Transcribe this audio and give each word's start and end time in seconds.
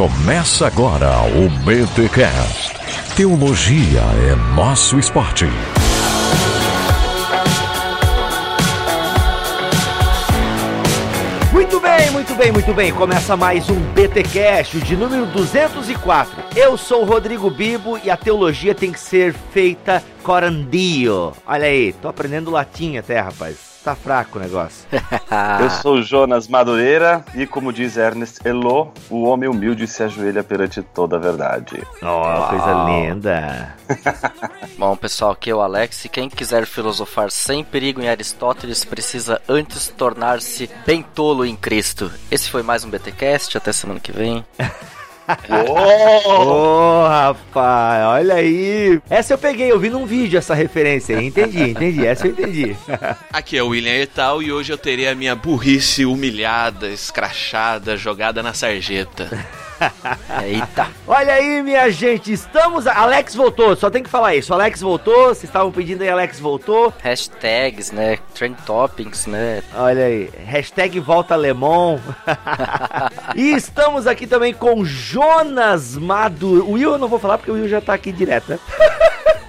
Começa 0.00 0.66
agora 0.66 1.10
o 1.26 1.50
BTCast. 1.62 2.72
Teologia 3.14 4.00
é 4.00 4.34
nosso 4.56 4.98
esporte. 4.98 5.44
Muito 11.52 11.78
bem, 11.80 12.10
muito 12.12 12.34
bem, 12.34 12.50
muito 12.50 12.72
bem. 12.72 12.92
Começa 12.94 13.36
mais 13.36 13.68
um 13.68 13.78
BTcast 13.92 14.80
de 14.80 14.96
número 14.96 15.26
204. 15.26 16.44
Eu 16.56 16.78
sou 16.78 17.02
o 17.02 17.04
Rodrigo 17.04 17.50
Bibo 17.50 18.00
e 18.02 18.10
a 18.10 18.16
teologia 18.16 18.74
tem 18.74 18.92
que 18.92 19.00
ser 19.00 19.34
feita 19.52 20.02
corandio. 20.22 21.34
Olha 21.46 21.66
aí, 21.66 21.92
tô 21.92 22.08
aprendendo 22.08 22.50
latim 22.50 22.96
até, 22.96 23.20
rapaz. 23.20 23.69
Tá 23.82 23.94
fraco 23.94 24.38
o 24.38 24.42
negócio. 24.42 24.86
Eu 25.60 25.70
sou 25.70 26.02
Jonas 26.02 26.46
Madureira 26.46 27.24
e, 27.34 27.46
como 27.46 27.72
diz 27.72 27.96
Ernest 27.96 28.40
Elo, 28.44 28.92
o 29.08 29.22
homem 29.22 29.48
humilde 29.48 29.86
se 29.86 30.02
ajoelha 30.02 30.44
perante 30.44 30.82
toda 30.82 31.16
a 31.16 31.18
verdade. 31.18 31.82
Oh, 32.02 32.48
coisa 32.48 32.84
linda. 32.86 33.74
Bom, 34.76 34.94
pessoal, 34.96 35.32
aqui 35.32 35.50
é 35.50 35.54
o 35.54 35.60
Alex 35.60 36.04
e 36.04 36.08
quem 36.10 36.28
quiser 36.28 36.66
filosofar 36.66 37.30
sem 37.30 37.64
perigo 37.64 38.02
em 38.02 38.08
Aristóteles 38.08 38.84
precisa 38.84 39.40
antes 39.48 39.88
tornar-se 39.88 40.68
bem 40.84 41.02
tolo 41.02 41.46
em 41.46 41.56
Cristo. 41.56 42.10
Esse 42.30 42.50
foi 42.50 42.62
mais 42.62 42.84
um 42.84 42.90
BTcast, 42.90 43.56
até 43.56 43.72
semana 43.72 43.98
que 43.98 44.12
vem. 44.12 44.44
Ô, 46.26 47.02
oh, 47.02 47.08
rapaz, 47.08 48.04
olha 48.06 48.34
aí. 48.34 49.00
Essa 49.08 49.34
eu 49.34 49.38
peguei, 49.38 49.70
eu 49.70 49.78
vi 49.78 49.90
num 49.90 50.06
vídeo 50.06 50.38
essa 50.38 50.54
referência 50.54 51.18
aí. 51.18 51.26
Entendi, 51.26 51.62
entendi. 51.62 52.06
Essa 52.06 52.26
eu 52.26 52.32
entendi. 52.32 52.76
Aqui 53.32 53.56
é 53.56 53.62
o 53.62 53.68
William 53.68 53.94
Etal 53.94 54.42
e 54.42 54.52
hoje 54.52 54.72
eu 54.72 54.78
terei 54.78 55.08
a 55.08 55.14
minha 55.14 55.34
burrice 55.34 56.04
humilhada, 56.04 56.88
escrachada, 56.88 57.96
jogada 57.96 58.42
na 58.42 58.52
sarjeta. 58.54 59.30
Eita. 60.44 60.88
Olha 61.06 61.34
aí, 61.34 61.62
minha 61.62 61.90
gente, 61.90 62.32
estamos. 62.32 62.86
Alex 62.86 63.34
voltou, 63.34 63.74
só 63.76 63.90
tem 63.90 64.02
que 64.02 64.10
falar 64.10 64.34
isso. 64.34 64.52
Alex 64.52 64.80
voltou, 64.80 65.28
vocês 65.28 65.44
estavam 65.44 65.72
pedindo 65.72 66.02
aí, 66.02 66.08
Alex 66.08 66.38
voltou. 66.38 66.92
Hashtags, 67.02 67.90
né? 67.92 68.18
Trend 68.34 68.56
toppings, 68.64 69.26
né? 69.26 69.62
Olha 69.74 70.04
aí, 70.04 70.30
hashtag 70.46 71.00
volta 71.00 71.36
Lemon. 71.36 71.98
e 73.34 73.52
estamos 73.52 74.06
aqui 74.06 74.26
também 74.26 74.52
com 74.52 74.84
Jonas 74.84 75.96
Maduro. 75.96 76.66
O 76.66 76.72
Will 76.72 76.92
eu 76.92 76.98
não 76.98 77.08
vou 77.08 77.18
falar 77.18 77.38
porque 77.38 77.50
o 77.50 77.54
Will 77.54 77.68
já 77.68 77.80
tá 77.80 77.94
aqui 77.94 78.12
direto, 78.12 78.50
né? 78.50 78.58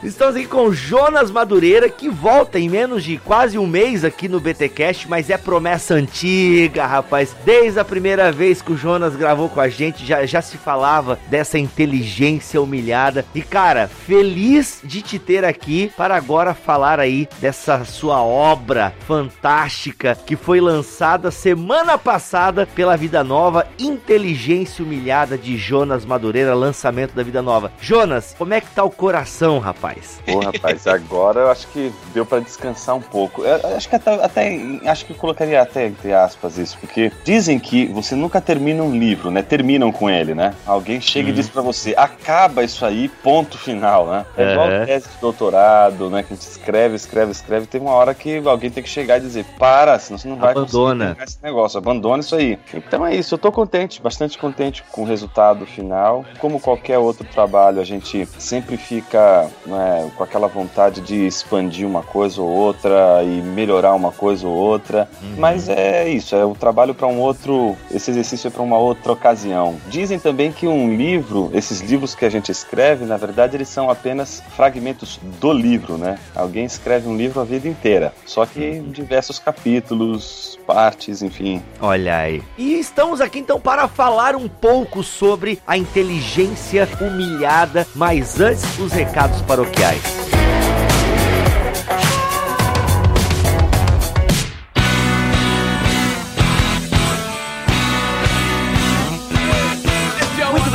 Estamos 0.03 0.35
aqui 0.35 0.47
com 0.47 0.73
Jonas 0.73 1.29
Madureira, 1.29 1.87
que 1.87 2.09
volta 2.09 2.57
em 2.59 2.67
menos 2.67 3.03
de 3.03 3.17
quase 3.19 3.59
um 3.59 3.67
mês 3.67 4.03
aqui 4.03 4.27
no 4.27 4.39
BTcast, 4.39 5.07
mas 5.07 5.29
é 5.29 5.37
promessa 5.37 5.93
antiga, 5.93 6.87
rapaz. 6.87 7.35
Desde 7.45 7.79
a 7.79 7.85
primeira 7.85 8.31
vez 8.31 8.63
que 8.63 8.71
o 8.71 8.77
Jonas 8.77 9.15
gravou 9.15 9.47
com 9.47 9.61
a 9.61 9.69
gente, 9.69 10.03
já, 10.03 10.25
já 10.25 10.41
se 10.41 10.57
falava 10.57 11.19
dessa 11.27 11.59
inteligência 11.59 12.59
humilhada. 12.59 13.23
E 13.35 13.43
cara, 13.43 13.87
feliz 13.87 14.79
de 14.83 15.03
te 15.03 15.19
ter 15.19 15.45
aqui 15.45 15.91
para 15.95 16.15
agora 16.15 16.55
falar 16.55 16.99
aí 16.99 17.29
dessa 17.39 17.85
sua 17.85 18.23
obra 18.23 18.93
fantástica 19.07 20.17
que 20.25 20.35
foi 20.35 20.59
lançada 20.59 21.29
semana 21.29 21.95
passada 21.95 22.65
pela 22.65 22.97
Vida 22.97 23.23
Nova, 23.23 23.67
Inteligência 23.77 24.83
Humilhada 24.83 25.37
de 25.37 25.57
Jonas 25.57 26.05
Madureira, 26.05 26.55
lançamento 26.55 27.13
da 27.13 27.21
Vida 27.21 27.43
Nova. 27.43 27.71
Jonas, 27.79 28.33
como 28.35 28.55
é 28.55 28.61
que 28.61 28.73
tá 28.73 28.83
o 28.83 28.89
coração, 28.89 29.59
rapaz? 29.59 29.70
Rapaz. 29.71 30.19
Pô, 30.25 30.39
rapaz, 30.39 30.85
agora 30.87 31.41
eu 31.41 31.51
acho 31.51 31.67
que 31.67 31.91
deu 32.13 32.25
para 32.25 32.39
descansar 32.39 32.95
um 32.95 33.01
pouco. 33.01 33.43
Eu 33.43 33.75
acho 33.75 33.89
que 33.89 33.95
até, 33.95 34.13
até, 34.23 34.59
acho 34.85 35.05
que 35.05 35.13
eu 35.13 35.17
colocaria 35.17 35.61
até 35.61 35.87
entre 35.87 36.13
aspas 36.13 36.57
isso, 36.57 36.77
porque 36.79 37.11
dizem 37.23 37.59
que 37.59 37.87
você 37.87 38.15
nunca 38.15 38.41
termina 38.41 38.83
um 38.83 38.91
livro, 38.91 39.31
né? 39.31 39.41
Terminam 39.41 39.91
com 39.91 40.09
ele, 40.09 40.35
né? 40.35 40.53
Alguém 40.65 40.99
chega 40.99 41.29
hum. 41.29 41.31
e 41.31 41.35
diz 41.35 41.49
para 41.49 41.61
você, 41.61 41.93
acaba 41.97 42.63
isso 42.63 42.85
aí, 42.85 43.07
ponto 43.07 43.57
final, 43.57 44.07
né? 44.07 44.25
É 44.37 44.51
igual 44.53 44.69
é. 44.69 44.85
tese 44.85 45.09
de 45.09 45.17
doutorado, 45.19 46.09
né? 46.09 46.23
Que 46.23 46.33
a 46.33 46.35
gente 46.35 46.47
escreve, 46.47 46.95
escreve, 46.95 47.31
escreve. 47.31 47.65
Tem 47.65 47.81
uma 47.81 47.91
hora 47.91 48.13
que 48.13 48.37
alguém 48.45 48.69
tem 48.69 48.83
que 48.83 48.89
chegar 48.89 49.17
e 49.17 49.21
dizer, 49.21 49.45
para, 49.57 49.97
senão 49.99 50.17
você 50.17 50.27
não 50.27 50.35
vai 50.35 50.51
Abandona. 50.51 51.17
esse 51.21 51.37
negócio, 51.41 51.77
abandona 51.77 52.21
isso 52.21 52.35
aí. 52.35 52.59
Então 52.73 53.05
é 53.05 53.15
isso, 53.15 53.35
eu 53.35 53.39
tô 53.39 53.51
contente, 53.51 54.01
bastante 54.01 54.37
contente 54.37 54.83
com 54.91 55.03
o 55.03 55.05
resultado 55.05 55.65
final. 55.65 56.25
Como 56.39 56.59
qualquer 56.59 56.97
outro 56.97 57.25
trabalho, 57.25 57.79
a 57.79 57.85
gente 57.85 58.27
sempre 58.37 58.77
fica 58.77 59.49
né, 59.65 60.09
com 60.15 60.23
aquela 60.23 60.47
vontade 60.47 61.01
de 61.01 61.25
expandir 61.25 61.87
uma 61.87 62.03
coisa 62.03 62.41
ou 62.41 62.49
outra 62.49 63.23
e 63.23 63.41
melhorar 63.41 63.93
uma 63.93 64.11
coisa 64.11 64.47
ou 64.47 64.53
outra. 64.53 65.09
Uhum. 65.21 65.35
Mas 65.37 65.69
é 65.69 66.07
isso, 66.09 66.35
é 66.35 66.45
o 66.45 66.55
trabalho 66.55 66.93
para 66.93 67.07
um 67.07 67.19
outro, 67.19 67.75
esse 67.91 68.11
exercício 68.11 68.47
é 68.47 68.51
para 68.51 68.61
uma 68.61 68.77
outra 68.77 69.11
ocasião. 69.11 69.75
Dizem 69.87 70.19
também 70.19 70.51
que 70.51 70.67
um 70.67 70.95
livro, 70.95 71.49
esses 71.53 71.81
livros 71.81 72.15
que 72.15 72.25
a 72.25 72.29
gente 72.29 72.51
escreve, 72.51 73.05
na 73.05 73.17
verdade, 73.17 73.55
eles 73.55 73.69
são 73.69 73.89
apenas 73.89 74.41
fragmentos 74.55 75.19
do 75.39 75.51
livro, 75.51 75.97
né? 75.97 76.17
Alguém 76.35 76.65
escreve 76.65 77.07
um 77.07 77.15
livro 77.15 77.39
a 77.39 77.43
vida 77.43 77.67
inteira, 77.67 78.13
só 78.25 78.45
que 78.45 78.63
em 78.63 78.79
uhum. 78.79 78.89
diversos 78.89 79.39
capítulos, 79.39 80.59
partes, 80.65 81.21
enfim. 81.21 81.61
Olha 81.81 82.17
aí. 82.17 82.43
E 82.57 82.79
estamos 82.79 83.19
aqui 83.19 83.39
então 83.39 83.59
para 83.59 83.87
falar 83.87 84.35
um 84.35 84.47
pouco 84.47 85.03
sobre 85.03 85.59
a 85.67 85.77
inteligência 85.77 86.87
humilhada, 86.99 87.85
mas 87.95 88.39
antes 88.39 88.79
os 88.79 88.91
recados 88.91 89.40
para 89.43 89.61
o 89.61 89.65
paroquiais. 89.65 90.40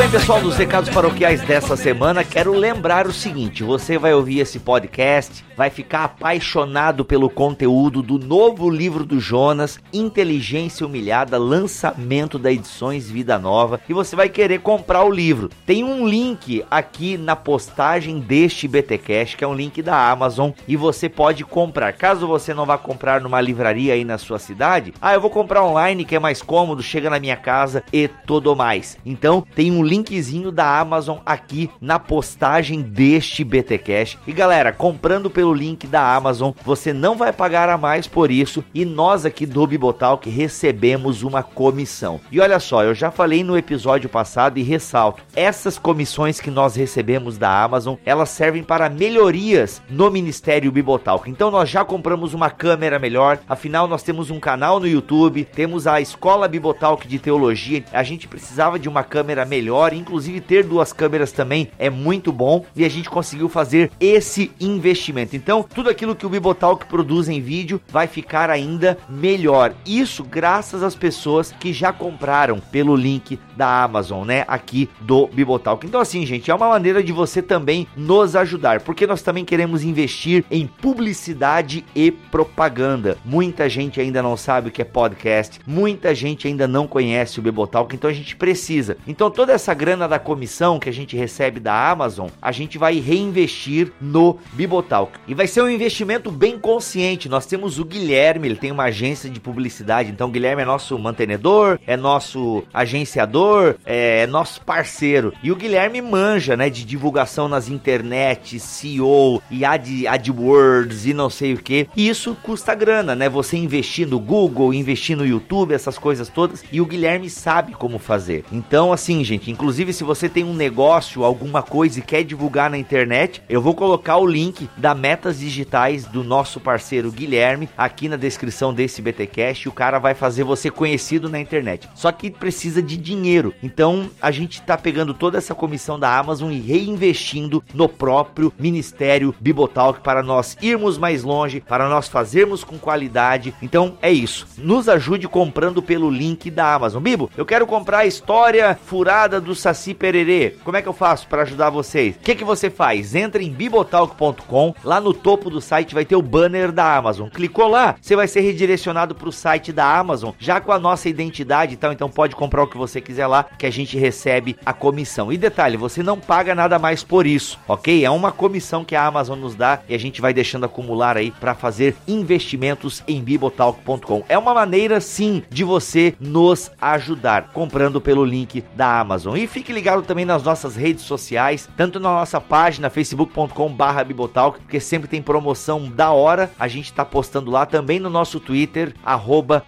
Bem, 0.06 0.10
pessoal 0.10 0.40
dos 0.40 0.56
recados 0.56 0.88
paroquiais 0.90 1.40
dessa 1.42 1.76
semana, 1.76 2.22
quero 2.22 2.52
lembrar 2.52 3.06
o 3.06 3.12
seguinte: 3.12 3.62
você 3.64 3.98
vai 3.98 4.14
ouvir 4.14 4.40
esse 4.40 4.58
podcast, 4.58 5.44
vai 5.56 5.70
ficar 5.70 6.04
apaixonado 6.04 7.04
pelo 7.04 7.28
conteúdo 7.28 8.02
do 8.02 8.18
novo 8.18 8.68
livro 8.70 9.04
do 9.04 9.18
Jonas, 9.18 9.80
Inteligência 9.92 10.86
Humilhada, 10.86 11.38
lançamento 11.38 12.38
da 12.38 12.52
Edições 12.52 13.08
Vida 13.08 13.38
Nova, 13.38 13.80
e 13.88 13.92
você 13.92 14.14
vai 14.14 14.28
querer 14.28 14.60
comprar 14.60 15.02
o 15.02 15.10
livro. 15.10 15.50
Tem 15.64 15.82
um 15.82 16.06
link 16.06 16.64
aqui 16.70 17.16
na 17.16 17.34
postagem 17.34 18.20
deste 18.20 18.68
BTcast, 18.68 19.36
que 19.36 19.44
é 19.44 19.48
um 19.48 19.54
link 19.54 19.82
da 19.82 20.10
Amazon, 20.10 20.50
e 20.68 20.76
você 20.76 21.08
pode 21.08 21.42
comprar. 21.44 21.92
Caso 21.94 22.26
você 22.26 22.52
não 22.54 22.66
vá 22.66 22.78
comprar 22.78 23.20
numa 23.20 23.40
livraria 23.40 23.94
aí 23.94 24.04
na 24.04 24.18
sua 24.18 24.38
cidade, 24.38 24.92
ah, 25.00 25.14
eu 25.14 25.20
vou 25.20 25.30
comprar 25.30 25.64
online 25.64 26.04
que 26.04 26.14
é 26.14 26.20
mais 26.20 26.42
cômodo, 26.42 26.82
chega 26.82 27.10
na 27.10 27.18
minha 27.18 27.36
casa 27.36 27.82
e 27.92 28.08
tudo 28.26 28.54
mais. 28.54 28.98
Então, 29.04 29.44
tem 29.54 29.72
um 29.72 29.82
linkzinho 29.96 30.52
da 30.52 30.78
Amazon 30.78 31.18
aqui 31.24 31.70
na 31.80 31.98
postagem 31.98 32.82
deste 32.82 33.42
BT 33.42 33.78
Cash. 33.78 34.18
E 34.26 34.32
galera, 34.32 34.72
comprando 34.72 35.30
pelo 35.30 35.54
link 35.54 35.86
da 35.86 36.14
Amazon, 36.14 36.52
você 36.64 36.92
não 36.92 37.16
vai 37.16 37.32
pagar 37.32 37.68
a 37.68 37.78
mais 37.78 38.06
por 38.06 38.30
isso 38.30 38.62
e 38.74 38.84
nós 38.84 39.24
aqui 39.24 39.46
do 39.46 39.66
Bibotalk 39.66 40.28
recebemos 40.28 41.22
uma 41.22 41.42
comissão. 41.42 42.20
E 42.30 42.40
olha 42.40 42.60
só, 42.60 42.84
eu 42.84 42.94
já 42.94 43.10
falei 43.10 43.42
no 43.42 43.56
episódio 43.56 44.08
passado 44.08 44.58
e 44.58 44.62
ressalto, 44.62 45.22
essas 45.34 45.78
comissões 45.78 46.40
que 46.40 46.50
nós 46.50 46.76
recebemos 46.76 47.38
da 47.38 47.62
Amazon, 47.62 47.96
elas 48.04 48.28
servem 48.28 48.62
para 48.62 48.90
melhorias 48.90 49.80
no 49.88 50.10
Ministério 50.10 50.70
Bibotalk. 50.70 51.30
Então 51.30 51.50
nós 51.50 51.70
já 51.70 51.84
compramos 51.84 52.34
uma 52.34 52.50
câmera 52.50 52.98
melhor, 52.98 53.38
afinal 53.48 53.88
nós 53.88 54.02
temos 54.02 54.30
um 54.30 54.38
canal 54.38 54.78
no 54.78 54.86
YouTube, 54.86 55.44
temos 55.44 55.86
a 55.86 56.00
Escola 56.00 56.48
Bibotalk 56.48 57.08
de 57.08 57.18
Teologia, 57.18 57.84
a 57.92 58.02
gente 58.02 58.28
precisava 58.28 58.78
de 58.78 58.88
uma 58.88 59.02
câmera 59.02 59.44
melhor 59.46 59.85
melhor, 59.86 59.92
inclusive 59.92 60.40
ter 60.40 60.64
duas 60.64 60.92
câmeras 60.92 61.32
também 61.32 61.68
é 61.78 61.88
muito 61.88 62.32
bom 62.32 62.64
e 62.74 62.84
a 62.84 62.88
gente 62.88 63.08
conseguiu 63.08 63.48
fazer 63.48 63.90
esse 64.00 64.50
investimento. 64.60 65.36
Então, 65.36 65.62
tudo 65.62 65.88
aquilo 65.88 66.14
que 66.14 66.26
o 66.26 66.28
Bibotalk 66.28 66.86
produz 66.86 67.28
em 67.28 67.40
vídeo 67.40 67.80
vai 67.88 68.06
ficar 68.06 68.50
ainda 68.50 68.98
melhor. 69.08 69.74
Isso 69.86 70.24
graças 70.24 70.82
às 70.82 70.94
pessoas 70.94 71.52
que 71.52 71.72
já 71.72 71.92
compraram 71.92 72.58
pelo 72.58 72.96
link 72.96 73.38
da 73.56 73.82
Amazon, 73.82 74.26
né, 74.26 74.44
aqui 74.46 74.88
do 75.00 75.26
Bibotalk. 75.26 75.86
Então 75.86 76.00
assim, 76.00 76.24
gente, 76.26 76.50
é 76.50 76.54
uma 76.54 76.68
maneira 76.68 77.02
de 77.02 77.12
você 77.12 77.42
também 77.42 77.86
nos 77.96 78.36
ajudar, 78.36 78.80
porque 78.80 79.06
nós 79.06 79.22
também 79.22 79.44
queremos 79.44 79.82
investir 79.82 80.44
em 80.50 80.66
publicidade 80.66 81.84
e 81.94 82.10
propaganda. 82.10 83.16
Muita 83.24 83.68
gente 83.68 84.00
ainda 84.00 84.22
não 84.22 84.36
sabe 84.36 84.68
o 84.68 84.72
que 84.72 84.82
é 84.82 84.84
podcast, 84.84 85.60
muita 85.66 86.14
gente 86.14 86.46
ainda 86.46 86.68
não 86.68 86.86
conhece 86.86 87.38
o 87.38 87.42
Bibotalk, 87.42 87.94
então 87.94 88.10
a 88.10 88.12
gente 88.12 88.36
precisa. 88.36 88.96
Então 89.06 89.30
toda 89.30 89.52
essa 89.52 89.74
grana 89.74 90.06
da 90.06 90.18
comissão 90.18 90.78
que 90.78 90.88
a 90.88 90.92
gente 90.92 91.16
recebe 91.16 91.60
da 91.60 91.90
Amazon, 91.90 92.28
a 92.40 92.52
gente 92.52 92.78
vai 92.78 92.98
reinvestir 92.98 93.92
no 94.00 94.38
Bibotalk. 94.52 95.18
E 95.26 95.34
vai 95.34 95.46
ser 95.46 95.62
um 95.62 95.70
investimento 95.70 96.30
bem 96.30 96.58
consciente. 96.58 97.28
Nós 97.28 97.46
temos 97.46 97.78
o 97.78 97.84
Guilherme, 97.84 98.48
ele 98.48 98.56
tem 98.56 98.72
uma 98.72 98.84
agência 98.84 99.30
de 99.30 99.40
publicidade, 99.40 100.10
então 100.10 100.28
o 100.28 100.30
Guilherme 100.30 100.62
é 100.62 100.64
nosso 100.64 100.98
mantenedor, 100.98 101.78
é 101.86 101.96
nosso 101.96 102.64
agenciador, 102.72 103.45
é, 103.84 104.22
é 104.22 104.26
nosso 104.26 104.60
parceiro. 104.60 105.32
E 105.42 105.50
o 105.50 105.56
Guilherme 105.56 106.00
manja, 106.00 106.56
né, 106.56 106.70
de 106.70 106.84
divulgação 106.84 107.48
nas 107.48 107.68
internet, 107.68 108.60
CEO 108.60 109.42
e 109.50 109.64
Ad, 109.64 110.06
AdWords 110.06 111.06
e 111.06 111.12
não 111.12 111.28
sei 111.28 111.54
o 111.54 111.58
que. 111.58 111.88
E 111.96 112.08
isso 112.08 112.36
custa 112.42 112.74
grana, 112.74 113.14
né? 113.14 113.28
Você 113.28 113.56
investir 113.56 114.06
no 114.06 114.20
Google, 114.20 114.72
investir 114.72 115.16
no 115.16 115.26
YouTube, 115.26 115.74
essas 115.74 115.98
coisas 115.98 116.28
todas. 116.28 116.64
E 116.70 116.80
o 116.80 116.86
Guilherme 116.86 117.28
sabe 117.28 117.72
como 117.72 117.98
fazer. 117.98 118.44
Então, 118.52 118.92
assim, 118.92 119.24
gente, 119.24 119.50
Inclusive, 119.56 119.92
se 119.94 120.04
você 120.04 120.28
tem 120.28 120.44
um 120.44 120.52
negócio, 120.52 121.24
alguma 121.24 121.62
coisa 121.62 121.98
e 121.98 122.02
quer 122.02 122.22
divulgar 122.22 122.68
na 122.68 122.76
internet, 122.76 123.42
eu 123.48 123.62
vou 123.62 123.74
colocar 123.74 124.18
o 124.18 124.26
link 124.26 124.68
da 124.76 124.94
Metas 124.94 125.38
Digitais 125.38 126.04
do 126.04 126.22
nosso 126.22 126.60
parceiro 126.60 127.10
Guilherme 127.10 127.70
aqui 127.74 128.06
na 128.06 128.16
descrição 128.16 128.74
desse 128.74 129.00
BTcast. 129.00 129.66
O 129.66 129.72
cara 129.72 129.98
vai 129.98 130.14
fazer 130.14 130.44
você 130.44 130.70
conhecido 130.70 131.30
na 131.30 131.40
internet. 131.40 131.88
Só 131.94 132.12
que 132.12 132.30
precisa 132.30 132.82
de 132.82 132.98
dinheiro. 132.98 133.35
Então, 133.62 134.08
a 134.20 134.30
gente 134.30 134.62
tá 134.62 134.76
pegando 134.76 135.12
toda 135.12 135.38
essa 135.38 135.54
comissão 135.54 135.98
da 135.98 136.16
Amazon 136.16 136.52
e 136.52 136.60
reinvestindo 136.60 137.62
no 137.74 137.88
próprio 137.88 138.52
Ministério 138.58 139.34
Bibotalk 139.40 140.00
para 140.00 140.22
nós 140.22 140.56
irmos 140.62 140.98
mais 140.98 141.22
longe, 141.22 141.60
para 141.60 141.88
nós 141.88 142.08
fazermos 142.08 142.64
com 142.64 142.78
qualidade. 142.78 143.54
Então, 143.60 143.98
é 144.00 144.10
isso. 144.10 144.46
Nos 144.58 144.88
ajude 144.88 145.28
comprando 145.28 145.82
pelo 145.82 146.10
link 146.10 146.50
da 146.50 146.74
Amazon. 146.74 147.02
Bibo, 147.02 147.30
eu 147.36 147.44
quero 147.44 147.66
comprar 147.66 147.98
a 147.98 148.06
história 148.06 148.78
furada 148.86 149.40
do 149.40 149.54
Saci 149.54 149.94
Pererê. 149.94 150.56
Como 150.64 150.76
é 150.76 150.82
que 150.82 150.88
eu 150.88 150.92
faço 150.92 151.26
para 151.26 151.42
ajudar 151.42 151.70
vocês? 151.70 152.16
O 152.16 152.20
que, 152.20 152.34
que 152.34 152.44
você 152.44 152.70
faz? 152.70 153.14
Entra 153.14 153.42
em 153.42 153.50
bibotalk.com, 153.50 154.74
lá 154.84 155.00
no 155.00 155.12
topo 155.12 155.50
do 155.50 155.60
site 155.60 155.94
vai 155.94 156.04
ter 156.04 156.16
o 156.16 156.22
banner 156.22 156.72
da 156.72 156.96
Amazon. 156.96 157.28
Clicou 157.28 157.68
lá, 157.68 157.96
você 158.00 158.16
vai 158.16 158.28
ser 158.28 158.40
redirecionado 158.40 159.14
para 159.14 159.28
o 159.28 159.32
site 159.32 159.72
da 159.72 159.98
Amazon, 159.98 160.32
já 160.38 160.60
com 160.60 160.72
a 160.72 160.78
nossa 160.78 161.08
identidade 161.08 161.74
e 161.74 161.76
tal. 161.76 161.92
Então 161.92 162.08
pode 162.08 162.36
comprar 162.36 162.62
o 162.62 162.66
que 162.66 162.76
você 162.76 163.00
quiser 163.00 163.25
lá, 163.26 163.44
que 163.58 163.66
a 163.66 163.70
gente 163.70 163.98
recebe 163.98 164.56
a 164.64 164.72
comissão. 164.72 165.32
E 165.32 165.36
detalhe, 165.36 165.76
você 165.76 166.02
não 166.02 166.18
paga 166.18 166.54
nada 166.54 166.78
mais 166.78 167.02
por 167.02 167.26
isso, 167.26 167.58
ok? 167.66 168.04
É 168.04 168.10
uma 168.10 168.32
comissão 168.32 168.84
que 168.84 168.94
a 168.94 169.06
Amazon 169.06 169.38
nos 169.38 169.54
dá 169.54 169.80
e 169.88 169.94
a 169.94 169.98
gente 169.98 170.20
vai 170.20 170.32
deixando 170.32 170.66
acumular 170.66 171.16
aí 171.16 171.30
para 171.30 171.54
fazer 171.54 171.96
investimentos 172.06 173.02
em 173.06 173.22
bibotalk.com. 173.22 174.24
É 174.28 174.38
uma 174.38 174.54
maneira 174.54 175.00
sim 175.00 175.42
de 175.50 175.64
você 175.64 176.14
nos 176.20 176.70
ajudar 176.80 177.50
comprando 177.52 178.00
pelo 178.00 178.24
link 178.24 178.64
da 178.74 179.00
Amazon. 179.00 179.36
E 179.36 179.46
fique 179.46 179.72
ligado 179.72 180.02
também 180.02 180.24
nas 180.24 180.42
nossas 180.42 180.76
redes 180.76 181.04
sociais, 181.04 181.68
tanto 181.76 181.98
na 182.00 182.10
nossa 182.10 182.40
página 182.40 182.90
facebook.com/bibotalk, 182.90 184.60
porque 184.60 184.80
sempre 184.80 185.08
tem 185.08 185.22
promoção 185.22 185.88
da 185.88 186.10
hora. 186.10 186.50
A 186.58 186.68
gente 186.68 186.92
tá 186.92 187.04
postando 187.04 187.50
lá 187.50 187.66
também 187.66 187.98
no 187.98 188.10
nosso 188.10 188.40
Twitter 188.40 188.94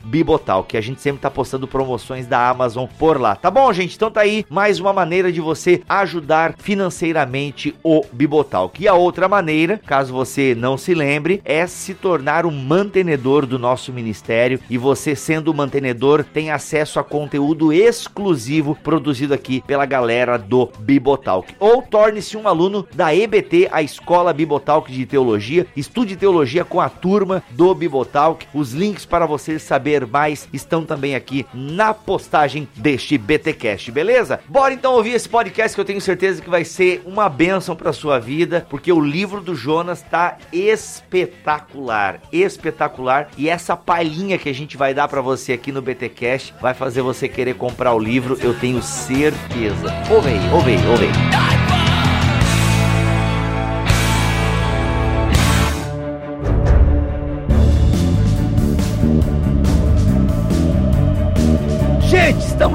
@bibotalk. 0.04 0.76
A 0.76 0.80
gente 0.80 1.00
sempre 1.00 1.20
tá 1.20 1.30
postando 1.30 1.66
promoções 1.66 2.26
da 2.26 2.48
Amazon 2.48 2.86
por 2.98 3.20
lá. 3.20 3.36
Tá 3.36 3.47
bom, 3.50 3.72
gente? 3.72 3.94
Então 3.94 4.10
tá 4.10 4.22
aí 4.22 4.44
mais 4.48 4.80
uma 4.80 4.92
maneira 4.92 5.30
de 5.30 5.40
você 5.40 5.82
ajudar 5.88 6.54
financeiramente 6.58 7.74
o 7.82 8.02
Bibotalk. 8.12 8.82
E 8.82 8.88
a 8.88 8.94
outra 8.94 9.28
maneira, 9.28 9.80
caso 9.86 10.12
você 10.12 10.54
não 10.54 10.76
se 10.76 10.94
lembre, 10.94 11.40
é 11.44 11.66
se 11.66 11.94
tornar 11.94 12.44
um 12.44 12.50
mantenedor 12.50 13.46
do 13.46 13.58
nosso 13.58 13.92
ministério 13.92 14.60
e 14.68 14.76
você 14.76 15.14
sendo 15.14 15.54
mantenedor 15.54 16.24
tem 16.24 16.50
acesso 16.50 16.98
a 16.98 17.04
conteúdo 17.04 17.72
exclusivo 17.72 18.74
produzido 18.74 19.34
aqui 19.34 19.62
pela 19.66 19.86
galera 19.86 20.38
do 20.38 20.70
Bibotalk. 20.78 21.54
Ou 21.58 21.82
torne-se 21.82 22.36
um 22.36 22.48
aluno 22.48 22.86
da 22.94 23.14
EBT, 23.14 23.68
a 23.70 23.82
Escola 23.82 24.32
Bibotalk 24.32 24.90
de 24.90 25.06
Teologia. 25.06 25.66
Estude 25.76 26.16
teologia 26.16 26.64
com 26.64 26.80
a 26.80 26.88
turma 26.88 27.42
do 27.50 27.74
Bibotalk. 27.74 28.46
Os 28.52 28.72
links 28.72 29.04
para 29.04 29.26
você 29.26 29.58
saber 29.58 30.06
mais 30.06 30.48
estão 30.52 30.84
também 30.84 31.14
aqui 31.14 31.46
na 31.54 31.94
postagem 31.94 32.68
deste 32.76 33.16
BTcast, 33.38 33.90
beleza? 33.92 34.40
Bora 34.48 34.74
então 34.74 34.94
ouvir 34.94 35.12
esse 35.12 35.28
podcast 35.28 35.74
que 35.74 35.80
eu 35.80 35.84
tenho 35.84 36.00
certeza 36.00 36.42
que 36.42 36.50
vai 36.50 36.64
ser 36.64 37.02
uma 37.06 37.28
bênção 37.28 37.76
para 37.76 37.92
sua 37.92 38.18
vida, 38.18 38.66
porque 38.68 38.92
o 38.92 39.00
livro 39.00 39.40
do 39.40 39.54
Jonas 39.54 40.02
tá 40.02 40.36
espetacular, 40.52 42.20
espetacular. 42.32 43.28
E 43.36 43.48
essa 43.48 43.76
palhinha 43.76 44.38
que 44.38 44.48
a 44.48 44.54
gente 44.54 44.76
vai 44.76 44.92
dar 44.92 45.08
para 45.08 45.20
você 45.20 45.52
aqui 45.52 45.72
no 45.72 45.80
BTcast 45.80 46.54
vai 46.60 46.74
fazer 46.74 47.02
você 47.02 47.28
querer 47.28 47.54
comprar 47.54 47.94
o 47.94 47.98
livro, 47.98 48.36
eu 48.40 48.54
tenho 48.54 48.82
certeza. 48.82 49.94
Ouve 50.10 50.28
aí, 50.28 50.52
ouve 50.52 50.70
aí, 50.70 50.86
ouve 50.88 51.04
aí. 51.06 51.57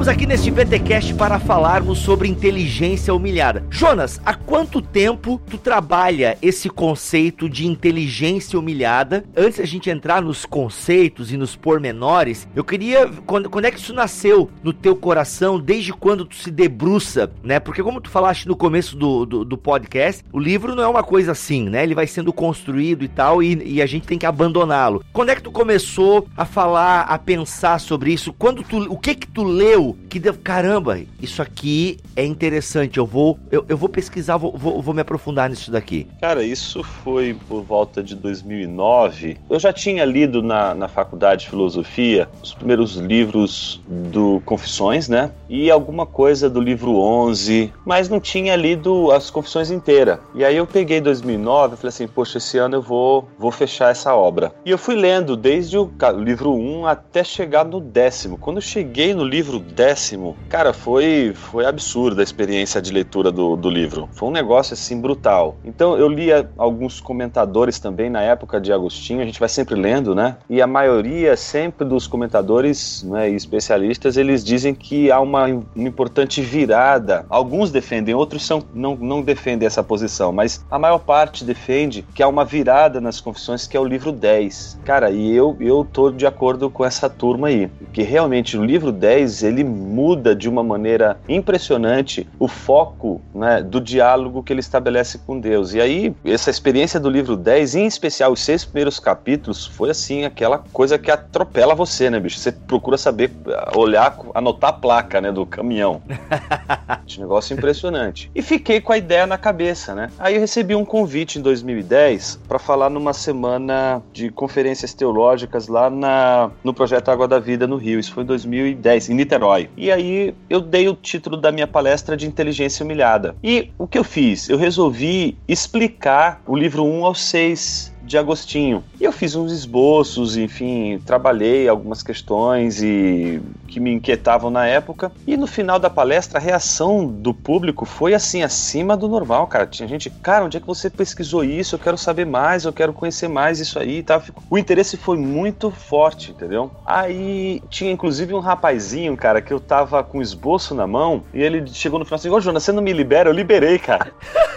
Estamos 0.04 0.08
aqui 0.08 0.26
neste 0.26 0.50
BTcast 0.50 1.14
para 1.14 1.40
falarmos 1.40 1.98
sobre 1.98 2.28
inteligência 2.28 3.14
humilhada. 3.14 3.64
Jonas, 3.70 4.20
há 4.22 4.34
quanto 4.34 4.82
tempo 4.82 5.40
tu 5.48 5.56
trabalha 5.56 6.36
esse 6.42 6.68
conceito 6.68 7.48
de 7.48 7.66
inteligência 7.66 8.58
humilhada? 8.58 9.24
Antes 9.34 9.60
da 9.60 9.64
gente 9.64 9.88
entrar 9.88 10.20
nos 10.20 10.44
conceitos 10.44 11.32
e 11.32 11.38
nos 11.38 11.56
pormenores, 11.56 12.46
eu 12.54 12.62
queria 12.62 13.08
quando, 13.24 13.48
quando 13.48 13.64
é 13.64 13.70
que 13.70 13.78
isso 13.78 13.94
nasceu 13.94 14.50
no 14.62 14.74
teu 14.74 14.94
coração? 14.94 15.58
Desde 15.58 15.94
quando 15.94 16.26
tu 16.26 16.34
se 16.34 16.50
debruça, 16.50 17.32
né? 17.42 17.58
Porque 17.58 17.82
como 17.82 17.98
tu 17.98 18.10
falaste 18.10 18.46
no 18.46 18.56
começo 18.56 18.96
do, 18.96 19.24
do, 19.24 19.42
do 19.42 19.56
podcast, 19.56 20.22
o 20.30 20.38
livro 20.38 20.74
não 20.74 20.82
é 20.82 20.88
uma 20.88 21.02
coisa 21.02 21.32
assim, 21.32 21.70
né? 21.70 21.82
Ele 21.82 21.94
vai 21.94 22.06
sendo 22.06 22.30
construído 22.30 23.04
e 23.04 23.08
tal 23.08 23.42
e, 23.42 23.76
e 23.76 23.80
a 23.80 23.86
gente 23.86 24.06
tem 24.06 24.18
que 24.18 24.26
abandoná-lo. 24.26 25.02
Quando 25.14 25.30
é 25.30 25.34
que 25.34 25.42
tu 25.42 25.50
começou 25.50 26.28
a 26.36 26.44
falar, 26.44 27.02
a 27.02 27.16
pensar 27.16 27.80
sobre 27.80 28.12
isso? 28.12 28.34
Quando 28.34 28.62
tu, 28.62 28.92
o 28.92 28.98
que 28.98 29.14
que 29.14 29.26
tu 29.26 29.42
leu 29.42 29.93
que 30.08 30.18
deu, 30.18 30.34
caramba, 30.34 31.00
isso 31.20 31.42
aqui 31.42 31.98
é 32.16 32.24
interessante, 32.24 32.98
eu 32.98 33.06
vou 33.06 33.38
eu, 33.50 33.64
eu 33.68 33.76
vou 33.76 33.88
pesquisar, 33.88 34.36
vou, 34.36 34.56
vou, 34.56 34.82
vou 34.82 34.94
me 34.94 35.00
aprofundar 35.00 35.48
nisso 35.48 35.70
daqui. 35.70 36.06
Cara, 36.20 36.42
isso 36.42 36.82
foi 36.82 37.36
por 37.48 37.62
volta 37.62 38.02
de 38.02 38.14
2009. 38.14 39.36
Eu 39.48 39.58
já 39.58 39.72
tinha 39.72 40.04
lido 40.04 40.42
na, 40.42 40.74
na 40.74 40.88
faculdade 40.88 41.44
de 41.44 41.50
filosofia 41.50 42.28
os 42.42 42.52
primeiros 42.52 42.96
livros 42.96 43.80
do 43.88 44.42
Confissões, 44.44 45.08
né? 45.08 45.30
E 45.48 45.70
alguma 45.70 46.06
coisa 46.06 46.48
do 46.50 46.60
livro 46.60 46.96
11, 46.96 47.72
mas 47.84 48.08
não 48.08 48.20
tinha 48.20 48.56
lido 48.56 49.10
as 49.12 49.30
Confissões 49.30 49.70
inteiras. 49.70 50.18
E 50.34 50.44
aí 50.44 50.56
eu 50.56 50.66
peguei 50.66 51.00
2009 51.00 51.74
e 51.74 51.76
falei 51.76 51.88
assim, 51.88 52.08
poxa, 52.08 52.38
esse 52.38 52.58
ano 52.58 52.76
eu 52.76 52.82
vou, 52.82 53.28
vou 53.38 53.50
fechar 53.50 53.90
essa 53.90 54.14
obra. 54.14 54.52
E 54.64 54.70
eu 54.70 54.78
fui 54.78 54.94
lendo 54.94 55.36
desde 55.36 55.76
o 55.78 55.90
livro 56.18 56.54
1 56.54 56.86
até 56.86 57.22
chegar 57.22 57.64
no 57.64 57.80
décimo. 57.80 58.38
Quando 58.38 58.56
eu 58.56 58.62
cheguei 58.62 59.14
no 59.14 59.24
livro 59.24 59.58
décimo, 59.84 60.34
cara, 60.48 60.72
foi, 60.72 61.32
foi 61.34 61.66
absurda 61.66 62.22
a 62.22 62.24
experiência 62.24 62.80
de 62.80 62.90
leitura 62.90 63.30
do, 63.30 63.54
do 63.54 63.68
livro. 63.68 64.08
Foi 64.12 64.30
um 64.30 64.32
negócio 64.32 64.72
assim 64.72 64.98
brutal. 64.98 65.56
Então 65.62 65.98
eu 65.98 66.08
lia 66.08 66.48
alguns 66.56 67.00
comentadores 67.00 67.78
também 67.78 68.08
na 68.08 68.22
época 68.22 68.58
de 68.58 68.72
Agostinho, 68.72 69.20
a 69.20 69.26
gente 69.26 69.38
vai 69.38 69.48
sempre 69.48 69.74
lendo, 69.74 70.14
né? 70.14 70.38
E 70.48 70.62
a 70.62 70.66
maioria 70.66 71.36
sempre 71.36 71.86
dos 71.86 72.06
comentadores 72.06 73.02
né, 73.02 73.30
e 73.30 73.34
especialistas, 73.34 74.16
eles 74.16 74.42
dizem 74.42 74.74
que 74.74 75.10
há 75.10 75.20
uma, 75.20 75.44
uma 75.44 75.88
importante 75.88 76.40
virada. 76.40 77.26
Alguns 77.28 77.70
defendem, 77.70 78.14
outros 78.14 78.46
são, 78.46 78.62
não, 78.72 78.96
não 78.96 79.20
defendem 79.20 79.66
essa 79.66 79.82
posição, 79.82 80.32
mas 80.32 80.64
a 80.70 80.78
maior 80.78 81.00
parte 81.00 81.44
defende 81.44 82.06
que 82.14 82.22
há 82.22 82.28
uma 82.28 82.44
virada 82.44 83.02
nas 83.02 83.20
confissões, 83.20 83.66
que 83.66 83.76
é 83.76 83.80
o 83.80 83.84
livro 83.84 84.10
10. 84.10 84.80
Cara, 84.82 85.10
e 85.10 85.34
eu, 85.34 85.54
eu 85.60 85.84
tô 85.84 86.10
de 86.10 86.26
acordo 86.26 86.70
com 86.70 86.86
essa 86.86 87.10
turma 87.10 87.48
aí, 87.48 87.66
porque 87.66 88.02
realmente 88.02 88.56
o 88.56 88.64
livro 88.64 88.90
10 88.90 89.42
ele 89.42 89.73
muda 89.74 90.34
de 90.34 90.48
uma 90.48 90.62
maneira 90.62 91.18
impressionante 91.28 92.26
o 92.38 92.48
foco 92.48 93.20
né, 93.34 93.62
do 93.62 93.80
diálogo 93.80 94.42
que 94.42 94.52
ele 94.52 94.60
estabelece 94.60 95.18
com 95.18 95.38
Deus. 95.38 95.74
E 95.74 95.80
aí, 95.80 96.14
essa 96.24 96.50
experiência 96.50 97.00
do 97.00 97.10
livro 97.10 97.36
10, 97.36 97.74
em 97.74 97.86
especial 97.86 98.32
os 98.32 98.40
seis 98.40 98.64
primeiros 98.64 98.98
capítulos, 98.98 99.66
foi 99.66 99.90
assim, 99.90 100.24
aquela 100.24 100.58
coisa 100.72 100.98
que 100.98 101.10
atropela 101.10 101.74
você, 101.74 102.08
né, 102.10 102.20
bicho? 102.20 102.38
Você 102.38 102.52
procura 102.52 102.96
saber, 102.96 103.30
olhar, 103.76 104.18
anotar 104.34 104.70
a 104.70 104.72
placa, 104.72 105.20
né, 105.20 105.32
do 105.32 105.44
caminhão. 105.44 106.02
Esse 107.06 107.20
negócio 107.20 107.54
impressionante. 107.54 108.30
E 108.34 108.42
fiquei 108.42 108.80
com 108.80 108.92
a 108.92 108.98
ideia 108.98 109.26
na 109.26 109.36
cabeça, 109.38 109.94
né? 109.94 110.10
Aí 110.18 110.34
eu 110.34 110.40
recebi 110.40 110.74
um 110.74 110.84
convite 110.84 111.38
em 111.38 111.42
2010 111.42 112.40
para 112.48 112.58
falar 112.58 112.90
numa 112.90 113.12
semana 113.12 114.02
de 114.12 114.30
conferências 114.30 114.94
teológicas 114.94 115.68
lá 115.68 115.90
na, 115.90 116.50
no 116.62 116.72
projeto 116.72 117.10
Água 117.10 117.26
da 117.26 117.38
Vida 117.38 117.66
no 117.66 117.76
Rio. 117.76 117.98
Isso 117.98 118.12
foi 118.12 118.22
em 118.22 118.26
2010, 118.26 119.10
em 119.10 119.14
Niterói. 119.14 119.63
E 119.76 119.90
aí 119.90 120.34
eu 120.48 120.60
dei 120.60 120.88
o 120.88 120.94
título 120.94 121.36
da 121.36 121.52
minha 121.52 121.66
palestra 121.66 122.16
de 122.16 122.26
inteligência 122.26 122.84
humilhada. 122.84 123.34
E 123.42 123.70
o 123.78 123.86
que 123.86 123.98
eu 123.98 124.04
fiz? 124.04 124.48
Eu 124.48 124.58
resolvi 124.58 125.36
explicar 125.46 126.42
o 126.46 126.56
livro 126.56 126.84
1 126.84 127.04
ao 127.04 127.14
6 127.14 127.93
de 128.04 128.18
Agostinho. 128.18 128.84
E 129.00 129.04
eu 129.04 129.12
fiz 129.12 129.34
uns 129.34 129.52
esboços, 129.52 130.36
enfim, 130.36 131.00
trabalhei 131.04 131.68
algumas 131.68 132.02
questões 132.02 132.82
e 132.82 133.40
que 133.66 133.80
me 133.80 133.92
inquietavam 133.92 134.50
na 134.50 134.66
época. 134.66 135.10
E 135.26 135.36
no 135.36 135.46
final 135.46 135.78
da 135.78 135.90
palestra, 135.90 136.38
a 136.38 136.42
reação 136.42 137.06
do 137.06 137.34
público 137.34 137.84
foi 137.84 138.14
assim, 138.14 138.42
acima 138.42 138.96
do 138.96 139.08
normal, 139.08 139.46
cara. 139.46 139.66
Tinha 139.66 139.88
gente, 139.88 140.10
cara, 140.10 140.44
onde 140.44 140.56
é 140.56 140.60
que 140.60 140.66
você 140.66 140.88
pesquisou 140.88 141.42
isso? 141.42 141.74
Eu 141.74 141.78
quero 141.78 141.98
saber 141.98 142.24
mais, 142.24 142.64
eu 142.64 142.72
quero 142.72 142.92
conhecer 142.92 143.28
mais 143.28 143.58
isso 143.58 143.78
aí, 143.78 144.02
tá? 144.02 144.22
O 144.48 144.58
interesse 144.58 144.96
foi 144.96 145.16
muito 145.16 145.70
forte, 145.70 146.30
entendeu? 146.30 146.70
Aí 146.86 147.62
tinha 147.68 147.90
inclusive 147.90 148.34
um 148.34 148.40
rapazinho, 148.40 149.16
cara, 149.16 149.40
que 149.40 149.52
eu 149.52 149.60
tava 149.60 150.02
com 150.04 150.22
esboço 150.22 150.74
na 150.74 150.86
mão 150.86 151.24
e 151.32 151.42
ele 151.42 151.66
chegou 151.66 151.98
no 151.98 152.04
final 152.04 152.16
assim: 152.16 152.30
Ô, 152.30 152.40
Jonas, 152.40 152.62
você 152.62 152.72
não 152.72 152.82
me 152.82 152.92
libera? 152.92 153.28
Eu 153.28 153.34
liberei, 153.34 153.78
cara. 153.78 154.12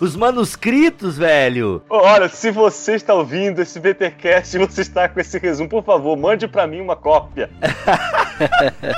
Os 0.00 0.14
manuscritos, 0.14 1.18
velho. 1.18 1.82
Olha, 1.88 2.28
se 2.28 2.50
você 2.50 2.94
está 2.94 3.14
ouvindo 3.14 3.60
esse 3.60 3.80
BTcast 3.80 4.56
e 4.56 4.60
você 4.60 4.82
está 4.82 5.08
com 5.08 5.18
esse 5.18 5.38
resumo, 5.38 5.68
por 5.68 5.82
favor, 5.82 6.16
mande 6.16 6.46
para 6.46 6.66
mim 6.66 6.80
uma 6.80 6.94
cópia. 6.94 7.50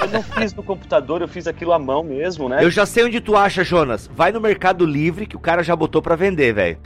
eu 0.03 0.09
não 0.09 0.23
fiz 0.23 0.55
no 0.55 0.63
computador, 0.63 1.21
eu 1.23 1.29
fiz 1.29 1.47
aquilo 1.47 1.73
à 1.73 1.79
mão 1.79 2.03
mesmo, 2.03 2.49
né? 2.49 2.65
Eu 2.65 2.71
já 2.71 2.87
sei 2.87 3.05
onde 3.05 3.21
tu 3.21 3.37
acha, 3.37 3.65
Jonas. 3.65 4.11
Vai 4.15 4.33
no 4.33 4.41
Mercado 4.41 4.85
Livre 4.85 5.27
que 5.27 5.37
o 5.37 5.41
cara 5.41 5.63
já 5.63 5.75
botou 5.75 6.03
pra 6.03 6.17
vender, 6.17 6.53
velho. 6.53 6.79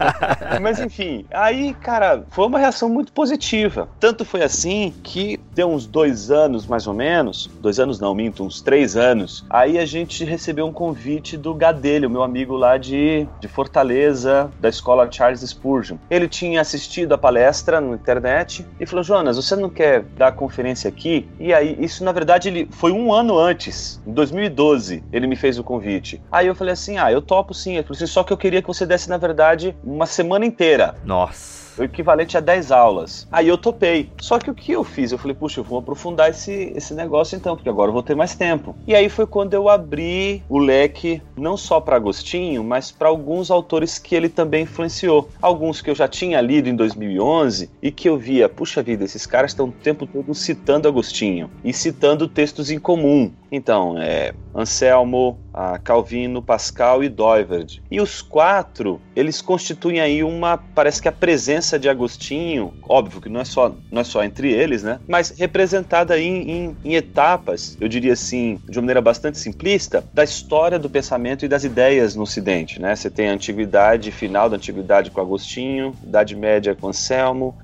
Mas 0.60 0.78
enfim, 0.78 1.24
aí, 1.30 1.74
cara, 1.74 2.24
foi 2.30 2.46
uma 2.46 2.58
reação 2.58 2.88
muito 2.88 3.12
positiva. 3.12 3.88
Tanto 4.00 4.24
foi 4.24 4.42
assim 4.42 4.94
que 5.02 5.38
deu 5.54 5.70
uns 5.70 5.86
dois 5.86 6.30
anos, 6.30 6.66
mais 6.66 6.86
ou 6.86 6.94
menos, 6.94 7.50
dois 7.60 7.78
anos 7.78 8.00
não, 8.00 8.14
minto, 8.14 8.44
uns 8.44 8.60
três 8.60 8.96
anos, 8.96 9.44
aí 9.50 9.78
a 9.78 9.86
gente 9.86 10.24
recebeu 10.24 10.66
um 10.66 10.72
convite 10.72 11.36
do 11.36 11.54
Gadelho, 11.54 12.10
meu 12.10 12.22
amigo 12.22 12.56
lá 12.56 12.76
de, 12.76 13.26
de 13.40 13.48
Fortaleza, 13.48 14.50
da 14.60 14.68
escola 14.68 15.10
Charles 15.10 15.40
Spurgeon. 15.40 15.96
Ele 16.10 16.28
tinha 16.28 16.60
assistido 16.60 17.12
a 17.12 17.18
palestra 17.18 17.80
na 17.80 17.94
internet 17.94 18.64
e 18.78 18.86
falou, 18.86 19.02
Jonas, 19.02 19.36
você 19.36 19.56
não 19.56 19.68
quer 19.68 20.02
dar 20.16 20.32
conferência 20.32 20.88
aqui? 20.88 21.28
E 21.38 21.52
aí, 21.52 21.76
isso 21.80 21.97
na 22.04 22.12
verdade 22.12 22.48
ele 22.48 22.68
foi 22.70 22.92
um 22.92 23.12
ano 23.12 23.38
antes, 23.38 24.00
em 24.06 24.12
2012, 24.12 25.04
ele 25.12 25.26
me 25.26 25.36
fez 25.36 25.58
o 25.58 25.64
convite. 25.64 26.20
Aí 26.30 26.46
eu 26.46 26.54
falei 26.54 26.72
assim, 26.72 26.98
ah, 26.98 27.10
eu 27.10 27.20
topo 27.20 27.54
sim. 27.54 27.74
Ele 27.74 27.82
falou 27.82 27.96
assim, 27.96 28.06
só 28.06 28.22
que 28.22 28.32
eu 28.32 28.36
queria 28.36 28.62
que 28.62 28.68
você 28.68 28.86
desse, 28.86 29.08
na 29.08 29.16
verdade, 29.16 29.76
uma 29.82 30.06
semana 30.06 30.44
inteira. 30.44 30.94
Nossa 31.04 31.57
o 31.78 31.84
equivalente 31.84 32.36
a 32.36 32.40
10 32.40 32.72
aulas. 32.72 33.26
Aí 33.30 33.48
eu 33.48 33.58
topei. 33.58 34.10
Só 34.20 34.38
que 34.38 34.50
o 34.50 34.54
que 34.54 34.72
eu 34.72 34.84
fiz? 34.84 35.12
Eu 35.12 35.18
falei, 35.18 35.34
puxa, 35.34 35.60
eu 35.60 35.64
vou 35.64 35.78
aprofundar 35.78 36.30
esse, 36.30 36.72
esse 36.74 36.94
negócio 36.94 37.36
então, 37.36 37.56
porque 37.56 37.68
agora 37.68 37.88
eu 37.88 37.92
vou 37.92 38.02
ter 38.02 38.14
mais 38.14 38.34
tempo. 38.34 38.76
E 38.86 38.94
aí 38.94 39.08
foi 39.08 39.26
quando 39.26 39.54
eu 39.54 39.68
abri 39.68 40.42
o 40.48 40.58
leque, 40.58 41.22
não 41.36 41.56
só 41.56 41.80
para 41.80 41.96
Agostinho, 41.96 42.62
mas 42.64 42.90
para 42.90 43.08
alguns 43.08 43.50
autores 43.50 43.98
que 43.98 44.14
ele 44.14 44.28
também 44.28 44.62
influenciou. 44.62 45.28
Alguns 45.40 45.80
que 45.80 45.90
eu 45.90 45.94
já 45.94 46.08
tinha 46.08 46.40
lido 46.40 46.68
em 46.68 46.76
2011 46.76 47.70
e 47.82 47.90
que 47.90 48.08
eu 48.08 48.16
via, 48.16 48.48
puxa 48.48 48.82
vida, 48.82 49.04
esses 49.04 49.26
caras 49.26 49.52
estão 49.52 49.66
o 49.66 49.72
tempo 49.72 50.06
todo 50.06 50.34
citando 50.34 50.88
Agostinho 50.88 51.50
e 51.64 51.72
citando 51.72 52.28
textos 52.28 52.70
em 52.70 52.78
comum. 52.78 53.32
Então, 53.50 53.96
é 53.98 54.34
Anselmo, 54.54 55.38
Calvino, 55.82 56.42
Pascal 56.42 57.02
e 57.02 57.08
Doiverd. 57.08 57.82
E 57.90 58.00
os 58.00 58.20
quatro, 58.20 59.00
eles 59.16 59.40
constituem 59.40 60.00
aí 60.00 60.22
uma, 60.22 60.58
parece 60.74 61.00
que 61.00 61.08
a 61.08 61.12
presença 61.12 61.67
de 61.76 61.88
Agostinho, 61.88 62.72
óbvio 62.88 63.20
que 63.20 63.28
não 63.28 63.40
é 63.40 63.44
só, 63.44 63.74
não 63.90 64.02
é 64.02 64.04
só 64.04 64.22
entre 64.22 64.52
eles, 64.52 64.84
né? 64.84 65.00
Mas 65.08 65.34
representada 65.36 66.16
em, 66.16 66.50
em, 66.50 66.76
em 66.84 66.94
etapas, 66.94 67.76
eu 67.80 67.88
diria 67.88 68.12
assim, 68.12 68.60
de 68.68 68.78
uma 68.78 68.82
maneira 68.82 69.00
bastante 69.00 69.38
simplista, 69.38 70.04
da 70.14 70.22
história 70.22 70.78
do 70.78 70.88
pensamento 70.88 71.44
e 71.44 71.48
das 71.48 71.64
ideias 71.64 72.14
no 72.14 72.22
Ocidente, 72.22 72.80
né? 72.80 72.94
Você 72.94 73.10
tem 73.10 73.28
a 73.28 73.32
antiguidade, 73.32 74.12
final 74.12 74.48
da 74.48 74.56
antiguidade 74.56 75.10
com 75.10 75.20
Agostinho, 75.20 75.94
Idade 76.04 76.36
Média 76.36 76.74
com 76.74 76.88
Anselmo, 76.88 77.56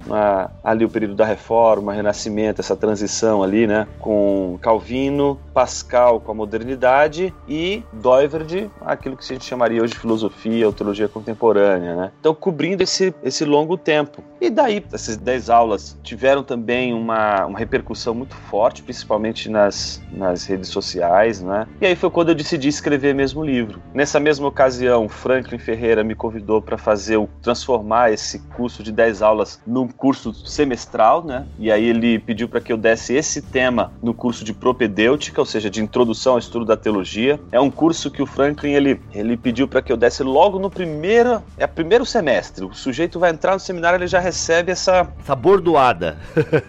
ali 0.63 0.85
o 0.85 0.89
período 0.89 1.15
da 1.15 1.25
Reforma, 1.25 1.93
Renascimento, 1.93 2.61
essa 2.61 2.75
transição 2.75 3.43
ali, 3.43 3.67
né? 3.67 3.87
Com 4.01 4.59
Calvino, 4.61 5.39
Pascal 5.53 6.21
com 6.21 6.33
a 6.33 6.35
modernidade 6.35 7.33
e 7.47 7.83
Doiverd, 7.93 8.71
aquilo 8.81 9.17
que 9.17 9.25
a 9.25 9.35
gente 9.35 9.45
chamaria 9.45 9.83
hoje 9.83 9.93
de 9.93 9.99
filosofia 9.99 10.67
ou 10.67 10.73
teologia 10.73 11.09
contemporânea, 11.09 11.95
né? 11.95 12.13
Então, 12.19 12.35
cobrindo 12.35 12.83
esse, 12.83 13.15
esse 13.23 13.45
longo 13.45 13.77
tempo. 13.77 13.94
E 14.41 14.51
daí, 14.51 14.85
essas 14.93 15.17
10 15.17 15.49
aulas 15.49 15.99
tiveram 16.03 16.43
também 16.43 16.93
uma, 16.93 17.47
uma 17.47 17.59
repercussão 17.59 18.15
muito 18.15 18.35
forte, 18.35 18.83
principalmente 18.83 19.49
nas, 19.49 20.03
nas 20.13 20.45
redes 20.45 20.69
sociais, 20.69 21.41
né? 21.41 21.67
E 21.81 21.87
aí 21.87 21.97
foi 21.97 22.11
quando 22.11 22.29
eu 22.29 22.35
decidi 22.35 22.69
escrever 22.69 23.15
mesmo 23.15 23.41
o 23.41 23.45
livro. 23.45 23.81
Nessa 23.95 24.21
mesma 24.21 24.47
ocasião, 24.47 25.09
Franklin 25.09 25.59
Ferreira 25.59 26.05
me 26.05 26.15
convidou 26.15 26.61
para 26.61 26.77
fazer 26.77 27.17
o 27.17 27.29
transformar 27.41 28.13
esse 28.13 28.39
curso 28.55 28.83
de 28.83 28.93
10 28.93 29.23
aulas 29.23 29.61
num 29.67 29.89
curso 29.89 30.35
semestral, 30.47 31.25
né? 31.25 31.47
E 31.59 31.71
aí 31.71 31.85
ele 31.89 32.19
pediu 32.19 32.49
para 32.49 32.61
que 32.61 32.73
eu 32.73 32.77
desse 32.77 33.15
esse 33.15 33.41
tema 33.41 33.93
no 34.03 34.13
curso 34.13 34.45
de 34.45 34.53
propedêutica, 34.53 35.41
ou 35.41 35.47
seja, 35.47 35.71
de 35.71 35.83
introdução 35.83 36.35
ao 36.35 36.39
estudo 36.39 36.65
da 36.65 36.77
teologia. 36.77 37.41
É 37.51 37.61
um 37.61 37.71
curso 37.71 38.11
que 38.11 38.23
o 38.23 38.27
Franklin 38.27 38.73
ele, 38.73 39.01
ele 39.13 39.37
pediu 39.37 39.67
para 39.67 39.81
que 39.81 39.93
eu 39.93 39.97
desse 39.97 40.23
logo 40.23 40.59
no 40.59 40.71
primeiro, 40.71 41.43
é 41.57 41.67
primeiro 41.67 42.05
semestre. 42.05 42.65
O 42.65 42.75
sujeito 42.75 43.19
vai 43.19 43.31
entrar 43.31 43.55
no 43.55 43.61
seminário, 43.75 43.97
ele 43.97 44.07
já 44.07 44.21
recebe 44.21 44.71
essa 44.71 45.09
essa 45.21 45.35
bordoada. 45.35 46.17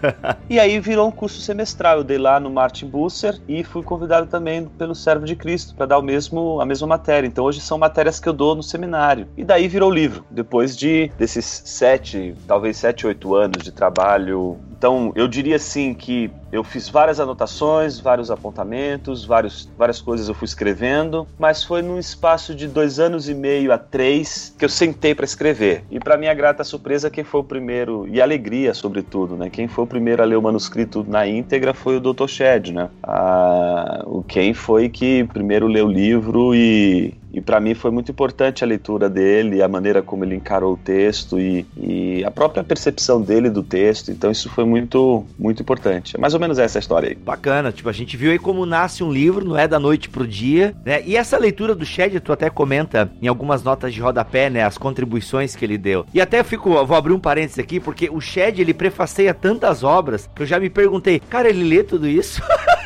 e 0.50 0.58
aí 0.58 0.80
virou 0.80 1.08
um 1.08 1.10
curso 1.10 1.40
semestral. 1.40 1.98
Eu 1.98 2.04
dei 2.04 2.18
lá 2.18 2.40
no 2.40 2.50
Martin 2.50 2.86
Busser 2.86 3.38
e 3.48 3.62
fui 3.62 3.82
convidado 3.82 4.26
também 4.26 4.66
pelo 4.66 4.94
Servo 4.94 5.24
de 5.24 5.36
Cristo 5.36 5.74
para 5.74 5.86
dar 5.86 5.98
o 5.98 6.02
mesmo 6.02 6.60
a 6.60 6.66
mesma 6.66 6.86
matéria. 6.86 7.26
Então 7.26 7.44
hoje 7.44 7.60
são 7.60 7.78
matérias 7.78 8.18
que 8.18 8.28
eu 8.28 8.32
dou 8.32 8.54
no 8.54 8.62
seminário. 8.62 9.28
E 9.36 9.44
daí 9.44 9.68
virou 9.68 9.90
livro. 9.90 10.24
Depois 10.30 10.76
de 10.76 11.10
desses 11.18 11.62
sete, 11.64 12.34
talvez 12.46 12.76
sete, 12.76 13.06
oito 13.06 13.34
anos 13.34 13.62
de 13.62 13.70
trabalho 13.70 14.58
então, 14.78 15.12
eu 15.14 15.26
diria 15.26 15.56
assim 15.56 15.94
que 15.94 16.30
eu 16.52 16.62
fiz 16.62 16.88
várias 16.88 17.18
anotações, 17.18 17.98
vários 17.98 18.30
apontamentos, 18.30 19.24
vários, 19.24 19.68
várias 19.76 20.00
coisas 20.00 20.28
eu 20.28 20.34
fui 20.34 20.44
escrevendo, 20.44 21.26
mas 21.38 21.64
foi 21.64 21.82
num 21.82 21.98
espaço 21.98 22.54
de 22.54 22.68
dois 22.68 22.98
anos 22.98 23.28
e 23.28 23.34
meio 23.34 23.72
a 23.72 23.78
três 23.78 24.54
que 24.58 24.64
eu 24.64 24.68
sentei 24.68 25.14
para 25.14 25.24
escrever. 25.24 25.84
E 25.90 25.98
para 25.98 26.16
minha 26.16 26.32
grata 26.34 26.62
surpresa, 26.62 27.10
quem 27.10 27.24
foi 27.24 27.40
o 27.40 27.44
primeiro, 27.44 28.06
e 28.08 28.20
alegria 28.20 28.74
sobretudo, 28.74 29.36
né? 29.36 29.50
Quem 29.50 29.66
foi 29.66 29.84
o 29.84 29.86
primeiro 29.86 30.22
a 30.22 30.26
ler 30.26 30.36
o 30.36 30.42
manuscrito 30.42 31.04
na 31.08 31.26
íntegra 31.26 31.72
foi 31.72 31.96
o 31.96 32.00
Dr. 32.00 32.26
Shed, 32.26 32.72
né? 32.72 32.88
Ah, 33.02 34.02
o 34.06 34.22
quem 34.22 34.52
foi 34.54 34.88
que 34.88 35.24
primeiro 35.32 35.66
leu 35.66 35.86
o 35.86 35.92
livro 35.92 36.54
e, 36.54 37.14
e 37.36 37.40
para 37.42 37.60
mim 37.60 37.74
foi 37.74 37.90
muito 37.90 38.10
importante 38.10 38.64
a 38.64 38.66
leitura 38.66 39.10
dele, 39.10 39.62
a 39.62 39.68
maneira 39.68 40.00
como 40.00 40.24
ele 40.24 40.34
encarou 40.34 40.72
o 40.72 40.76
texto 40.78 41.38
e, 41.38 41.66
e, 41.76 42.24
a 42.24 42.30
própria 42.30 42.64
percepção 42.64 43.20
dele 43.20 43.50
do 43.50 43.62
texto. 43.62 44.10
Então 44.10 44.30
isso 44.30 44.48
foi 44.48 44.64
muito, 44.64 45.22
muito 45.38 45.60
importante. 45.60 46.16
É 46.16 46.18
mais 46.18 46.32
ou 46.32 46.40
menos 46.40 46.58
essa 46.58 46.78
a 46.78 46.80
história 46.80 47.10
aí. 47.10 47.14
Bacana, 47.14 47.70
tipo, 47.70 47.90
a 47.90 47.92
gente 47.92 48.16
viu 48.16 48.30
aí 48.30 48.38
como 48.38 48.64
nasce 48.64 49.04
um 49.04 49.12
livro, 49.12 49.44
não 49.44 49.58
é 49.58 49.68
da 49.68 49.78
noite 49.78 50.08
pro 50.08 50.26
dia, 50.26 50.74
né? 50.82 51.02
E 51.04 51.14
essa 51.14 51.36
leitura 51.36 51.74
do 51.74 51.84
Shed, 51.84 52.18
tu 52.20 52.32
até 52.32 52.48
comenta 52.48 53.12
em 53.20 53.28
algumas 53.28 53.62
notas 53.62 53.92
de 53.92 54.00
rodapé, 54.00 54.48
né, 54.48 54.64
as 54.64 54.78
contribuições 54.78 55.54
que 55.54 55.62
ele 55.62 55.76
deu. 55.76 56.06
E 56.14 56.22
até 56.22 56.42
fico, 56.42 56.86
vou 56.86 56.96
abrir 56.96 57.12
um 57.12 57.20
parênteses 57.20 57.58
aqui, 57.58 57.78
porque 57.78 58.08
o 58.08 58.18
Shed, 58.18 58.62
ele 58.62 58.72
prefaceia 58.72 59.34
tantas 59.34 59.84
obras 59.84 60.26
que 60.34 60.40
eu 60.40 60.46
já 60.46 60.58
me 60.58 60.70
perguntei, 60.70 61.20
cara, 61.20 61.50
ele 61.50 61.64
lê 61.64 61.82
tudo 61.82 62.08
isso? 62.08 62.40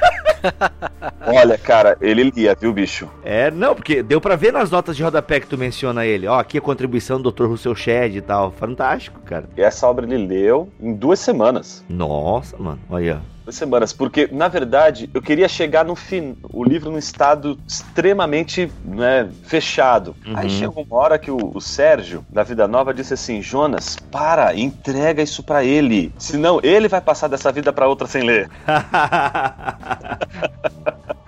Olha, 1.27 1.57
cara, 1.59 1.97
ele 2.01 2.31
lia, 2.35 2.57
viu, 2.59 2.73
bicho? 2.73 3.09
É, 3.25 3.51
não, 3.51 3.75
porque 3.75 4.03
deu 4.03 4.21
para 4.21 4.37
ver 4.37 4.53
nas 4.53 4.71
notas 4.71 4.97
de 4.97 5.03
rodapé 5.03 5.41
que 5.41 5.47
tu 5.47 5.57
menciona 5.57 6.05
ele. 6.05 6.27
Ó, 6.27 6.39
aqui 6.39 6.59
a 6.59 6.61
contribuição 6.61 7.21
do 7.21 7.31
Dr. 7.31 7.47
Russell 7.47 7.75
Shedd 7.75 8.17
e 8.17 8.21
tal. 8.21 8.51
Fantástico, 8.51 9.21
cara. 9.21 9.49
E 9.57 9.63
essa 9.63 9.87
obra 9.87 10.05
ele 10.05 10.27
leu 10.27 10.69
em 10.81 10.93
duas 10.93 11.21
semanas. 11.21 11.85
Nossa, 11.89 12.57
mano, 12.59 12.81
olha 12.89 13.21
semanas, 13.55 13.93
porque 13.93 14.29
na 14.31 14.49
verdade 14.49 15.09
eu 15.13 15.23
queria 15.23 15.49
chegar 15.49 15.85
no 15.85 15.95
fim, 15.95 16.37
o 16.53 16.65
livro 16.65 16.91
num 16.91 16.99
estado 16.99 17.59
extremamente 17.67 18.71
né, 18.85 19.29
fechado. 19.45 20.15
Uhum. 20.27 20.37
Aí 20.37 20.51
chegou 20.51 20.85
uma 20.85 20.97
hora 20.97 21.19
que 21.19 21.31
o, 21.31 21.53
o, 21.55 21.61
Sérgio 21.61 22.25
da 22.29 22.43
Vida 22.43 22.67
Nova 22.67 22.93
disse 22.93 23.15
assim: 23.15 23.43
Jonas, 23.43 23.97
para, 24.11 24.55
entrega 24.55 25.23
isso 25.23 25.43
para 25.43 25.65
ele, 25.65 26.13
senão 26.19 26.61
ele 26.63 26.89
vai 26.89 27.01
passar 27.01 27.29
dessa 27.29 27.53
vida 27.53 27.73
para 27.73 27.89
outra 27.89 28.07
sem 28.07 28.23
ler. 28.23 28.51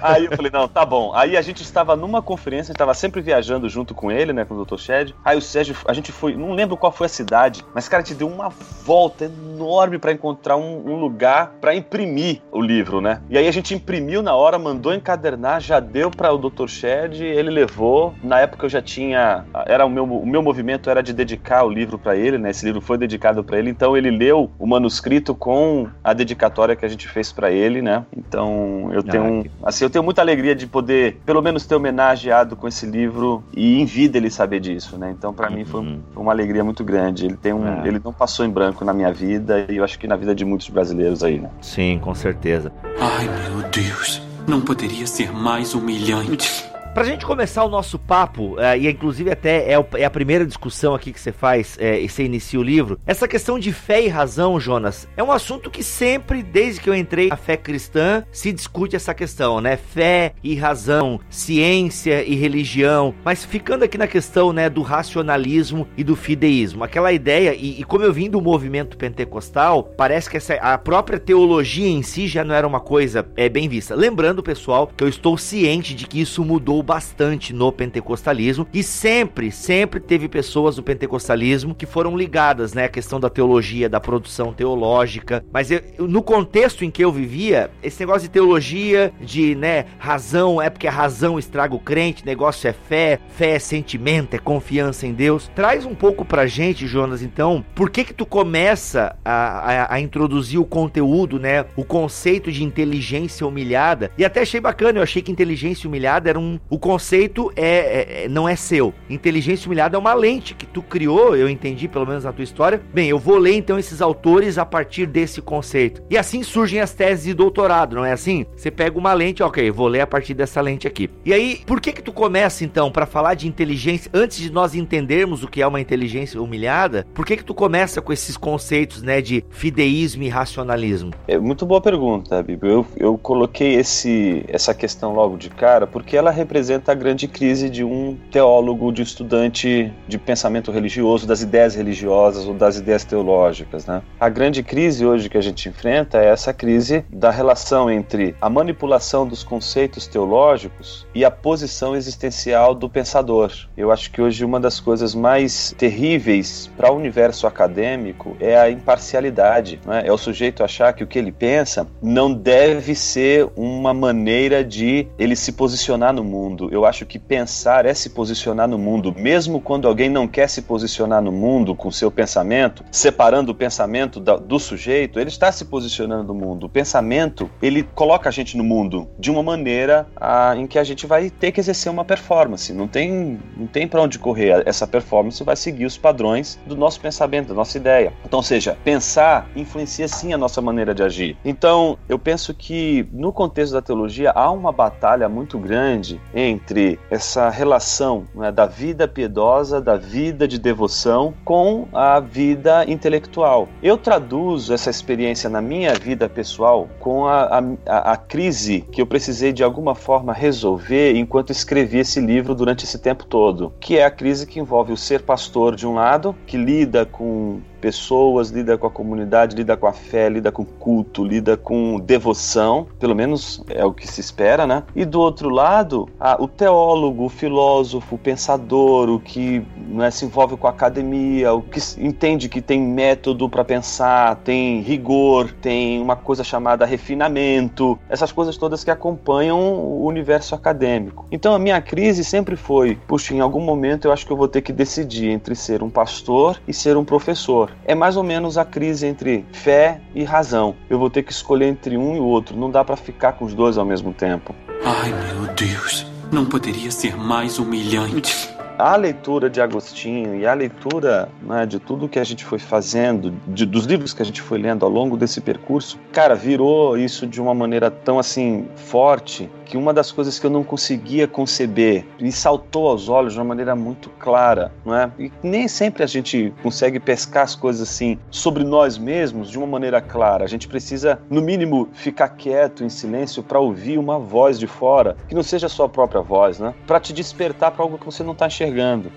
Aí 0.00 0.26
eu 0.26 0.36
falei, 0.36 0.50
não, 0.50 0.68
tá 0.68 0.84
bom. 0.84 1.12
Aí 1.14 1.36
a 1.36 1.42
gente 1.42 1.62
estava 1.62 1.96
numa 1.96 2.22
conferência, 2.22 2.72
estava 2.72 2.94
sempre 2.94 3.20
viajando 3.20 3.68
junto 3.68 3.94
com 3.94 4.10
ele, 4.10 4.32
né, 4.32 4.44
com 4.44 4.54
o 4.54 4.64
Dr. 4.64 4.78
Shed. 4.78 5.14
Aí 5.24 5.36
o 5.36 5.40
Sérgio, 5.40 5.76
a 5.86 5.92
gente 5.92 6.12
foi, 6.12 6.34
não 6.36 6.52
lembro 6.52 6.76
qual 6.76 6.92
foi 6.92 7.06
a 7.06 7.10
cidade, 7.10 7.64
mas 7.74 7.88
cara, 7.88 8.02
te 8.02 8.14
deu 8.14 8.28
uma 8.28 8.48
volta 8.84 9.24
enorme 9.24 9.98
para 9.98 10.12
encontrar 10.12 10.56
um, 10.56 10.82
um 10.86 10.96
lugar 10.96 11.52
para 11.60 11.74
imprimir 11.74 12.40
o 12.50 12.60
livro, 12.60 13.00
né? 13.00 13.20
E 13.28 13.36
aí 13.36 13.46
a 13.46 13.52
gente 13.52 13.74
imprimiu 13.74 14.22
na 14.22 14.34
hora, 14.34 14.58
mandou 14.58 14.94
encadernar, 14.94 15.60
já 15.60 15.80
deu 15.80 16.10
para 16.10 16.32
o 16.32 16.38
Dr. 16.38 16.66
Shed, 16.66 17.22
ele 17.22 17.50
levou. 17.50 18.14
Na 18.22 18.40
época 18.40 18.66
eu 18.66 18.70
já 18.70 18.82
tinha, 18.82 19.44
era 19.66 19.84
o 19.84 19.90
meu, 19.90 20.04
o 20.04 20.26
meu 20.26 20.42
movimento 20.42 20.90
era 20.90 21.02
de 21.02 21.12
dedicar 21.12 21.64
o 21.64 21.70
livro 21.70 21.98
para 21.98 22.16
ele, 22.16 22.38
né? 22.38 22.50
Esse 22.50 22.64
livro 22.64 22.80
foi 22.80 22.98
dedicado 22.98 23.42
para 23.44 23.58
ele, 23.58 23.70
então 23.70 23.96
ele 23.96 24.10
leu 24.10 24.50
o 24.58 24.66
manuscrito 24.66 25.34
com 25.34 25.88
a 26.02 26.12
dedicatória 26.12 26.76
que 26.76 26.84
a 26.84 26.88
gente 26.88 27.08
fez 27.08 27.32
para 27.32 27.50
ele, 27.50 27.82
né? 27.82 28.04
Então 28.16 28.90
eu 28.92 29.02
tenho 29.02 29.24
ah, 29.24 29.28
um, 29.28 29.44
assim, 29.70 29.84
eu 29.84 29.90
tenho 29.90 30.04
muita 30.04 30.20
alegria 30.20 30.54
de 30.54 30.66
poder, 30.66 31.20
pelo 31.24 31.40
menos, 31.40 31.66
ter 31.66 31.74
homenageado 31.74 32.54
com 32.54 32.68
esse 32.68 32.86
livro 32.86 33.42
e 33.54 33.80
em 33.80 33.84
vida 33.84 34.18
ele 34.18 34.30
saber 34.30 34.60
disso, 34.60 34.98
né? 34.98 35.14
Então, 35.16 35.32
para 35.32 35.48
uhum. 35.48 35.56
mim, 35.56 35.64
foi, 35.64 35.98
foi, 36.12 36.22
uma 36.22 36.32
alegria 36.32 36.62
muito 36.62 36.84
grande. 36.84 37.24
Ele 37.24 37.36
tem 37.36 37.52
um, 37.52 37.66
é. 37.66 37.88
ele 37.88 38.00
não 38.04 38.12
passou 38.12 38.44
em 38.44 38.50
branco 38.50 38.84
na 38.84 38.92
minha 38.92 39.12
vida 39.12 39.66
e 39.68 39.76
eu 39.76 39.84
acho 39.84 39.98
que 39.98 40.06
na 40.06 40.16
vida 40.16 40.34
de 40.34 40.44
muitos 40.44 40.68
brasileiros 40.68 41.24
aí, 41.24 41.38
né? 41.38 41.50
Sim, 41.60 41.98
com 42.00 42.14
certeza. 42.14 42.72
Ai, 43.00 43.24
meu 43.24 43.68
Deus, 43.70 44.22
não 44.46 44.60
poderia 44.60 45.06
ser 45.06 45.32
mais 45.32 45.74
humilhante. 45.74 46.69
Pra 46.92 47.04
gente 47.04 47.24
começar 47.24 47.64
o 47.64 47.68
nosso 47.68 48.00
papo, 48.00 48.56
uh, 48.56 48.76
e 48.76 48.88
inclusive 48.88 49.30
até 49.30 49.72
é, 49.72 49.86
é, 49.94 50.04
a 50.04 50.10
primeira 50.10 50.44
discussão 50.44 50.92
aqui 50.92 51.12
que 51.12 51.20
você 51.20 51.30
faz 51.30 51.78
é, 51.78 52.00
e 52.00 52.08
você 52.08 52.24
inicia 52.24 52.58
o 52.58 52.64
livro, 52.64 52.98
essa 53.06 53.28
questão 53.28 53.60
de 53.60 53.72
fé 53.72 54.02
e 54.02 54.08
razão, 54.08 54.58
Jonas, 54.58 55.08
é 55.16 55.22
um 55.22 55.30
assunto 55.30 55.70
que 55.70 55.84
sempre, 55.84 56.42
desde 56.42 56.80
que 56.80 56.90
eu 56.90 56.94
entrei 56.94 57.28
na 57.28 57.36
fé 57.36 57.56
cristã, 57.56 58.24
se 58.32 58.52
discute 58.52 58.96
essa 58.96 59.14
questão, 59.14 59.60
né? 59.60 59.76
Fé 59.76 60.34
e 60.42 60.56
razão, 60.56 61.20
ciência 61.30 62.24
e 62.24 62.34
religião, 62.34 63.14
mas 63.24 63.44
ficando 63.44 63.84
aqui 63.84 63.96
na 63.96 64.08
questão, 64.08 64.52
né, 64.52 64.68
do 64.68 64.82
racionalismo 64.82 65.86
e 65.96 66.02
do 66.02 66.16
fideísmo. 66.16 66.82
Aquela 66.82 67.12
ideia, 67.12 67.54
e, 67.54 67.80
e 67.80 67.84
como 67.84 68.04
eu 68.04 68.12
vim 68.12 68.28
do 68.28 68.40
movimento 68.40 68.96
pentecostal, 68.96 69.84
parece 69.96 70.28
que 70.28 70.38
essa, 70.38 70.54
a 70.54 70.76
própria 70.76 71.20
teologia 71.20 71.88
em 71.88 72.02
si 72.02 72.26
já 72.26 72.42
não 72.42 72.54
era 72.54 72.66
uma 72.66 72.80
coisa 72.80 73.24
é, 73.36 73.48
bem 73.48 73.68
vista. 73.68 73.94
Lembrando, 73.94 74.42
pessoal, 74.42 74.90
que 74.96 75.04
eu 75.04 75.08
estou 75.08 75.38
ciente 75.38 75.94
de 75.94 76.04
que 76.04 76.20
isso 76.20 76.44
mudou 76.44 76.79
bastante 76.82 77.52
no 77.52 77.70
pentecostalismo 77.72 78.66
e 78.72 78.82
sempre, 78.82 79.50
sempre 79.50 80.00
teve 80.00 80.28
pessoas 80.28 80.76
do 80.76 80.82
pentecostalismo 80.82 81.74
que 81.74 81.86
foram 81.86 82.16
ligadas, 82.16 82.74
né, 82.74 82.84
à 82.84 82.88
questão 82.88 83.18
da 83.18 83.30
teologia, 83.30 83.88
da 83.88 84.00
produção 84.00 84.52
teológica. 84.52 85.44
Mas 85.52 85.70
eu, 85.70 85.82
no 85.98 86.22
contexto 86.22 86.84
em 86.84 86.90
que 86.90 87.04
eu 87.04 87.12
vivia, 87.12 87.70
esse 87.82 88.00
negócio 88.00 88.22
de 88.22 88.30
teologia, 88.30 89.12
de, 89.20 89.54
né, 89.54 89.86
razão, 89.98 90.60
é 90.60 90.70
porque 90.70 90.86
a 90.86 90.92
razão 90.92 91.38
estraga 91.38 91.74
o 91.74 91.78
crente, 91.78 92.24
negócio 92.24 92.68
é 92.68 92.72
fé, 92.72 93.18
fé 93.28 93.50
é 93.52 93.58
sentimento, 93.58 94.34
é 94.34 94.38
confiança 94.38 95.06
em 95.06 95.12
Deus. 95.12 95.50
Traz 95.54 95.84
um 95.84 95.94
pouco 95.94 96.24
pra 96.24 96.46
gente, 96.46 96.86
Jonas, 96.86 97.22
então, 97.22 97.64
por 97.74 97.90
que 97.90 98.04
que 98.04 98.14
tu 98.14 98.26
começa 98.26 99.16
a, 99.24 99.32
a, 99.32 99.94
a 99.94 100.00
introduzir 100.00 100.58
o 100.58 100.64
conteúdo, 100.64 101.38
né, 101.38 101.64
o 101.76 101.84
conceito 101.84 102.50
de 102.50 102.64
inteligência 102.64 103.46
humilhada? 103.46 104.10
E 104.16 104.24
até 104.24 104.40
achei 104.40 104.60
bacana, 104.60 104.98
eu 104.98 105.02
achei 105.02 105.22
que 105.22 105.32
inteligência 105.32 105.88
humilhada 105.88 106.28
era 106.28 106.38
um, 106.38 106.58
o 106.70 106.78
conceito 106.78 107.52
é, 107.56 107.64
é, 107.64 108.24
é 108.24 108.28
não 108.28 108.48
é 108.48 108.54
seu. 108.54 108.94
Inteligência 109.10 109.66
humilhada 109.66 109.96
é 109.96 109.98
uma 109.98 110.14
lente 110.14 110.54
que 110.54 110.64
tu 110.64 110.80
criou, 110.80 111.36
eu 111.36 111.48
entendi 111.48 111.88
pelo 111.88 112.06
menos 112.06 112.22
na 112.22 112.32
tua 112.32 112.44
história. 112.44 112.80
Bem, 112.94 113.08
eu 113.08 113.18
vou 113.18 113.36
ler 113.36 113.54
então 113.54 113.76
esses 113.76 114.00
autores 114.00 114.56
a 114.56 114.64
partir 114.64 115.04
desse 115.06 115.42
conceito. 115.42 116.00
E 116.08 116.16
assim 116.16 116.44
surgem 116.44 116.80
as 116.80 116.94
teses 116.94 117.24
de 117.24 117.34
doutorado, 117.34 117.96
não 117.96 118.04
é 118.04 118.12
assim? 118.12 118.46
Você 118.56 118.70
pega 118.70 118.96
uma 118.96 119.12
lente, 119.12 119.42
ok, 119.42 119.68
vou 119.72 119.88
ler 119.88 120.02
a 120.02 120.06
partir 120.06 120.32
dessa 120.32 120.60
lente 120.60 120.86
aqui. 120.86 121.10
E 121.24 121.34
aí, 121.34 121.60
por 121.66 121.80
que 121.80 121.92
que 121.92 122.02
tu 122.02 122.12
começa 122.12 122.64
então 122.64 122.90
para 122.90 123.04
falar 123.04 123.34
de 123.34 123.48
inteligência 123.48 124.08
antes 124.14 124.38
de 124.38 124.52
nós 124.52 124.74
entendermos 124.74 125.42
o 125.42 125.48
que 125.48 125.60
é 125.60 125.66
uma 125.66 125.80
inteligência 125.80 126.40
humilhada? 126.40 127.04
Por 127.12 127.26
que 127.26 127.36
que 127.36 127.44
tu 127.44 127.54
começa 127.54 128.00
com 128.00 128.12
esses 128.12 128.36
conceitos, 128.36 129.02
né, 129.02 129.20
de 129.20 129.44
fideísmo 129.50 130.22
e 130.22 130.28
racionalismo? 130.28 131.10
É 131.26 131.36
muito 131.36 131.66
boa 131.66 131.80
pergunta, 131.80 132.40
Bibo. 132.44 132.66
Eu, 132.66 132.86
eu 132.96 133.18
coloquei 133.18 133.74
esse, 133.74 134.44
essa 134.46 134.72
questão 134.72 135.12
logo 135.12 135.36
de 135.36 135.50
cara 135.50 135.84
porque 135.84 136.16
ela 136.16 136.30
representa 136.30 136.59
a 136.86 136.94
grande 136.94 137.26
crise 137.26 137.70
de 137.70 137.84
um 137.84 138.16
teólogo, 138.30 138.92
de 138.92 139.00
um 139.00 139.04
estudante 139.04 139.92
de 140.06 140.18
pensamento 140.18 140.70
religioso, 140.70 141.26
das 141.26 141.42
ideias 141.42 141.74
religiosas 141.74 142.46
ou 142.46 142.54
das 142.54 142.76
ideias 142.76 143.04
teológicas, 143.04 143.86
né? 143.86 144.02
A 144.18 144.28
grande 144.28 144.62
crise 144.62 145.06
hoje 145.06 145.28
que 145.28 145.38
a 145.38 145.40
gente 145.40 145.68
enfrenta 145.68 146.18
é 146.18 146.26
essa 146.26 146.52
crise 146.52 147.04
da 147.10 147.30
relação 147.30 147.90
entre 147.90 148.34
a 148.40 148.50
manipulação 148.50 149.26
dos 149.26 149.42
conceitos 149.42 150.06
teológicos 150.06 151.06
e 151.14 151.24
a 151.24 151.30
posição 151.30 151.96
existencial 151.96 152.74
do 152.74 152.88
pensador. 152.88 153.52
Eu 153.76 153.90
acho 153.90 154.10
que 154.10 154.20
hoje 154.20 154.44
uma 154.44 154.60
das 154.60 154.80
coisas 154.80 155.14
mais 155.14 155.74
terríveis 155.78 156.70
para 156.76 156.92
o 156.92 156.96
universo 156.96 157.46
acadêmico 157.46 158.36
é 158.40 158.58
a 158.58 158.70
imparcialidade. 158.70 159.80
Né? 159.84 160.02
É 160.04 160.12
o 160.12 160.18
sujeito 160.18 160.64
achar 160.64 160.92
que 160.92 161.04
o 161.04 161.06
que 161.06 161.18
ele 161.18 161.32
pensa 161.32 161.86
não 162.02 162.32
deve 162.32 162.94
ser 162.94 163.48
uma 163.56 163.92
maneira 163.94 164.64
de 164.64 165.06
ele 165.18 165.36
se 165.36 165.52
posicionar 165.52 166.12
no 166.12 166.24
mundo. 166.24 166.49
Eu 166.70 166.84
acho 166.84 167.06
que 167.06 167.18
pensar 167.18 167.86
é 167.86 167.94
se 167.94 168.10
posicionar 168.10 168.68
no 168.68 168.78
mundo, 168.78 169.14
mesmo 169.16 169.60
quando 169.60 169.86
alguém 169.86 170.08
não 170.08 170.26
quer 170.26 170.48
se 170.48 170.62
posicionar 170.62 171.22
no 171.22 171.32
mundo 171.32 171.74
com 171.74 171.90
seu 171.90 172.10
pensamento, 172.10 172.84
separando 172.90 173.52
o 173.52 173.54
pensamento 173.54 174.20
do 174.20 174.58
sujeito, 174.58 175.18
ele 175.18 175.28
está 175.28 175.50
se 175.52 175.64
posicionando 175.64 176.24
no 176.24 176.34
mundo. 176.34 176.66
O 176.66 176.68
pensamento, 176.68 177.50
ele 177.62 177.82
coloca 177.82 178.28
a 178.28 178.32
gente 178.32 178.56
no 178.56 178.64
mundo 178.64 179.08
de 179.18 179.30
uma 179.30 179.42
maneira 179.42 180.06
a, 180.16 180.54
em 180.56 180.66
que 180.66 180.78
a 180.78 180.84
gente 180.84 181.06
vai 181.06 181.30
ter 181.30 181.52
que 181.52 181.60
exercer 181.60 181.90
uma 181.90 182.04
performance. 182.04 182.72
Não 182.72 182.88
tem, 182.88 183.38
não 183.56 183.66
tem 183.66 183.86
para 183.86 184.00
onde 184.02 184.18
correr. 184.18 184.62
Essa 184.66 184.86
performance 184.86 185.42
vai 185.42 185.56
seguir 185.56 185.86
os 185.86 185.96
padrões 185.96 186.58
do 186.66 186.76
nosso 186.76 187.00
pensamento, 187.00 187.48
da 187.48 187.54
nossa 187.54 187.76
ideia. 187.76 188.12
Então, 188.24 188.42
seja, 188.42 188.76
pensar 188.84 189.48
influencia 189.56 190.08
sim 190.08 190.32
a 190.32 190.38
nossa 190.38 190.60
maneira 190.60 190.94
de 190.94 191.02
agir. 191.02 191.36
Então, 191.44 191.98
eu 192.08 192.18
penso 192.18 192.54
que 192.54 193.08
no 193.12 193.32
contexto 193.32 193.72
da 193.72 193.82
teologia 193.82 194.32
há 194.34 194.50
uma 194.50 194.72
batalha 194.72 195.28
muito 195.28 195.58
grande 195.58 196.20
entre 196.48 196.98
essa 197.10 197.50
relação 197.50 198.24
né, 198.34 198.50
da 198.50 198.66
vida 198.66 199.06
piedosa, 199.06 199.80
da 199.80 199.96
vida 199.96 200.48
de 200.48 200.58
devoção 200.58 201.34
com 201.44 201.86
a 201.92 202.18
vida 202.20 202.84
intelectual. 202.88 203.68
Eu 203.82 203.98
traduzo 203.98 204.72
essa 204.72 204.90
experiência 204.90 205.50
na 205.50 205.60
minha 205.60 205.94
vida 205.94 206.28
pessoal 206.28 206.88
com 206.98 207.26
a, 207.26 207.62
a, 207.86 208.12
a 208.12 208.16
crise 208.16 208.80
que 208.92 209.00
eu 209.00 209.06
precisei 209.06 209.52
de 209.52 209.62
alguma 209.62 209.94
forma 209.94 210.32
resolver 210.32 211.14
enquanto 211.16 211.50
escrevi 211.50 211.98
esse 211.98 212.20
livro 212.20 212.54
durante 212.54 212.84
esse 212.84 212.98
tempo 212.98 213.24
todo, 213.26 213.72
que 213.80 213.98
é 213.98 214.04
a 214.04 214.10
crise 214.10 214.46
que 214.46 214.60
envolve 214.60 214.92
o 214.92 214.96
ser 214.96 215.22
pastor 215.22 215.76
de 215.76 215.86
um 215.86 215.94
lado, 215.94 216.34
que 216.46 216.56
lida 216.56 217.04
com 217.04 217.60
pessoas, 217.80 218.50
lida 218.50 218.76
com 218.76 218.86
a 218.86 218.90
comunidade, 218.90 219.56
lida 219.56 219.76
com 219.76 219.86
a 219.86 219.92
fé, 219.92 220.28
lida 220.28 220.52
com 220.52 220.64
culto, 220.64 221.24
lida 221.24 221.56
com 221.56 221.98
devoção, 221.98 222.86
pelo 222.98 223.14
menos 223.14 223.62
é 223.68 223.84
o 223.84 223.92
que 223.92 224.06
se 224.06 224.20
espera, 224.20 224.66
né? 224.66 224.82
E 224.94 225.04
do 225.04 225.20
outro 225.20 225.48
lado, 225.48 226.08
o 226.38 226.46
teólogo, 226.46 227.24
o 227.24 227.28
filósofo, 227.28 228.14
o 228.14 228.18
pensador, 228.18 229.08
o 229.08 229.18
que 229.18 229.64
né, 229.76 230.10
se 230.10 230.24
envolve 230.24 230.56
com 230.56 230.66
a 230.66 230.70
academia, 230.70 231.52
o 231.52 231.62
que 231.62 231.80
entende 231.98 232.48
que 232.48 232.60
tem 232.60 232.80
método 232.80 233.48
para 233.48 233.64
pensar, 233.64 234.36
tem 234.36 234.80
rigor, 234.80 235.50
tem 235.52 236.00
uma 236.00 236.16
coisa 236.16 236.44
chamada 236.44 236.84
refinamento, 236.84 237.98
essas 238.08 238.30
coisas 238.30 238.56
todas 238.56 238.84
que 238.84 238.90
acompanham 238.90 239.58
o 239.58 240.04
universo 240.06 240.54
acadêmico. 240.54 241.26
Então 241.30 241.54
a 241.54 241.58
minha 241.58 241.80
crise 241.80 242.22
sempre 242.24 242.56
foi, 242.56 242.98
puxa, 243.06 243.34
em 243.34 243.40
algum 243.40 243.60
momento 243.60 244.06
eu 244.06 244.12
acho 244.12 244.26
que 244.26 244.32
eu 244.32 244.36
vou 244.36 244.48
ter 244.48 244.60
que 244.60 244.72
decidir 244.72 245.30
entre 245.30 245.54
ser 245.54 245.82
um 245.82 245.90
pastor 245.90 246.60
e 246.68 246.74
ser 246.74 246.96
um 246.96 247.04
professor 247.04 247.69
é 247.84 247.94
mais 247.94 248.16
ou 248.16 248.22
menos 248.22 248.58
a 248.58 248.64
crise 248.64 249.06
entre 249.06 249.44
fé 249.52 250.00
e 250.14 250.24
razão. 250.24 250.74
Eu 250.88 250.98
vou 250.98 251.10
ter 251.10 251.22
que 251.22 251.32
escolher 251.32 251.66
entre 251.66 251.96
um 251.96 252.16
e 252.16 252.20
o 252.20 252.24
outro, 252.24 252.56
não 252.56 252.70
dá 252.70 252.84
para 252.84 252.96
ficar 252.96 253.32
com 253.32 253.44
os 253.44 253.54
dois 253.54 253.78
ao 253.78 253.84
mesmo 253.84 254.12
tempo. 254.12 254.54
Ai 254.84 255.10
meu 255.10 255.54
Deus, 255.54 256.06
não 256.30 256.44
poderia 256.44 256.90
ser 256.90 257.16
mais 257.16 257.58
humilhante. 257.58 258.59
A 258.80 258.96
leitura 258.96 259.50
de 259.50 259.60
Agostinho 259.60 260.34
e 260.34 260.46
a 260.46 260.54
leitura 260.54 261.28
né, 261.42 261.66
de 261.66 261.78
tudo 261.78 262.08
que 262.08 262.18
a 262.18 262.24
gente 262.24 262.46
foi 262.46 262.58
fazendo, 262.58 263.34
de, 263.46 263.66
dos 263.66 263.84
livros 263.84 264.14
que 264.14 264.22
a 264.22 264.24
gente 264.24 264.40
foi 264.40 264.58
lendo 264.58 264.86
ao 264.86 264.90
longo 264.90 265.18
desse 265.18 265.38
percurso, 265.38 265.98
cara, 266.10 266.34
virou 266.34 266.96
isso 266.96 267.26
de 267.26 267.42
uma 267.42 267.54
maneira 267.54 267.90
tão 267.90 268.18
assim 268.18 268.66
forte 268.76 269.50
que 269.66 269.76
uma 269.76 269.92
das 269.92 270.10
coisas 270.10 270.38
que 270.38 270.46
eu 270.46 270.50
não 270.50 270.64
conseguia 270.64 271.28
conceber 271.28 272.06
me 272.18 272.32
saltou 272.32 272.88
aos 272.88 273.08
olhos 273.08 273.34
de 273.34 273.38
uma 273.38 273.44
maneira 273.44 273.76
muito 273.76 274.08
clara, 274.18 274.72
não 274.84 274.96
é? 274.96 275.10
E 275.18 275.30
nem 275.42 275.68
sempre 275.68 276.02
a 276.02 276.06
gente 276.06 276.52
consegue 276.62 276.98
pescar 276.98 277.44
as 277.44 277.54
coisas 277.54 277.88
assim 277.88 278.18
sobre 278.30 278.64
nós 278.64 278.98
mesmos 278.98 279.50
de 279.50 279.58
uma 279.58 279.66
maneira 279.66 280.00
clara. 280.00 280.42
A 280.44 280.48
gente 280.48 280.66
precisa, 280.66 281.20
no 281.28 281.40
mínimo, 281.40 281.88
ficar 281.92 282.30
quieto, 282.30 282.82
em 282.82 282.88
silêncio, 282.88 283.42
para 283.42 283.60
ouvir 283.60 283.98
uma 283.98 284.18
voz 284.18 284.58
de 284.58 284.66
fora, 284.66 285.16
que 285.28 285.34
não 285.34 285.42
seja 285.42 285.66
a 285.66 285.70
sua 285.70 285.88
própria 285.88 286.20
voz, 286.20 286.58
né? 286.58 286.74
Para 286.86 286.98
te 286.98 287.12
despertar 287.12 287.70
para 287.70 287.84
algo 287.84 287.98
que 287.98 288.06
você 288.06 288.24
não 288.24 288.32
está 288.32 288.48
enxergando. 288.48 288.69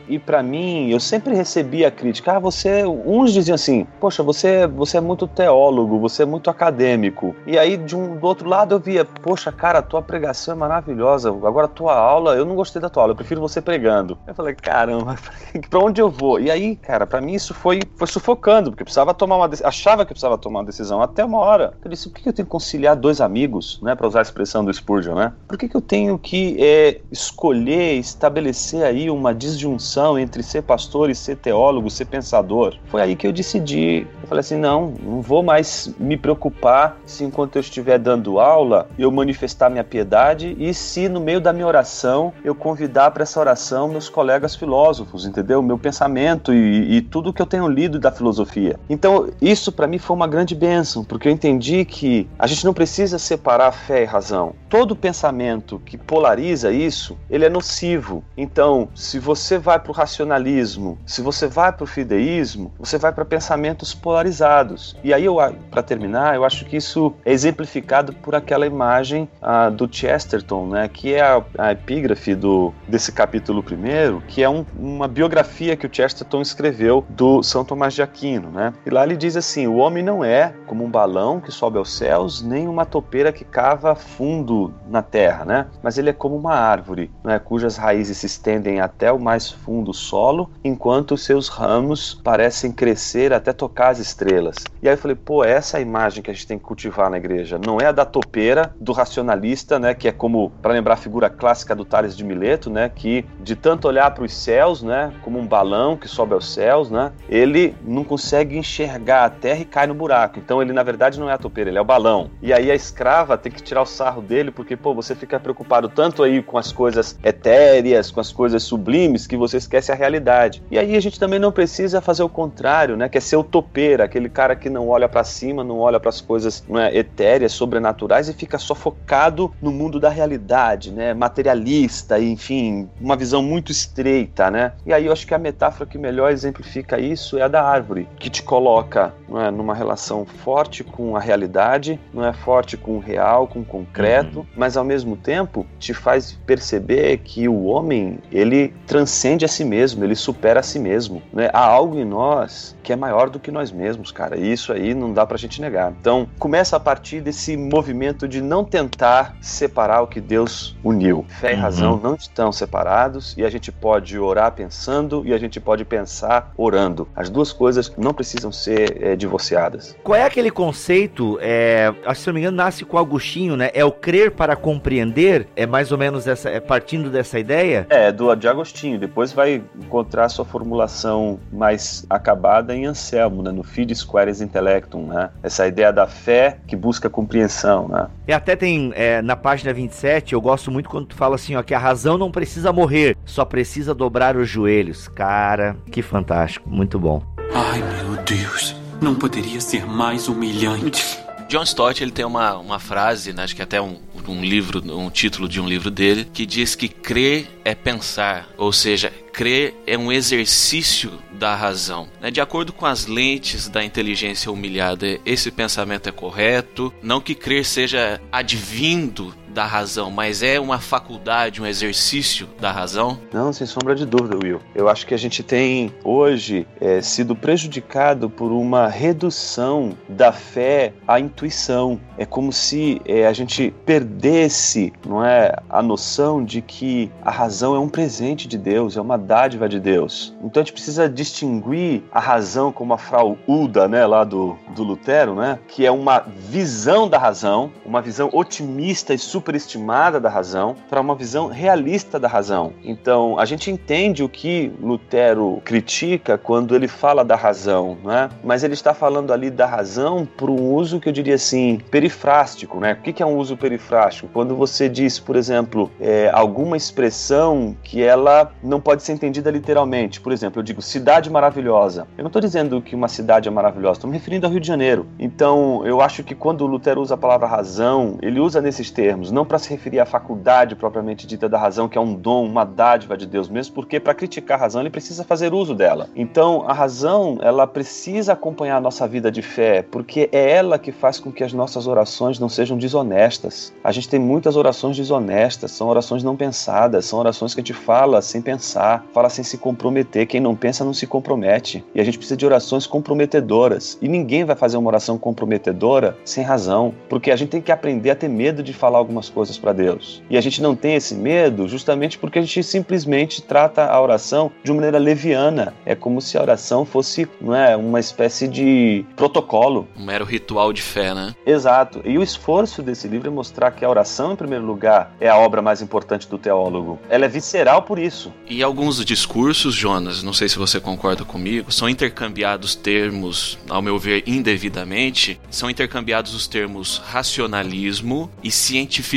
E 0.08 0.20
para 0.20 0.42
mim, 0.44 0.90
eu 0.90 1.00
sempre 1.00 1.36
recebi 1.36 1.86
a 1.86 1.92
crítica. 1.92 2.34
Ah, 2.34 2.40
você. 2.40 2.84
Uns 2.86 3.34
diziam 3.34 3.56
assim: 3.56 3.88
Poxa, 4.00 4.24
você, 4.24 4.68
você 4.68 4.98
é 4.98 5.02
muito 5.02 5.28
teólogo, 5.28 6.00
você 6.00 6.24
é 6.24 6.26
muito 6.26 6.50
acadêmico. 6.50 7.36
E 7.46 7.58
aí, 7.58 7.78
de 7.78 7.96
um, 7.96 8.18
do 8.18 8.26
outro 8.26 8.48
lado, 8.48 8.76
eu 8.76 8.80
via: 8.80 9.06
Poxa, 9.06 9.52
cara, 9.52 9.82
tua 9.82 10.02
pregação 10.02 10.54
é 10.54 10.58
maravilhosa. 10.58 11.30
Agora, 11.30 11.68
tua 11.68 11.96
aula, 11.96 12.36
eu 12.36 12.46
não 12.46 12.56
gostei 12.56 12.82
da 12.82 12.90
tua 12.90 13.04
aula, 13.04 13.12
eu 13.12 13.16
prefiro 13.16 13.42
você 13.42 13.62
pregando. 13.62 14.18
Eu 14.28 14.34
falei, 14.34 14.56
caramba, 14.56 15.16
pra 15.70 15.80
onde 15.80 16.02
eu 16.02 16.10
vou? 16.10 16.40
E 16.40 16.50
aí, 16.50 16.76
cara, 16.76 17.06
para 17.06 17.22
mim 17.22 17.34
isso 17.34 17.54
foi, 17.54 17.80
foi 17.96 18.08
sufocando, 18.08 18.72
porque 18.72 18.84
eu 18.84 18.86
precisava 18.86 19.14
tomar 19.14 19.38
uma 19.38 19.50
achava 19.64 20.06
que 20.06 20.12
eu 20.12 20.16
precisava 20.16 20.38
tomar 20.38 20.60
uma 20.60 20.66
decisão 20.66 21.02
até 21.02 21.24
uma 21.24 21.40
hora. 21.40 21.74
Eu 21.84 21.90
disse, 21.90 22.10
por 22.10 22.20
que 22.20 22.30
eu 22.30 22.34
tenho 22.34 22.46
que 22.46 22.52
conciliar 22.52 22.96
dois 22.96 23.22
amigos, 23.22 23.80
né, 23.82 23.96
para 23.96 24.08
usar 24.08 24.20
a 24.20 24.22
expressão 24.22 24.64
do 24.64 24.74
Spurgeon, 24.74 25.16
né? 25.16 25.34
Por 25.48 25.58
que, 25.58 25.68
que 25.68 25.76
eu 25.76 25.82
tenho 25.82 26.18
que 26.18 26.58
é, 26.60 27.02
escolher, 27.12 27.98
estabelecer 27.98 28.84
aí 28.84 29.10
uma 29.10 29.34
disjunção 29.44 30.18
entre 30.18 30.44
ser 30.44 30.64
pastor 30.64 31.10
e 31.10 31.16
ser 31.16 31.38
teólogo, 31.38 31.90
ser 31.90 32.06
pensador. 32.06 32.76
Foi 32.88 33.02
aí 33.02 33.16
que 33.16 33.28
eu 33.28 33.32
decidi. 33.32 34.08
Eu 34.22 34.28
falei 34.28 34.40
assim: 34.40 34.58
não, 34.58 34.94
não 35.02 35.22
vou 35.22 35.44
mais 35.44 35.94
me 36.00 36.18
preocupar 36.18 36.98
se 37.06 37.24
enquanto 37.24 37.56
eu 37.56 37.62
estiver 37.62 37.98
dando 38.00 38.40
aula 38.40 38.88
eu 38.98 39.12
manifestar 39.12 39.70
minha 39.70 39.84
piedade 39.84 40.56
e 40.60 40.74
se 40.74 41.10
no 41.10 41.20
meio 41.20 41.42
da 41.42 41.54
minha 41.54 41.68
oração 41.68 42.34
eu 42.44 42.56
convidar 42.56 43.12
para 43.12 43.24
essa 43.24 43.40
oração 43.40 43.88
meus 43.88 44.10
colegas 44.10 44.56
filósofos, 44.56 45.26
entendeu? 45.26 45.62
Meu 45.62 45.78
pensamento 45.78 46.54
e, 46.54 46.98
e 46.98 47.02
tudo 47.02 47.34
que 47.34 47.42
eu 47.42 47.46
tenho 47.46 47.68
lido 47.68 48.00
da 48.00 48.12
filosofia. 48.12 48.80
Então, 48.90 49.30
isso 49.42 49.72
para 49.72 49.88
mim 49.88 49.98
foi 49.98 50.16
uma 50.16 50.28
grande 50.28 50.56
bênção, 50.56 51.04
porque 51.04 51.28
eu 51.28 51.32
entendi 51.32 51.86
que 51.86 52.28
a 52.38 52.48
gente 52.48 52.66
não 52.66 52.74
precisa 52.74 53.18
separar 53.20 53.72
fé 53.72 54.04
e 54.04 54.06
razão. 54.06 54.54
Todo 54.70 54.96
pensamento 54.96 55.82
que 55.86 55.98
polariza 55.98 56.72
isso, 56.72 57.18
ele 57.30 57.46
é 57.46 57.50
nocivo. 57.50 58.24
Então, 58.38 58.90
se 58.96 59.20
você 59.20 59.33
vai 59.58 59.80
para 59.80 59.92
o 59.92 59.94
racionalismo, 59.94 60.98
se 61.06 61.22
você 61.22 61.48
vai 61.48 61.72
para 61.72 61.84
o 61.84 61.88
fideísmo, 61.88 62.72
você 62.80 62.98
vai 62.98 63.12
para 63.12 63.26
pensamentos 63.26 63.94
polarizados. 63.94 64.96
E 65.04 65.14
aí, 65.14 65.26
para 65.72 65.82
terminar, 65.82 66.36
eu 66.36 66.44
acho 66.44 66.66
que 66.66 66.78
isso 66.78 67.14
é 67.26 67.32
exemplificado 67.32 68.14
por 68.14 68.36
aquela 68.36 68.66
imagem 68.66 69.28
ah, 69.42 69.70
do 69.70 69.88
Chesterton, 69.92 70.68
né, 70.68 70.88
que 70.88 71.14
é 71.14 71.22
a, 71.22 71.44
a 71.58 71.72
epígrafe 71.72 72.36
do, 72.36 72.74
desse 72.88 73.12
capítulo 73.12 73.64
primeiro, 73.64 74.22
que 74.28 74.44
é 74.44 74.50
um, 74.50 74.66
uma 74.78 75.08
biografia 75.08 75.76
que 75.76 75.88
o 75.88 75.90
Chesterton 75.92 76.42
escreveu 76.42 77.06
do 77.10 77.42
São 77.42 77.64
Tomás 77.64 77.94
de 77.94 78.02
Aquino. 78.02 78.50
Né? 78.50 78.74
E 78.86 78.90
lá 78.90 79.04
ele 79.04 79.16
diz 79.16 79.36
assim: 79.36 79.68
o 79.68 79.76
homem 79.76 80.04
não 80.04 80.24
é 80.24 80.54
como 80.66 80.84
um 80.84 80.90
balão 80.90 81.40
que 81.40 81.52
sobe 81.52 81.78
aos 81.78 81.96
céus, 81.96 82.42
nem 82.42 82.68
uma 82.68 82.86
topeira 82.86 83.32
que 83.32 83.44
cava 83.44 83.96
fundo 83.96 84.74
na 84.88 85.02
terra, 85.02 85.46
né? 85.46 85.68
mas 85.82 85.98
ele 85.98 86.10
é 86.10 86.14
como 86.14 86.36
uma 86.36 86.54
árvore, 86.54 87.12
né, 87.24 87.40
cujas 87.40 87.78
raízes 87.78 88.18
se 88.18 88.26
estendem 88.26 88.80
até 88.80 89.12
o 89.14 89.20
mais 89.20 89.50
fundo 89.50 89.94
solo, 89.94 90.50
enquanto 90.64 91.18
seus 91.18 91.48
ramos 91.48 92.14
parecem 92.24 92.72
crescer 92.72 93.32
até 93.34 93.54
tocar 93.54 93.90
as 93.90 94.00
estrelas. 94.00 94.56
E 94.82 94.88
aí 94.90 94.96
eu 94.96 94.98
falei, 94.98 95.16
pô, 95.16 95.44
essa 95.44 95.78
é 95.78 95.80
a 95.80 95.82
imagem 95.82 96.22
que 96.22 96.30
a 96.30 96.34
gente 96.34 96.48
tem 96.48 96.58
que 96.58 96.64
cultivar 96.64 97.10
na 97.10 97.18
igreja. 97.18 97.60
Não 97.64 97.80
é 97.80 97.86
a 97.86 97.92
da 97.92 98.06
topeira, 98.06 98.76
do 98.80 98.92
racionalista, 98.92 99.80
né, 99.80 99.94
que 99.94 100.08
é 100.08 100.12
como, 100.12 100.52
para 100.62 100.74
lembrar 100.74 100.96
a 100.96 100.98
figura 100.98 101.30
clássica 101.30 101.76
do 101.76 101.86
Tales 101.86 102.16
de 102.18 102.24
Mileto, 102.24 102.70
né, 102.70 102.90
que 102.94 103.26
de 103.42 103.56
tanto 103.56 103.88
olhar 103.88 104.12
para 104.12 104.24
os 104.24 104.34
céus, 104.34 104.82
né, 104.84 105.14
como 105.22 105.40
um 105.40 105.46
balão 105.46 105.96
que 105.96 106.08
sobe 106.08 106.34
aos 106.34 106.54
céus, 106.54 106.90
né, 106.90 107.12
ele 107.30 107.76
não 107.86 108.04
consegue 108.04 108.58
enxergar 108.58 109.26
a 109.26 109.30
terra 109.30 109.60
e 109.60 109.66
cai 109.66 109.88
no 109.88 109.94
buraco. 109.94 110.40
Então 110.40 110.62
ele, 110.62 110.74
na 110.74 110.84
verdade, 110.84 111.20
não 111.20 111.30
é 111.30 111.34
a 111.34 111.38
topeira, 111.38 111.70
ele 111.70 111.78
é 111.78 111.82
o 111.82 111.86
balão. 111.86 112.30
E 112.42 112.52
aí 112.52 112.72
a 112.72 112.76
escrava 112.76 113.38
tem 113.38 113.52
que 113.52 113.62
tirar 113.62 113.82
o 113.82 113.86
sarro 113.86 114.22
dele, 114.22 114.52
porque, 114.52 114.76
pô, 114.76 114.94
você 114.94 115.16
fica 115.16 115.40
preocupado 115.40 115.90
tanto 115.90 116.24
aí 116.24 116.42
com 116.42 116.58
as 116.58 116.72
coisas 116.72 117.18
etéreas, 117.24 118.12
com 118.12 118.20
as 118.20 118.32
coisas 118.32 118.64
sublimes, 118.64 119.03
que 119.28 119.38
você 119.38 119.58
esquece 119.58 119.92
a 119.92 119.96
realidade. 119.96 120.64
E 120.70 120.78
aí 120.78 120.96
a 120.96 121.00
gente 121.00 121.20
também 121.20 121.40
não 121.40 121.52
precisa 121.52 122.02
fazer 122.02 122.24
o 122.24 122.30
contrário, 122.30 122.96
né? 122.96 123.10
Que 123.10 123.18
é 123.18 123.22
ser 123.22 123.36
o 123.36 123.44
topeira, 123.44 124.04
aquele 124.04 124.30
cara 124.30 124.56
que 124.56 124.70
não 124.70 124.88
olha 124.90 125.08
para 125.10 125.24
cima, 125.24 125.64
não 125.64 125.80
olha 125.80 126.00
para 126.00 126.10
as 126.10 126.22
coisas 126.22 126.64
é, 126.70 126.98
etéreas, 126.98 127.52
sobrenaturais 127.52 128.30
e 128.30 128.34
fica 128.34 128.58
só 128.58 128.74
focado 128.76 129.54
no 129.62 129.72
mundo 129.72 130.00
da 130.00 130.10
realidade, 130.10 130.92
né? 130.92 131.14
Materialista, 131.14 132.20
enfim, 132.20 132.90
uma 133.00 133.16
visão 133.16 133.42
muito 133.42 133.72
estreita, 133.72 134.50
né? 134.50 134.74
E 134.86 134.94
aí 134.94 135.06
eu 135.06 135.14
acho 135.14 135.28
que 135.28 135.34
a 135.34 135.40
metáfora 135.40 135.90
que 135.90 135.98
melhor 135.98 136.32
exemplifica 136.32 137.00
isso 137.00 137.38
é 137.38 137.42
a 137.42 137.48
da 137.48 137.64
árvore, 137.64 138.08
que 138.18 138.30
te 138.30 138.44
coloca 138.44 139.14
é, 139.30 139.52
numa 139.52 139.74
relação 139.74 140.26
forte 140.26 140.84
com 140.84 141.16
a 141.16 141.20
realidade, 141.20 142.00
não 142.14 142.26
é 142.26 142.34
forte 142.34 142.78
com 142.78 142.98
o 142.98 143.00
real, 143.00 143.48
com 143.48 143.60
o 143.60 143.66
concreto, 143.66 144.40
uhum. 144.40 144.46
mas 144.56 144.78
ao 144.78 144.84
mesmo 144.84 145.16
tempo 145.16 145.66
te 145.80 145.94
faz 145.94 146.34
perceber 146.46 147.18
que 147.18 147.48
o 147.48 147.64
homem 147.66 148.20
ele 148.32 148.74
transcende 148.94 149.44
a 149.44 149.48
si 149.48 149.66
mesmo, 149.66 150.04
ele 150.04 150.16
supera 150.16 150.60
a 150.60 150.64
si 150.64 150.78
mesmo. 150.78 151.24
Né? 151.34 151.50
Há 151.52 151.66
algo 151.66 151.98
em 151.98 152.06
nós 152.06 152.76
que 152.84 152.94
é 152.94 152.96
maior 152.96 153.28
do 153.28 153.40
que 153.40 153.50
nós 153.50 153.72
mesmos, 153.72 154.12
cara. 154.12 154.38
E 154.38 154.52
isso 154.52 154.72
aí 154.72 154.94
não 154.94 155.12
dá 155.12 155.26
pra 155.26 155.36
gente 155.36 155.60
negar. 155.60 155.92
Então, 156.00 156.28
começa 156.38 156.76
a 156.76 156.80
partir 156.80 157.22
desse 157.22 157.58
movimento 157.58 158.28
de 158.28 158.40
não 158.40 158.64
tentar 158.64 159.36
separar 159.42 160.02
o 160.02 160.08
que 160.08 160.22
Deus 160.22 160.76
uniu. 160.84 161.26
Fé 161.28 161.54
e 161.54 161.56
uhum. 161.56 161.62
razão 161.62 162.00
não 162.04 162.14
estão 162.14 162.52
separados 162.52 163.34
e 163.36 163.44
a 163.44 163.50
gente 163.50 163.72
pode 163.72 164.20
orar 164.20 164.52
pensando 164.52 165.24
e 165.26 165.34
a 165.34 165.40
gente 165.40 165.60
pode 165.60 165.84
pensar 165.86 166.54
orando. 166.56 167.08
As 167.16 167.32
duas 167.32 167.52
coisas 167.52 167.92
não 167.98 168.14
precisam 168.14 168.52
ser 168.52 169.02
é, 169.02 169.16
divorciadas. 169.16 169.96
Qual 170.04 170.16
é 170.16 170.24
aquele 170.24 170.52
conceito? 170.52 171.40
É, 171.42 171.92
se 172.14 172.28
não 172.28 172.34
me 172.36 172.42
engano, 172.42 172.58
nasce 172.58 172.86
com 172.86 173.00
Agostinho, 173.00 173.58
né? 173.58 173.72
É 173.74 173.84
o 173.84 173.92
crer 173.92 174.32
para 174.32 174.56
compreender? 174.56 175.48
É 175.56 175.66
mais 175.66 175.92
ou 175.92 175.98
menos 175.98 176.28
essa, 176.28 176.50
é 176.50 176.60
partindo 176.60 177.10
dessa 177.10 177.40
ideia? 177.40 177.88
É, 177.90 178.12
do 178.12 178.36
de 178.36 178.48
Agostinho. 178.48 178.83
Depois 178.98 179.32
vai 179.32 179.64
encontrar 179.82 180.30
sua 180.30 180.46
formulação 180.46 181.40
mais 181.52 182.06
acabada 182.10 182.76
em 182.76 182.86
Anselmo, 182.86 183.42
né? 183.42 183.52
No 183.52 183.64
Fides 183.64 184.04
Quaeres 184.04 184.42
Intellectum, 184.42 185.08
né? 185.08 185.30
Essa 185.42 185.68
ideia 185.68 185.92
da 185.92 186.08
fé 186.08 186.58
que 186.68 186.76
busca 186.76 187.10
compreensão, 187.10 187.88
né? 187.88 188.08
E 188.28 188.34
até 188.34 188.56
tem 188.56 188.92
é, 188.96 189.22
na 189.22 189.36
página 189.36 189.74
27, 189.74 190.34
eu 190.34 190.42
gosto 190.42 190.72
muito 190.72 190.90
quando 190.90 191.08
tu 191.08 191.16
fala 191.16 191.36
assim, 191.36 191.56
ó, 191.56 191.64
que 191.64 191.74
a 191.74 191.80
razão 191.80 192.18
não 192.18 192.32
precisa 192.32 192.72
morrer, 192.74 193.18
só 193.26 193.46
precisa 193.46 193.94
dobrar 193.94 194.36
os 194.36 194.50
joelhos. 194.50 195.08
Cara, 195.08 195.76
que 195.92 196.02
fantástico, 196.02 196.70
muito 196.70 197.00
bom. 197.00 197.22
Ai, 197.54 197.82
meu 197.82 198.24
Deus, 198.24 198.76
não 199.02 199.16
poderia 199.16 199.62
ser 199.62 199.86
mais 199.86 200.28
humilhante. 200.28 201.24
John 201.48 201.64
Stott 201.64 202.02
ele 202.04 202.12
tem 202.12 202.26
uma, 202.26 202.58
uma 202.58 202.80
frase, 202.80 203.32
né, 203.32 203.44
acho 203.44 203.56
que 203.56 203.62
até 203.62 203.80
um, 203.80 203.98
um 204.32 204.44
livro, 204.44 204.82
um 204.96 205.10
título 205.10 205.48
de 205.48 205.60
um 205.60 205.68
livro 205.68 205.90
dele, 205.90 206.28
que 206.34 206.46
diz 206.46 206.76
que 206.76 206.88
crer 206.88 207.48
é 207.64 207.76
pensar, 207.76 208.50
ou 208.58 208.72
seja, 208.72 209.12
crer 209.32 209.76
é 209.88 209.98
um 209.98 210.12
exercício 210.12 211.20
da 211.32 211.56
razão. 211.56 212.08
Né? 212.22 212.30
De 212.30 212.40
acordo 212.40 212.72
com 212.72 212.86
as 212.86 213.08
lentes 213.08 213.68
da 213.68 213.84
inteligência 213.84 214.52
humilhada, 214.52 215.20
esse 215.26 215.52
pensamento 215.52 216.08
é 216.08 216.12
correto. 216.12 216.94
Não 217.02 217.20
que 217.20 217.36
crer 217.36 217.66
seja 217.66 218.22
advindo 218.32 219.36
da 219.54 219.66
razão, 219.66 220.10
mas 220.10 220.42
é 220.42 220.60
uma 220.60 220.80
faculdade, 220.80 221.62
um 221.62 221.66
exercício 221.66 222.50
da 222.60 222.72
razão? 222.72 223.20
Não, 223.32 223.54
sem 223.54 223.68
sombra 223.68 223.96
de 223.96 224.06
dúvida, 224.06 224.38
Will. 224.42 224.60
Eu 224.74 224.90
acho 224.90 225.06
que 225.06 225.14
a 225.14 225.18
gente 225.18 225.44
tem 225.44 225.94
hoje 226.04 226.68
é, 226.82 227.02
sido 227.02 227.36
prejudicado 227.36 228.30
por 228.30 228.52
uma 228.52 228.88
redução 228.88 229.96
da 230.10 230.32
fé 230.32 230.94
à 231.08 231.20
intuição. 231.20 232.00
É 232.18 232.26
como 232.26 232.52
se 232.52 233.00
é, 233.06 233.28
a 233.28 233.34
gente 233.34 233.74
perdesse, 233.86 234.92
não 235.06 235.24
é, 235.24 235.56
a 235.70 235.82
noção 235.82 236.44
de 236.44 236.62
que 236.62 237.12
a 237.22 237.32
razão 237.32 237.76
é 237.76 237.80
um 237.80 237.90
presente 237.90 238.48
de 238.48 238.58
Deus, 238.58 238.98
é 238.98 239.02
uma 239.02 239.18
dádiva 239.18 239.70
de 239.70 239.80
Deus. 239.80 240.36
Então 240.44 240.62
a 240.62 240.64
gente 240.64 240.74
precisa 240.74 241.08
distinguir 241.08 242.04
a 242.12 242.20
razão 242.20 242.72
como 242.72 242.94
a 242.94 242.98
Frau 242.98 243.38
Uda, 243.48 243.88
né, 243.88 244.06
lá 244.06 244.24
do, 244.24 244.58
do 244.76 244.84
Lutero, 244.84 245.36
né, 245.36 245.60
que 245.68 245.86
é 245.86 245.92
uma 245.92 246.26
visão 246.50 247.08
da 247.08 247.18
razão, 247.18 247.72
uma 247.86 248.02
visão 248.02 248.30
otimista 248.34 249.14
e 249.14 249.18
super 249.18 249.43
superestimada 249.44 250.22
da 250.22 250.30
razão 250.30 250.76
para 250.90 251.02
uma 251.02 251.14
visão 251.14 251.48
realista 251.48 252.18
da 252.18 252.30
razão. 252.30 252.74
Então, 252.82 253.38
a 253.38 253.44
gente 253.44 253.70
entende 253.70 254.24
o 254.24 254.30
que 254.30 254.72
Lutero 254.82 255.62
critica 255.66 256.38
quando 256.38 256.74
ele 256.74 256.88
fala 256.88 257.26
da 257.26 257.36
razão, 257.36 257.98
né? 258.04 258.30
mas 258.42 258.64
ele 258.64 258.74
está 258.74 258.94
falando 258.94 259.34
ali 259.34 259.52
da 259.52 259.66
razão 259.66 260.26
por 260.38 260.50
um 260.50 260.74
uso 260.74 261.00
que 261.00 261.10
eu 261.10 261.14
diria 261.14 261.36
assim, 261.36 261.80
perifrástico. 261.92 262.80
Né? 262.80 262.94
O 262.94 263.04
que 263.04 263.22
é 263.22 263.26
um 263.26 263.38
uso 263.38 263.58
perifrástico? 263.58 264.30
Quando 264.32 264.56
você 264.56 264.88
diz, 264.88 265.20
por 265.20 265.36
exemplo, 265.36 265.92
é, 266.00 266.30
alguma 266.34 266.78
expressão 266.78 267.76
que 267.84 268.02
ela 268.02 268.52
não 268.64 268.80
pode 268.80 269.04
ser 269.04 269.12
entendida 269.12 269.52
literalmente. 269.52 270.22
Por 270.22 270.32
exemplo, 270.32 270.60
eu 270.60 270.64
digo 270.64 270.82
cidade 270.82 271.30
maravilhosa. 271.30 272.08
Eu 272.18 272.24
não 272.24 272.30
estou 272.30 272.42
dizendo 272.42 272.82
que 272.82 272.96
uma 272.96 273.10
cidade 273.10 273.50
é 273.50 273.52
maravilhosa, 273.52 273.98
estou 273.98 274.10
me 274.10 274.18
referindo 274.18 274.46
ao 274.46 274.52
Rio 274.52 274.62
de 274.62 274.68
Janeiro. 274.68 275.06
Então, 275.20 275.86
eu 275.86 276.00
acho 276.00 276.24
que 276.24 276.34
quando 276.34 276.66
Lutero 276.66 277.02
usa 277.02 277.16
a 277.16 277.18
palavra 277.18 277.46
razão, 277.48 278.18
ele 278.22 278.40
usa 278.40 278.62
nesses 278.62 278.90
termos 278.90 279.33
não 279.34 279.46
para 279.46 279.60
se 279.60 279.70
referir 279.70 280.00
à 280.00 280.06
faculdade 280.06 280.76
propriamente 280.76 281.26
dita 281.26 281.50
da 281.50 281.58
razão, 281.58 281.90
que 281.90 281.98
é 281.98 282.02
um 282.02 282.14
dom, 282.14 282.46
uma 282.46 282.64
dádiva 282.64 283.18
de 283.18 283.26
Deus 283.26 283.50
mesmo, 283.50 283.74
porque 283.74 284.00
para 284.00 284.14
criticar 284.14 284.58
a 284.58 284.62
razão 284.62 284.82
ele 284.82 284.90
precisa 284.90 285.24
fazer 285.24 285.54
uso 285.54 285.74
dela. 285.74 286.10
Então, 286.16 286.64
a 286.68 286.74
razão, 286.74 287.40
ela 287.42 287.66
precisa 287.66 288.34
acompanhar 288.34 288.78
a 288.78 288.82
nossa 288.82 289.08
vida 289.08 289.32
de 289.32 289.42
fé, 289.42 289.82
porque 289.82 290.30
é 290.32 290.52
ela 290.52 290.78
que 290.78 290.92
faz 290.92 291.20
com 291.20 291.32
que 291.32 291.44
as 291.44 291.52
nossas 291.52 291.88
orações 291.88 292.40
não 292.40 292.48
sejam 292.48 292.78
desonestas. 292.78 293.74
A 293.84 293.92
gente 293.92 294.08
tem 294.08 294.20
muitas 294.20 294.56
orações 294.56 294.96
desonestas, 294.96 295.72
são 295.72 295.88
orações 295.88 296.24
não 296.24 296.36
pensadas, 296.36 297.06
são 297.06 297.20
orações 297.20 297.54
que 297.54 297.62
a 297.62 297.64
gente 297.64 297.74
fala 297.74 298.22
sem 298.22 298.42
pensar, 298.42 299.06
fala 299.12 299.30
sem 299.30 299.44
se 299.44 299.58
comprometer. 299.58 300.28
Quem 300.28 300.40
não 300.40 300.56
pensa 300.56 300.86
não 300.86 300.94
se 300.94 301.08
compromete. 301.08 301.84
E 301.96 302.00
a 302.00 302.04
gente 302.04 302.18
precisa 302.18 302.38
de 302.38 302.46
orações 302.46 302.86
comprometedoras. 302.86 303.98
E 304.02 304.08
ninguém 304.08 304.46
vai 304.46 304.56
fazer 304.56 304.78
uma 304.78 304.90
oração 304.90 305.18
comprometedora 305.18 306.16
sem 306.24 306.44
razão, 306.44 306.94
porque 307.10 307.32
a 307.32 307.36
gente 307.36 307.50
tem 307.50 307.62
que 307.62 307.72
aprender 307.72 308.12
a 308.12 308.16
ter 308.16 308.28
medo 308.28 308.62
de 308.62 308.74
falar 308.74 308.98
algumas 308.98 309.23
as 309.24 309.30
coisas 309.30 309.58
para 309.58 309.74
Deus. 309.74 310.22
E 310.30 310.38
a 310.38 310.42
gente 310.42 310.62
não 310.62 310.76
tem 310.76 310.96
esse 310.96 311.16
medo 311.16 311.68
justamente 311.68 312.18
porque 312.18 312.40
a 312.40 312.42
gente 312.42 312.62
simplesmente 312.64 313.42
trata 313.42 313.86
a 313.86 314.02
oração 314.02 314.52
de 314.64 314.72
uma 314.72 314.78
maneira 314.78 314.98
leviana. 314.98 315.74
É 315.86 315.96
como 315.96 316.22
se 316.22 316.38
a 316.38 316.42
oração 316.42 316.86
fosse 316.86 317.28
não 317.40 317.56
é, 317.56 317.76
uma 317.76 318.00
espécie 318.00 318.48
de 318.48 319.06
protocolo. 319.16 319.88
Um 319.98 320.06
mero 320.06 320.26
ritual 320.26 320.74
de 320.74 320.82
fé, 320.82 321.14
né? 321.14 321.34
Exato. 321.46 322.02
E 322.04 322.18
o 322.18 322.24
esforço 322.24 322.82
desse 322.82 323.08
livro 323.08 323.28
é 323.28 323.32
mostrar 323.32 323.72
que 323.72 323.86
a 323.86 323.90
oração, 323.90 324.34
em 324.34 324.36
primeiro 324.36 324.66
lugar, 324.66 325.16
é 325.20 325.30
a 325.30 325.38
obra 325.38 325.62
mais 325.62 325.82
importante 325.82 326.28
do 326.28 326.38
teólogo. 326.38 327.00
Ela 327.10 327.26
é 327.26 327.28
visceral 327.28 327.84
por 327.84 327.98
isso. 327.98 328.34
E 328.48 328.62
alguns 328.62 329.04
discursos, 329.06 329.74
Jonas, 329.74 330.24
não 330.24 330.34
sei 330.34 330.50
se 330.50 330.58
você 330.58 330.80
concorda 330.80 331.24
comigo, 331.24 331.72
são 331.72 331.88
intercambiados 331.88 332.76
termos, 332.76 333.58
ao 333.70 333.82
meu 333.82 333.98
ver, 333.98 334.24
indevidamente, 334.28 335.40
são 335.50 335.70
intercambiados 335.70 336.34
os 336.34 336.48
termos 336.48 336.98
racionalismo 337.06 338.30
e 338.44 338.52
cientificismo, 338.52 339.13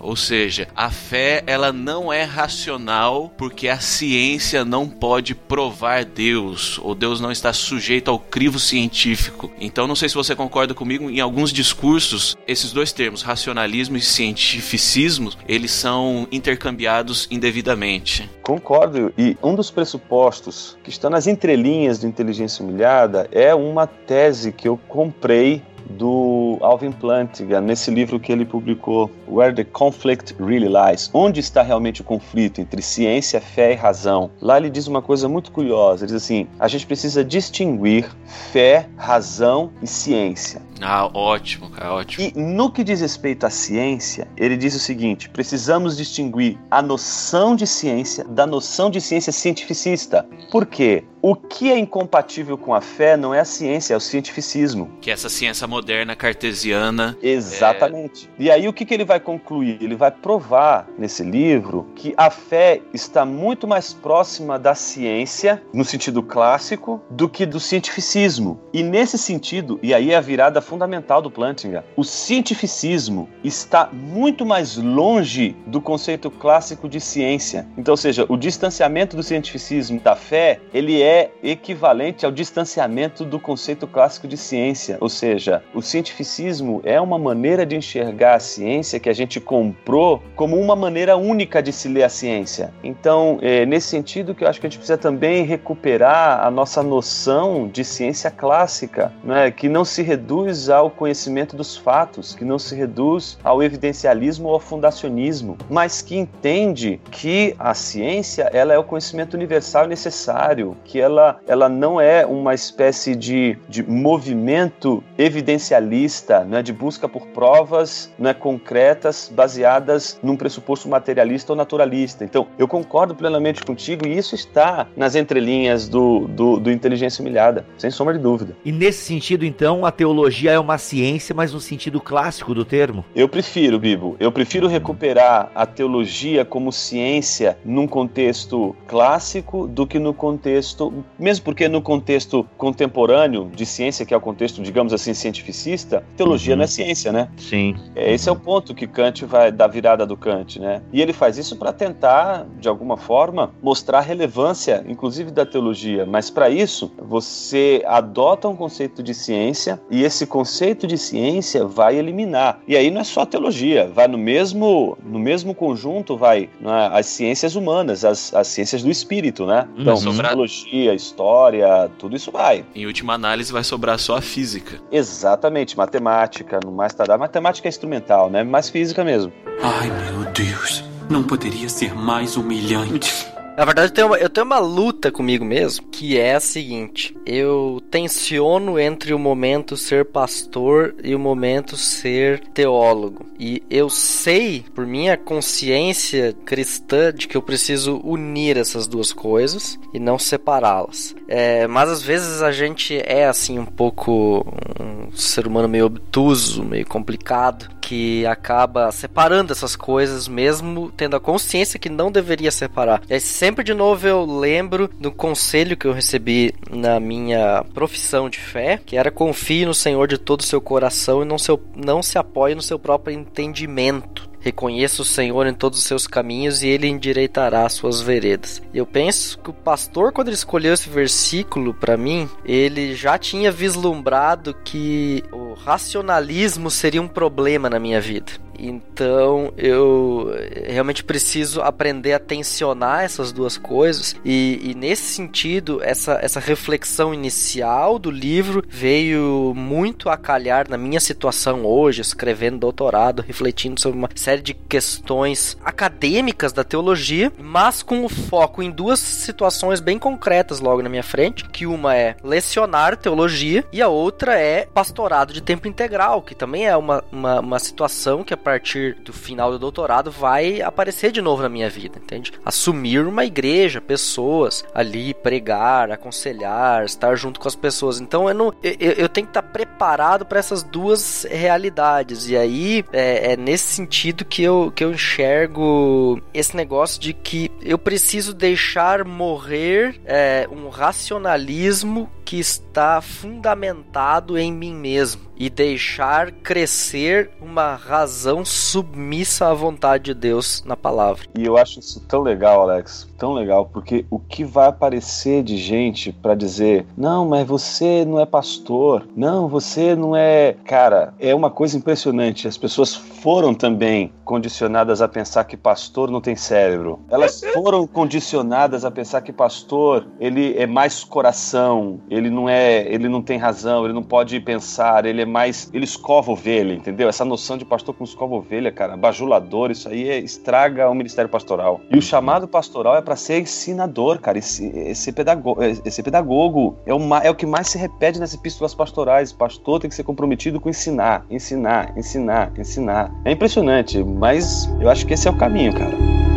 ou 0.00 0.16
seja, 0.16 0.68
a 0.74 0.90
fé 0.90 1.42
ela 1.46 1.72
não 1.72 2.12
é 2.12 2.24
racional 2.24 3.32
porque 3.36 3.68
a 3.68 3.78
ciência 3.78 4.64
não 4.64 4.88
pode 4.88 5.34
provar 5.34 6.04
Deus, 6.04 6.78
ou 6.82 6.94
Deus 6.94 7.20
não 7.20 7.30
está 7.30 7.52
sujeito 7.52 8.10
ao 8.10 8.18
crivo 8.18 8.58
científico. 8.58 9.50
Então 9.60 9.86
não 9.86 9.94
sei 9.94 10.08
se 10.08 10.14
você 10.14 10.34
concorda 10.34 10.74
comigo, 10.74 11.10
em 11.10 11.20
alguns 11.20 11.52
discursos, 11.52 12.36
esses 12.46 12.72
dois 12.72 12.92
termos, 12.92 13.22
racionalismo 13.22 13.96
e 13.96 14.00
cientificismo, 14.00 15.30
eles 15.48 15.70
são 15.70 16.26
intercambiados 16.32 17.28
indevidamente. 17.30 18.30
Concordo. 18.42 19.12
E 19.16 19.36
um 19.42 19.54
dos 19.54 19.70
pressupostos 19.70 20.76
que 20.82 20.90
está 20.90 21.08
nas 21.08 21.26
entrelinhas 21.26 22.00
de 22.00 22.06
inteligência 22.06 22.64
humilhada 22.64 23.28
é 23.30 23.54
uma 23.54 23.86
tese 23.86 24.52
que 24.52 24.68
eu 24.68 24.76
comprei 24.88 25.62
do 25.90 26.58
Alvin 26.60 26.92
Plantinga 26.92 27.60
nesse 27.60 27.90
livro 27.90 28.18
que 28.18 28.32
ele 28.32 28.44
publicou, 28.44 29.10
Where 29.28 29.54
the 29.54 29.64
Conflict 29.64 30.34
Really 30.38 30.68
Lies, 30.68 31.10
onde 31.12 31.40
está 31.40 31.62
realmente 31.62 32.00
o 32.00 32.04
conflito 32.04 32.60
entre 32.60 32.82
ciência, 32.82 33.40
fé 33.40 33.72
e 33.72 33.74
razão. 33.74 34.30
Lá 34.40 34.56
ele 34.56 34.70
diz 34.70 34.86
uma 34.86 35.02
coisa 35.02 35.28
muito 35.28 35.50
curiosa, 35.52 36.04
ele 36.04 36.12
diz 36.12 36.22
assim: 36.22 36.46
a 36.58 36.68
gente 36.68 36.86
precisa 36.86 37.24
distinguir 37.24 38.08
fé, 38.26 38.88
razão 38.96 39.70
e 39.82 39.86
ciência. 39.86 40.62
Ah, 40.80 41.08
ótimo, 41.12 41.70
cara, 41.70 41.92
ótimo. 41.94 42.30
E 42.34 42.38
no 42.38 42.70
que 42.70 42.84
diz 42.84 43.00
respeito 43.00 43.46
à 43.46 43.50
ciência, 43.50 44.28
ele 44.36 44.56
diz 44.56 44.74
o 44.74 44.78
seguinte: 44.78 45.28
precisamos 45.28 45.96
distinguir 45.96 46.58
a 46.70 46.82
noção 46.82 47.56
de 47.56 47.66
ciência 47.66 48.24
da 48.24 48.46
noção 48.46 48.90
de 48.90 49.00
ciência 49.00 49.32
cientificista. 49.32 50.26
Por 50.50 50.66
quê? 50.66 51.04
O 51.26 51.34
que 51.34 51.72
é 51.72 51.78
incompatível 51.78 52.58
com 52.58 52.74
a 52.74 52.82
fé 52.82 53.16
não 53.16 53.32
é 53.32 53.40
a 53.40 53.46
ciência, 53.46 53.94
é 53.94 53.96
o 53.96 54.00
cientificismo. 54.00 54.90
Que 55.00 55.10
essa 55.10 55.30
ciência 55.30 55.66
moderna 55.66 56.14
cartesiana. 56.14 57.16
Exatamente. 57.22 58.28
É... 58.38 58.42
E 58.42 58.50
aí 58.50 58.68
o 58.68 58.74
que, 58.74 58.84
que 58.84 58.92
ele 58.92 59.06
vai 59.06 59.18
concluir? 59.18 59.78
Ele 59.80 59.96
vai 59.96 60.10
provar 60.10 60.86
nesse 60.98 61.22
livro 61.22 61.86
que 61.94 62.12
a 62.14 62.28
fé 62.28 62.82
está 62.92 63.24
muito 63.24 63.66
mais 63.66 63.94
próxima 63.94 64.58
da 64.58 64.74
ciência, 64.74 65.62
no 65.72 65.82
sentido 65.82 66.22
clássico, 66.22 67.00
do 67.08 67.26
que 67.26 67.46
do 67.46 67.58
cientificismo. 67.58 68.60
E 68.70 68.82
nesse 68.82 69.16
sentido, 69.16 69.80
e 69.82 69.94
aí 69.94 70.12
é 70.12 70.16
a 70.16 70.20
virada 70.20 70.60
fundamental 70.60 70.73
do 71.22 71.30
Plantinga, 71.30 71.84
o 71.96 72.04
cientificismo 72.04 73.28
está 73.42 73.88
muito 73.92 74.44
mais 74.44 74.76
longe 74.76 75.56
do 75.66 75.80
conceito 75.80 76.30
clássico 76.30 76.88
de 76.88 77.00
ciência. 77.00 77.66
Então, 77.78 77.92
ou 77.92 77.96
seja, 77.96 78.26
o 78.28 78.36
distanciamento 78.36 79.16
do 79.16 79.22
cientificismo 79.22 80.00
da 80.00 80.14
fé, 80.14 80.60
ele 80.72 81.02
é 81.02 81.14
é 81.14 81.30
equivalente 81.42 82.26
ao 82.26 82.32
distanciamento 82.32 83.24
do 83.24 83.38
conceito 83.38 83.86
clássico 83.86 84.26
de 84.26 84.36
ciência, 84.36 84.98
ou 85.00 85.08
seja, 85.08 85.62
o 85.74 85.80
cientificismo 85.80 86.80
é 86.84 87.00
uma 87.00 87.18
maneira 87.18 87.64
de 87.64 87.76
enxergar 87.76 88.34
a 88.34 88.40
ciência 88.40 88.98
que 88.98 89.08
a 89.08 89.12
gente 89.12 89.40
comprou 89.40 90.22
como 90.34 90.58
uma 90.58 90.74
maneira 90.74 91.16
única 91.16 91.62
de 91.62 91.72
se 91.72 91.88
ler 91.88 92.04
a 92.04 92.08
ciência. 92.08 92.72
Então, 92.82 93.38
é 93.42 93.64
nesse 93.64 93.88
sentido 93.88 94.34
que 94.34 94.44
eu 94.44 94.48
acho 94.48 94.60
que 94.60 94.66
a 94.66 94.70
gente 94.70 94.78
precisa 94.78 94.98
também 94.98 95.44
recuperar 95.44 96.44
a 96.44 96.50
nossa 96.50 96.82
noção 96.82 97.68
de 97.68 97.84
ciência 97.84 98.30
clássica, 98.30 99.12
né, 99.22 99.50
que 99.50 99.68
não 99.68 99.84
se 99.84 100.02
reduz 100.02 100.53
ao 100.68 100.90
conhecimento 100.90 101.56
dos 101.56 101.76
fatos, 101.76 102.34
que 102.34 102.44
não 102.44 102.58
se 102.58 102.74
reduz 102.74 103.38
ao 103.42 103.62
evidencialismo 103.62 104.48
ou 104.48 104.54
ao 104.54 104.60
fundacionismo, 104.60 105.56
mas 105.68 106.02
que 106.02 106.16
entende 106.16 107.00
que 107.10 107.54
a 107.58 107.74
ciência 107.74 108.50
ela 108.52 108.72
é 108.72 108.78
o 108.78 108.84
conhecimento 108.84 109.34
universal 109.34 109.84
e 109.84 109.88
necessário, 109.88 110.76
que 110.84 111.00
ela, 111.00 111.38
ela 111.46 111.68
não 111.68 112.00
é 112.00 112.24
uma 112.24 112.54
espécie 112.54 113.14
de, 113.14 113.58
de 113.68 113.82
movimento 113.82 115.02
evidencialista, 115.18 116.44
né, 116.44 116.62
de 116.62 116.72
busca 116.72 117.08
por 117.08 117.26
provas 117.28 118.12
né, 118.18 118.32
concretas 118.32 119.30
baseadas 119.34 120.18
num 120.22 120.36
pressuposto 120.36 120.88
materialista 120.88 121.52
ou 121.52 121.56
naturalista. 121.56 122.24
Então, 122.24 122.46
eu 122.58 122.68
concordo 122.68 123.14
plenamente 123.14 123.62
contigo 123.62 124.06
e 124.06 124.16
isso 124.16 124.34
está 124.34 124.86
nas 124.96 125.14
entrelinhas 125.14 125.88
do, 125.88 126.26
do, 126.28 126.58
do 126.58 126.70
Inteligência 126.70 127.22
Humilhada, 127.22 127.64
sem 127.78 127.90
sombra 127.90 128.14
de 128.14 128.20
dúvida. 128.20 128.56
E 128.64 128.72
nesse 128.72 129.04
sentido, 129.04 129.44
então, 129.44 129.84
a 129.84 129.90
teologia 129.90 130.43
é 130.48 130.58
uma 130.58 130.78
ciência, 130.78 131.34
mas 131.34 131.52
no 131.52 131.60
sentido 131.60 132.00
clássico 132.00 132.54
do 132.54 132.64
termo? 132.64 133.04
Eu 133.14 133.28
prefiro, 133.28 133.78
Bibo. 133.78 134.16
Eu 134.18 134.32
prefiro 134.32 134.66
recuperar 134.66 135.50
a 135.54 135.66
teologia 135.66 136.44
como 136.44 136.72
ciência 136.72 137.58
num 137.64 137.86
contexto 137.86 138.74
clássico 138.86 139.66
do 139.66 139.86
que 139.86 139.98
no 139.98 140.12
contexto 140.12 141.04
mesmo 141.18 141.44
porque 141.44 141.68
no 141.68 141.80
contexto 141.80 142.46
contemporâneo 142.56 143.50
de 143.54 143.66
ciência, 143.66 144.04
que 144.04 144.14
é 144.14 144.16
o 144.16 144.20
contexto, 144.20 144.62
digamos 144.62 144.92
assim, 144.92 145.14
cientificista, 145.14 146.04
teologia 146.16 146.54
uhum. 146.54 146.58
não 146.58 146.64
é 146.64 146.66
ciência, 146.66 147.12
né? 147.12 147.28
Sim. 147.36 147.76
É, 147.94 148.12
esse 148.12 148.28
é 148.28 148.32
o 148.32 148.36
ponto 148.36 148.74
que 148.74 148.86
Kant 148.86 149.24
vai 149.24 149.50
dar 149.50 149.68
virada 149.68 150.06
do 150.06 150.16
Kant, 150.16 150.58
né? 150.58 150.82
E 150.92 151.00
ele 151.00 151.12
faz 151.12 151.38
isso 151.38 151.56
para 151.56 151.72
tentar, 151.72 152.46
de 152.58 152.68
alguma 152.68 152.96
forma, 152.96 153.52
mostrar 153.62 153.98
a 153.98 154.02
relevância, 154.02 154.84
inclusive 154.88 155.30
da 155.30 155.46
teologia. 155.46 156.06
Mas 156.06 156.30
para 156.30 156.48
isso, 156.50 156.92
você 156.98 157.82
adota 157.86 158.48
um 158.48 158.56
conceito 158.56 159.02
de 159.02 159.14
ciência 159.14 159.80
e 159.90 160.02
esse 160.02 160.26
conceito 160.34 160.84
de 160.84 160.98
ciência 160.98 161.64
vai 161.64 161.94
eliminar. 161.94 162.58
E 162.66 162.76
aí 162.76 162.90
não 162.90 163.00
é 163.00 163.04
só 163.04 163.24
teologia, 163.24 163.88
vai 163.94 164.08
no 164.08 164.18
mesmo, 164.18 164.98
no 165.06 165.20
mesmo 165.20 165.54
conjunto, 165.54 166.16
vai 166.16 166.50
né, 166.60 166.90
as 166.92 167.06
ciências 167.06 167.54
humanas, 167.54 168.04
as, 168.04 168.34
as 168.34 168.48
ciências 168.48 168.82
do 168.82 168.90
espírito, 168.90 169.46
né? 169.46 169.68
Então, 169.78 169.94
uhum. 169.94 170.12
psicologia, 170.12 170.92
história, 170.92 171.88
tudo 172.00 172.16
isso 172.16 172.32
vai. 172.32 172.64
Em 172.74 172.84
última 172.84 173.14
análise, 173.14 173.52
vai 173.52 173.62
sobrar 173.62 173.96
só 173.96 174.16
a 174.16 174.20
física. 174.20 174.80
Exatamente, 174.90 175.76
matemática, 175.76 176.58
no 176.64 176.72
mais 176.72 176.92
tardar. 176.92 177.16
Matemática 177.16 177.68
é 177.68 177.70
instrumental, 177.70 178.28
né? 178.28 178.42
Mais 178.42 178.68
física 178.68 179.04
mesmo. 179.04 179.32
Ai, 179.62 179.88
meu 179.88 180.32
Deus. 180.32 180.82
Não 181.08 181.22
poderia 181.22 181.68
ser 181.68 181.94
mais 181.94 182.36
humilhante. 182.36 183.33
Na 183.56 183.64
verdade, 183.64 183.88
eu 183.88 183.94
tenho, 183.94 184.06
uma, 184.08 184.18
eu 184.18 184.28
tenho 184.28 184.46
uma 184.46 184.58
luta 184.58 185.12
comigo 185.12 185.44
mesmo, 185.44 185.86
que 185.86 186.18
é 186.18 186.34
a 186.34 186.40
seguinte: 186.40 187.16
eu 187.24 187.80
tensiono 187.88 188.78
entre 188.80 189.14
o 189.14 189.18
momento 189.18 189.76
ser 189.76 190.06
pastor 190.06 190.94
e 191.02 191.14
o 191.14 191.18
momento 191.18 191.76
ser 191.76 192.40
teólogo. 192.48 193.26
E 193.38 193.62
eu 193.70 193.88
sei, 193.88 194.64
por 194.74 194.84
minha 194.84 195.16
consciência 195.16 196.34
cristã, 196.44 197.12
de 197.12 197.28
que 197.28 197.36
eu 197.36 197.42
preciso 197.42 198.00
unir 198.02 198.56
essas 198.56 198.86
duas 198.88 199.12
coisas 199.12 199.78
e 199.92 200.00
não 200.00 200.18
separá-las. 200.18 201.14
É, 201.28 201.66
mas 201.68 201.88
às 201.88 202.02
vezes 202.02 202.42
a 202.42 202.50
gente 202.50 203.00
é 203.04 203.26
assim 203.26 203.58
um 203.58 203.64
pouco 203.64 204.44
um 204.80 205.12
ser 205.16 205.46
humano 205.46 205.68
meio 205.68 205.86
obtuso, 205.86 206.64
meio 206.64 206.86
complicado, 206.86 207.68
que 207.80 208.24
acaba 208.26 208.90
separando 208.90 209.52
essas 209.52 209.76
coisas, 209.76 210.26
mesmo 210.26 210.90
tendo 210.96 211.16
a 211.16 211.20
consciência 211.20 211.78
que 211.78 211.90
não 211.90 212.10
deveria 212.10 212.50
separar. 212.50 213.02
E 213.08 213.14
aí, 213.14 213.20
sempre 213.44 213.62
de 213.62 213.74
novo 213.74 214.08
eu 214.08 214.24
lembro 214.24 214.88
do 214.88 215.12
conselho 215.12 215.76
que 215.76 215.86
eu 215.86 215.92
recebi 215.92 216.54
na 216.70 216.98
minha 216.98 217.62
profissão 217.74 218.30
de 218.30 218.38
fé, 218.38 218.80
que 218.86 218.96
era 218.96 219.10
confie 219.10 219.66
no 219.66 219.74
Senhor 219.74 220.08
de 220.08 220.16
todo 220.16 220.40
o 220.40 220.44
seu 220.44 220.62
coração 220.62 221.20
e 221.20 221.26
não, 221.26 221.36
seu, 221.36 221.62
não 221.76 222.02
se 222.02 222.16
apoie 222.16 222.54
no 222.54 222.62
seu 222.62 222.78
próprio 222.78 223.14
entendimento. 223.14 224.30
Reconheça 224.40 225.02
o 225.02 225.04
Senhor 225.04 225.46
em 225.46 225.52
todos 225.52 225.78
os 225.78 225.84
seus 225.84 226.06
caminhos 226.06 226.62
e 226.62 226.68
ele 226.68 226.86
endireitará 226.86 227.66
as 227.66 227.74
suas 227.74 228.00
veredas. 228.00 228.62
Eu 228.72 228.86
penso 228.86 229.38
que 229.38 229.50
o 229.50 229.54
pastor, 229.54 230.10
quando 230.10 230.28
ele 230.28 230.36
escolheu 230.36 230.72
esse 230.72 230.88
versículo 230.88 231.74
para 231.74 231.98
mim, 231.98 232.26
ele 232.46 232.94
já 232.94 233.18
tinha 233.18 233.52
vislumbrado 233.52 234.54
que 234.64 235.22
o 235.30 235.52
racionalismo 235.52 236.70
seria 236.70 237.02
um 237.02 237.08
problema 237.08 237.68
na 237.68 237.78
minha 237.78 238.00
vida. 238.00 238.43
Então 238.58 239.52
eu 239.56 240.30
realmente 240.66 241.04
preciso 241.04 241.60
aprender 241.60 242.12
a 242.12 242.18
tensionar 242.18 243.04
essas 243.04 243.32
duas 243.32 243.56
coisas. 243.56 244.16
E, 244.24 244.60
e 244.62 244.74
nesse 244.74 245.14
sentido 245.14 245.80
essa, 245.82 246.18
essa 246.22 246.40
reflexão 246.40 247.12
inicial 247.12 247.98
do 247.98 248.10
livro 248.10 248.64
veio 248.68 249.52
muito 249.54 250.08
a 250.08 250.16
calhar 250.16 250.66
na 250.68 250.78
minha 250.78 251.00
situação 251.00 251.64
hoje, 251.64 252.00
escrevendo 252.00 252.58
doutorado, 252.58 253.24
refletindo 253.26 253.80
sobre 253.80 253.98
uma 253.98 254.08
série 254.14 254.42
de 254.42 254.54
questões 254.54 255.56
acadêmicas 255.64 256.52
da 256.52 256.64
teologia, 256.64 257.32
mas 257.38 257.82
com 257.82 258.04
o 258.04 258.08
foco 258.08 258.62
em 258.62 258.70
duas 258.70 258.98
situações 259.00 259.80
bem 259.80 259.98
concretas 259.98 260.60
logo 260.60 260.82
na 260.82 260.88
minha 260.88 261.02
frente, 261.02 261.44
que 261.48 261.66
uma 261.66 261.96
é 261.96 262.16
lecionar 262.22 262.96
teologia 262.96 263.64
e 263.72 263.82
a 263.82 263.88
outra 263.88 264.38
é 264.38 264.66
pastorado 264.66 265.32
de 265.32 265.40
tempo 265.40 265.68
integral, 265.68 266.22
que 266.22 266.34
também 266.34 266.66
é 266.66 266.76
uma, 266.76 267.04
uma, 267.10 267.40
uma 267.40 267.58
situação 267.58 268.24
que 268.24 268.34
a 268.34 268.36
partir 268.44 268.94
do 268.96 269.12
final 269.12 269.50
do 269.50 269.58
doutorado 269.58 270.10
vai 270.10 270.60
aparecer 270.60 271.10
de 271.10 271.22
novo 271.22 271.42
na 271.42 271.48
minha 271.48 271.70
vida, 271.70 271.98
entende? 271.98 272.32
Assumir 272.44 273.06
uma 273.06 273.24
igreja, 273.24 273.80
pessoas 273.80 274.64
ali, 274.74 275.14
pregar, 275.14 275.90
aconselhar, 275.90 276.84
estar 276.84 277.16
junto 277.16 277.40
com 277.40 277.48
as 277.48 277.56
pessoas. 277.56 278.00
Então 278.00 278.28
eu, 278.28 278.34
não, 278.34 278.52
eu, 278.62 278.92
eu 278.92 279.08
tenho 279.08 279.26
que 279.26 279.30
estar 279.30 279.42
preparado 279.42 280.26
para 280.26 280.38
essas 280.38 280.62
duas 280.62 281.26
realidades. 281.30 282.28
E 282.28 282.36
aí 282.36 282.84
é, 282.92 283.32
é, 283.32 283.36
nesse 283.36 283.74
sentido 283.74 284.24
que 284.24 284.42
eu, 284.42 284.70
que 284.74 284.84
eu 284.84 284.92
enxergo 284.92 286.20
esse 286.34 286.54
negócio 286.54 287.00
de 287.00 287.14
que 287.14 287.50
eu 287.62 287.78
preciso 287.78 288.34
deixar 288.34 289.04
morrer 289.04 290.00
é, 290.04 290.46
um 290.50 290.68
racionalismo 290.68 292.10
que 292.24 292.38
está 292.38 293.00
fundamentado 293.00 294.36
em 294.38 294.52
mim 294.52 294.74
mesmo 294.74 295.33
e 295.36 295.50
deixar 295.50 296.30
crescer 296.30 297.30
uma 297.40 297.74
razão 297.74 298.44
submissa 298.44 299.48
à 299.48 299.54
vontade 299.54 300.04
de 300.04 300.14
Deus 300.14 300.62
na 300.66 300.76
palavra. 300.76 301.26
E 301.36 301.44
eu 301.44 301.56
acho 301.56 301.80
isso 301.80 302.00
tão 302.06 302.22
legal, 302.22 302.62
Alex, 302.62 303.08
tão 303.18 303.32
legal, 303.32 303.66
porque 303.66 304.04
o 304.10 304.18
que 304.18 304.44
vai 304.44 304.68
aparecer 304.68 305.42
de 305.42 305.56
gente 305.56 306.12
para 306.12 306.34
dizer: 306.34 306.86
"Não, 306.96 307.26
mas 307.26 307.46
você 307.46 308.04
não 308.04 308.20
é 308.20 308.26
pastor. 308.26 309.06
Não, 309.16 309.48
você 309.48 309.94
não 309.94 310.14
é". 310.16 310.56
Cara, 310.64 311.14
é 311.18 311.34
uma 311.34 311.50
coisa 311.50 311.76
impressionante. 311.76 312.48
As 312.48 312.58
pessoas 312.58 312.94
foram 312.94 313.54
também 313.54 314.12
condicionadas 314.24 315.00
a 315.00 315.08
pensar 315.08 315.44
que 315.44 315.56
pastor 315.56 316.10
não 316.10 316.20
tem 316.20 316.36
cérebro. 316.36 317.00
Elas 317.10 317.40
foram 317.54 317.86
condicionadas 317.86 318.84
a 318.84 318.90
pensar 318.90 319.22
que 319.22 319.32
pastor, 319.32 320.06
ele 320.20 320.56
é 320.58 320.66
mais 320.66 321.04
coração, 321.04 322.00
ele 322.10 322.30
não 322.30 322.48
é, 322.48 322.86
ele 322.92 323.08
não 323.08 323.22
tem 323.22 323.38
razão, 323.38 323.84
ele 323.84 323.94
não 323.94 324.02
pode 324.02 324.38
pensar, 324.40 325.06
ele 325.06 325.22
é 325.22 325.23
mais, 325.26 325.70
ele 325.72 325.84
escova 325.84 326.32
ovelha, 326.32 326.72
entendeu? 326.72 327.08
Essa 327.08 327.24
noção 327.24 327.56
de 327.56 327.64
pastor 327.64 327.94
com 327.94 328.04
escova 328.04 328.34
ovelha, 328.34 328.70
cara, 328.72 328.96
bajulador, 328.96 329.70
isso 329.70 329.88
aí 329.88 330.08
é, 330.08 330.18
estraga 330.18 330.88
o 330.88 330.94
ministério 330.94 331.30
pastoral. 331.30 331.80
E 331.90 331.98
o 331.98 332.02
chamado 332.02 332.46
pastoral 332.48 332.96
é 332.96 333.02
para 333.02 333.16
ser 333.16 333.40
ensinador, 333.40 334.18
cara, 334.18 334.38
esse, 334.38 334.66
esse, 334.66 335.12
pedagogo, 335.12 335.62
esse 335.62 336.02
pedagogo 336.02 336.76
é 336.86 336.94
o, 336.94 336.98
é 337.22 337.30
o 337.30 337.34
que 337.34 337.46
mais 337.46 337.68
se 337.68 337.78
repete 337.78 338.18
nas 338.18 338.34
epístolas 338.34 338.74
pastorais. 338.74 339.32
Pastor 339.32 339.80
tem 339.80 339.88
que 339.88 339.96
ser 339.96 340.04
comprometido 340.04 340.60
com 340.60 340.68
ensinar, 340.68 341.24
ensinar, 341.30 341.92
ensinar, 341.96 342.52
ensinar. 342.58 343.12
É 343.24 343.32
impressionante, 343.32 344.02
mas 344.02 344.68
eu 344.80 344.88
acho 344.88 345.06
que 345.06 345.14
esse 345.14 345.28
é 345.28 345.30
o 345.30 345.36
caminho, 345.36 345.72
cara. 345.72 346.33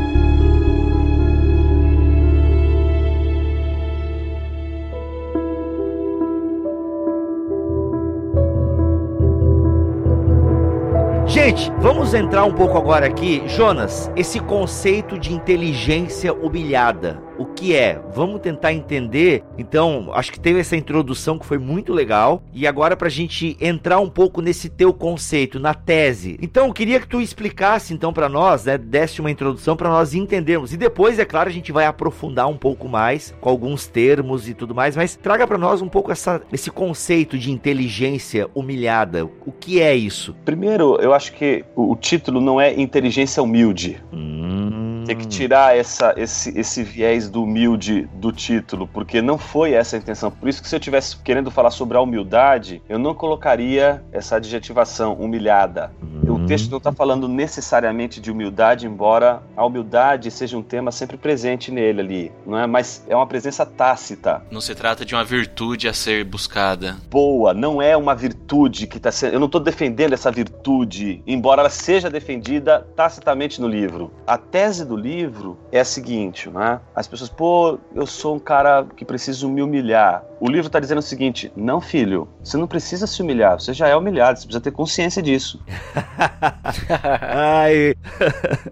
Gente, 11.48 11.72
vamos 11.80 12.14
entrar 12.14 12.44
um 12.44 12.52
pouco 12.52 12.78
agora 12.78 13.06
aqui. 13.06 13.42
Jonas, 13.48 14.12
esse 14.18 14.38
conceito 14.38 15.18
de 15.18 15.34
inteligência 15.34 16.34
humilhada 16.34 17.24
o 17.38 17.45
que 17.45 17.76
é. 17.76 18.00
Vamos 18.13 18.41
tentar 18.41 18.73
entender. 18.73 19.43
Então, 19.58 20.10
acho 20.13 20.32
que 20.32 20.39
teve 20.39 20.60
essa 20.60 20.76
introdução 20.76 21.38
que 21.38 21.45
foi 21.45 21.58
muito 21.58 21.93
legal. 21.93 22.41
E 22.54 22.67
agora, 22.67 22.95
para 22.95 23.08
a 23.08 23.12
gente 23.12 23.58
entrar 23.60 24.00
um 24.00 24.10
pouco 24.10 24.41
nesse 24.41 24.69
teu 24.69 24.93
conceito, 24.93 25.60
na 25.60 25.73
tese. 25.73 26.38
Então, 26.41 26.67
eu 26.67 26.73
queria 26.73 27.00
que 27.00 27.08
tu 27.08 27.21
explicasse, 27.21 27.93
então, 27.93 28.13
para 28.13 28.30
nós, 28.30 28.65
né? 28.65 28.78
Desse 28.78 29.19
uma 29.19 29.32
introdução 29.32 29.76
para 29.76 29.89
nós 29.89 30.13
entendermos. 30.13 30.73
E 30.73 30.78
depois, 30.78 31.19
é 31.19 31.26
claro, 31.26 31.50
a 31.50 31.52
gente 31.52 31.71
vai 31.71 31.86
aprofundar 31.86 32.47
um 32.47 32.58
pouco 32.58 32.88
mais 32.88 33.36
com 33.39 33.50
alguns 33.50 33.88
termos 33.88 34.47
e 34.47 34.54
tudo 34.54 34.73
mais. 34.73 34.95
Mas 34.95 35.15
traga 35.15 35.47
para 35.47 35.58
nós 35.58 35.82
um 35.82 35.89
pouco 35.89 36.12
essa, 36.12 36.41
esse 36.52 36.69
conceito 36.71 37.38
de 37.38 37.52
inteligência 37.52 38.50
humilhada. 38.54 39.26
O 39.45 39.52
que 39.52 39.82
é 39.82 39.95
isso? 39.95 40.36
Primeiro, 40.45 40.97
eu 41.02 41.13
acho 41.13 41.34
que 41.34 41.65
o, 41.76 41.95
título 41.95 42.39
não 42.39 42.60
é 42.60 42.73
inteligência 42.80 43.41
humilde. 43.41 44.02
Hum. 44.13 45.04
Tem 45.06 45.15
que 45.15 45.28
tirar 45.28 45.76
essa, 45.76 46.13
esse, 46.17 46.58
esse 46.58 46.84
viés 46.84 47.27
do 47.30 47.44
humilde 47.44 48.08
do 48.13 48.32
título, 48.32 48.88
porque 48.88 49.22
não 49.22 49.38
foi 49.38 49.74
essa 49.74 49.96
a 49.96 50.00
intenção. 50.00 50.32
Por 50.32 50.48
isso 50.48 50.62
que 50.62 50.70
se 50.70 50.76
eu 50.76 50.80
tivesse 50.80 51.18
querendo 51.18 51.52
falar 51.52 51.72
sobre 51.72 51.98
a 51.98 52.02
humildade, 52.02 52.82
eu 52.88 53.00
não 53.00 53.13
colocaria 53.13 54.04
essa 54.12 54.38
adjetivação 54.38 55.13
humilhada. 55.13 55.92
Uhum. 56.02 56.44
O 56.44 56.46
texto 56.46 56.70
não 56.70 56.78
está 56.78 56.92
falando 56.92 57.28
necessariamente 57.28 58.20
de 58.20 58.32
humildade, 58.32 58.86
embora 58.86 59.42
a 59.56 59.66
humildade 59.66 60.30
seja 60.32 60.58
um 60.58 60.63
tema 60.63 60.92
sempre 60.92 61.18
presente 61.18 61.72
nele 61.72 62.02
ali, 62.02 62.32
não 62.46 62.58
é? 62.58 62.68
Mas 62.68 63.04
é 63.08 63.16
uma 63.16 63.28
presença 63.28 63.66
tácita. 63.66 64.42
Não 64.52 64.62
se 64.62 64.76
trata 64.76 65.06
de 65.06 65.16
uma 65.16 65.24
virtude 65.24 65.88
a 65.88 65.94
ser 65.94 66.24
buscada. 66.24 66.98
Boa, 67.10 67.54
não 67.54 67.82
é 67.82 67.96
uma 67.96 68.16
virtude 68.16 68.88
que 68.88 68.98
está 68.98 69.12
sendo. 69.12 69.34
Eu 69.34 69.40
não 69.40 69.48
estou 69.48 69.62
defendendo 69.62 70.13
essa 70.13 70.32
virtude, 70.32 71.22
embora 71.26 71.62
ela 71.62 71.70
seja 71.70 72.10
defendida 72.10 72.88
tacitamente 72.96 73.60
no 73.60 73.68
livro. 73.68 74.12
A 74.26 74.38
tese 74.38 74.86
do 74.86 74.96
livro 74.96 75.58
é 75.72 75.80
a 75.80 75.86
seguinte, 75.86 76.50
né? 76.50 76.80
As 76.96 77.08
pessoas, 77.08 77.16
pô, 77.30 77.80
eu 77.95 78.06
sou 78.06 78.36
um 78.36 78.39
cara 78.39 78.86
que 78.95 79.06
preciso 79.06 79.49
me 79.49 79.62
humilhar. 79.62 80.23
O 80.39 80.47
livro 80.47 80.67
está 80.67 80.80
dizendo 80.80 80.99
o 80.99 81.01
seguinte: 81.03 81.51
não, 81.56 81.82
filho, 81.82 82.27
você 82.43 82.58
não 82.58 82.67
precisa 82.67 83.08
se 83.08 83.21
humilhar, 83.21 83.60
você 83.60 83.73
já 83.73 83.88
é 83.88 83.95
humilhado, 83.95 84.39
você 84.39 84.45
precisa 84.45 84.63
ter 84.63 84.71
consciência 84.71 85.21
disso. 85.21 85.60
Ai. 87.21 87.95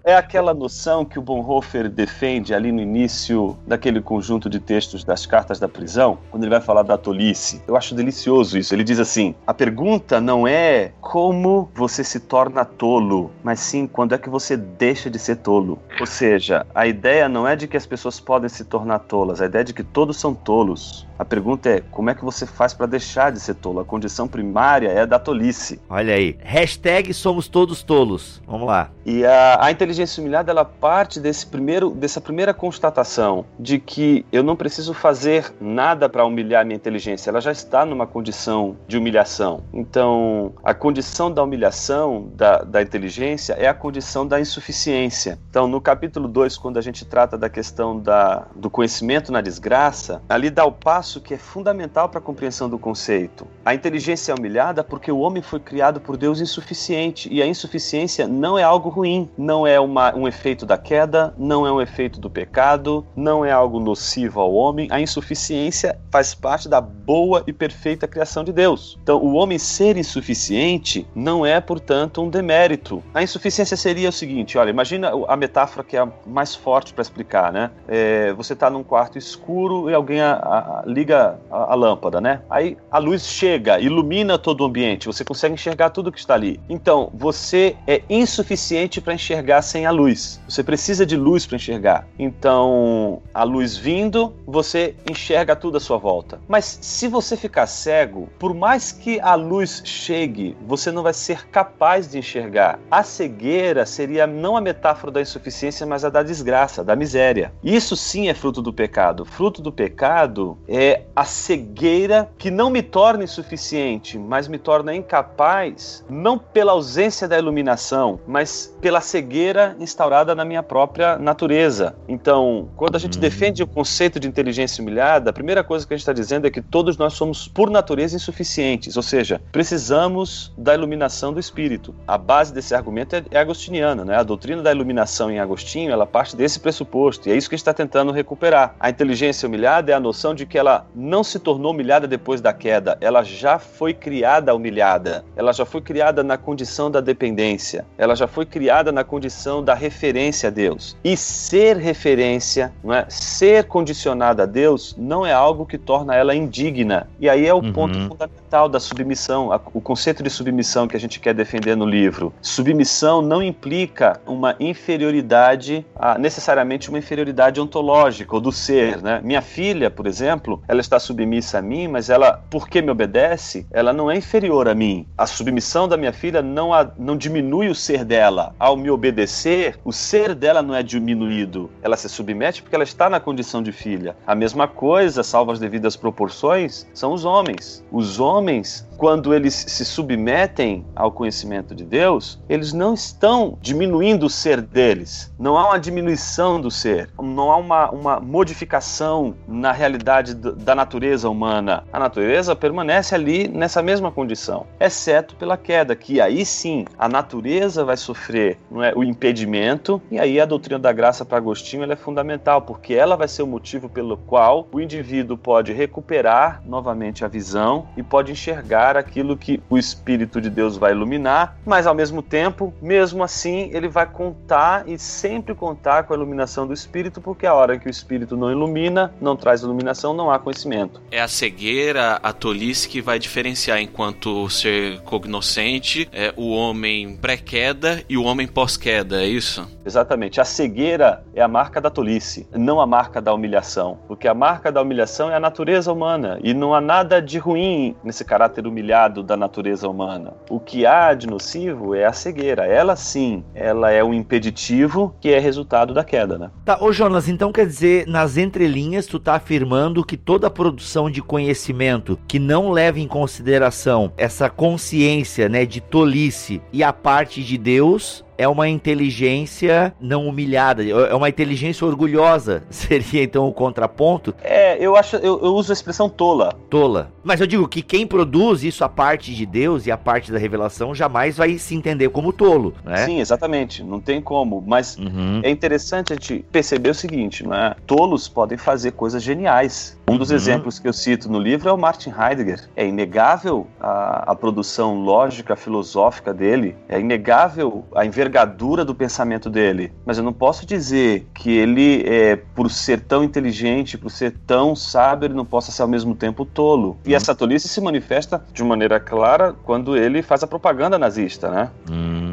é 0.03 0.15
aquela 0.15 0.53
noção 0.53 1.03
que 1.03 1.17
o 1.17 1.21
Bonhoeffer 1.21 1.89
defende 1.89 2.53
ali 2.53 2.71
no 2.71 2.81
início 2.81 3.57
daquele 3.65 4.01
conjunto 4.01 4.49
de 4.49 4.59
textos 4.59 5.03
das 5.03 5.25
cartas 5.25 5.59
da 5.59 5.67
prisão, 5.67 6.19
quando 6.29 6.43
ele 6.43 6.51
vai 6.51 6.61
falar 6.61 6.83
da 6.83 6.97
tolice. 6.97 7.61
Eu 7.67 7.75
acho 7.75 7.95
delicioso 7.95 8.57
isso. 8.57 8.73
Ele 8.73 8.83
diz 8.83 8.99
assim: 8.99 9.33
a 9.47 9.53
pergunta 9.53 10.21
não 10.21 10.47
é 10.47 10.91
como 11.01 11.69
você 11.73 12.03
se 12.03 12.19
torna 12.19 12.63
tolo, 12.63 13.31
mas 13.43 13.59
sim 13.59 13.87
quando 13.87 14.13
é 14.13 14.17
que 14.17 14.29
você 14.29 14.55
deixa 14.55 15.09
de 15.09 15.17
ser 15.17 15.37
tolo. 15.37 15.79
Ou 15.99 16.05
seja, 16.05 16.65
a 16.75 16.85
ideia 16.85 17.27
não 17.27 17.47
é 17.47 17.55
de 17.55 17.67
que 17.67 17.77
as 17.77 17.85
pessoas 17.85 18.19
podem 18.35 18.49
se 18.49 18.65
tornar 18.65 18.99
tolas, 18.99 19.39
a 19.39 19.45
ideia 19.45 19.63
de 19.63 19.73
que 19.73 19.81
todos 19.81 20.17
são 20.17 20.35
tolos. 20.35 21.07
A 21.17 21.23
pergunta 21.23 21.69
é: 21.69 21.81
como 21.91 22.09
é 22.09 22.15
que 22.15 22.23
você 22.23 22.45
faz 22.45 22.73
para 22.73 22.85
deixar 22.85 23.31
de 23.31 23.39
ser 23.39 23.55
tolo? 23.55 23.79
A 23.79 23.85
condição 23.85 24.27
primária 24.27 24.89
é 24.89 25.05
da 25.05 25.17
tolice. 25.17 25.79
Olha 25.89 26.13
aí. 26.13 26.37
Hashtag 26.41 27.13
somos 27.13 27.47
todos 27.47 27.81
tolos. 27.83 28.41
Vamos 28.45 28.67
lá. 28.67 28.89
E 29.05 29.25
a, 29.25 29.65
a 29.65 29.71
inteligência 29.71 30.21
humilhada 30.21 30.51
ela 30.51 30.65
parte 30.65 31.19
desse 31.19 31.45
primeiro, 31.45 31.91
dessa 31.91 32.19
primeira 32.19 32.53
constatação 32.53 33.45
de 33.59 33.79
que 33.79 34.25
eu 34.31 34.43
não 34.43 34.55
preciso 34.55 34.93
fazer 34.93 35.53
nada 35.61 36.09
para 36.09 36.25
humilhar 36.25 36.65
minha 36.65 36.75
inteligência. 36.75 37.29
Ela 37.29 37.39
já 37.39 37.51
está 37.51 37.85
numa 37.85 38.05
condição 38.05 38.75
de 38.87 38.97
humilhação. 38.97 39.63
Então, 39.73 40.53
a 40.63 40.73
condição 40.73 41.31
da 41.31 41.43
humilhação 41.43 42.29
da, 42.35 42.59
da 42.59 42.81
inteligência 42.81 43.53
é 43.53 43.67
a 43.67 43.73
condição 43.73 44.27
da 44.27 44.39
insuficiência. 44.39 45.39
Então, 45.49 45.67
no 45.67 45.79
capítulo 45.79 46.27
2, 46.27 46.57
quando 46.57 46.77
a 46.77 46.81
gente 46.81 47.05
trata 47.05 47.37
da 47.37 47.49
questão 47.49 47.99
da, 47.99 48.47
do 48.55 48.69
conhecimento 48.69 49.31
na 49.31 49.41
desgraça, 49.41 50.21
ali 50.27 50.49
dá 50.49 50.65
o 50.65 50.71
passo 50.71 51.04
passo 51.05 51.21
que 51.21 51.35
é 51.35 51.37
fundamental 51.37 52.09
para 52.09 52.17
a 52.17 52.21
compreensão 52.21 52.67
do 52.67 52.79
conceito. 52.79 53.45
A 53.63 53.75
inteligência 53.75 54.31
é 54.31 54.35
humilhada 54.35 54.83
porque 54.83 55.11
o 55.11 55.19
homem 55.19 55.43
foi 55.43 55.59
criado 55.59 56.01
por 56.01 56.17
Deus 56.17 56.41
insuficiente 56.41 57.31
e 57.31 57.43
a 57.43 57.45
insuficiência 57.45 58.27
não 58.27 58.57
é 58.57 58.63
algo 58.63 58.89
ruim, 58.89 59.29
não 59.37 59.67
é 59.67 59.79
uma, 59.79 60.15
um 60.15 60.27
efeito 60.27 60.65
da 60.65 60.79
queda, 60.79 61.31
não 61.37 61.67
é 61.67 61.71
um 61.71 61.79
efeito 61.79 62.19
do 62.19 62.27
pecado, 62.27 63.05
não 63.15 63.45
é 63.45 63.51
algo 63.51 63.79
nocivo 63.79 64.39
ao 64.39 64.51
homem. 64.51 64.87
A 64.89 64.99
insuficiência 64.99 65.99
faz 66.11 66.33
parte 66.33 66.67
da 66.67 66.81
boa 66.81 67.43
e 67.45 67.53
perfeita 67.53 68.07
criação 68.07 68.43
de 68.43 68.51
Deus. 68.51 68.97
Então, 69.03 69.19
o 69.19 69.35
homem 69.35 69.59
ser 69.59 69.97
insuficiente 69.97 71.05
não 71.13 71.45
é, 71.45 71.61
portanto, 71.61 72.19
um 72.23 72.29
demérito. 72.29 73.03
A 73.13 73.21
insuficiência 73.21 73.77
seria 73.77 74.09
o 74.09 74.11
seguinte: 74.11 74.57
olha, 74.57 74.71
imagina 74.71 75.11
a 75.27 75.37
metáfora 75.37 75.83
que 75.83 75.95
é 75.95 75.99
a 75.99 76.07
mais 76.25 76.55
forte 76.55 76.93
para 76.93 77.03
explicar, 77.03 77.53
né? 77.53 77.69
É, 77.87 78.33
você 78.33 78.53
está 78.53 78.71
num 78.71 78.83
quarto 78.83 79.19
escuro 79.19 79.87
e 79.89 79.93
alguém 79.93 80.21
a, 80.21 80.33
a, 80.33 80.83
liga 80.95 81.37
a, 81.51 81.73
a, 81.73 81.75
lâmpada, 81.75 82.21
né? 82.21 82.41
Aí 82.49 82.77
a 82.89 82.97
luz 82.97 83.27
chega, 83.27 83.79
ilumina 83.79 84.37
todo 84.37 84.61
o 84.61 84.65
ambiente, 84.65 85.07
você 85.07 85.25
consegue 85.25 85.53
enxergar 85.53 85.89
tudo 85.89 86.11
que 86.11 86.19
está 86.19 86.33
ali. 86.33 86.59
Então, 86.69 87.11
você 87.13 87.75
é 87.85 88.01
insuficiente 88.09 89.01
para 89.01 89.13
enxergar 89.13 89.61
sem 89.61 89.85
a 89.85 89.91
luz. 89.91 90.39
Você 90.47 90.63
precisa 90.63 91.05
de 91.05 91.17
luz 91.17 91.45
para 91.45 91.57
enxergar. 91.57 92.07
Então, 92.17 93.21
a 93.33 93.43
luz 93.43 93.75
vindo, 93.75 94.33
você 94.47 94.95
enxerga 95.09 95.55
tudo 95.55 95.77
à 95.77 95.79
sua 95.79 95.97
volta. 95.97 96.39
Mas 96.47 96.79
se 96.81 97.07
você 97.07 97.35
ficar 97.35 97.67
cego, 97.67 98.29
por 98.39 98.53
mais 98.53 98.91
que 98.91 99.19
a 99.19 99.35
luz 99.35 99.81
chegue, 99.83 100.55
você 100.65 100.91
não 100.91 101.03
vai 101.03 101.13
ser 101.13 101.47
capaz 101.49 102.09
de 102.09 102.19
enxergar. 102.19 102.79
A 102.89 103.03
cegueira 103.03 103.85
seria 103.85 104.25
não 104.25 104.55
a 104.55 104.61
metáfora 104.61 105.11
da 105.11 105.21
insuficiência, 105.21 105.85
mas 105.85 106.05
a 106.05 106.09
da 106.09 106.23
desgraça, 106.23 106.83
da 106.83 106.95
miséria. 106.95 107.51
Isso 107.63 107.95
sim 107.95 108.29
é 108.29 108.33
fruto 108.33 108.61
do 108.61 108.71
pecado. 108.71 109.25
Fruto 109.25 109.61
do 109.61 109.71
pecado 109.71 110.57
é 110.67 110.84
a 111.15 111.23
cegueira 111.23 112.29
que 112.37 112.51
não 112.51 112.69
me 112.69 112.81
torna 112.81 113.23
insuficiente, 113.23 114.17
mas 114.17 114.47
me 114.47 114.57
torna 114.57 114.93
incapaz, 114.93 116.03
não 116.09 116.37
pela 116.37 116.73
ausência 116.73 117.27
da 117.27 117.37
iluminação, 117.37 118.19
mas 118.27 118.75
pela 118.81 119.01
cegueira 119.01 119.75
instaurada 119.79 120.35
na 120.35 120.43
minha 120.43 120.61
própria 120.61 121.17
natureza. 121.17 121.95
Então, 122.07 122.69
quando 122.75 122.95
a 122.95 122.99
gente 122.99 123.17
hum. 123.17 123.21
defende 123.21 123.63
o 123.63 123.67
conceito 123.67 124.19
de 124.19 124.27
inteligência 124.27 124.81
humilhada, 124.81 125.29
a 125.29 125.33
primeira 125.33 125.63
coisa 125.63 125.87
que 125.87 125.93
a 125.93 125.97
gente 125.97 126.03
está 126.03 126.13
dizendo 126.13 126.47
é 126.47 126.51
que 126.51 126.61
todos 126.61 126.97
nós 126.97 127.13
somos, 127.13 127.47
por 127.47 127.69
natureza, 127.69 128.15
insuficientes, 128.15 128.97
ou 128.97 129.03
seja, 129.03 129.41
precisamos 129.51 130.53
da 130.57 130.73
iluminação 130.73 131.31
do 131.31 131.39
espírito. 131.39 131.95
A 132.07 132.17
base 132.17 132.53
desse 132.53 132.75
argumento 132.75 133.15
é, 133.15 133.23
é 133.31 133.39
agostiniana, 133.39 134.03
né? 134.03 134.17
A 134.17 134.23
doutrina 134.23 134.61
da 134.61 134.71
iluminação 134.71 135.31
em 135.31 135.39
Agostinho, 135.39 135.91
ela 135.91 136.05
parte 136.05 136.35
desse 136.35 136.59
pressuposto, 136.59 137.29
e 137.29 137.31
é 137.31 137.35
isso 137.35 137.49
que 137.49 137.55
a 137.55 137.57
gente 137.57 137.61
está 137.61 137.73
tentando 137.73 138.11
recuperar. 138.11 138.75
A 138.79 138.89
inteligência 138.89 139.47
humilhada 139.47 139.91
é 139.91 139.95
a 139.95 139.99
noção 139.99 140.33
de 140.35 140.45
que 140.45 140.57
ela 140.57 140.74
não 140.93 141.23
se 141.23 141.39
tornou 141.39 141.71
humilhada 141.71 142.07
depois 142.07 142.41
da 142.41 142.53
queda, 142.53 142.97
ela 142.99 143.23
já 143.23 143.59
foi 143.59 143.93
criada 143.93 144.53
humilhada, 144.53 145.23
ela 145.35 145.53
já 145.53 145.65
foi 145.65 145.81
criada 145.81 146.23
na 146.23 146.37
condição 146.37 146.89
da 146.89 147.01
dependência, 147.01 147.85
ela 147.97 148.15
já 148.15 148.27
foi 148.27 148.45
criada 148.45 148.91
na 148.91 149.03
condição 149.03 149.63
da 149.63 149.73
referência 149.73 150.47
a 150.47 150.51
Deus. 150.51 150.97
E 151.03 151.15
ser 151.15 151.77
referência, 151.77 152.73
não 152.83 152.93
é? 152.93 153.05
ser 153.09 153.65
condicionada 153.65 154.43
a 154.43 154.45
Deus, 154.45 154.95
não 154.97 155.25
é 155.25 155.33
algo 155.33 155.65
que 155.65 155.77
torna 155.77 156.15
ela 156.15 156.35
indigna. 156.35 157.07
E 157.19 157.29
aí 157.29 157.45
é 157.45 157.53
o 157.53 157.57
uhum. 157.57 157.73
ponto 157.73 157.99
fundamental 158.07 158.69
da 158.69 158.79
submissão, 158.79 159.49
o 159.73 159.81
conceito 159.81 160.23
de 160.23 160.29
submissão 160.29 160.87
que 160.87 160.95
a 160.95 160.99
gente 160.99 161.19
quer 161.19 161.33
defender 161.33 161.75
no 161.75 161.85
livro. 161.85 162.33
Submissão 162.41 163.21
não 163.21 163.41
implica 163.41 164.19
uma 164.25 164.55
inferioridade, 164.59 165.85
necessariamente 166.19 166.89
uma 166.89 166.99
inferioridade 166.99 167.59
ontológica 167.59 168.35
ou 168.35 168.41
do 168.41 168.51
ser. 168.51 169.01
Né? 169.01 169.19
Minha 169.23 169.41
filha, 169.41 169.89
por 169.89 170.07
exemplo, 170.07 170.61
ela 170.67 170.81
está 170.81 170.99
submissa 170.99 171.59
a 171.59 171.61
mim, 171.61 171.87
mas 171.87 172.09
ela, 172.09 172.43
porque 172.49 172.81
me 172.81 172.91
obedece, 172.91 173.65
ela 173.71 173.93
não 173.93 174.09
é 174.09 174.17
inferior 174.17 174.67
a 174.67 174.75
mim. 174.75 175.07
A 175.17 175.25
submissão 175.25 175.87
da 175.87 175.97
minha 175.97 176.13
filha 176.13 176.41
não, 176.41 176.73
a, 176.73 176.89
não 176.97 177.17
diminui 177.17 177.67
o 177.69 177.75
ser 177.75 178.03
dela. 178.03 178.53
Ao 178.59 178.75
me 178.75 178.89
obedecer, 178.89 179.79
o 179.83 179.91
ser 179.91 180.33
dela 180.35 180.61
não 180.61 180.75
é 180.75 180.83
diminuído. 180.83 181.69
Ela 181.81 181.97
se 181.97 182.09
submete 182.09 182.61
porque 182.61 182.75
ela 182.75 182.83
está 182.83 183.09
na 183.09 183.19
condição 183.19 183.61
de 183.61 183.71
filha. 183.71 184.15
A 184.25 184.35
mesma 184.35 184.67
coisa, 184.67 185.23
salvo 185.23 185.51
as 185.51 185.59
devidas 185.59 185.95
proporções, 185.95 186.87
são 186.93 187.13
os 187.13 187.25
homens. 187.25 187.83
Os 187.91 188.19
homens 188.19 188.84
quando 188.97 189.33
eles 189.33 189.53
se 189.53 189.85
submetem 189.85 190.85
ao 190.95 191.11
conhecimento 191.11 191.75
de 191.75 191.83
Deus, 191.83 192.39
eles 192.47 192.73
não 192.73 192.93
estão 192.93 193.57
diminuindo 193.61 194.25
o 194.25 194.29
ser 194.29 194.61
deles. 194.61 195.33
Não 195.37 195.57
há 195.57 195.69
uma 195.69 195.79
diminuição 195.79 196.59
do 196.59 196.71
ser. 196.71 197.09
Não 197.21 197.51
há 197.51 197.57
uma, 197.57 197.91
uma 197.91 198.19
modificação 198.19 199.35
na 199.47 199.71
realidade 199.71 200.33
da 200.33 200.75
natureza 200.75 201.29
humana. 201.29 201.83
A 201.91 201.99
natureza 201.99 202.55
permanece 202.55 203.13
ali 203.13 203.47
nessa 203.47 203.81
mesma 203.81 204.11
condição, 204.11 204.65
exceto 204.79 205.35
pela 205.35 205.57
queda, 205.57 205.95
que 205.95 206.21
aí 206.21 206.45
sim 206.45 206.85
a 206.97 207.07
natureza 207.09 207.83
vai 207.83 207.97
sofrer 207.97 208.57
não 208.69 208.83
é, 208.83 208.93
o 208.95 209.03
impedimento. 209.03 210.01
E 210.09 210.19
aí 210.19 210.39
a 210.39 210.45
doutrina 210.45 210.79
da 210.79 210.93
graça 210.93 211.25
para 211.25 211.37
Agostinho 211.37 211.91
é 211.91 211.95
fundamental, 211.95 212.61
porque 212.61 212.93
ela 212.93 213.15
vai 213.15 213.27
ser 213.27 213.43
o 213.43 213.47
motivo 213.47 213.89
pelo 213.89 214.17
qual 214.17 214.67
o 214.71 214.79
indivíduo 214.79 215.37
pode 215.37 215.73
recuperar 215.73 216.61
novamente 216.65 217.23
a 217.25 217.27
visão 217.27 217.87
e 217.97 218.03
pode 218.03 218.31
enxergar 218.31 218.84
aquilo 218.95 219.35
que 219.35 219.61
o 219.69 219.77
Espírito 219.77 220.39
de 220.39 220.49
Deus 220.49 220.77
vai 220.77 220.91
iluminar, 220.91 221.57
mas 221.65 221.87
ao 221.87 221.95
mesmo 221.95 222.21
tempo, 222.21 222.73
mesmo 222.81 223.23
assim, 223.23 223.69
ele 223.73 223.87
vai 223.87 224.05
contar 224.05 224.87
e 224.87 224.97
sempre 224.97 225.55
contar 225.55 226.03
com 226.03 226.13
a 226.13 226.15
iluminação 226.15 226.67
do 226.67 226.73
Espírito, 226.73 227.19
porque 227.21 227.45
a 227.45 227.53
hora 227.53 227.79
que 227.79 227.87
o 227.87 227.89
Espírito 227.89 228.37
não 228.37 228.51
ilumina, 228.51 229.13
não 229.19 229.35
traz 229.35 229.61
iluminação, 229.61 230.13
não 230.13 230.29
há 230.29 230.37
conhecimento. 230.37 231.01
É 231.11 231.21
a 231.21 231.27
cegueira, 231.27 232.19
a 232.21 232.31
tolice 232.31 232.87
que 232.87 233.01
vai 233.01 233.17
diferenciar 233.17 233.79
enquanto 233.79 234.49
ser 234.49 235.01
cognoscente 235.01 236.07
é 236.11 236.33
o 236.35 236.51
homem 236.51 237.17
pré-queda 237.17 238.03
e 238.09 238.17
o 238.17 238.23
homem 238.23 238.47
pós-queda, 238.47 239.23
é 239.23 239.25
isso? 239.25 239.67
Exatamente. 239.85 240.41
A 240.41 240.45
cegueira 240.45 241.23
é 241.33 241.41
a 241.41 241.47
marca 241.47 241.79
da 241.79 241.89
tolice, 241.89 242.47
não 242.53 242.81
a 242.81 242.87
marca 242.87 243.21
da 243.21 243.33
humilhação, 243.33 243.99
porque 244.07 244.27
a 244.27 244.33
marca 244.33 244.71
da 244.71 244.81
humilhação 244.81 245.29
é 245.29 245.35
a 245.35 245.39
natureza 245.39 245.91
humana 245.91 246.39
e 246.43 246.53
não 246.53 246.73
há 246.73 246.81
nada 246.81 247.21
de 247.21 247.37
ruim 247.37 247.95
nesse 248.03 248.25
caráter 248.25 248.65
humilhado 248.75 249.23
da 249.23 249.37
natureza 249.37 249.87
humana. 249.87 250.33
O 250.49 250.59
que 250.59 250.85
há 250.85 251.13
de 251.13 251.27
nocivo 251.27 251.95
é 251.95 252.05
a 252.05 252.11
cegueira. 252.11 252.65
Ela 252.65 252.97
sim, 252.97 253.43
ela 253.53 253.89
é 253.89 254.03
um 254.03 254.13
impeditivo 254.13 255.15
que 255.21 255.29
é 255.29 255.39
resultado 255.39 255.93
da 255.93 256.03
queda, 256.03 256.37
né? 256.37 256.51
Tá, 256.65 256.77
ô 256.81 256.91
Jonas, 256.91 257.29
então 257.29 257.53
quer 257.53 257.65
dizer, 257.65 258.05
nas 258.05 258.35
entrelinhas 258.35 259.07
tu 259.07 259.17
tá 259.17 259.35
afirmando 259.35 260.03
que 260.03 260.17
toda 260.17 260.49
produção 260.49 261.09
de 261.09 261.21
conhecimento 261.21 262.19
que 262.27 262.37
não 262.37 262.69
leva 262.69 262.99
em 262.99 263.07
consideração 263.07 264.11
essa 264.17 264.49
consciência, 264.49 265.47
né, 265.47 265.65
de 265.65 265.79
tolice 265.79 266.61
e 266.73 266.83
a 266.83 266.91
parte 266.91 267.41
de 267.41 267.57
Deus 267.57 268.24
é 268.37 268.47
uma 268.47 268.67
inteligência 268.67 269.93
não 269.99 270.27
humilhada, 270.27 270.83
é 270.83 271.13
uma 271.13 271.29
inteligência 271.29 271.85
orgulhosa. 271.85 272.63
Seria 272.69 273.23
então 273.23 273.47
o 273.47 273.53
contraponto? 273.53 274.33
É, 274.43 274.77
eu 274.83 274.95
acho, 274.95 275.15
eu, 275.17 275.39
eu, 275.41 275.53
uso 275.55 275.71
a 275.71 275.73
expressão 275.73 276.09
tola. 276.09 276.53
Tola. 276.69 277.11
Mas 277.23 277.41
eu 277.41 277.47
digo 277.47 277.67
que 277.67 277.81
quem 277.81 278.05
produz 278.05 278.63
isso, 278.63 278.83
a 278.83 278.89
parte 278.89 279.33
de 279.33 279.45
Deus 279.45 279.85
e 279.85 279.91
a 279.91 279.97
parte 279.97 280.31
da 280.31 280.37
revelação, 280.37 280.93
jamais 280.93 281.37
vai 281.37 281.57
se 281.57 281.75
entender 281.75 282.09
como 282.09 282.31
tolo, 282.31 282.73
né? 282.83 283.05
Sim, 283.05 283.19
exatamente. 283.19 283.83
Não 283.83 283.99
tem 283.99 284.21
como. 284.21 284.63
Mas 284.65 284.97
uhum. 284.97 285.41
é 285.43 285.49
interessante 285.49 286.13
a 286.13 286.15
gente 286.15 286.45
perceber 286.51 286.89
o 286.89 286.95
seguinte, 286.95 287.43
não 287.43 287.53
é? 287.53 287.75
Tolos 287.87 288.27
podem 288.27 288.57
fazer 288.57 288.91
coisas 288.91 289.23
geniais. 289.23 289.97
Um 290.07 290.17
dos 290.17 290.29
uhum. 290.29 290.35
exemplos 290.35 290.77
que 290.77 290.87
eu 290.87 290.93
cito 290.93 291.29
no 291.29 291.39
livro 291.39 291.69
é 291.69 291.71
o 291.71 291.77
Martin 291.77 292.11
Heidegger. 292.11 292.69
É 292.75 292.85
inegável 292.85 293.67
a, 293.79 294.31
a 294.31 294.35
produção 294.35 294.99
lógica, 295.01 295.55
filosófica 295.55 296.33
dele. 296.33 296.75
É 296.87 296.99
inegável 296.99 297.85
a 297.95 298.05
envergadura 298.05 298.24
envergadura 298.25 298.83
do 298.83 298.95
pensamento 298.95 299.49
dele, 299.49 299.93
mas 300.05 300.17
eu 300.17 300.23
não 300.23 300.33
posso 300.33 300.65
dizer 300.65 301.27
que 301.33 301.55
ele, 301.55 302.03
é, 302.05 302.35
por 302.35 302.69
ser 302.71 303.01
tão 303.01 303.23
inteligente, 303.23 303.97
por 303.97 304.09
ser 304.09 304.33
tão 304.45 304.75
sábio, 304.75 305.27
ele 305.27 305.33
não 305.33 305.45
possa 305.45 305.71
ser 305.71 305.83
ao 305.83 305.87
mesmo 305.87 306.15
tempo 306.15 306.45
tolo. 306.45 306.97
E 307.05 307.13
essa 307.13 307.35
tolice 307.35 307.67
se 307.67 307.79
manifesta 307.79 308.43
de 308.51 308.63
maneira 308.63 308.99
clara 308.99 309.53
quando 309.63 309.95
ele 309.95 310.21
faz 310.21 310.43
a 310.43 310.47
propaganda 310.47 310.97
nazista, 310.97 311.49
né? 311.49 311.69
Hum. 311.89 312.24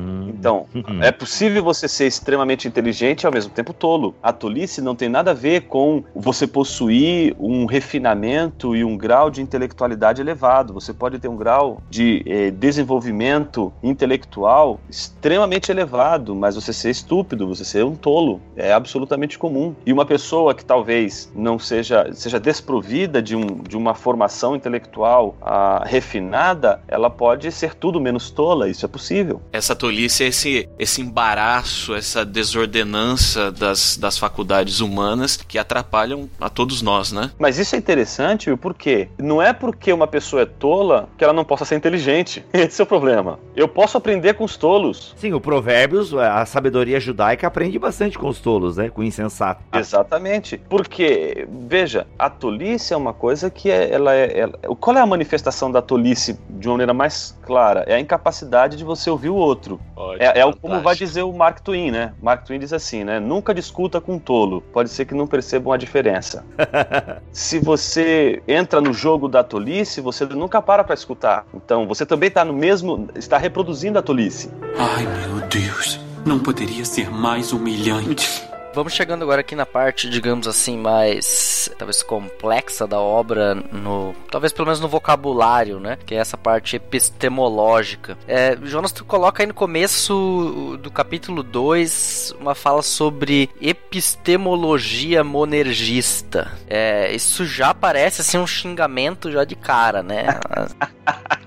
Então, 0.43 0.67
é 1.01 1.13
possível 1.13 1.63
você 1.63 1.87
ser 1.87 2.09
extremamente 2.09 2.67
inteligente 2.67 3.23
e 3.23 3.27
ao 3.27 3.33
mesmo 3.33 3.53
tempo 3.53 3.73
tolo. 3.73 4.17
A 4.21 4.33
tolice 4.33 4.81
não 4.81 4.97
tem 4.97 5.09
nada 5.09 5.31
a 5.31 5.35
ver 5.35 5.69
com 5.69 6.03
você 6.17 6.49
possuir 6.49 7.37
um 7.39 7.65
refinamento 7.65 8.75
e 8.75 8.83
um 8.83 8.97
grau 8.97 9.31
de 9.31 9.41
intelectualidade 9.41 10.21
elevado. 10.21 10.75
Você 10.75 10.93
pode 10.93 11.21
ter 11.21 11.29
um 11.29 11.37
grau 11.37 11.81
de 11.89 12.25
eh, 12.27 12.51
desenvolvimento 12.51 13.73
intelectual 13.85 14.81
extremamente 14.91 15.71
elevado, 15.71 16.35
mas 16.35 16.57
você 16.57 16.73
ser 16.73 16.91
estúpido, 16.91 17.47
você 17.47 17.65
ser 17.65 17.85
um 17.85 17.95
tolo, 17.95 18.41
é 18.57 18.73
absolutamente 18.73 19.39
comum. 19.39 19.77
E 19.87 19.93
uma 19.93 20.05
pessoa 20.05 20.57
que 20.57 20.65
talvez 20.65 21.31
não 21.37 21.57
seja, 21.57 22.13
seja 22.15 22.41
desprovida 22.41 23.23
de, 23.23 23.37
um, 23.37 23.47
de 23.47 23.77
uma 23.77 23.95
formação 23.95 24.57
intelectual 24.57 25.37
ah, 25.41 25.85
refinada, 25.87 26.83
ela 26.89 27.09
pode 27.09 27.53
ser 27.53 27.77
tudo 27.77 28.01
menos 28.01 28.29
tola. 28.29 28.69
Isso 28.69 28.85
é 28.85 28.89
possível. 28.89 29.41
Essa 29.53 29.77
tolice 29.77 30.25
é 30.25 30.32
esse, 30.33 30.69
esse 30.79 31.01
embaraço, 31.03 31.95
essa 31.95 32.25
desordenança 32.25 33.53
das, 33.53 33.99
das 33.99 34.19
faculdades 34.19 34.81
humanas 34.81 35.37
que 35.37 35.59
atrapalham 35.59 36.29
a 36.41 36.49
todos 36.49 36.81
nós, 36.81 37.13
né? 37.13 37.31
Mas 37.39 37.59
isso 37.59 37.75
é 37.77 37.79
interessante 37.79 38.55
porque 38.57 39.09
não 39.19 39.41
é 39.41 39.53
porque 39.53 39.93
uma 39.93 40.07
pessoa 40.07 40.43
é 40.43 40.47
tola 40.47 41.09
que 41.19 41.23
ela 41.23 41.35
não 41.35 41.45
possa 41.45 41.65
ser 41.65 41.77
inteligente. 41.77 42.45
Esse 42.53 42.81
é 42.81 42.85
o 42.85 42.87
problema. 42.87 43.39
Eu 43.55 43.69
posso 43.69 43.99
aprender 43.99 44.35
com 44.35 44.45
os 44.45 44.57
tolos. 44.57 45.15
Sim, 45.19 45.35
o 45.35 45.41
Provérbios, 45.41 46.15
a 46.15 46.45
sabedoria 46.47 46.99
judaica 46.99 47.47
aprende 47.47 47.79
bastante 47.79 48.19
com 48.19 48.29
os 48.29 48.41
tolos, 48.41 48.79
né? 48.79 48.89
Com 48.89 49.03
o 49.03 49.05
insensato. 49.05 49.63
Exatamente. 49.75 50.57
Porque, 50.69 51.47
veja, 51.69 52.07
a 52.19 52.31
tolice 52.31 52.95
é 52.95 52.97
uma 52.97 53.13
coisa 53.13 53.51
que 53.51 53.71
é, 53.71 53.93
ela 53.93 54.15
é. 54.15 54.39
Ela, 54.39 54.53
qual 54.81 54.97
é 54.97 55.01
a 55.01 55.07
manifestação 55.07 55.71
da 55.71 55.83
tolice 55.83 56.39
de 56.49 56.69
uma 56.69 56.75
maneira 56.75 56.95
mais 56.95 57.39
clara? 57.43 57.85
É 57.87 57.95
a 57.95 58.01
incapacidade 58.01 58.79
de 58.79 58.85
você 58.85 59.11
ouvir 59.11 59.29
o 59.29 59.35
outro. 59.35 59.79
Ótimo. 59.95 60.22
É, 60.23 60.41
é 60.41 60.53
como 60.53 60.81
vai 60.81 60.95
dizer 60.95 61.23
o 61.23 61.33
Mark 61.33 61.61
Twain, 61.61 61.91
né? 61.91 62.13
Mark 62.23 62.45
Twain 62.45 62.61
diz 62.61 62.73
assim, 62.73 63.03
né? 63.03 63.19
Nunca 63.19 63.53
discuta 63.53 64.01
com 64.01 64.15
um 64.15 64.19
tolo. 64.19 64.61
Pode 64.73 64.89
ser 64.89 65.05
que 65.05 65.15
não 65.15 65.27
percebam 65.27 65.73
a 65.73 65.77
diferença. 65.77 66.45
Se 67.33 67.59
você 67.59 68.41
entra 68.47 68.81
no 68.81 68.93
jogo 68.93 69.29
da 69.29 69.43
tolice, 69.43 70.01
você 70.01 70.25
nunca 70.27 70.63
para 70.63 70.85
para 70.85 70.95
escutar. 70.95 71.45
Então, 71.53 71.87
você 71.87 72.07
também 72.07 72.29
está 72.29 72.45
no 72.45 72.53
mesmo, 72.53 73.09
está 73.17 73.37
reproduzindo 73.37 73.99
a 73.99 74.03
tolice. 74.03 74.51
Ai, 74.79 75.05
meu 75.07 75.41
Deus. 75.49 75.99
Não 76.25 76.39
poderia 76.39 76.85
ser 76.85 77.11
mais 77.11 77.53
humilhante. 77.53 78.52
Vamos 78.75 78.95
chegando 78.95 79.23
agora 79.23 79.43
aqui 79.43 79.55
na 79.55 79.67
parte, 79.67 80.09
digamos 80.09 80.49
assim, 80.49 80.79
mais 80.79 81.71
talvez 81.79 82.03
complexa 82.03 82.87
da 82.87 82.99
obra, 82.99 83.55
no 83.55 84.15
talvez 84.31 84.53
pelo 84.53 84.67
menos 84.67 84.81
no 84.81 84.89
vocabulário, 84.89 85.79
né? 85.79 85.99
Que 86.07 86.15
é 86.15 86.19
essa 86.19 86.37
parte 86.39 86.77
epistemológica. 86.77 88.17
É, 88.27 88.57
Jonas, 88.63 88.93
tu 88.93 89.05
coloca 89.05 89.43
aí 89.43 89.47
no 89.47 89.55
começo 89.55 90.79
do 90.83 90.91
capítulo 90.91 91.43
2 91.43 92.35
uma 92.41 92.55
fala 92.55 92.83
sobre 92.83 93.51
epistemologia 93.61 95.23
monergista. 95.23 96.51
É, 96.67 97.13
isso 97.15 97.45
já 97.45 97.75
parece 97.75 98.23
assim 98.23 98.39
um 98.39 98.47
xingamento 98.47 99.31
já 99.31 99.45
de 99.45 99.55
cara, 99.55 100.03
né? 100.03 100.25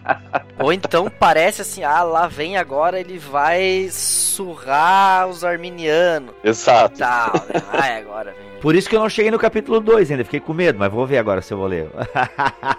Ou 0.59 0.71
então 0.71 1.09
parece 1.09 1.61
assim, 1.61 1.83
ah, 1.83 2.03
lá 2.03 2.27
vem 2.27 2.57
agora, 2.57 2.99
ele 2.99 3.17
vai 3.17 3.89
surrar 3.91 5.27
os 5.27 5.43
arminianos. 5.43 6.33
Exato. 6.43 6.97
Tal, 6.97 7.33
né? 7.33 7.61
Ai, 7.73 7.99
agora 7.99 8.31
vem. 8.31 8.55
Por 8.61 8.73
isso 8.73 8.89
que 8.89 8.95
eu 8.95 8.99
não 8.99 9.09
cheguei 9.09 9.29
no 9.29 9.37
capítulo 9.37 9.79
2 9.79 10.11
ainda, 10.11 10.23
fiquei 10.23 10.39
com 10.39 10.53
medo, 10.53 10.79
mas 10.79 10.91
vou 10.91 11.05
ver 11.05 11.19
agora 11.19 11.41
se 11.41 11.53
eu 11.53 11.57
vou 11.57 11.67
ler. 11.67 11.87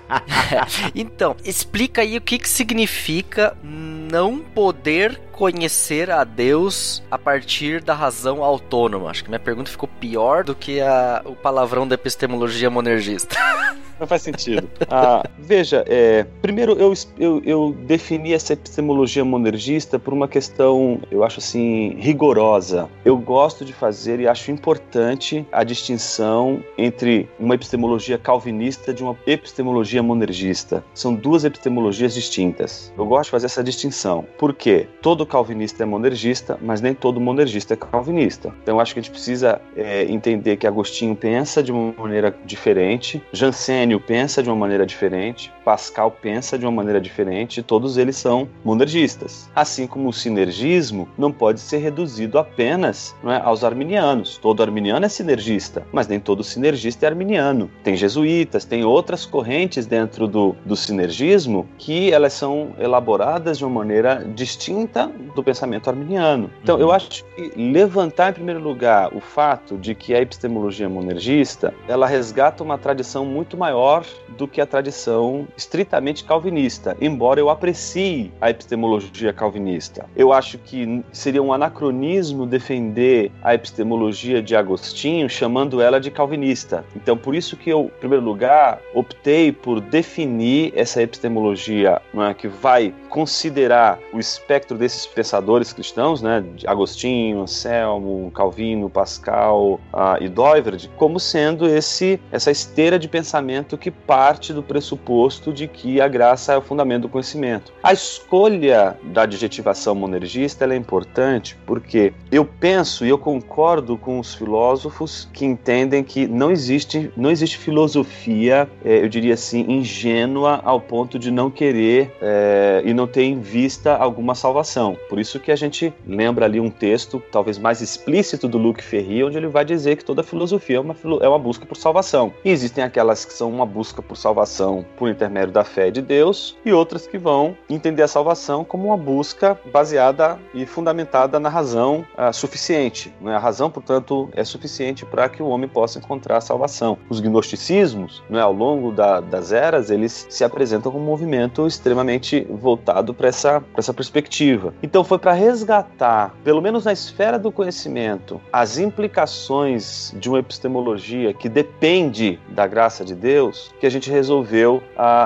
então, 0.95 1.37
explica 1.45 2.01
aí 2.03 2.17
o 2.17 2.21
que, 2.21 2.39
que 2.39 2.49
significa 2.49 3.57
não 3.63 4.41
poder 4.41 5.21
conhecer 5.31 6.11
a 6.11 6.25
Deus 6.25 7.03
a 7.11 7.19
partir 7.19 7.83
da 7.83 7.95
razão 7.95 8.43
autônoma. 8.43 9.11
Acho 9.11 9.23
que 9.23 9.31
minha 9.31 9.39
pergunta 9.39 9.71
ficou 9.71 9.89
pior 10.01 10.43
do 10.43 10.55
que 10.55 10.81
a, 10.81 11.23
o 11.25 11.37
palavrão 11.37 11.87
da 11.87 11.95
epistemologia 11.95 12.71
monergista. 12.71 13.37
Não 13.99 14.07
faz 14.07 14.23
sentido. 14.23 14.69
Ah, 14.91 15.23
veja, 15.39 15.85
é, 15.89 16.25
primeiro 16.43 16.73
eu, 16.73 16.93
eu, 17.19 17.43
eu, 17.45 17.77
defini 17.87 18.33
essa 18.33 18.53
epistemologia 18.53 19.25
monergista 19.25 19.99
por 19.99 20.13
uma 20.13 20.29
questão, 20.29 21.01
eu 21.11 21.25
acho 21.25 21.39
assim, 21.41 21.97
rigorosa. 21.99 22.89
Eu 23.05 23.17
gosto 23.17 23.65
de 23.65 23.73
fazer 23.73 24.21
e 24.21 24.29
acho 24.29 24.51
importante 24.51 25.47
a 25.51 25.65
distinção 25.65 26.63
entre 26.77 27.29
uma 27.39 27.55
epistemologia 27.55 28.19
calvinista 28.19 28.93
de 28.93 29.03
uma 29.03 29.17
epistemologia 29.27 30.03
monergista. 30.03 30.85
São 30.95 31.15
duas 31.15 31.45
epistemologias 31.45 32.15
distintas. 32.15 32.93
Eu 32.97 33.07
gosto 33.07 33.25
de 33.25 33.31
fazer 33.31 33.47
essa 33.47 33.65
distinção. 33.65 34.27
Por 34.39 34.55
quê? 34.55 34.87
Todo 35.01 35.25
calvinista 35.27 35.83
é 35.83 35.87
monergista, 35.87 36.59
mas 36.61 36.81
nem 36.81 36.95
todo 36.95 37.21
monergista 37.21 37.75
é 37.75 37.77
calvinista. 37.77 38.53
Então 38.63 38.77
eu 38.77 38.81
acho 38.81 38.93
que 38.93 39.01
a 39.01 39.03
gente 39.03 39.13
precisa 39.13 39.61
é, 39.75 40.05
entender 40.05 40.57
que 40.57 40.67
Agostinho 40.67 41.17
pensa 41.17 41.63
de 41.63 41.73
uma 41.73 41.93
maneira 41.93 42.35
diferente, 42.45 43.23
Jansen 43.33 43.86
Armênio 43.87 44.01
pensa 44.01 44.43
de 44.43 44.49
uma 44.49 44.57
maneira 44.57 44.85
diferente, 44.85 45.53
Pascal 45.65 46.11
pensa 46.11 46.59
de 46.59 46.67
uma 46.67 46.73
maneira 46.73 47.01
diferente, 47.01 47.63
todos 47.63 47.97
eles 47.97 48.17
são 48.17 48.49
monergistas. 48.65 49.49
Assim 49.55 49.87
como 49.87 50.09
o 50.09 50.13
sinergismo 50.13 51.09
não 51.17 51.31
pode 51.31 51.61
ser 51.61 51.79
reduzido 51.79 52.37
apenas 52.37 53.15
é, 53.25 53.37
aos 53.37 53.63
arminianos. 53.63 54.39
Todo 54.39 54.63
arminiano 54.63 55.07
é 55.07 55.09
sinergista, 55.09 55.87
mas 55.93 56.09
nem 56.09 56.19
todo 56.19 56.43
sinergista 56.43 57.07
é 57.07 57.09
arminiano. 57.09 57.71
Tem 57.85 57.97
jesuítas, 57.97 58.65
tem 58.65 58.85
outras 58.85 59.25
correntes 59.25 59.87
dentro 59.87 60.27
do, 60.27 60.57
do 60.65 60.75
sinergismo 60.75 61.69
que 61.79 62.13
elas 62.13 62.33
são 62.33 62.75
elaboradas 62.81 63.59
de 63.59 63.65
uma 63.65 63.75
maneira 63.75 64.27
distinta 64.35 65.09
do 65.35 65.45
pensamento 65.45 65.89
arminiano. 65.89 66.51
Então, 66.61 66.75
uhum. 66.77 66.83
eu 66.83 66.93
acho 66.93 67.25
que 67.25 67.53
levantar 67.57 68.31
em 68.31 68.35
primeiro 68.35 68.61
lugar 68.61 69.15
o 69.15 69.21
fato 69.21 69.77
de 69.77 69.95
que 69.95 70.13
a 70.13 70.21
epistemologia 70.21 70.89
monergista 70.89 71.73
ela 71.87 72.07
resgata 72.07 72.65
uma 72.65 72.79
tradição 72.79 73.25
muito 73.25 73.57
maior 73.57 73.76
maior 73.77 74.07
do 74.37 74.49
que 74.49 74.61
a 74.61 74.67
tradição 74.67 75.47
estritamente 75.57 76.25
calvinista, 76.25 76.97
embora 77.01 77.39
eu 77.39 77.51
aprecie 77.51 78.33
a 78.41 78.51
epistemologia 78.51 79.33
calvinista. 79.33 80.07
Eu 80.17 80.33
acho 80.33 80.59
que 80.59 81.05
seria 81.13 81.43
um 81.43 81.53
anacronismo 81.53 82.47
defender 82.47 83.31
a 83.43 83.55
epistemologia 83.55 84.43
de 84.43 84.57
Agostinho 84.57 85.29
chamando 85.29 85.81
ela 85.81 86.01
de 86.01 86.11
calvinista. 86.11 86.85
Então, 86.95 87.17
por 87.17 87.35
isso 87.35 87.57
que 87.57 87.71
eu, 87.71 87.85
em 87.97 88.01
primeiro 88.01 88.25
lugar, 88.25 88.81
optei 88.95 89.53
por 89.53 89.81
definir 89.81 90.73
essa 90.75 91.03
epistemologia 91.03 92.01
é, 92.15 92.35
que 92.35 92.49
vai 92.49 92.95
considerar 93.11 93.99
o 94.13 94.19
espectro 94.19 94.77
desses 94.77 95.07
pensadores 95.07 95.73
cristãos, 95.73 96.23
né, 96.23 96.45
de 96.55 96.67
Agostinho, 96.67 97.43
Anselmo, 97.43 98.31
Calvino, 98.35 98.91
Pascal 98.91 99.81
uh, 99.93 100.21
e 100.23 100.29
Doiverd, 100.29 100.91
como 100.97 101.21
sendo 101.21 101.67
esse 101.67 102.21
essa 102.31 102.51
esteira 102.51 102.99
de 102.99 103.09
pensamento 103.09 103.66
que 103.75 103.91
parte 103.91 104.53
do 104.53 104.63
pressuposto 104.63 105.51
de 105.51 105.67
que 105.67 105.99
a 105.99 106.07
graça 106.07 106.53
é 106.53 106.59
o 106.59 106.61
fundamento 106.61 107.03
do 107.03 107.09
conhecimento. 107.09 107.73
A 107.83 107.95
escolha 107.95 108.99
da 109.03 109.23
adjetivação 109.23 109.95
monergista 109.95 110.67
é 110.67 110.77
importante 110.77 111.57
porque 111.65 112.13
eu 112.31 112.45
penso 112.45 113.07
e 113.07 113.09
eu 113.09 113.17
concordo 113.17 113.97
com 113.97 114.19
os 114.19 114.35
filósofos 114.35 115.27
que 115.33 115.47
entendem 115.47 116.05
que 116.05 116.27
não 116.27 116.51
existe, 116.51 117.11
não 117.17 117.31
existe 117.31 117.57
filosofia, 117.57 118.69
é, 118.85 119.03
eu 119.03 119.09
diria 119.09 119.35
assim, 119.35 119.65
ingênua 119.69 120.61
ao 120.65 120.81
ponto 120.81 121.19
de 121.19 121.31
não 121.31 121.51
querer 121.51 122.13
é, 122.21 122.83
e 122.85 122.93
não 122.93 123.07
ter 123.07 123.23
em 123.23 123.41
vista 123.41 123.97
alguma 123.97 124.35
salvação. 124.35 124.97
Por 125.09 125.19
isso 125.19 125.41
que 125.41 125.53
a 125.53 125.57
gente 125.57 125.93
lembra 126.07 126.45
ali 126.45 126.61
um 126.61 126.71
texto, 126.71 127.23
talvez 127.31 127.59
mais 127.59 127.81
explícito 127.81 128.49
do 128.49 128.59
Luc 128.59 128.83
Ferry, 128.83 129.25
onde 129.25 129.37
ele 129.37 129.47
vai 129.47 129.65
dizer 129.65 129.97
que 129.97 130.05
toda 130.05 130.23
filosofia 130.23 130.77
é 130.77 130.81
uma, 130.81 130.97
é 131.23 131.29
uma 131.29 131.39
busca 131.39 131.65
por 131.65 131.77
salvação. 131.77 132.33
E 132.45 132.51
existem 132.51 132.83
aquelas 132.85 133.25
que 133.25 133.33
são 133.33 133.51
uma 133.57 133.67
busca 133.67 134.01
por 134.01 134.17
salvação 134.17 134.85
por 134.97 135.09
intermédio 135.09 135.53
da 135.53 135.65
fé 135.65 135.91
de 135.91 136.01
Deus, 136.01 136.57
e 136.65 136.73
outras 136.73 137.07
que 137.07 137.19
vão 137.19 137.57
entender 137.69 138.03
a 138.03 138.09
salvação 138.09 138.65
como 138.65 138.89
uma 138.89 138.97
busca 138.97 139.59
baseada 139.73 140.39
e 140.55 140.67
fundamentada 140.67 141.41
na 141.41 141.49
razão 141.49 142.05
uh, 142.17 142.33
suficiente. 142.33 143.13
Né? 143.21 143.35
A 143.35 143.39
razão, 143.39 143.71
portanto, 143.71 144.29
é 144.33 144.45
suficiente 144.45 145.05
para 145.05 145.29
que 145.29 145.43
o 145.43 145.49
homem 145.49 145.69
possa 145.69 145.99
encontrar 145.99 146.39
a 146.39 146.41
salvação. 146.41 146.99
Os 147.09 147.21
gnosticismos, 147.21 148.23
né, 148.29 148.41
ao 148.41 148.53
longo 148.53 148.93
da, 148.93 149.21
das 149.21 149.53
eras, 149.53 149.91
eles 149.91 150.27
se 150.29 150.45
apresentam 150.45 150.93
como 150.93 151.05
um 151.05 151.07
movimento 151.07 151.67
extremamente 151.67 152.47
voltado 152.51 153.15
para 153.15 153.29
essa, 153.29 153.63
essa 153.77 153.93
perspectiva. 153.93 154.75
Então, 154.83 155.03
foi 155.03 155.19
para 155.19 155.33
resgatar, 155.33 156.35
pelo 156.45 156.61
menos 156.61 156.85
na 156.85 156.93
esfera 156.93 157.39
do 157.39 157.51
conhecimento, 157.51 158.41
as 158.53 158.79
implicações 158.79 160.15
de 160.19 160.29
uma 160.29 160.39
epistemologia 160.39 161.33
que 161.33 161.49
depende 161.49 162.39
da 162.49 162.67
graça 162.67 163.05
de 163.05 163.15
Deus 163.15 163.46
Deus, 163.47 163.73
que 163.81 163.87
a 163.87 163.91
gente 163.91 164.11
resolveu 164.11 164.83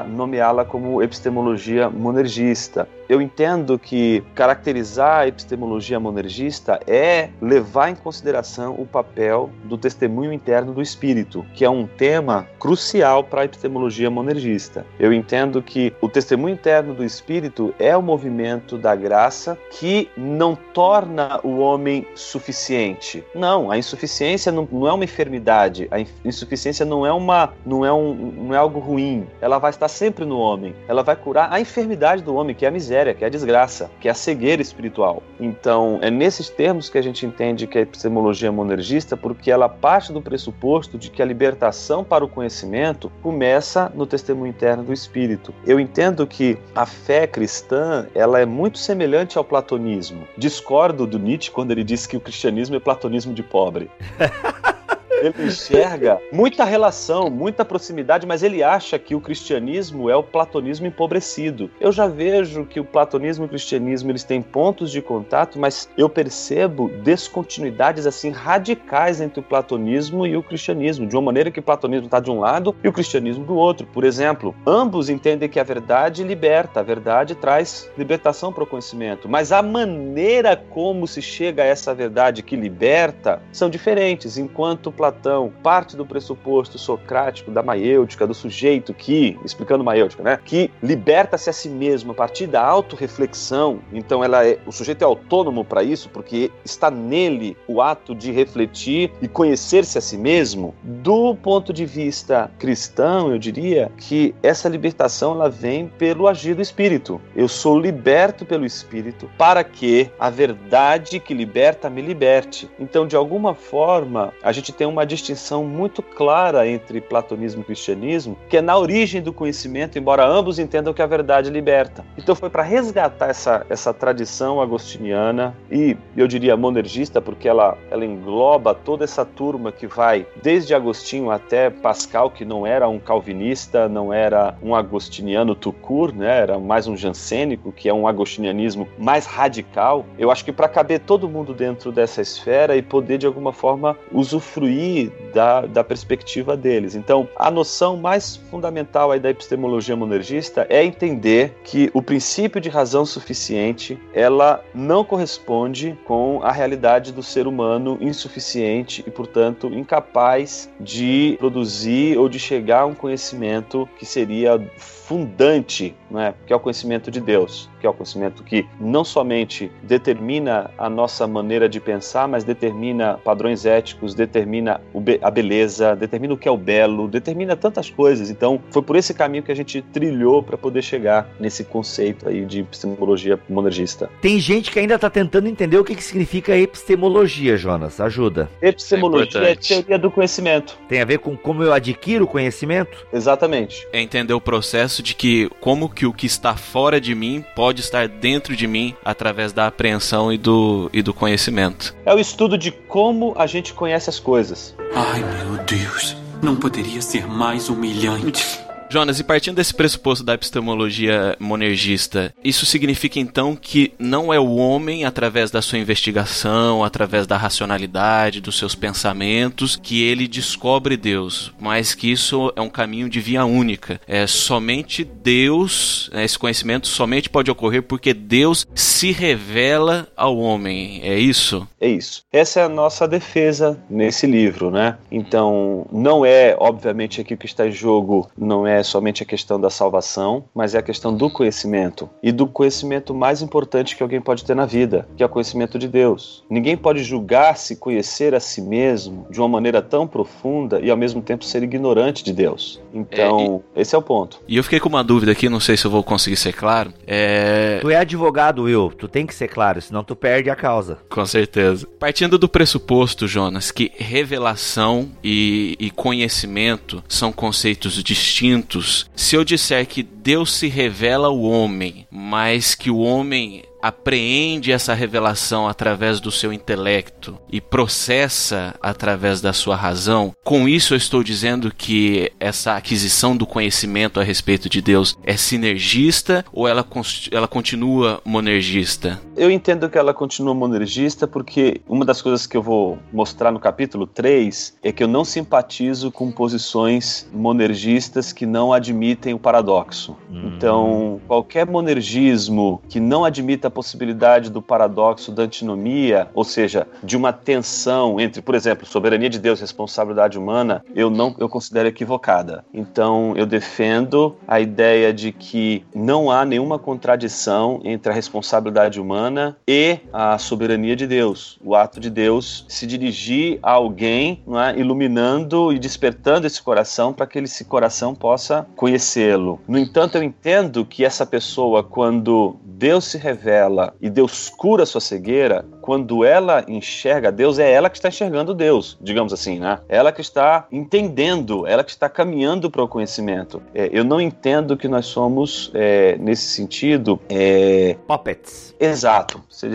nomeá-la 0.09 0.65
como 0.65 1.03
epistemologia 1.03 1.89
monergista. 1.89 2.89
Eu 3.11 3.21
entendo 3.21 3.77
que 3.77 4.23
caracterizar 4.37 5.23
a 5.23 5.27
epistemologia 5.27 5.99
monergista 5.99 6.79
é 6.87 7.31
levar 7.43 7.91
em 7.91 7.97
consideração 7.97 8.77
o 8.79 8.87
papel 8.87 9.51
do 9.65 9.77
testemunho 9.77 10.33
interno 10.33 10.73
do 10.73 10.81
espírito, 10.81 11.45
que 11.53 11.65
é 11.65 11.69
um 11.69 11.89
tema 11.89 12.47
crucial 12.61 13.25
para 13.25 13.41
a 13.41 13.45
epistemologia 13.47 14.09
monergista. 14.09 14.87
Eu 14.97 15.13
entendo 15.13 15.61
que 15.61 15.93
o 16.01 16.09
testemunho 16.09 16.53
interno 16.53 16.95
do 16.95 17.03
espírito 17.03 17.75
é 17.81 17.97
o 17.97 18.03
movimento 18.03 18.79
da 18.79 18.95
graça 18.95 19.59
que 19.73 20.09
não 20.17 20.55
torna 20.55 21.41
o 21.43 21.59
homem 21.59 22.07
suficiente. 22.15 23.25
Não, 23.35 23.73
a 23.73 23.77
insuficiência 23.77 24.53
não, 24.53 24.69
não 24.71 24.87
é 24.87 24.93
uma 24.93 25.03
enfermidade, 25.03 25.89
a 25.91 25.99
insuficiência 26.25 26.87
não 26.87 27.05
é 27.05 27.13
uma 27.13 27.53
não 27.67 27.85
é 27.85 27.93
um 27.93 28.15
não 28.15 28.55
é 28.55 28.59
algo 28.59 28.79
ruim. 28.79 29.27
Ela 29.41 29.59
vai 29.59 29.71
estar 29.71 29.89
sempre 29.89 30.25
no 30.25 30.39
homem. 30.39 30.77
Ela 30.87 31.03
vai 31.03 31.17
curar 31.17 31.53
a 31.53 31.61
enfermidade 31.61 32.23
do 32.23 32.37
homem, 32.37 32.55
que 32.55 32.65
é 32.65 32.69
a 32.69 32.71
miséria, 32.71 33.00
que 33.15 33.25
é 33.25 33.27
a 33.27 33.31
desgraça, 33.31 33.91
que 34.01 34.09
é 34.09 34.11
a 34.11 34.15
cegueira 34.15 34.61
espiritual. 34.61 35.23
Então, 35.39 35.99
é 36.03 36.11
nesses 36.11 36.51
termos 36.51 36.89
que 36.89 36.99
a 36.99 37.03
gente 37.03 37.25
entende 37.25 37.67
que 37.67 37.79
a 37.79 37.83
epistemologia 37.83 38.53
monergista, 38.53 39.17
porque 39.17 39.51
ela 39.51 39.69
parte 39.69 40.13
do 40.13 40.21
pressuposto 40.21 40.99
de 40.99 41.11
que 41.11 41.23
a 41.23 41.25
libertação 41.25 42.05
para 42.05 42.25
o 42.25 42.29
conhecimento 42.29 43.11
começa 43.23 43.91
no 43.95 44.07
testemunho 44.07 44.51
interno 44.51 44.83
do 44.83 44.93
espírito. 44.93 45.55
Eu 45.67 45.81
entendo 45.81 46.27
que 46.27 46.59
a 46.75 46.85
fé 46.85 47.27
cristã, 47.27 48.07
ela 48.15 48.41
é 48.41 48.47
muito 48.47 48.79
semelhante 48.79 49.39
ao 49.39 49.45
platonismo. 49.45 50.27
Discordo 50.37 51.07
do 51.07 51.19
Nietzsche 51.19 51.51
quando 51.51 51.71
ele 51.71 51.85
diz 51.85 52.07
que 52.07 52.17
o 52.17 52.21
cristianismo 52.21 52.77
é 52.77 52.81
platonismo 52.81 53.33
de 53.33 53.43
pobre. 53.43 53.91
ele 55.21 55.47
enxerga 55.47 56.19
muita 56.33 56.65
relação, 56.65 57.31
muita 57.31 57.65
proximidade, 57.65 58.27
mas 58.27 58.43
ele 58.43 58.63
acha 58.63 58.99
que 58.99 59.15
o 59.15 59.21
cristianismo 59.21 60.09
é 60.09 60.17
o 60.17 60.23
platonismo 60.23 60.87
empobrecido. 60.87 61.71
Eu 61.81 61.93
já 61.93 62.07
vejo 62.07 62.65
que 62.65 62.81
o 62.81 62.85
platonismo 62.85 63.45
e 63.45 63.47
o 63.47 63.49
cristianismo 63.49 64.11
eles 64.11 64.25
têm 64.25 64.43
pontos 64.43 64.91
de 64.91 65.03
contato, 65.03 65.59
mas 65.59 65.89
eu 65.97 66.09
percebo 66.09 66.89
descontinuidades 67.03 68.07
assim 68.07 68.31
radicais 68.31 69.21
entre 69.21 69.41
o 69.41 69.43
platonismo 69.43 70.27
e 70.27 70.37
o 70.37 70.43
cristianismo, 70.43 71.07
de 71.07 71.17
uma 71.17 71.23
maneira 71.23 71.51
que 71.51 71.61
o 71.61 71.63
platonismo 71.63 72.07
está 72.07 72.21
de 72.21 72.31
um 72.31 72.41
lado 72.41 72.75
e 72.83 72.89
o 72.89 72.93
cristianismo 72.93 73.45
do 73.45 73.55
outro. 73.55 73.87
Por 73.87 74.05
exemplo, 74.05 74.55
ambos 74.67 75.09
entendem 75.09 75.49
que 75.49 75.61
a 75.61 75.65
verdade 75.65 76.23
liberta, 76.23 76.81
a 76.81 76.83
verdade 76.83 77.35
traz 77.35 77.91
libertação 77.97 78.53
para 78.53 78.65
o 78.65 78.67
conhecimento, 78.67 79.29
mas 79.29 79.53
a 79.53 79.63
maneira 79.63 80.57
como 80.57 81.07
se 81.07 81.23
chega 81.23 81.63
a 81.63 81.67
essa 81.67 81.95
verdade 81.95 82.43
que 82.43 82.57
liberta 82.57 83.43
são 83.53 83.69
diferentes. 83.69 84.39
Enquanto 84.39 84.93
Platão 85.11 85.53
parte 85.63 85.97
do 85.97 86.07
pressuposto 86.07 86.79
socrático 86.79 87.51
da 87.51 87.63
maiêutica, 87.63 88.27
do 88.27 88.35
sujeito 88.35 88.95
que, 88.95 89.37
explicando 89.45 89.83
maiêutica, 89.83 90.23
né, 90.23 90.39
que 90.45 90.71
liberta-se 90.81 91.51
a 91.51 91.53
si 91.53 91.69
mesmo 91.69 92.13
a 92.13 92.15
partir 92.15 92.47
da 92.47 92.63
autorreflexão, 92.63 93.81
então 93.93 94.23
ela 94.23 94.47
é, 94.47 94.59
o 94.65 94.71
sujeito 94.71 95.03
é 95.03 95.05
autônomo 95.05 95.65
para 95.65 95.83
isso, 95.83 96.09
porque 96.11 96.51
está 96.65 96.91
nele 96.91 97.57
o 97.67 97.83
ato 97.83 98.15
de 98.15 98.31
refletir 98.31 99.11
e 99.21 99.27
conhecer-se 99.27 99.99
a 99.99 100.01
si 100.01 100.17
mesmo. 100.17 100.75
Do 100.83 101.35
ponto 101.35 101.73
de 101.73 101.85
vista 101.85 102.51
cristão, 102.59 103.33
eu 103.33 103.39
diria 103.39 103.91
que 103.97 104.33
essa 104.43 104.69
libertação 104.69 105.33
ela 105.33 105.51
vem 105.51 105.89
pelo 105.89 106.29
agir 106.29 106.55
do 106.55 106.63
espírito. 106.63 107.21
Eu 107.35 107.49
sou 107.49 107.79
liberto 107.79 108.45
pelo 108.45 108.65
espírito 108.65 109.29
para 109.37 109.65
que 109.65 110.09
a 110.21 110.31
verdade 110.31 111.19
que 111.19 111.35
liberta 111.35 111.91
me 111.91 112.01
liberte. 112.01 112.71
Então, 112.79 113.07
de 113.07 113.17
alguma 113.17 113.55
forma, 113.55 114.33
a 114.43 114.53
gente 114.53 114.73
tem 114.73 114.87
uma 114.87 115.00
distinção 115.05 115.65
muito 115.65 116.03
clara 116.03 116.67
entre 116.67 117.01
platonismo 117.01 117.63
e 117.63 117.65
cristianismo, 117.65 118.37
que 118.49 118.57
é 118.57 118.63
na 118.63 118.77
origem 118.77 119.23
do 119.23 119.33
conhecimento, 119.33 119.99
embora 119.99 120.27
ambos 120.27 120.59
entendam 120.59 120.93
que 120.93 121.03
a 121.03 121.07
verdade 121.07 121.51
liberta. 121.51 122.05
Então, 122.17 122.35
foi 122.35 122.51
para 122.51 122.63
resgatar 122.63 123.29
essa, 123.29 123.67
essa 123.69 123.93
tradição 123.93 124.61
agostiniana 124.61 125.55
e, 125.71 125.97
eu 126.17 126.27
diria, 126.27 126.57
monergista, 126.57 127.21
porque 127.21 127.49
ela, 127.49 127.77
ela 127.91 128.05
engloba 128.05 128.75
toda 128.75 129.05
essa 129.05 129.25
turma 129.25 129.73
que 129.73 129.87
vai 129.87 130.27
desde 130.43 130.75
Agostinho 130.75 131.31
até 131.31 131.71
Pascal, 131.71 132.31
que 132.31 132.45
não 132.45 132.67
era 132.67 132.89
um 132.89 132.99
calvinista, 132.99 133.89
não 133.89 134.13
era 134.13 134.55
um 134.63 134.75
agostiniano 134.75 135.55
tucur, 135.55 136.15
né? 136.15 136.39
era 136.41 136.59
mais 136.59 136.87
um 136.87 136.97
jansênico, 136.97 137.73
que 137.73 137.89
é 137.89 137.95
um 137.95 138.07
agostinianismo 138.07 138.89
mais 138.99 139.27
radical. 139.27 140.05
Eu 140.19 140.31
acho 140.31 140.45
que 140.45 140.53
para 140.53 140.69
caber 140.69 141.01
todo 141.01 141.29
mundo 141.29 141.55
dentro 141.55 141.93
dessa 141.93 142.21
esfera 142.21 142.77
e 142.77 142.83
poder, 142.83 143.19
de 143.19 143.27
alguma 143.27 143.53
forma, 143.53 143.97
usufruir 144.13 144.90
da, 145.33 145.63
da 145.63 145.85
perspectiva 145.85 146.57
deles. 146.57 146.95
Então, 146.95 147.29
a 147.37 147.51
noção 147.51 147.97
mais 147.97 148.37
fundamental 148.37 149.11
aí 149.11 149.21
da 149.21 149.31
epistemologia 149.31 149.97
monergista 149.97 150.67
é 150.69 150.85
entender 150.85 151.55
que 151.65 151.91
o 151.95 152.03
princípio 152.03 152.61
de 152.61 152.69
razão 152.69 153.05
suficiente 153.05 153.99
ela 154.13 154.63
não 154.75 155.05
corresponde 155.05 155.99
com 156.05 156.41
a 156.43 156.53
realidade 156.53 157.13
do 157.13 157.23
ser 157.23 157.47
humano 157.47 157.99
insuficiente 158.01 159.05
e, 159.07 159.11
portanto, 159.11 159.69
incapaz 159.69 160.71
de 160.81 161.37
produzir 161.39 162.19
ou 162.19 162.29
de 162.29 162.39
chegar 162.39 162.81
a 162.81 162.87
um 162.87 162.95
conhecimento 162.95 163.89
que 163.99 164.07
seria 164.07 164.61
fundante, 164.77 165.95
né, 166.11 166.35
que 166.47 166.53
é 166.53 166.57
o 166.57 166.61
conhecimento 166.61 167.11
de 167.11 167.21
Deus, 167.21 167.69
que 167.81 167.87
é 167.87 167.91
o 167.91 167.93
conhecimento 167.93 168.43
que 168.43 168.67
não 168.81 169.05
somente 169.05 169.71
determina 169.83 170.71
a 170.77 170.89
nossa 170.89 171.27
maneira 171.27 171.69
de 171.69 171.81
pensar, 171.81 172.27
mas 172.27 172.45
determina 172.45 173.15
padrões 173.25 173.65
éticos, 173.65 174.15
determina 174.15 174.81
a 175.23 175.31
beleza, 175.31 175.95
determina 175.95 176.35
o 176.35 176.37
que 176.37 176.49
é 176.49 176.51
o 176.51 176.57
belo, 176.57 177.09
determina 177.09 177.57
tantas 177.57 177.89
coisas. 177.89 178.31
Então, 178.31 178.61
foi 178.71 178.83
por 178.83 178.97
esse 178.97 179.15
caminho 179.15 179.43
que 179.43 179.53
a 179.53 179.57
gente 179.57 179.83
trilhou 179.83 180.43
para 180.43 180.57
poder 180.57 180.83
chegar 180.83 181.29
nesse 181.39 181.65
conceito 181.65 182.29
aí 182.29 182.45
de 182.45 182.61
epistemologia 182.61 183.39
monergista. 183.49 184.11
Tem 184.21 184.39
gente 184.39 184.71
que 184.71 184.79
ainda 184.79 184.95
está 184.95 185.09
tentando 185.09 185.49
entender 185.49 185.79
o 185.79 185.85
que, 185.85 185.95
que 185.95 186.03
significa 186.03 186.57
epistemologia, 186.57 187.57
Jonas. 187.57 188.01
Ajuda. 188.01 188.51
Epistemologia 188.61 189.41
é, 189.41 189.53
é 189.53 189.55
teoria 189.55 189.99
do 189.99 190.11
conhecimento. 190.11 190.79
Tem 190.89 191.01
a 191.01 191.05
ver 191.05 191.19
com 191.19 191.37
como 191.37 191.63
eu 191.63 191.73
adquiro 191.73 192.27
conhecimento? 192.27 193.07
Exatamente. 193.13 193.87
É 193.93 194.01
entender 194.01 194.33
o 194.33 194.41
processo 194.41 195.03
de 195.03 195.15
que 195.15 195.51
como 195.61 195.89
que 195.89 196.00
o 196.07 196.13
que 196.13 196.27
está 196.27 196.57
fora 196.57 197.01
de 197.01 197.15
mim 197.15 197.45
pode 197.55 197.81
estar 197.81 198.09
dentro 198.09 198.57
de 198.57 198.67
mim 198.67 198.95
através 199.05 199.53
da 199.53 199.67
apreensão 199.67 200.33
e 200.33 200.39
do, 200.39 200.91
e 200.93 201.03
do 201.03 201.13
conhecimento. 201.13 201.95
É 202.05 202.15
o 202.15 202.19
estudo 202.19 202.57
de 202.57 202.71
como 202.71 203.35
a 203.37 203.47
gente 203.47 203.73
conhece 203.73 204.11
as 204.11 204.19
coisas. 204.19 204.75
Ai 204.95 205.21
meu 205.21 205.65
Deus, 205.65 206.17
não 206.43 206.57
poderia 206.57 207.03
ser 207.03 207.27
mais 207.27 207.69
humilhante. 207.69 208.70
Jonas, 208.93 209.21
e 209.21 209.25
partindo 209.25 209.55
desse 209.55 209.73
pressuposto 209.73 210.25
da 210.25 210.35
epistemologia 210.35 211.37
monergista, 211.39 212.35
isso 212.43 212.67
significa 212.67 213.21
então 213.21 213.55
que 213.55 213.93
não 214.01 214.35
é 214.35 214.41
o 214.41 214.57
homem, 214.57 215.05
através 215.05 215.49
da 215.49 215.63
sua 215.63 215.79
investigação, 215.79 216.83
através 216.83 217.25
da 217.25 217.37
racionalidade, 217.37 218.41
dos 218.41 218.59
seus 218.59 218.75
pensamentos, 218.75 219.77
que 219.81 220.03
ele 220.03 220.27
descobre 220.27 220.97
Deus, 220.97 221.53
mas 221.61 221.95
que 221.95 222.11
isso 222.11 222.53
é 222.57 222.61
um 222.61 222.69
caminho 222.69 223.09
de 223.09 223.21
via 223.21 223.45
única. 223.45 224.01
É 224.09 224.27
somente 224.27 225.05
Deus, 225.05 226.11
né, 226.13 226.25
esse 226.25 226.37
conhecimento 226.37 226.89
somente 226.89 227.31
pode 227.31 227.49
ocorrer 227.49 227.85
porque 227.85 228.13
Deus 228.13 228.67
se 228.75 229.13
revela 229.13 230.09
ao 230.17 230.37
homem. 230.37 231.01
É 231.05 231.17
isso? 231.17 231.65
É 231.81 231.89
isso. 231.89 232.25
Essa 232.33 232.59
é 232.59 232.65
a 232.65 232.69
nossa 232.69 233.07
defesa 233.07 233.81
nesse 233.89 234.27
livro, 234.27 234.69
né? 234.69 234.99
Então, 235.13 235.87
não 235.93 236.25
é, 236.25 236.57
obviamente, 236.59 237.21
aqui 237.21 237.35
o 237.35 237.39
que 237.39 237.47
está 237.47 237.69
em 237.69 237.73
jogo 237.73 238.29
não 238.37 238.67
é 238.67 238.80
é 238.81 238.83
somente 238.83 239.23
a 239.23 239.27
questão 239.27 239.61
da 239.61 239.71
salvação, 239.71 240.45
mas 240.55 240.75
é 240.75 240.79
a 240.79 240.83
questão 240.83 241.15
do 241.15 241.31
conhecimento 241.31 242.09
e 242.23 242.33
do 242.33 242.47
conhecimento 242.47 243.15
mais 243.15 243.43
importante 243.43 243.97
que 243.97 244.03
alguém 244.03 244.21
pode 244.21 244.45
ter 244.45 244.55
na 244.55 244.67
vida, 244.67 245.07
que 245.17 245.23
é 245.23 245.27
o 245.27 245.29
conhecimento 245.29 245.79
de 245.79 245.87
Deus. 245.87 246.45
Ninguém 246.51 246.77
pode 246.77 247.05
julgar-se 247.05 247.77
conhecer 247.77 248.35
a 248.35 248.41
si 248.41 248.61
mesmo 248.61 249.27
de 249.31 249.39
uma 249.39 249.49
maneira 249.49 249.81
tão 249.81 250.07
profunda 250.07 250.81
e 250.81 250.91
ao 250.91 250.97
mesmo 250.97 251.23
tempo 251.23 251.45
ser 251.45 251.63
ignorante 251.63 252.25
de 252.25 252.33
Deus. 252.33 252.81
Então, 252.93 253.63
é, 253.75 253.79
e, 253.79 253.83
esse 253.83 253.95
é 253.95 253.99
o 253.99 254.03
ponto. 254.03 254.41
E 254.49 254.57
eu 254.57 254.65
fiquei 254.65 254.81
com 254.81 254.89
uma 254.89 255.05
dúvida 255.05 255.33
aqui, 255.33 255.49
não 255.49 255.61
sei 255.61 255.77
se 255.77 255.85
eu 255.85 255.91
vou 255.91 256.03
conseguir 256.03 256.37
ser 256.37 256.53
claro. 256.53 256.93
É... 257.07 257.79
Tu 257.81 257.91
é 257.91 257.97
advogado, 257.97 258.63
Will, 258.63 258.93
tu 258.97 259.07
tem 259.07 259.27
que 259.27 259.35
ser 259.35 259.49
claro, 259.49 259.81
senão 259.81 260.03
tu 260.03 260.17
perde 260.17 260.51
a 260.51 260.57
causa. 260.57 260.99
Com 261.09 261.25
certeza. 261.27 261.87
Partindo 261.99 262.39
do 262.39 262.49
pressuposto, 262.49 263.29
Jonas, 263.29 263.71
que 263.71 263.93
revelação 263.97 265.11
e, 265.23 265.77
e 265.79 265.91
conhecimento 265.91 267.03
são 267.09 267.31
conceitos 267.31 268.03
distintos 268.03 268.70
se 269.17 269.35
eu 269.35 269.45
disser 269.45 269.87
que 269.87 270.03
Deus 270.03 270.53
se 270.55 270.69
revela 270.69 271.29
ao 271.29 271.41
homem, 271.41 272.07
mas 272.11 272.75
que 272.75 272.91
o 272.91 272.99
homem 272.99 273.65
apreende 273.83 274.73
essa 274.73 274.95
revelação 274.95 275.69
através 275.69 276.21
do 276.21 276.31
seu 276.31 276.53
intelecto 276.53 277.39
e 277.51 277.61
processa 277.61 278.75
através 278.81 279.41
da 279.41 279.53
sua 279.53 279.77
razão, 279.77 280.35
com 280.45 280.69
isso 280.69 280.95
eu 280.95 280.99
estou 280.99 281.23
dizendo 281.23 281.73
que 281.75 282.33
essa 282.39 282.77
aquisição 282.77 283.37
do 283.37 283.47
conhecimento 283.47 284.21
a 284.21 284.23
respeito 284.23 284.69
de 284.69 284.81
Deus 284.81 285.17
é 285.25 285.37
sinergista 285.37 286.45
ou 286.53 286.69
ela, 286.69 286.87
ela 287.31 287.49
continua 287.49 288.21
monergista? 288.25 289.21
Eu 289.37 289.51
entendo 289.51 289.89
que 289.89 289.97
ela 289.97 290.13
continua 290.13 290.55
monergista 290.55 291.27
porque 291.27 291.81
uma 291.89 292.05
das 292.05 292.21
coisas 292.21 292.47
que 292.47 292.57
eu 292.57 292.63
vou 292.63 292.99
mostrar 293.13 293.51
no 293.51 293.59
capítulo 293.59 294.07
3 294.07 294.79
é 294.83 294.93
que 294.93 295.03
eu 295.03 295.09
não 295.09 295.25
simpatizo 295.25 296.11
com 296.11 296.31
posições 296.31 297.29
monergistas 297.33 298.33
que 298.33 298.45
não 298.45 298.73
admitem 298.73 299.35
o 299.35 299.39
paradoxo. 299.39 300.17
Hum. 300.31 300.53
Então, 300.57 301.21
qualquer 301.27 301.67
monergismo 301.67 302.83
que 302.89 303.01
não 303.01 303.25
admita 303.25 303.70
a 303.71 303.73
possibilidade 303.73 304.51
do 304.51 304.61
paradoxo 304.61 305.33
da 305.33 305.45
antinomia, 305.45 306.29
ou 306.35 306.45
seja, 306.45 306.87
de 307.03 307.17
uma 307.17 307.33
tensão 307.33 308.21
entre, 308.21 308.43
por 308.43 308.55
exemplo, 308.55 308.87
soberania 308.87 309.31
de 309.31 309.39
Deus 309.39 309.61
e 309.61 309.63
responsabilidade 309.63 310.39
humana, 310.39 310.85
eu 310.95 311.09
não 311.09 311.35
eu 311.39 311.49
considero 311.49 311.89
equivocada. 311.89 312.65
Então, 312.75 313.35
eu 313.37 313.47
defendo 313.47 314.37
a 314.47 314.61
ideia 314.61 315.13
de 315.13 315.33
que 315.33 315.85
não 315.95 316.31
há 316.31 316.45
nenhuma 316.45 316.79
contradição 316.79 317.81
entre 317.85 318.11
a 318.13 318.15
responsabilidade 318.15 319.01
humana 319.01 319.57
e 319.67 319.99
a 320.13 320.37
soberania 320.39 320.97
de 320.97 321.07
Deus. 321.07 321.59
O 321.65 321.75
ato 321.75 322.01
de 322.01 322.11
Deus 322.11 322.65
se 322.69 322.87
dirigir 322.87 323.59
a 323.63 323.73
alguém, 323.73 324.43
é, 324.49 324.79
iluminando 324.79 325.73
e 325.73 325.79
despertando 325.79 326.47
esse 326.47 326.61
coração 326.61 327.13
para 327.13 327.27
que 327.27 327.39
esse 327.39 327.65
coração 327.65 328.15
possa 328.15 328.67
conhecê-lo. 328.77 329.61
No 329.69 329.79
entanto, 329.79 330.17
eu 330.17 330.23
entendo 330.23 330.85
que 330.85 331.05
essa 331.05 331.25
pessoa, 331.25 331.85
quando 331.85 332.57
Deus 332.65 333.05
se 333.05 333.19
revela 333.19 333.60
ela 333.61 333.95
e 334.01 334.09
Deus 334.09 334.49
cura 334.49 334.83
a 334.83 334.87
sua 334.87 335.01
cegueira, 335.01 335.65
quando 335.81 336.25
ela 336.25 336.65
enxerga 336.69 337.31
Deus, 337.33 337.59
é 337.59 337.71
ela 337.71 337.91
que 337.91 337.97
está 337.97 338.09
enxergando 338.09 338.55
Deus, 338.55 338.99
digamos 339.01 339.33
assim, 339.33 339.59
né? 339.59 339.79
Ela 339.89 340.13
que 340.13 340.21
está 340.21 340.67
entendendo, 340.71 341.67
ela 341.67 341.85
que 341.85 341.91
está 341.91 342.09
caminhando 342.09 342.71
para 342.71 342.83
o 342.83 342.89
conhecimento. 342.89 343.63
É, 343.75 343.89
eu 343.93 344.05
não 344.05 344.21
entendo 344.21 344.77
que 344.77 344.89
nós 344.89 345.07
somos, 345.07 345.71
é, 345.75 346.17
nesse 346.19 346.49
sentido. 346.49 347.21
É... 347.29 347.97
Puppets. 348.07 348.75
Exato, 348.81 349.43
você 349.49 349.69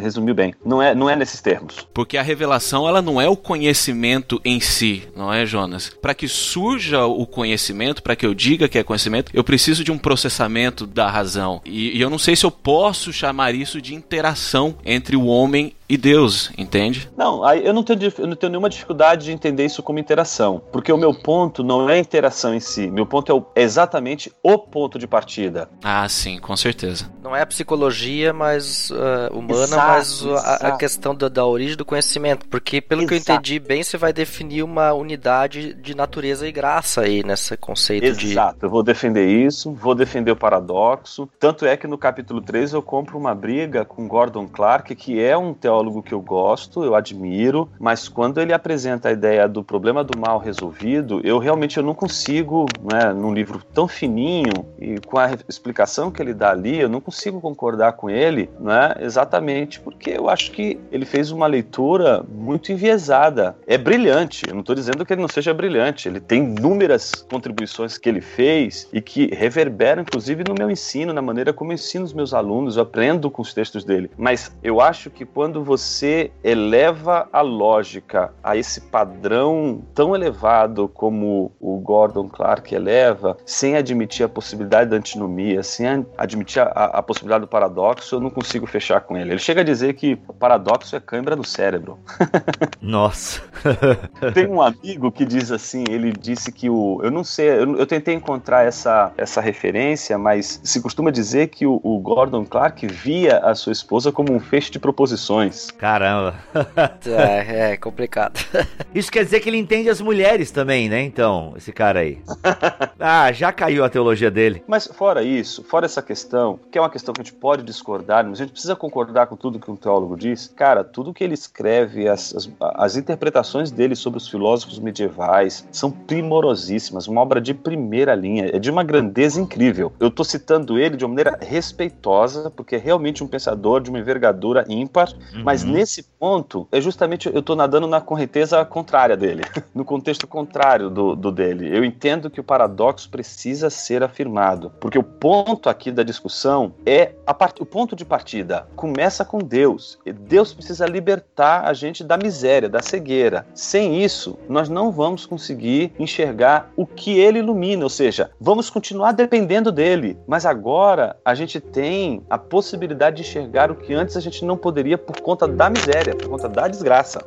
resumiu 0.00 0.32
bem. 0.32 0.54
Não 0.64 0.80
é, 0.80 0.94
não 0.94 1.10
é 1.10 1.16
nesses 1.16 1.40
termos. 1.40 1.86
Porque 1.92 2.16
a 2.16 2.22
revelação, 2.22 2.86
ela 2.86 3.02
não 3.02 3.20
é 3.20 3.28
o 3.28 3.36
conhecimento 3.36 4.40
em 4.44 4.60
si, 4.60 5.02
não 5.16 5.32
é, 5.32 5.44
Jonas? 5.44 5.90
Para 6.00 6.14
que 6.14 6.28
surja 6.28 7.04
o 7.04 7.26
conhecimento, 7.26 8.00
para 8.00 8.14
que 8.14 8.24
eu 8.24 8.32
diga 8.32 8.68
que 8.68 8.78
é 8.78 8.84
conhecimento, 8.84 9.32
eu 9.34 9.42
preciso 9.42 9.82
de 9.82 9.90
um 9.90 9.98
processamento 9.98 10.86
da 10.86 11.10
razão. 11.10 11.60
E, 11.64 11.98
e 11.98 12.00
eu 12.00 12.08
não 12.08 12.18
sei 12.18 12.36
se 12.36 12.46
eu 12.46 12.50
posso 12.50 13.12
chamar 13.24 13.54
isso 13.54 13.80
de 13.80 13.94
interação 13.94 14.76
entre 14.84 15.16
o 15.16 15.24
homem 15.24 15.72
e 15.88 15.96
Deus, 15.96 16.50
entende? 16.56 17.10
Não, 17.16 17.46
eu 17.54 17.72
não, 17.72 17.82
tenho, 17.82 18.00
eu 18.18 18.26
não 18.26 18.36
tenho 18.36 18.50
nenhuma 18.50 18.70
dificuldade 18.70 19.26
de 19.26 19.32
entender 19.32 19.66
isso 19.66 19.82
como 19.82 19.98
interação, 19.98 20.62
porque 20.72 20.90
o 20.90 20.96
meu 20.96 21.12
ponto 21.12 21.62
não 21.62 21.88
é 21.90 21.94
a 21.94 21.98
interação 21.98 22.54
em 22.54 22.60
si, 22.60 22.90
meu 22.90 23.04
ponto 23.04 23.30
é, 23.30 23.34
o, 23.34 23.44
é 23.54 23.62
exatamente 23.62 24.32
o 24.42 24.58
ponto 24.58 24.98
de 24.98 25.06
partida. 25.06 25.68
Ah, 25.82 26.08
sim, 26.08 26.38
com 26.38 26.56
certeza. 26.56 27.10
Não 27.22 27.36
é 27.36 27.42
a 27.42 27.46
psicologia 27.46 28.32
mais 28.32 28.90
uh, 28.90 29.36
humana, 29.36 29.64
exato, 29.64 29.88
mas 29.88 30.26
a, 30.26 30.68
a, 30.68 30.76
questão 30.76 31.14
da, 31.14 31.28
da, 31.28 31.44
origem 31.44 31.76
do 31.76 31.84
conhecimento, 31.84 32.46
porque 32.48 32.80
pelo 32.80 33.02
exato. 33.02 33.08
que 33.08 33.14
eu 33.30 33.34
entendi 33.34 33.58
bem, 33.58 33.82
você 33.82 33.98
vai 33.98 34.12
definir 34.12 34.62
uma 34.62 34.94
unidade 34.94 35.74
de 35.74 35.94
natureza 35.94 36.48
e 36.48 36.52
graça 36.52 37.02
aí 37.02 37.22
nesse 37.22 37.56
conceito 37.58 38.06
exato. 38.06 38.20
de... 38.20 38.32
Exato, 38.32 38.66
eu 38.66 38.70
vou 38.70 38.82
defender 38.82 39.26
isso, 39.26 39.72
vou 39.72 39.94
defender 39.94 40.30
o 40.30 40.36
paradoxo, 40.36 41.28
tanto 41.38 41.66
é 41.66 41.76
que 41.76 41.86
no 41.86 41.98
capítulo 41.98 42.40
3 42.40 42.72
eu 42.72 42.82
compro 42.82 43.18
uma 43.18 43.34
briga 43.34 43.84
com 43.84 44.08
Gordon 44.08 44.48
Clark, 44.48 44.94
que 44.94 45.20
é 45.20 45.36
um 45.36 45.52
teórico 45.52 45.73
teólogo 45.74 46.02
que 46.02 46.14
eu 46.14 46.20
gosto, 46.20 46.84
eu 46.84 46.94
admiro, 46.94 47.68
mas 47.80 48.08
quando 48.08 48.40
ele 48.40 48.52
apresenta 48.52 49.08
a 49.08 49.12
ideia 49.12 49.48
do 49.48 49.64
problema 49.64 50.04
do 50.04 50.16
mal 50.16 50.38
resolvido, 50.38 51.20
eu 51.24 51.38
realmente 51.38 51.76
eu 51.76 51.82
não 51.82 51.94
consigo, 51.94 52.66
né, 52.84 53.12
num 53.12 53.34
livro 53.34 53.60
tão 53.72 53.88
fininho 53.88 54.64
e 54.78 55.00
com 55.00 55.18
a 55.18 55.32
explicação 55.48 56.10
que 56.12 56.22
ele 56.22 56.32
dá 56.32 56.50
ali, 56.50 56.80
eu 56.80 56.88
não 56.88 57.00
consigo 57.00 57.40
concordar 57.40 57.94
com 57.94 58.08
ele, 58.08 58.48
né, 58.60 58.94
exatamente 59.00 59.80
porque 59.80 60.10
eu 60.10 60.28
acho 60.28 60.52
que 60.52 60.78
ele 60.92 61.04
fez 61.04 61.32
uma 61.32 61.46
leitura 61.46 62.24
muito 62.28 62.70
enviesada. 62.70 63.56
É 63.66 63.76
brilhante, 63.76 64.46
eu 64.48 64.54
não 64.54 64.60
estou 64.60 64.76
dizendo 64.76 65.04
que 65.04 65.12
ele 65.12 65.22
não 65.22 65.28
seja 65.28 65.52
brilhante, 65.52 66.08
ele 66.08 66.20
tem 66.20 66.44
inúmeras 66.44 67.26
contribuições 67.28 67.98
que 67.98 68.08
ele 68.08 68.20
fez 68.20 68.88
e 68.92 69.00
que 69.00 69.34
reverberam, 69.34 70.02
inclusive, 70.02 70.44
no 70.44 70.54
meu 70.54 70.70
ensino, 70.70 71.12
na 71.12 71.22
maneira 71.22 71.52
como 71.52 71.72
eu 71.72 71.74
ensino 71.74 72.04
os 72.04 72.12
meus 72.12 72.32
alunos, 72.32 72.76
eu 72.76 72.84
aprendo 72.84 73.30
com 73.30 73.42
os 73.42 73.52
textos 73.52 73.84
dele. 73.84 74.10
Mas 74.16 74.54
eu 74.62 74.80
acho 74.80 75.10
que 75.10 75.24
quando 75.24 75.63
você 75.64 76.30
eleva 76.42 77.28
a 77.32 77.40
lógica 77.40 78.32
a 78.42 78.56
esse 78.56 78.80
padrão 78.80 79.82
tão 79.94 80.14
elevado 80.14 80.88
como 80.88 81.52
o 81.60 81.78
Gordon 81.78 82.28
Clark 82.28 82.74
eleva, 82.74 83.36
sem 83.44 83.76
admitir 83.76 84.24
a 84.24 84.28
possibilidade 84.28 84.90
da 84.90 84.96
antinomia, 84.96 85.62
sem 85.62 86.06
admitir 86.16 86.62
a, 86.62 86.66
a 86.68 87.02
possibilidade 87.02 87.42
do 87.42 87.48
paradoxo, 87.48 88.16
eu 88.16 88.20
não 88.20 88.30
consigo 88.30 88.66
fechar 88.66 89.00
com 89.00 89.16
ele. 89.16 89.32
Ele 89.32 89.38
chega 89.38 89.62
a 89.62 89.64
dizer 89.64 89.94
que 89.94 90.18
o 90.28 90.32
paradoxo 90.32 90.94
é 90.94 91.00
câimbra 91.00 91.34
no 91.34 91.44
cérebro. 91.44 91.98
Nossa. 92.80 93.42
Tem 94.34 94.46
um 94.46 94.60
amigo 94.60 95.10
que 95.10 95.24
diz 95.24 95.50
assim, 95.50 95.84
ele 95.88 96.12
disse 96.12 96.52
que 96.52 96.68
o... 96.68 97.00
Eu 97.02 97.10
não 97.10 97.24
sei, 97.24 97.48
eu, 97.48 97.76
eu 97.76 97.86
tentei 97.86 98.14
encontrar 98.14 98.64
essa, 98.64 99.12
essa 99.16 99.40
referência, 99.40 100.18
mas 100.18 100.60
se 100.62 100.80
costuma 100.80 101.10
dizer 101.10 101.48
que 101.48 101.66
o, 101.66 101.80
o 101.82 101.98
Gordon 101.98 102.44
Clark 102.44 102.86
via 102.86 103.38
a 103.38 103.54
sua 103.54 103.72
esposa 103.72 104.12
como 104.12 104.32
um 104.32 104.40
feixe 104.40 104.70
de 104.70 104.78
proposições. 104.78 105.53
Caramba. 105.76 106.34
é, 107.06 107.72
é 107.72 107.76
complicado. 107.76 108.38
Isso 108.94 109.10
quer 109.10 109.24
dizer 109.24 109.40
que 109.40 109.48
ele 109.48 109.58
entende 109.58 109.88
as 109.88 110.00
mulheres 110.00 110.50
também, 110.50 110.88
né? 110.88 111.02
Então, 111.02 111.54
esse 111.56 111.72
cara 111.72 112.00
aí. 112.00 112.18
Ah, 113.06 113.30
já 113.32 113.52
caiu 113.52 113.84
a 113.84 113.88
teologia 113.90 114.30
dele. 114.30 114.62
Mas 114.66 114.86
fora 114.86 115.22
isso, 115.22 115.62
fora 115.64 115.84
essa 115.84 116.00
questão, 116.00 116.58
que 116.70 116.78
é 116.78 116.80
uma 116.80 116.88
questão 116.88 117.12
que 117.12 117.20
a 117.20 117.24
gente 117.24 117.34
pode 117.34 117.62
discordar, 117.62 118.24
mas 118.24 118.40
a 118.40 118.44
gente 118.44 118.52
precisa 118.52 118.74
concordar 118.74 119.26
com 119.26 119.36
tudo 119.36 119.58
que 119.58 119.70
um 119.70 119.76
teólogo 119.76 120.16
diz. 120.16 120.50
Cara, 120.56 120.82
tudo 120.82 121.12
que 121.12 121.22
ele 121.22 121.34
escreve, 121.34 122.08
as, 122.08 122.34
as, 122.34 122.50
as 122.60 122.96
interpretações 122.96 123.70
dele 123.70 123.94
sobre 123.94 124.16
os 124.16 124.28
filósofos 124.28 124.78
medievais 124.78 125.66
são 125.70 125.90
primorosíssimas, 125.90 127.06
uma 127.06 127.20
obra 127.20 127.40
de 127.40 127.52
primeira 127.52 128.14
linha, 128.14 128.50
é 128.52 128.58
de 128.58 128.70
uma 128.70 128.82
grandeza 128.82 129.40
incrível. 129.40 129.92
Eu 130.00 130.10
tô 130.10 130.24
citando 130.24 130.78
ele 130.78 130.96
de 130.96 131.04
uma 131.04 131.10
maneira 131.10 131.38
respeitosa, 131.40 132.50
porque 132.50 132.76
é 132.76 132.78
realmente 132.78 133.22
um 133.22 133.26
pensador 133.26 133.80
de 133.80 133.90
uma 133.90 133.98
envergadura 133.98 134.64
ímpar, 134.68 135.12
uhum. 135.34 135.43
Mas 135.44 135.62
uhum. 135.62 135.72
nesse 135.72 136.02
ponto, 136.02 136.66
é 136.72 136.80
justamente 136.80 137.28
eu 137.28 137.40
estou 137.40 137.54
nadando 137.54 137.86
na 137.86 138.00
correnteza 138.00 138.64
contrária 138.64 139.16
dele, 139.16 139.42
no 139.74 139.84
contexto 139.84 140.26
contrário 140.26 140.88
do, 140.88 141.14
do 141.14 141.30
dele. 141.30 141.76
Eu 141.76 141.84
entendo 141.84 142.30
que 142.30 142.40
o 142.40 142.44
paradoxo 142.44 143.10
precisa 143.10 143.68
ser 143.68 144.02
afirmado, 144.02 144.72
porque 144.80 144.98
o 144.98 145.02
ponto 145.02 145.68
aqui 145.68 145.92
da 145.92 146.02
discussão 146.02 146.72
é 146.86 147.12
a 147.26 147.34
part... 147.34 147.60
o 147.60 147.66
ponto 147.66 147.94
de 147.94 148.04
partida 148.04 148.66
começa 148.74 149.24
com 149.24 149.38
Deus. 149.38 149.98
Deus 150.04 150.54
precisa 150.54 150.86
libertar 150.86 151.66
a 151.66 151.74
gente 151.74 152.02
da 152.02 152.16
miséria, 152.16 152.68
da 152.68 152.80
cegueira. 152.80 153.46
Sem 153.54 154.02
isso, 154.02 154.38
nós 154.48 154.68
não 154.68 154.90
vamos 154.90 155.26
conseguir 155.26 155.92
enxergar 155.98 156.70
o 156.76 156.86
que 156.86 157.18
ele 157.18 157.40
ilumina, 157.40 157.84
ou 157.84 157.90
seja, 157.90 158.30
vamos 158.40 158.70
continuar 158.70 159.12
dependendo 159.12 159.70
dele. 159.70 160.16
Mas 160.26 160.46
agora 160.46 161.16
a 161.24 161.34
gente 161.34 161.60
tem 161.60 162.22
a 162.30 162.38
possibilidade 162.38 163.16
de 163.16 163.22
enxergar 163.22 163.70
o 163.70 163.74
que 163.74 163.92
antes 163.92 164.16
a 164.16 164.20
gente 164.20 164.44
não 164.44 164.56
poderia 164.56 164.96
por 164.96 165.20
conta 165.20 165.33
conta 165.34 165.48
da 165.48 165.68
miséria, 165.68 166.14
por 166.14 166.28
conta 166.28 166.48
da 166.48 166.68
desgraça. 166.68 167.18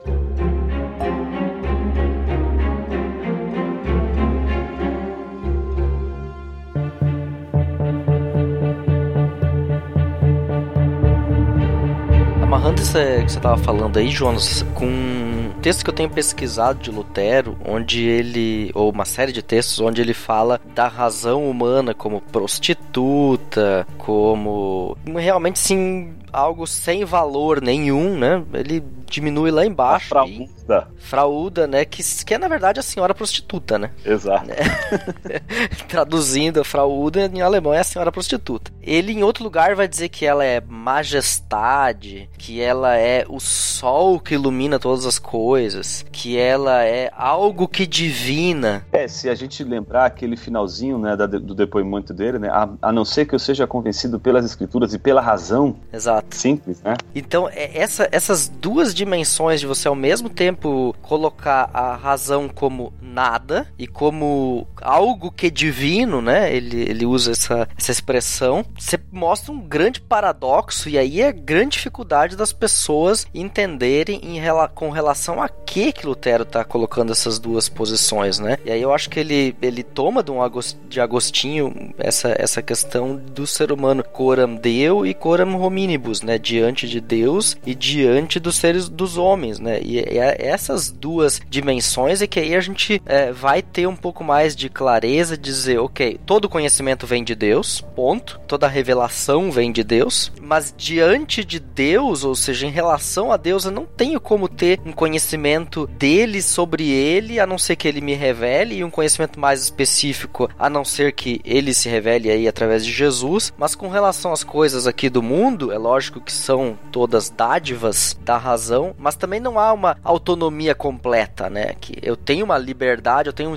Amarrando 12.41 12.82
isso 12.82 12.93
que 12.93 12.97
você 12.97 13.24
estava 13.26 13.58
falando 13.58 13.97
aí, 13.97 14.10
Jonas, 14.10 14.66
com 14.74 15.28
texto 15.62 15.84
que 15.84 15.89
eu 15.89 15.93
tenho 15.93 16.10
pesquisado 16.10 16.80
de 16.80 16.89
Lutero, 16.89 17.58
onde 17.68 18.05
ele, 18.05 18.72
ou 18.74 18.89
uma 18.89 19.03
série 19.03 19.34
de 19.34 19.41
textos, 19.41 19.82
onde 19.82 19.99
ele 19.99 20.14
fala 20.14 20.62
da 20.74 20.88
razão 20.88 21.49
humana 21.49 21.93
como 21.93 22.22
prostituta, 22.22 23.86
como 23.97 24.95
realmente 25.05 25.60
sim 25.60 26.14
algo 26.32 26.68
sem 26.68 27.06
valor 27.06 27.62
nenhum, 27.62 28.18
né? 28.18 28.44
Ele 28.54 28.84
diminui 29.10 29.52
lá 29.52 29.66
embaixo. 29.66 30.08
A 30.08 30.26
frauda. 30.26 30.88
E... 30.96 31.02
Frauda, 31.02 31.68
né? 31.68 31.86
Que, 31.86 32.04
que 32.26 32.34
é 32.34 32.38
na 32.38 32.48
verdade 32.48 32.80
a 32.80 32.84
senhora 32.84 33.16
prostituta, 33.16 33.80
né? 33.80 33.92
Exato. 34.06 34.52
É. 34.52 35.40
Traduzindo, 35.88 36.60
a 36.60 36.64
frauda 36.66 37.26
em 37.34 37.42
alemão 37.42 37.74
é 37.74 37.80
a 37.80 37.84
senhora 37.84 38.12
prostituta. 38.12 38.72
Ele 38.82 39.14
em 39.14 39.24
outro 39.24 39.44
lugar 39.44 39.76
vai 39.76 39.88
dizer 39.88 40.10
que 40.10 40.26
ela 40.26 40.44
é 40.44 40.62
majestade, 40.62 42.30
que 42.38 42.62
ela 42.62 42.98
é 42.98 43.26
o 43.28 43.40
sol 43.40 44.20
que 44.20 44.34
ilumina 44.34 44.80
todas 44.80 45.06
as 45.06 45.20
coisas, 45.20 46.06
que 46.12 46.38
ela 46.38 46.84
é 46.84 47.12
algo 47.16 47.68
que 47.68 47.88
divina. 47.88 48.86
É, 48.92 49.08
se 49.08 49.30
a 49.30 49.36
gente 49.36 49.64
lembrar 49.64 50.06
aquele 50.06 50.36
finalzinho, 50.36 50.98
né, 50.98 51.16
do 51.16 51.56
depoimento 51.56 52.14
dele, 52.14 52.40
né, 52.40 52.50
a, 52.50 52.70
a 52.82 52.92
não 52.92 53.06
ser 53.06 53.26
que 53.26 53.36
eu 53.36 53.40
seja 53.40 53.66
convencido 53.66 54.20
pelas 54.20 54.46
escrituras 54.46 54.94
e 54.94 55.00
pela 55.00 55.22
razão. 55.22 55.78
Exato. 55.92 56.16
Simples, 56.32 56.82
né? 56.82 56.95
Então, 57.13 57.49
é, 57.49 57.78
essa, 57.78 58.07
essas 58.11 58.47
duas 58.47 58.93
dimensões 58.93 59.59
de 59.59 59.68
você 59.68 59.88
ao 59.88 59.95
mesmo 59.95 60.30
tempo 60.30 60.95
colocar 61.01 61.70
a 61.74 61.95
razão 61.95 62.49
como 62.49 62.93
nada 63.01 63.68
e 63.78 63.88
como 63.88 64.68
algo 64.82 65.32
que 65.32 65.47
é 65.47 65.49
divino, 65.49 66.22
né? 66.22 66.53
Ele, 66.53 66.82
ele 66.82 67.05
usa 67.05 67.32
essa, 67.32 67.68
essa 67.78 67.91
expressão. 67.91 68.65
Você 68.78 68.99
mostra 69.11 69.51
um 69.51 69.59
grande 69.59 70.01
paradoxo 70.01 70.89
e 70.89 70.97
aí 70.97 71.22
é 71.22 71.28
a 71.28 71.32
grande 71.32 71.78
dificuldade 71.78 72.36
das 72.36 72.53
pessoas 72.53 73.26
entenderem 73.34 74.20
em, 74.24 74.41
com 74.74 74.89
relação 74.89 75.41
a 75.41 75.49
que 75.49 75.91
que 75.91 76.05
Lutero 76.05 76.43
está 76.43 76.63
colocando 76.63 77.11
essas 77.11 77.39
duas 77.39 77.70
posições, 77.70 78.39
né? 78.39 78.57
E 78.65 78.72
aí 78.72 78.82
eu 78.82 78.93
acho 78.93 79.09
que 79.09 79.20
ele, 79.20 79.55
ele 79.61 79.84
toma 79.84 80.24
de, 80.24 80.32
um 80.32 80.41
Agost, 80.41 80.78
de 80.88 80.99
Agostinho 80.99 81.93
essa, 81.97 82.36
essa 82.38 82.61
questão 82.61 83.15
do 83.15 83.45
ser 83.45 83.72
humano 83.72 84.03
coram 84.03 84.55
deu 84.55 85.05
e 85.05 85.13
coram 85.13 85.59
hominibus, 85.61 86.07
né? 86.22 86.38
Diante 86.38 86.88
de 86.88 86.99
Deus 86.99 87.58
e 87.66 87.74
diante 87.74 88.39
dos 88.39 88.55
seres 88.55 88.89
dos 88.89 89.18
homens, 89.18 89.60
né? 89.60 89.80
E, 89.82 89.97
e 89.97 90.18
essas 90.18 90.91
duas 90.91 91.41
dimensões 91.49 92.22
é 92.22 92.28
que 92.28 92.39
aí 92.39 92.55
a 92.55 92.62
gente 92.62 93.01
é, 93.05 93.32
vai 93.32 93.62
ter 93.62 93.88
um 93.88 93.95
pouco 93.95 94.24
mais 94.24 94.55
de 94.55 94.70
clareza, 94.70 95.38
dizer, 95.38 95.80
ok, 95.80 96.20
todo 96.26 96.49
conhecimento 96.49 97.05
vem 97.05 97.24
de 97.24 97.36
Deus, 97.36 97.82
ponto. 97.95 98.39
Toda 98.47 98.68
revelação 98.68 99.51
vem 99.51 99.72
de 99.72 99.84
Deus, 99.84 100.32
mas 100.41 100.74
diante 100.76 101.43
de 101.43 101.60
Deus, 101.60 102.24
ou 102.24 102.36
seja, 102.36 102.66
em 102.66 102.72
relação 102.72 103.32
a 103.32 103.38
Deus, 103.38 103.66
eu 103.66 103.72
não 103.72 103.86
tenho 103.86 104.20
como 104.20 104.47
ter 104.47 104.80
um 104.86 104.91
conhecimento 104.91 105.88
dele 105.88 106.41
sobre 106.41 106.89
ele, 106.89 107.39
a 107.39 107.45
não 107.45 107.58
ser 107.58 107.76
que 107.76 107.88
ele 107.88 108.01
me 108.01 108.14
revele, 108.14 108.76
e 108.76 108.84
um 108.84 108.89
conhecimento 108.89 109.39
mais 109.39 109.62
específico, 109.62 110.49
a 110.58 110.70
não 110.70 110.86
ser 110.86 111.12
que 111.12 111.41
ele 111.43 111.74
se 111.74 111.89
revele 111.89 112.30
aí 112.30 112.47
através 112.47 112.86
de 112.86 112.91
Jesus. 112.91 113.53
Mas 113.58 113.76
com 113.76 113.88
relação 113.89 114.32
às 114.32 114.43
coisas 114.43 114.88
aqui 114.88 115.10
do 115.10 115.22
mundo, 115.22 115.72
é 115.72 115.78
lógico 115.78 115.97
que 116.00 116.32
são 116.32 116.78
todas 116.91 117.30
dádivas 117.30 118.18
da 118.22 118.38
razão, 118.38 118.95
mas 118.98 119.16
também 119.16 119.39
não 119.39 119.60
há 119.60 119.74
uma 119.74 119.98
autonomia 120.04 120.76
completa, 120.76 121.50
né? 121.50 121.74
Que 121.80 121.98
eu 122.02 122.16
tenho 122.16 122.45
uma 122.45 122.58
liberdade, 122.58 123.30
eu 123.30 123.34
tenho 123.34 123.50
um 123.50 123.54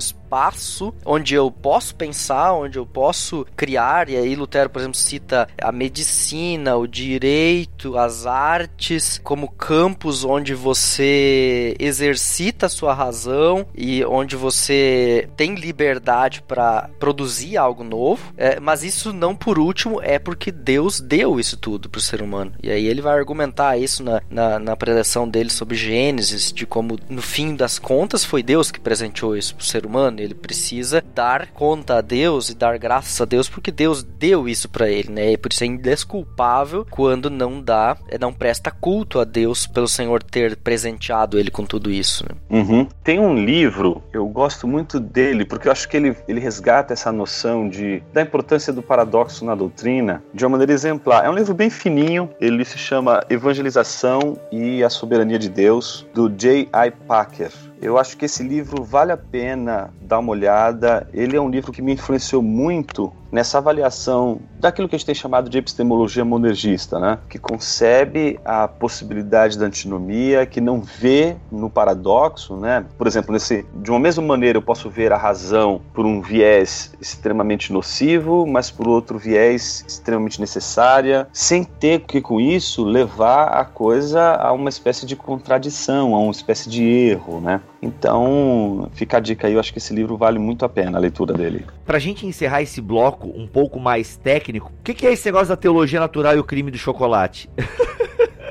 onde 1.05 1.35
eu 1.35 1.51
posso 1.51 1.95
pensar, 1.95 2.53
onde 2.53 2.77
eu 2.77 2.85
posso 2.85 3.45
criar, 3.55 4.09
e 4.09 4.15
aí 4.15 4.35
Lutero, 4.35 4.69
por 4.69 4.79
exemplo, 4.79 4.97
cita 4.97 5.47
a 5.61 5.71
medicina, 5.71 6.77
o 6.77 6.87
direito, 6.87 7.97
as 7.97 8.25
artes 8.25 9.19
como 9.23 9.49
campos 9.49 10.23
onde 10.23 10.53
você 10.53 11.75
exercita 11.79 12.65
a 12.65 12.69
sua 12.69 12.93
razão 12.93 13.65
e 13.75 14.03
onde 14.05 14.35
você 14.35 15.27
tem 15.35 15.55
liberdade 15.55 16.41
para 16.41 16.89
produzir 16.99 17.57
algo 17.57 17.83
novo, 17.83 18.33
é, 18.37 18.59
mas 18.59 18.83
isso 18.83 19.11
não 19.13 19.35
por 19.35 19.59
último 19.59 20.01
é 20.01 20.17
porque 20.19 20.51
Deus 20.51 20.99
deu 20.99 21.39
isso 21.39 21.57
tudo 21.57 21.89
para 21.89 21.99
o 21.99 22.01
ser 22.01 22.21
humano. 22.21 22.53
E 22.61 22.69
aí 22.69 22.85
ele 22.85 23.01
vai 23.01 23.17
argumentar 23.17 23.77
isso 23.77 24.03
na, 24.03 24.21
na, 24.29 24.59
na 24.59 24.75
preleção 24.75 25.27
dele 25.27 25.49
sobre 25.49 25.75
Gênesis, 25.75 26.51
de 26.51 26.65
como 26.65 26.97
no 27.09 27.21
fim 27.21 27.55
das 27.55 27.79
contas 27.79 28.23
foi 28.23 28.43
Deus 28.43 28.71
que 28.71 28.79
presenteou 28.79 29.35
isso 29.35 29.55
para 29.55 29.63
o 29.63 29.65
ser 29.65 29.85
humano. 29.85 30.20
Ele 30.21 30.33
precisa 30.33 31.03
dar 31.13 31.47
conta 31.47 31.97
a 31.97 32.01
Deus 32.01 32.49
e 32.49 32.55
dar 32.55 32.77
graças 32.77 33.19
a 33.19 33.25
Deus 33.25 33.49
porque 33.49 33.71
Deus 33.71 34.03
deu 34.03 34.47
isso 34.47 34.69
para 34.69 34.89
ele, 34.89 35.11
né? 35.11 35.31
E 35.33 35.37
por 35.37 35.51
isso 35.51 35.63
é 35.63 35.67
indesculpável 35.67 36.85
quando 36.89 37.29
não 37.29 37.61
dá, 37.61 37.97
é, 38.09 38.17
não 38.17 38.33
presta 38.33 38.71
culto 38.71 39.19
a 39.19 39.23
Deus 39.23 39.67
pelo 39.67 39.87
Senhor 39.87 40.23
ter 40.23 40.55
presenteado 40.57 41.39
ele 41.39 41.51
com 41.51 41.65
tudo 41.65 41.91
isso. 41.91 42.25
Né? 42.27 42.59
Uhum. 42.59 42.87
Tem 43.03 43.19
um 43.19 43.35
livro, 43.35 44.01
eu 44.13 44.27
gosto 44.27 44.67
muito 44.67 44.99
dele 44.99 45.45
porque 45.45 45.67
eu 45.67 45.71
acho 45.71 45.87
que 45.87 45.97
ele, 45.97 46.15
ele 46.27 46.39
resgata 46.39 46.93
essa 46.93 47.11
noção 47.11 47.67
de 47.69 48.01
da 48.13 48.21
importância 48.21 48.71
do 48.71 48.81
paradoxo 48.81 49.45
na 49.45 49.55
doutrina 49.55 50.23
de 50.33 50.45
uma 50.45 50.51
maneira 50.51 50.73
exemplar. 50.73 51.25
É 51.25 51.29
um 51.29 51.35
livro 51.35 51.53
bem 51.53 51.69
fininho, 51.69 52.29
ele 52.39 52.63
se 52.65 52.77
chama 52.77 53.23
Evangelização 53.29 54.37
e 54.51 54.83
a 54.83 54.89
Soberania 54.89 55.39
de 55.39 55.49
Deus, 55.49 56.05
do 56.13 56.29
J.I. 56.29 56.91
Packer. 57.07 57.51
Eu 57.81 57.97
acho 57.97 58.15
que 58.15 58.25
esse 58.25 58.43
livro 58.43 58.83
vale 58.83 59.11
a 59.11 59.17
pena 59.17 59.89
dar 59.99 60.19
uma 60.19 60.31
olhada. 60.31 61.07
Ele 61.11 61.35
é 61.35 61.41
um 61.41 61.49
livro 61.49 61.71
que 61.71 61.81
me 61.81 61.93
influenciou 61.93 62.43
muito 62.43 63.11
nessa 63.31 63.57
avaliação 63.57 64.39
daquilo 64.59 64.89
que 64.89 64.95
a 64.95 64.97
gente 64.97 65.05
tem 65.05 65.15
chamado 65.15 65.49
de 65.49 65.57
epistemologia 65.57 66.25
monergista, 66.25 66.99
né? 66.99 67.19
que 67.29 67.39
concebe 67.39 68.39
a 68.43 68.67
possibilidade 68.67 69.57
da 69.57 69.65
antinomia, 69.65 70.45
que 70.45 70.59
não 70.59 70.81
vê 70.81 71.35
no 71.51 71.69
paradoxo, 71.69 72.55
né? 72.57 72.85
por 72.97 73.07
exemplo, 73.07 73.31
nesse, 73.31 73.65
de 73.75 73.89
uma 73.89 73.99
mesma 73.99 74.23
maneira 74.23 74.57
eu 74.57 74.61
posso 74.61 74.89
ver 74.89 75.13
a 75.13 75.17
razão 75.17 75.81
por 75.93 76.05
um 76.05 76.21
viés 76.21 76.93
extremamente 76.99 77.71
nocivo, 77.71 78.45
mas 78.45 78.69
por 78.69 78.87
outro 78.87 79.17
viés 79.17 79.85
extremamente 79.87 80.39
necessária, 80.39 81.27
sem 81.31 81.63
ter 81.63 82.01
que 82.01 82.21
com 82.21 82.39
isso 82.39 82.83
levar 82.83 83.49
a 83.49 83.63
coisa 83.63 84.35
a 84.35 84.51
uma 84.51 84.69
espécie 84.69 85.05
de 85.05 85.15
contradição, 85.15 86.13
a 86.15 86.19
uma 86.19 86.31
espécie 86.31 86.69
de 86.69 86.83
erro, 86.83 87.39
né? 87.39 87.61
Então, 87.81 88.89
fica 88.93 89.17
a 89.17 89.19
dica 89.19 89.47
aí, 89.47 89.53
eu 89.53 89.59
acho 89.59 89.71
que 89.71 89.79
esse 89.79 89.93
livro 89.93 90.15
vale 90.15 90.37
muito 90.37 90.63
a 90.63 90.69
pena 90.69 90.97
a 90.97 91.01
leitura 91.01 91.33
dele. 91.33 91.65
Pra 91.83 91.97
gente 91.97 92.27
encerrar 92.27 92.61
esse 92.61 92.79
bloco 92.79 93.20
um 93.27 93.47
pouco 93.47 93.79
mais 93.79 94.15
técnico, 94.17 94.71
o 94.79 94.83
que, 94.83 94.93
que 94.93 95.07
é 95.07 95.13
esse 95.13 95.25
negócio 95.25 95.49
da 95.49 95.57
teologia 95.57 95.99
natural 95.99 96.35
e 96.35 96.39
o 96.39 96.43
crime 96.43 96.71
do 96.71 96.77
chocolate? 96.77 97.49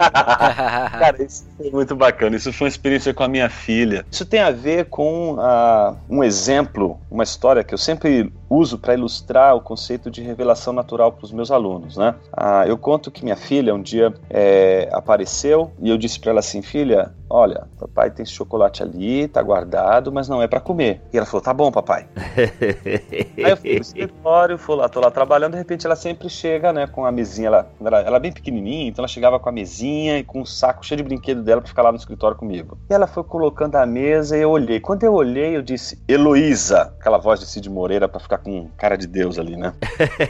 Cara, 0.00 1.22
isso 1.22 1.46
foi 1.56 1.70
muito 1.70 1.94
bacana. 1.94 2.34
Isso 2.34 2.52
foi 2.52 2.66
uma 2.66 2.70
experiência 2.70 3.12
com 3.12 3.22
a 3.22 3.28
minha 3.28 3.50
filha. 3.50 4.06
Isso 4.10 4.24
tem 4.24 4.40
a 4.40 4.50
ver 4.50 4.86
com 4.86 5.34
uh, 5.34 5.96
um 6.08 6.24
exemplo, 6.24 6.98
uma 7.10 7.22
história 7.22 7.62
que 7.62 7.74
eu 7.74 7.78
sempre 7.78 8.32
uso 8.50 8.76
para 8.76 8.94
ilustrar 8.94 9.54
o 9.54 9.60
conceito 9.60 10.10
de 10.10 10.20
revelação 10.20 10.72
natural 10.72 11.12
para 11.12 11.24
os 11.24 11.30
meus 11.30 11.52
alunos, 11.52 11.96
né? 11.96 12.16
Uh, 12.32 12.66
eu 12.66 12.76
conto 12.76 13.10
que 13.10 13.22
minha 13.22 13.36
filha 13.36 13.72
um 13.72 13.80
dia 13.80 14.12
é, 14.28 14.88
apareceu 14.92 15.70
e 15.80 15.88
eu 15.88 15.96
disse 15.96 16.18
para 16.18 16.30
ela 16.30 16.40
assim, 16.40 16.60
filha, 16.60 17.14
olha, 17.28 17.68
papai 17.78 18.10
tem 18.10 18.24
esse 18.24 18.32
chocolate 18.32 18.82
ali, 18.82 19.28
tá 19.28 19.40
guardado, 19.40 20.10
mas 20.10 20.28
não 20.28 20.42
é 20.42 20.48
para 20.48 20.58
comer. 20.58 21.00
E 21.12 21.16
ela 21.16 21.24
falou, 21.24 21.40
tá 21.40 21.54
bom, 21.54 21.70
papai. 21.70 22.08
Aí 23.38 23.50
eu 23.50 23.56
fui 23.56 23.74
pro 23.74 23.82
escritório, 23.82 24.58
fui 24.58 24.74
lá, 24.74 24.88
tô 24.88 24.98
lá 25.00 25.10
trabalhando, 25.10 25.52
de 25.52 25.58
repente 25.58 25.86
ela 25.86 25.94
sempre 25.94 26.28
chega, 26.28 26.72
né, 26.72 26.88
com 26.88 27.06
a 27.06 27.12
mesinha, 27.12 27.46
ela, 27.46 27.70
ela, 27.80 28.00
ela 28.00 28.16
é 28.16 28.20
bem 28.20 28.32
pequenininha, 28.32 28.88
então 28.88 29.02
ela 29.02 29.08
chegava 29.08 29.38
com 29.38 29.48
a 29.48 29.52
mesinha 29.52 30.18
e 30.18 30.24
com 30.24 30.40
um 30.40 30.44
saco 30.44 30.84
cheio 30.84 30.96
de 30.96 31.04
brinquedo 31.04 31.42
dela 31.42 31.60
para 31.60 31.68
ficar 31.68 31.82
lá 31.82 31.92
no 31.92 31.98
escritório 31.98 32.36
comigo. 32.36 32.76
E 32.90 32.94
ela 32.94 33.06
foi 33.06 33.22
colocando 33.22 33.76
a 33.76 33.86
mesa 33.86 34.36
e 34.36 34.40
eu 34.40 34.50
olhei. 34.50 34.80
Quando 34.80 35.04
eu 35.04 35.14
olhei, 35.14 35.56
eu 35.56 35.62
disse, 35.62 36.02
Heloísa, 36.08 36.92
aquela 36.98 37.18
voz 37.18 37.38
de 37.38 37.46
Cid 37.46 37.70
Moreira 37.70 38.08
para 38.08 38.18
ficar 38.18 38.38
com 38.40 38.68
cara 38.76 38.96
de 38.96 39.06
Deus 39.06 39.38
ali, 39.38 39.56
né? 39.56 39.72